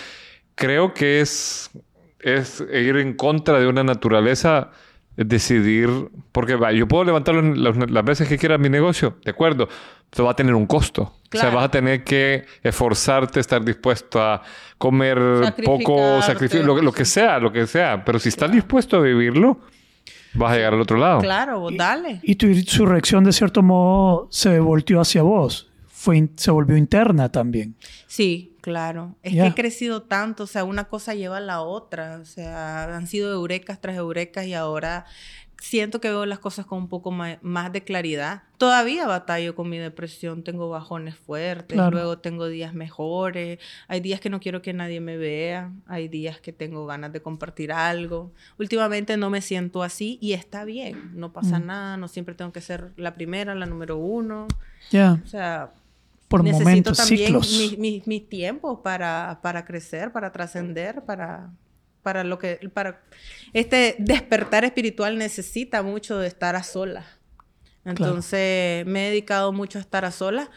Creo 0.56 0.96
que 0.96 1.22
es, 1.22 1.70
es 2.24 2.62
ir 2.74 2.98
en 2.98 3.14
contra 3.14 3.60
de 3.60 3.68
una 3.68 3.84
naturaleza, 3.84 4.70
decidir, 5.18 5.90
porque 6.32 6.56
va, 6.56 6.72
yo 6.72 6.88
puedo 6.88 7.04
levantar 7.04 7.36
las, 7.36 7.90
las 7.92 8.06
veces 8.06 8.28
que 8.28 8.38
quiera 8.38 8.58
mi 8.58 8.70
negocio, 8.70 9.18
de 9.24 9.32
acuerdo, 9.32 9.68
pero 10.10 10.26
va 10.26 10.32
a 10.32 10.36
tener 10.36 10.56
un 10.56 10.66
costo. 10.66 11.02
O 11.04 11.12
sea, 11.32 11.42
Claro. 11.42 11.56
vas 11.58 11.66
a 11.66 11.72
tener 11.72 12.04
que 12.04 12.46
esforzarte, 12.64 13.40
estar 13.40 13.64
dispuesto 13.64 14.22
a 14.22 14.42
comer 14.78 15.18
poco, 15.64 16.22
sacrificio, 16.22 16.66
lo, 16.66 16.82
lo 16.82 16.92
que 16.92 17.06
sea, 17.06 17.40
lo 17.40 17.52
que 17.52 17.66
sea. 17.68 18.04
Pero 18.04 18.20
si 18.20 18.30
estás 18.30 18.52
dispuesto 18.52 18.98
a 18.98 19.00
vivirlo, 19.02 19.60
vas 20.34 20.52
a 20.52 20.56
llegar 20.58 20.74
al 20.74 20.82
otro 20.82 20.98
lado. 20.98 21.22
claro, 21.22 21.60
vos 21.62 21.74
dale. 21.76 22.20
Y 22.24 22.36
tu 22.36 22.48
insurrección, 22.48 23.24
de 23.24 23.32
cierto 23.32 23.62
modo, 23.64 24.28
se 24.30 24.60
volteó 24.60 25.00
hacia 25.00 25.22
vos. 25.22 25.71
Fue 26.02 26.30
se 26.36 26.50
volvió 26.50 26.78
interna 26.78 27.30
también. 27.32 27.76
Sí, 28.08 28.56
claro. 28.62 29.16
Es 29.22 29.34
Ya. 29.34 29.44
que 29.44 29.50
he 29.50 29.54
crecido 29.54 30.02
tanto, 30.02 30.46
o 30.46 30.48
sea, 30.48 30.64
una 30.64 30.86
cosa 30.86 31.14
lleva 31.14 31.38
a 31.38 31.42
la 31.42 31.62
otra. 31.62 32.18
O 32.20 32.26
sea, 32.26 32.96
han 32.96 33.06
sido 33.06 33.32
eurecas 33.32 33.80
tras 33.80 33.96
eurecas 33.98 34.48
y 34.48 34.56
ahora 34.56 35.06
siento 35.62 36.02
que 36.02 36.10
veo 36.10 36.26
las 36.26 36.40
cosas 36.40 36.66
con 36.66 36.80
un 36.80 36.88
poco 36.88 37.12
más, 37.12 37.72
de 37.72 37.84
claridad. 37.84 38.42
Todavía 38.58 39.06
batallo 39.06 39.54
con 39.54 39.70
mi 39.70 39.78
depresión, 39.78 40.44
tengo 40.44 40.72
bajones 40.72 41.14
fuertes, 41.16 41.76
Claro. 41.76 41.92
luego 41.92 42.18
tengo 42.18 42.48
días 42.48 42.74
mejores, 42.74 43.60
hay 43.88 44.00
días 44.00 44.20
que 44.20 44.32
no 44.32 44.40
quiero 44.40 44.64
que 44.64 44.74
nadie 44.74 45.02
me 45.02 45.18
vea, 45.18 45.72
hay 45.86 46.08
días 46.08 46.42
que 46.42 46.52
tengo 46.52 46.88
ganas 46.88 47.14
de 47.14 47.22
compartir 47.22 47.72
algo. 47.72 48.32
Últimamente 48.58 49.18
no 49.18 49.30
me 49.30 49.42
siento 49.42 49.84
así 49.84 50.18
y 50.20 50.34
está 50.34 50.66
bien, 50.66 51.12
no 51.14 51.32
pasa 51.32 51.60
Mm. 51.60 51.66
nada, 51.68 51.98
no 51.98 52.08
siempre 52.08 52.34
tengo 52.34 52.52
que 52.52 52.62
ser 52.62 52.92
la 52.98 53.14
primera, 53.14 53.54
la 53.54 53.68
número 53.68 53.98
uno. 53.98 54.48
Ya. 54.90 55.22
O 55.24 55.28
sea, 55.28 55.70
Por 56.32 56.44
necesito 56.44 56.66
momentos, 56.66 56.98
también 56.98 57.28
ciclos. 57.28 57.52
mi, 57.52 57.78
mi- 57.78 58.04
mi 58.08 58.20
tiempo 58.22 58.82
para, 58.82 59.40
para 59.44 59.66
crecer, 59.66 60.12
para 60.12 60.32
trascender, 60.32 61.04
para, 61.06 61.52
para 62.02 62.24
lo 62.24 62.40
que, 62.40 62.58
para 62.74 63.04
este 63.54 63.96
despertar 64.00 64.64
espiritual 64.66 65.18
necesita 65.18 65.84
mucho 65.84 66.18
de 66.18 66.28
estar 66.28 66.56
a 66.56 66.64
solas. 66.64 67.06
Entonces 67.86 68.86
me 68.86 69.08
he 69.08 69.10
dedicado 69.10 69.52
mucho 69.54 69.78
a 69.78 69.82
estar 69.82 70.06
a 70.06 70.12
solas. 70.12 70.50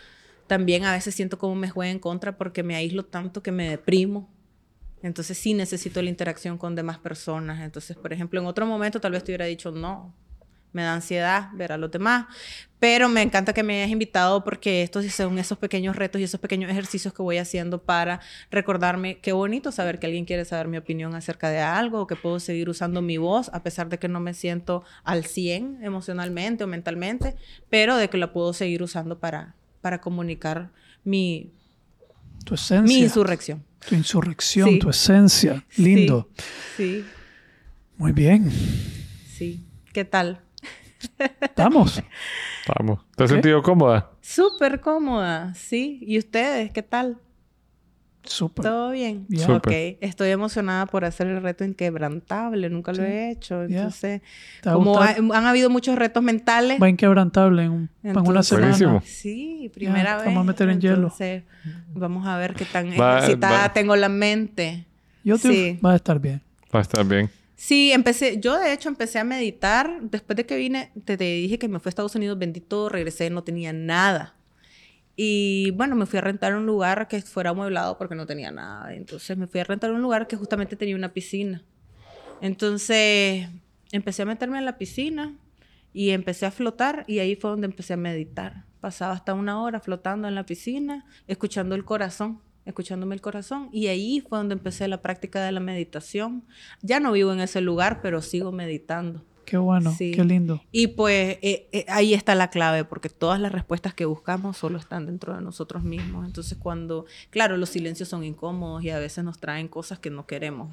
También 0.47 0.85
a 0.85 0.93
veces 0.93 1.15
siento 1.15 1.39
como 1.39 1.55
me 1.55 1.71
juega 1.71 1.91
en 1.91 1.99
contra 1.99 2.37
porque 2.37 2.63
me 2.63 2.77
aíslo 2.77 3.05
tanto 3.05 3.43
que 3.43 3.51
me 3.53 3.69
deprimo. 3.69 4.31
Entonces 5.03 5.37
sí 5.37 5.55
necesito 5.55 6.01
la 6.03 6.09
interacción 6.11 6.57
con 6.59 6.75
demás 6.75 6.99
personas. 6.99 7.63
Entonces, 7.63 7.97
por 7.97 8.13
ejemplo, 8.13 8.41
en 8.41 8.47
otro 8.47 8.67
momento 8.67 9.01
tal 9.01 9.13
vez 9.13 9.25
te 9.25 9.33
hubiera 9.33 9.45
dicho 9.47 9.71
no. 9.71 10.15
Me 10.75 10.83
da 10.83 10.93
ansiedad 10.93 11.49
ver 11.55 11.73
a 11.73 11.79
los 11.79 11.91
demás. 11.91 12.27
Pero 12.79 13.09
me 13.09 13.23
encanta 13.23 13.55
que 13.55 13.63
me 13.63 13.77
hayas 13.81 13.91
invitado 13.91 14.45
porque 14.45 14.83
estos 14.83 15.07
son 15.07 15.39
esos 15.39 15.57
pequeños 15.57 15.97
retos 15.97 16.21
y 16.21 16.25
esos 16.25 16.39
pequeños 16.39 16.71
ejercicios 16.71 17.15
que 17.15 17.23
voy 17.23 17.39
haciendo 17.39 17.83
para 17.83 18.21
recordarme 18.51 19.19
qué 19.21 19.33
bonito 19.33 19.73
saber 19.73 19.99
que 19.99 20.05
alguien 20.07 20.27
quiere 20.27 20.45
saber 20.45 20.69
mi 20.69 20.77
opinión 20.77 21.15
acerca 21.15 21.49
de 21.49 21.61
algo 21.61 22.03
o 22.03 22.07
que 22.07 22.17
puedo 22.17 22.39
seguir 22.41 22.69
usando 22.69 23.01
mi 23.01 23.17
voz 23.17 23.49
a 23.55 23.63
pesar 23.63 23.89
de 23.89 23.99
que 23.99 24.09
no 24.09 24.21
me 24.21 24.35
siento 24.35 24.85
al 25.03 25.25
100 25.25 25.79
emocionalmente 25.83 26.65
o 26.65 26.67
mentalmente, 26.67 27.37
pero 27.71 27.97
de 27.97 28.11
que 28.11 28.19
la 28.19 28.35
puedo 28.35 28.53
seguir 28.53 28.83
usando 28.83 29.19
para, 29.19 29.55
para 29.81 30.03
comunicar 30.03 30.71
mi, 31.05 31.53
Tu 32.45 32.55
esencia. 32.55 32.83
mi 32.83 32.99
insurrección. 33.03 33.65
Tu 33.89 33.95
insurrección, 33.95 34.69
Sí. 34.71 34.79
tu 34.81 34.91
esencia. 34.91 35.65
Lindo. 35.79 36.29
Sí, 36.77 37.03
Muy 37.97 38.13
bien. 38.13 38.51
sí. 39.39 39.65
¿Qué 39.95 40.05
tal? 40.05 40.41
Estamos. 41.41 42.03
Vamos. 42.79 43.01
¿Te 43.17 43.25
has 43.25 43.31
sentido 43.31 43.63
cómoda? 43.63 44.11
Súper 44.21 44.81
cómoda, 44.81 45.55
sí. 45.55 45.99
¿Y 46.03 46.19
ustedes 46.19 46.71
qué 46.73 46.83
tal? 46.83 47.19
Súper. 48.23 48.65
¿Todo 48.65 48.91
bien? 48.93 49.27
Ya. 49.29 49.45
Súper. 49.45 49.95
Ok. 49.95 49.99
Estoy 50.01 50.31
emocionada 50.31 50.87
por 50.87 51.05
hacer 51.05 51.27
el 51.27 51.43
reto 51.43 51.63
inquebrantable. 51.63 52.71
Nunca 52.71 52.95
lo 52.95 53.03
he 53.05 53.31
hecho. 53.31 53.65
Entonces, 53.65 54.23
¿Te 54.63 54.71
va 54.71 54.73
a 54.73 54.79
como 54.79 54.99
ha- 54.99 55.11
han 55.11 55.47
habido 55.47 55.69
muchos 55.69 55.95
retos 55.97 56.23
mentales. 56.23 56.81
Va 56.83 56.89
inquebrantable 56.89 57.65
en, 57.65 57.71
un- 57.71 57.91
en 58.03 58.11
una 58.17 58.21
Entonces- 58.21 58.47
semana. 58.47 58.67
Buenísimo. 58.69 59.03
Sí, 59.05 59.71
primera 59.75 60.03
Ya, 60.13 60.17
vez. 60.17 60.25
vamos 60.27 60.41
a 60.41 60.45
meter 60.45 60.69
en 60.71 60.81
hielo. 60.81 60.95
Entonces, 60.97 61.43
vamos 61.95 62.27
a 62.27 62.39
ver 62.39 62.55
qué 62.55 62.65
tan 62.65 62.87
Va- 62.99 63.19
ejercitada 63.19 63.61
va- 63.69 63.73
tengo 63.75 63.95
la 63.95 64.09
mente. 64.09 64.87
YouTube 65.23 65.53
Sí. 65.53 65.79
va 65.85 65.93
a 65.93 65.97
estar 65.97 66.19
bien. 66.19 66.41
Va 66.75 66.79
a 66.79 66.83
estar 66.83 67.05
bien. 67.05 67.31
Sí, 67.57 67.93
empecé, 67.93 68.41
yo 68.41 68.59
de 68.59 68.73
hecho 68.73 68.89
empecé 68.89 69.19
a 69.19 69.25
meditar 69.25 70.01
después 70.03 70.37
de 70.37 70.45
que 70.45 70.57
vine, 70.57 70.91
te, 71.05 71.17
dije 71.17 71.59
que 71.59 71.69
me 71.69 71.79
fui 71.79 71.89
a 71.89 71.91
Estados 71.91 72.15
Unidos, 72.17 72.39
bendito, 72.39 72.89
regresé, 72.89 73.31
no 73.31 73.45
tenía 73.45 73.73
nada. 73.73 74.37
Y 75.17 75.71
bueno, 75.73 75.95
me 75.95 76.07
fui 76.07 76.19
a 76.19 76.23
rentar 76.23 76.57
un 76.57 76.67
lugar 76.67 77.07
que 77.07 77.23
fuera 77.23 77.51
amueblado 77.51 77.97
porque 77.99 78.17
no 78.17 78.27
tenía 78.27 78.51
nada. 78.51 78.93
Entonces 78.95 79.37
me 79.39 79.47
fui 79.47 79.61
a 79.61 79.65
rentar 79.65 79.93
un 79.93 80.03
lugar 80.03 80.27
que 80.27 80.37
justamente 80.37 80.75
tenía 80.75 80.97
una 80.97 81.13
piscina. 81.13 81.63
Entonces 82.41 83.49
empecé 83.93 84.23
a 84.23 84.27
meterme 84.27 84.59
en 84.59 84.65
la 84.65 84.77
piscina 84.77 85.39
y 85.93 86.11
empecé 86.11 86.47
a 86.47 86.51
flotar 86.51 87.05
y 87.07 87.21
ahí 87.21 87.37
fue 87.37 87.51
donde 87.51 87.67
empecé 87.67 87.93
a 87.93 87.97
meditar. 87.97 88.65
Pasaba 88.81 89.15
hasta 89.15 89.33
una 89.35 89.63
hora 89.63 89.79
flotando 89.81 90.27
en 90.27 90.35
la 90.35 90.45
piscina, 90.45 91.07
escuchando 91.29 91.77
el 91.77 91.85
corazón, 91.85 92.41
escuchándome 92.66 93.15
el 93.15 93.20
corazón 93.20 93.69
y 93.73 93.89
ahí 93.89 94.20
fue 94.27 94.39
donde 94.39 94.55
empecé 94.55 94.89
la 94.89 95.03
práctica 95.03 95.43
de 95.45 95.53
la 95.53 95.61
meditación. 95.61 96.45
Ya 96.82 97.01
no 97.01 97.12
vivo 97.12 97.32
en 97.32 97.41
ese 97.41 97.61
lugar, 97.61 98.01
pero 98.03 98.23
sigo 98.23 98.53
meditando. 98.53 99.23
Qué 99.45 99.59
bueno, 99.59 99.93
Sí. 99.93 100.12
qué 100.12 100.24
lindo. 100.24 100.62
Y 100.73 100.86
pues 100.89 101.36
eh, 101.43 101.69
eh, 101.73 101.85
ahí 101.89 102.15
está 102.15 102.35
la 102.35 102.49
clave, 102.49 102.85
porque 102.85 103.11
todas 103.11 103.39
las 103.39 103.53
respuestas 103.53 103.93
que 103.93 104.07
buscamos 104.07 104.57
solo 104.57 104.78
están 104.78 105.05
dentro 105.05 105.35
de 105.35 105.43
nosotros 105.43 105.82
mismos. 105.85 106.24
Entonces 106.27 106.57
cuando, 106.59 107.05
claro, 107.28 107.59
los 107.59 107.69
silencios 107.69 108.09
son 108.09 108.24
incómodos 108.24 108.82
y 108.85 108.89
a 108.91 108.99
veces 108.99 109.23
nos 109.23 109.39
traen 109.39 109.69
cosas 109.69 109.99
que 109.99 110.09
no 110.09 110.27
queremos 110.27 110.73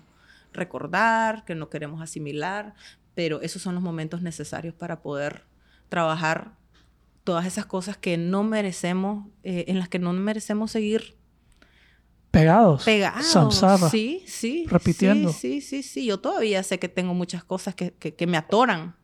recordar, 0.53 1.43
que 1.45 1.55
no 1.55 1.69
queremos 1.69 2.01
asimilar, 2.01 2.73
pero 3.13 3.41
esos 3.41 3.61
son 3.61 3.73
los 3.75 3.83
momentos 3.83 4.21
necesarios 4.21 4.73
para 4.73 5.01
poder 5.01 5.43
trabajar 5.89 6.53
todas 7.23 7.45
esas 7.45 7.65
cosas 7.65 7.97
que 7.97 8.17
no 8.17 8.43
merecemos, 8.43 9.27
eh, 9.43 9.65
en 9.67 9.79
las 9.79 9.89
que 9.89 9.99
no 9.99 10.13
merecemos 10.13 10.71
seguir 10.71 11.15
Pegados. 12.31 12.83
pegados. 12.85 13.25
Samsara. 13.25 13.89
Sí, 13.89 14.23
sí. 14.25 14.65
Repitiendo. 14.69 15.31
Sí, 15.33 15.61
sí, 15.61 15.83
sí, 15.83 15.83
sí. 15.83 16.05
Yo 16.05 16.19
todavía 16.19 16.63
sé 16.63 16.79
que 16.79 16.87
tengo 16.89 17.13
muchas 17.13 17.43
cosas 17.43 17.75
que, 17.75 17.91
que- 17.93 18.15
que 18.15 18.27
me 18.27 18.37
atoran. 18.37 18.95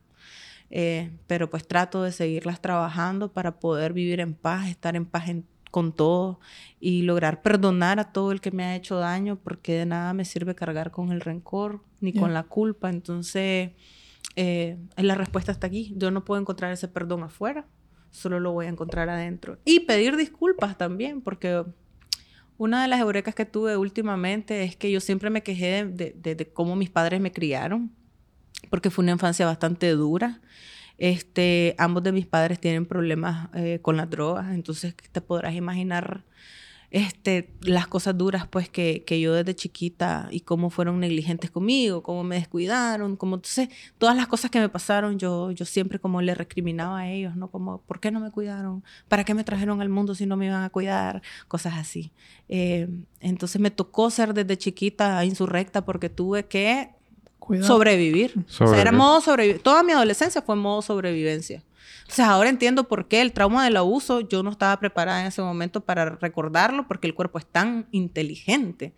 Eh, 0.69 1.11
pero 1.27 1.49
pues 1.49 1.65
trato 1.67 2.03
de 2.03 2.11
seguirlas 2.11 2.61
trabajando 2.61 3.31
para 3.31 3.59
poder 3.59 3.93
vivir 3.93 4.19
en 4.19 4.33
paz, 4.33 4.67
estar 4.67 4.95
en 4.95 5.05
paz 5.05 5.29
en- 5.29 5.45
con 5.71 5.93
todo 5.93 6.39
y 6.79 7.01
lograr 7.03 7.41
perdonar 7.41 7.99
a 7.99 8.11
todo 8.11 8.31
el 8.31 8.39
que 8.41 8.51
me 8.51 8.63
ha 8.63 8.75
hecho 8.75 8.97
daño, 8.97 9.37
porque 9.37 9.73
de 9.73 9.85
nada 9.85 10.13
me 10.13 10.25
sirve 10.25 10.55
cargar 10.55 10.91
con 10.91 11.11
el 11.11 11.21
rencor 11.21 11.83
ni 12.01 12.13
con 12.13 12.33
la 12.33 12.43
culpa. 12.43 12.89
Entonces, 12.89 13.71
eh, 14.35 14.77
la 14.95 15.15
respuesta 15.15 15.51
está 15.51 15.67
aquí. 15.67 15.93
Yo 15.97 16.11
no 16.11 16.23
puedo 16.25 16.39
encontrar 16.39 16.71
ese 16.71 16.87
perdón 16.87 17.23
afuera, 17.23 17.65
solo 18.11 18.39
lo 18.39 18.51
voy 18.53 18.65
a 18.65 18.69
encontrar 18.69 19.09
adentro. 19.09 19.57
Y 19.65 19.81
pedir 19.81 20.15
disculpas 20.17 20.77
también, 20.77 21.21
porque 21.21 21.63
una 22.57 22.81
de 22.81 22.87
las 22.87 22.99
eurecas 22.99 23.35
que 23.35 23.45
tuve 23.45 23.77
últimamente 23.77 24.63
es 24.63 24.75
que 24.75 24.91
yo 24.91 24.99
siempre 24.99 25.29
me 25.29 25.43
quejé 25.43 25.85
de, 25.85 26.51
cómo 26.53 26.75
mis 26.75 26.89
padres 26.89 27.21
me 27.21 27.31
criaron, 27.31 27.91
porque 28.69 28.89
fue 28.89 29.03
una 29.03 29.11
infancia 29.13 29.45
bastante 29.45 29.89
dura. 29.91 30.41
Este, 30.97 31.75
ambos 31.77 32.01
de 32.03 32.11
mis 32.11 32.25
padres 32.25 32.59
tienen 32.59 32.87
problemas 32.87 33.49
eh, 33.53 33.79
con 33.83 33.97
las 33.97 34.09
drogas, 34.09 34.53
entonces 34.53 34.95
te 34.95 35.21
podrás 35.21 35.53
imaginar 35.53 36.23
este, 36.89 37.49
las 37.61 37.85
cosas 37.87 38.17
duras 38.17 38.47
pues 38.47 38.69
que, 38.69 39.03
que 39.05 39.19
yo 39.19 39.33
desde 39.33 39.53
chiquita 39.55 40.29
y 40.31 40.39
cómo 40.41 40.69
fueron 40.69 40.99
negligentes 41.01 41.51
conmigo, 41.51 42.01
cómo 42.01 42.23
me 42.23 42.35
descuidaron, 42.35 43.17
como 43.17 43.35
entonces 43.35 43.67
todas 43.97 44.15
las 44.15 44.27
cosas 44.27 44.49
que 44.51 44.59
me 44.59 44.69
pasaron 44.69 45.19
yo, 45.19 45.51
yo 45.51 45.65
siempre 45.65 45.99
como 45.99 46.21
le 46.21 46.33
recriminaba 46.33 46.99
a 46.99 47.09
ellos, 47.09 47.35
¿no? 47.35 47.49
Como, 47.49 47.79
¿por 47.81 47.99
qué 47.99 48.09
no 48.09 48.19
me 48.21 48.31
cuidaron? 48.31 48.83
¿Para 49.09 49.25
qué 49.25 49.33
me 49.33 49.43
trajeron 49.43 49.81
al 49.81 49.89
mundo 49.89 50.15
si 50.15 50.25
no 50.25 50.37
me 50.37 50.45
iban 50.45 50.63
a 50.63 50.69
cuidar? 50.69 51.21
Cosas 51.49 51.73
así. 51.75 52.11
Eh, 52.47 52.87
entonces 53.19 53.59
me 53.59 53.69
tocó 53.71 54.09
ser 54.09 54.33
desde 54.33 54.57
chiquita 54.57 55.23
insurrecta 55.25 55.83
porque 55.83 56.07
tuve 56.09 56.45
que 56.45 56.91
Cuidado. 57.39 57.67
sobrevivir. 57.67 58.33
O 58.47 58.49
sea, 58.51 58.67
era 58.67 58.75
Sobrevivir. 58.91 58.93
modo 58.97 59.21
sobrevivencia. 59.21 59.63
Toda 59.63 59.83
mi 59.83 59.91
adolescencia 59.91 60.41
fue 60.41 60.55
modo 60.55 60.81
sobrevivencia. 60.81 61.63
O 62.07 62.11
sea, 62.11 62.31
ahora 62.31 62.49
entiendo 62.49 62.87
por 62.87 63.07
qué 63.07 63.21
el 63.21 63.33
trauma 63.33 63.63
del 63.65 63.77
abuso, 63.77 64.21
yo 64.21 64.43
no 64.43 64.51
estaba 64.51 64.79
preparada 64.79 65.21
en 65.21 65.27
ese 65.27 65.41
momento 65.41 65.81
para 65.81 66.05
recordarlo 66.05 66.87
porque 66.87 67.07
el 67.07 67.13
cuerpo 67.13 67.39
es 67.39 67.45
tan 67.45 67.87
inteligente. 67.91 68.93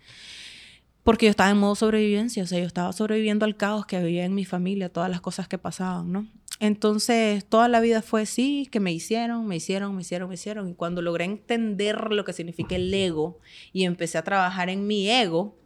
Porque 1.03 1.26
yo 1.26 1.30
estaba 1.32 1.49
en 1.49 1.57
modo 1.57 1.76
sobrevivencia, 1.76 2.44
o 2.44 2.45
sea, 2.45 2.60
yo 2.60 2.66
estaba 2.66 2.94
sobreviviendo 2.94 3.45
al 3.45 3.57
caos 3.57 3.86
que 3.86 3.98
había 3.98 4.26
en 4.26 4.36
mi 4.36 4.45
familia, 4.45 4.90
todas 4.90 5.10
las 5.10 5.22
cosas 5.22 5.48
que 5.48 5.57
pasaban, 5.57 6.11
¿no? 6.11 6.28
Entonces, 6.60 7.45
toda 7.45 7.70
la 7.70 7.80
vida 7.80 8.02
fue 8.02 8.24
así, 8.24 8.68
que 8.70 8.82
me 8.82 8.91
hicieron, 8.91 9.48
me 9.48 9.56
hicieron, 9.56 9.95
me 9.95 10.02
hicieron, 10.02 10.28
me 10.28 10.36
hicieron. 10.36 10.70
Y 10.70 10.74
cuando 10.76 11.02
logré 11.02 11.24
entender 11.24 12.11
lo 12.11 12.26
que 12.26 12.34
significa 12.34 12.76
el 12.76 12.94
ego 12.94 13.40
y 13.72 13.86
empecé 13.86 14.18
a 14.18 14.24
trabajar 14.24 14.70
en 14.70 14.86
mi 14.86 15.10
ego, 15.10 15.57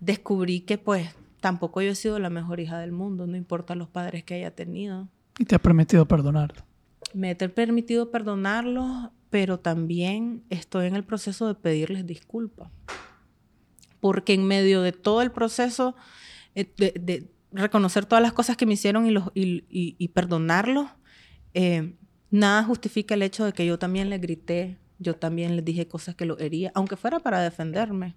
descubrí 0.00 0.60
que 0.60 0.76
pues 0.76 1.08
tampoco 1.40 1.80
yo 1.80 1.92
he 1.92 1.94
sido 1.94 2.18
la 2.18 2.30
mejor 2.30 2.60
hija 2.60 2.78
del 2.78 2.92
mundo, 2.92 3.26
no 3.26 3.36
importa 3.36 3.74
los 3.74 3.88
padres 3.88 4.22
que 4.22 4.34
haya 4.34 4.54
tenido. 4.54 5.08
Y 5.38 5.44
te 5.44 5.54
ha 5.54 5.58
permitido 5.58 6.06
perdonar. 6.06 6.52
Me 7.14 7.30
he 7.30 7.48
permitido 7.48 8.10
perdonarlos, 8.10 9.10
pero 9.30 9.58
también 9.58 10.42
estoy 10.50 10.86
en 10.86 10.96
el 10.96 11.04
proceso 11.04 11.46
de 11.46 11.54
pedirles 11.54 12.06
disculpas. 12.06 12.70
Porque 14.00 14.34
en 14.34 14.44
medio 14.44 14.82
de 14.82 14.92
todo 14.92 15.22
el 15.22 15.30
proceso 15.32 15.94
eh, 16.54 16.72
de, 16.76 17.30
reconocer 17.50 18.04
todas 18.04 18.22
las 18.22 18.32
cosas 18.32 18.56
que 18.56 18.66
me 18.66 18.74
hicieron 18.74 19.06
y- 19.06 19.24
y 19.98 20.08
perdonarlos, 20.08 20.88
eh, 21.54 21.94
nada 22.30 22.62
justifica 22.64 23.14
el 23.14 23.22
hecho 23.22 23.44
de 23.44 23.52
que 23.52 23.64
yo 23.64 23.78
también 23.78 24.10
les 24.10 24.20
grité, 24.20 24.78
yo 24.98 25.14
también 25.14 25.56
les 25.56 25.64
dije 25.64 25.88
cosas 25.88 26.14
que 26.14 26.26
lo 26.26 26.38
hería, 26.38 26.72
aunque 26.74 26.96
fuera 26.96 27.20
para 27.20 27.40
defenderme. 27.40 28.16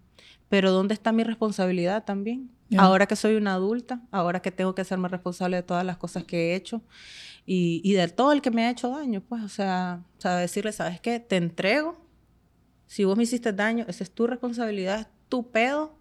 Pero 0.50 0.72
¿dónde 0.72 0.94
está 0.94 1.12
mi 1.12 1.24
responsabilidad 1.24 2.04
también? 2.04 2.52
Ahora 2.78 3.06
que 3.06 3.16
soy 3.16 3.36
una 3.36 3.54
adulta, 3.54 4.02
ahora 4.12 4.42
que 4.42 4.52
tengo 4.52 4.76
que 4.76 4.82
hacerme 4.82 5.08
responsable 5.08 5.58
de 5.58 5.64
todas 5.64 5.86
las 5.86 5.98
cosas 5.98 6.24
que 6.24 6.52
he 6.52 6.56
hecho 6.56 6.82
y, 7.46 7.94
de 7.94 8.08
todo 8.08 8.32
el 8.32 8.42
que 8.42 8.52
me 8.52 8.66
ha 8.66 8.70
hecho 8.70 8.90
daño, 8.90 9.22
pues, 9.22 9.44
o 9.44 9.50
sea, 9.50 10.04
decirle, 10.24 10.72
¿sabes 10.72 11.02
qué? 11.02 11.20
Te 11.20 11.38
entrego. 11.38 12.06
Si 12.88 13.04
vos 13.04 13.18
me 13.18 13.24
hiciste 13.24 13.54
daño, 13.54 13.86
esa 13.88 14.04
es 14.04 14.12
tu 14.12 14.28
responsabilidad, 14.28 15.02
es 15.02 15.08
tu 15.30 15.50
pedo. 15.50 15.98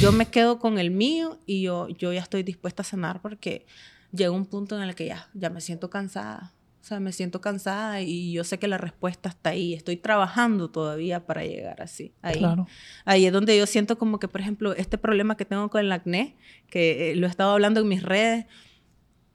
Yo 0.00 0.12
me 0.12 0.26
quedo 0.26 0.58
con 0.58 0.78
el 0.78 0.90
mío 0.90 1.40
y 1.46 1.62
yo, 1.62 1.88
ya 1.88 2.20
estoy 2.20 2.42
dispuesta 2.42 2.82
a 2.82 2.84
sanar 2.84 3.20
porque 3.22 3.66
llega 4.12 4.30
un 4.30 4.46
punto 4.46 4.76
en 4.76 4.82
el 4.82 4.94
que 4.94 5.06
ya 5.06 5.50
me 5.50 5.60
siento 5.60 5.88
cansada. 5.90 6.52
O 6.82 6.84
sea, 6.84 6.98
me 6.98 7.12
siento 7.12 7.40
cansada 7.40 8.00
y 8.00 8.32
yo 8.32 8.42
sé 8.42 8.58
que 8.58 8.66
la 8.66 8.76
respuesta 8.76 9.28
está 9.28 9.50
ahí. 9.50 9.72
Estoy 9.72 9.96
trabajando 9.96 10.68
todavía 10.68 11.24
para 11.26 11.44
llegar 11.44 11.80
así. 11.80 12.12
Ahí. 12.22 12.40
Claro. 12.40 12.66
Ahí 13.04 13.24
es 13.24 13.32
donde 13.32 13.56
yo 13.56 13.66
siento 13.66 13.96
como 13.96 14.18
que, 14.18 14.26
por 14.26 14.40
ejemplo, 14.40 14.72
este 14.72 14.98
problema 14.98 15.36
que 15.36 15.44
tengo 15.44 15.70
con 15.70 15.80
el 15.80 15.92
acné, 15.92 16.36
que 16.68 17.12
eh, 17.12 17.14
lo 17.14 17.28
he 17.28 17.30
estado 17.30 17.52
hablando 17.52 17.82
en 17.82 17.88
mis 17.88 18.02
redes, 18.02 18.46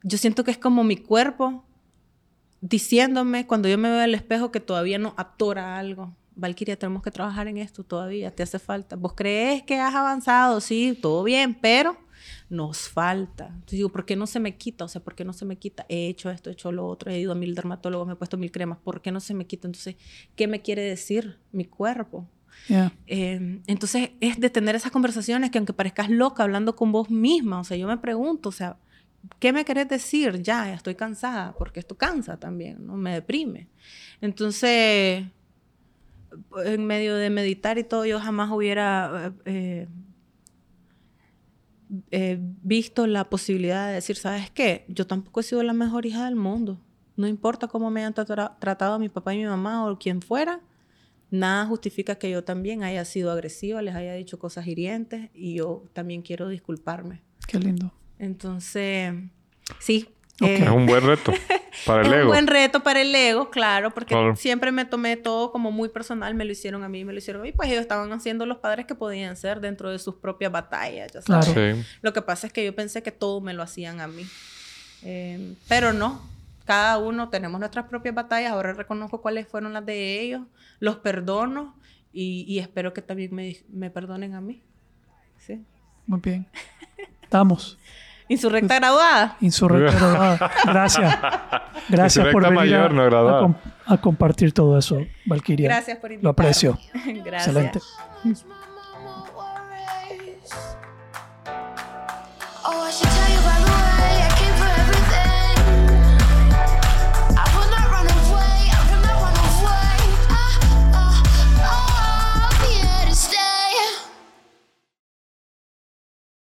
yo 0.03 0.17
siento 0.17 0.43
que 0.43 0.51
es 0.51 0.57
como 0.57 0.83
mi 0.83 0.97
cuerpo 0.97 1.63
diciéndome 2.59 3.47
cuando 3.47 3.69
yo 3.69 3.77
me 3.77 3.89
veo 3.91 4.01
al 4.01 4.13
espejo 4.13 4.51
que 4.51 4.59
todavía 4.59 4.99
no 4.99 5.13
atora 5.15 5.77
algo. 5.77 6.13
Valkyria, 6.35 6.77
tenemos 6.77 7.01
que 7.01 7.11
trabajar 7.11 7.47
en 7.47 7.59
esto 7.59 7.81
todavía, 7.81 8.29
te 8.29 8.43
hace 8.43 8.59
falta. 8.59 8.97
¿Vos 8.97 9.13
crees 9.13 9.63
que 9.63 9.79
has 9.79 9.95
avanzado? 9.95 10.59
Sí, 10.59 10.99
todo 11.01 11.23
bien, 11.23 11.55
pero 11.55 11.97
nos 12.49 12.89
falta. 12.89 13.47
Entonces 13.47 13.77
digo, 13.77 13.89
¿por 13.89 14.05
qué 14.05 14.15
no 14.15 14.27
se 14.27 14.39
me 14.39 14.57
quita? 14.57 14.85
O 14.85 14.87
sea, 14.87 15.03
¿por 15.03 15.15
qué 15.15 15.25
no 15.25 15.33
se 15.33 15.45
me 15.45 15.57
quita? 15.57 15.85
He 15.89 16.07
hecho 16.07 16.29
esto, 16.29 16.49
he 16.49 16.53
hecho 16.53 16.71
lo 16.71 16.87
otro, 16.87 17.11
he 17.11 17.19
ido 17.19 17.31
a 17.31 17.35
mil 17.35 17.55
dermatólogos, 17.55 18.07
me 18.07 18.13
he 18.13 18.15
puesto 18.15 18.37
mil 18.37 18.51
cremas, 18.51 18.77
¿por 18.79 19.01
qué 19.01 19.11
no 19.11 19.19
se 19.19 19.33
me 19.33 19.45
quita? 19.45 19.67
Entonces, 19.67 19.95
¿qué 20.35 20.47
me 20.47 20.61
quiere 20.61 20.81
decir 20.81 21.39
mi 21.51 21.65
cuerpo? 21.65 22.27
Ya. 22.69 22.91
Eh, 23.05 23.61
entonces 23.67 24.11
es 24.19 24.39
de 24.39 24.49
tener 24.49 24.75
esas 24.75 24.91
conversaciones 24.91 25.51
que 25.51 25.57
aunque 25.57 25.73
parezcas 25.73 26.09
loca 26.09 26.43
hablando 26.43 26.75
con 26.75 26.91
vos 26.91 27.09
misma, 27.09 27.59
o 27.59 27.63
sea, 27.63 27.77
yo 27.77 27.87
me 27.87 27.97
pregunto, 27.97 28.49
o 28.49 28.51
sea, 28.51 28.77
¿qué 29.39 29.53
me 29.53 29.65
querés 29.65 29.87
decir? 29.87 30.41
Ya, 30.41 30.65
ya 30.65 30.73
estoy 30.73 30.95
cansada, 30.95 31.53
porque 31.57 31.79
esto 31.79 31.97
cansa 31.97 32.37
también, 32.37 32.85
¿no? 32.85 32.95
Me 32.95 33.13
deprime. 33.13 33.67
Entonces, 34.21 35.25
en 36.65 36.85
medio 36.85 37.15
de 37.15 37.29
meditar 37.29 37.77
y 37.77 37.83
todo, 37.83 38.05
yo 38.05 38.19
jamás 38.19 38.51
hubiera 38.51 39.33
eh, 39.45 39.87
eh, 42.11 42.37
visto 42.39 43.07
la 43.07 43.29
posibilidad 43.29 43.87
de 43.87 43.93
decir, 43.95 44.15
¿sabes 44.15 44.49
qué? 44.51 44.85
Yo 44.87 45.07
tampoco 45.07 45.39
he 45.39 45.43
sido 45.43 45.63
la 45.63 45.73
mejor 45.73 46.05
hija 46.05 46.25
del 46.25 46.35
mundo. 46.35 46.79
No 47.15 47.27
importa 47.27 47.67
cómo 47.67 47.89
me 47.89 48.01
hayan 48.01 48.13
tra- 48.13 48.57
tratado 48.59 48.93
a 48.95 48.99
mi 48.99 49.09
papá 49.09 49.33
y 49.33 49.37
mi 49.39 49.45
mamá 49.45 49.87
o 49.89 49.97
quien 49.97 50.21
fuera, 50.21 50.59
nada 51.31 51.65
justifica 51.65 52.15
que 52.15 52.29
yo 52.29 52.43
también 52.43 52.83
haya 52.83 53.03
sido 53.05 53.31
agresiva, 53.31 53.81
les 53.81 53.95
haya 53.95 54.13
dicho 54.13 54.37
cosas 54.39 54.67
hirientes 54.67 55.29
y 55.33 55.55
yo 55.55 55.83
también 55.93 56.21
quiero 56.21 56.47
disculparme. 56.47 57.21
Qué 57.47 57.59
lindo. 57.59 57.91
Entonces, 58.19 59.13
sí, 59.79 60.07
Eh, 60.41 60.59
Es 60.63 60.69
un 60.69 60.85
buen 60.85 61.03
reto 61.05 61.33
para 61.85 62.01
el 62.01 62.07
es 62.07 62.13
un 62.13 62.19
ego. 62.19 62.27
buen 62.29 62.45
reto 62.47 62.83
para 62.83 63.01
el 63.01 63.13
ego, 63.15 63.49
claro, 63.49 63.91
porque 63.91 64.13
Claro. 64.13 64.35
siempre 64.35 64.71
me 64.71 64.85
tomé 64.85 65.17
todo 65.17 65.51
como 65.51 65.71
muy 65.71 65.89
personal, 65.89 66.35
me 66.35 66.45
lo 66.45 66.51
hicieron 66.51 66.83
a 66.83 66.89
mí, 66.89 67.03
me 67.05 67.11
lo 67.13 67.17
hicieron 67.19 67.41
a 67.41 67.45
mí, 67.45 67.51
pues 67.53 67.69
ellos 67.69 67.81
estaban 67.81 68.11
haciendo 68.13 68.45
los 68.45 68.57
padres 68.59 68.85
que 68.85 68.93
podían 68.93 69.35
ser 69.35 69.61
dentro 69.61 69.89
de 69.89 69.97
sus 69.97 70.15
propias 70.15 70.51
batallas, 70.51 71.11
ya 71.11 71.21
sabes. 71.23 71.49
Claro. 71.53 71.75
Sí. 71.75 71.83
Lo 72.01 72.13
que 72.13 72.21
pasa 72.21 72.45
es 72.47 72.53
que 72.53 72.63
yo 72.63 72.75
pensé 72.75 73.01
que 73.01 73.11
todo 73.11 73.41
me 73.41 73.53
lo 73.53 73.63
hacían 73.63 73.99
a 73.99 74.07
mí. 74.07 74.25
Eh, 75.03 75.55
pero 75.67 75.91
no, 75.93 76.21
cada 76.65 76.97
uno 76.99 77.29
tenemos 77.29 77.59
nuestras 77.59 77.85
propias 77.85 78.13
batallas, 78.13 78.51
ahora 78.51 78.73
reconozco 78.73 79.21
cuáles 79.21 79.47
fueron 79.47 79.73
las 79.73 79.85
de 79.85 80.21
ellos, 80.21 80.41
los 80.79 80.97
perdono 80.97 81.75
y, 82.13 82.45
y 82.47 82.59
espero 82.59 82.93
que 82.93 83.01
también 83.01 83.33
me, 83.33 83.57
me 83.69 83.89
perdonen 83.89 84.35
a 84.35 84.41
mí. 84.41 84.61
Sí. 85.37 85.63
Muy 86.05 86.19
bien. 86.19 86.47
Estamos. 87.23 87.77
Insurrecta 88.29 88.75
graduada. 88.75 89.37
Insurrecta 89.41 89.95
graduada. 89.97 90.51
Gracias. 90.65 91.17
Gracias 91.89 92.27
por 92.27 92.43
venir 92.49 92.75
a, 92.75 93.97
compartir 93.97 94.53
todo 94.53 94.77
eso, 94.77 94.99
Valkyria. 95.25 95.69
Gracias 95.69 95.97
por 95.97 96.11
invitarme. 96.11 96.23
Lo 96.23 96.29
aprecio. 96.31 96.77
Gracias. 97.23 97.47
Excelente. 97.47 97.79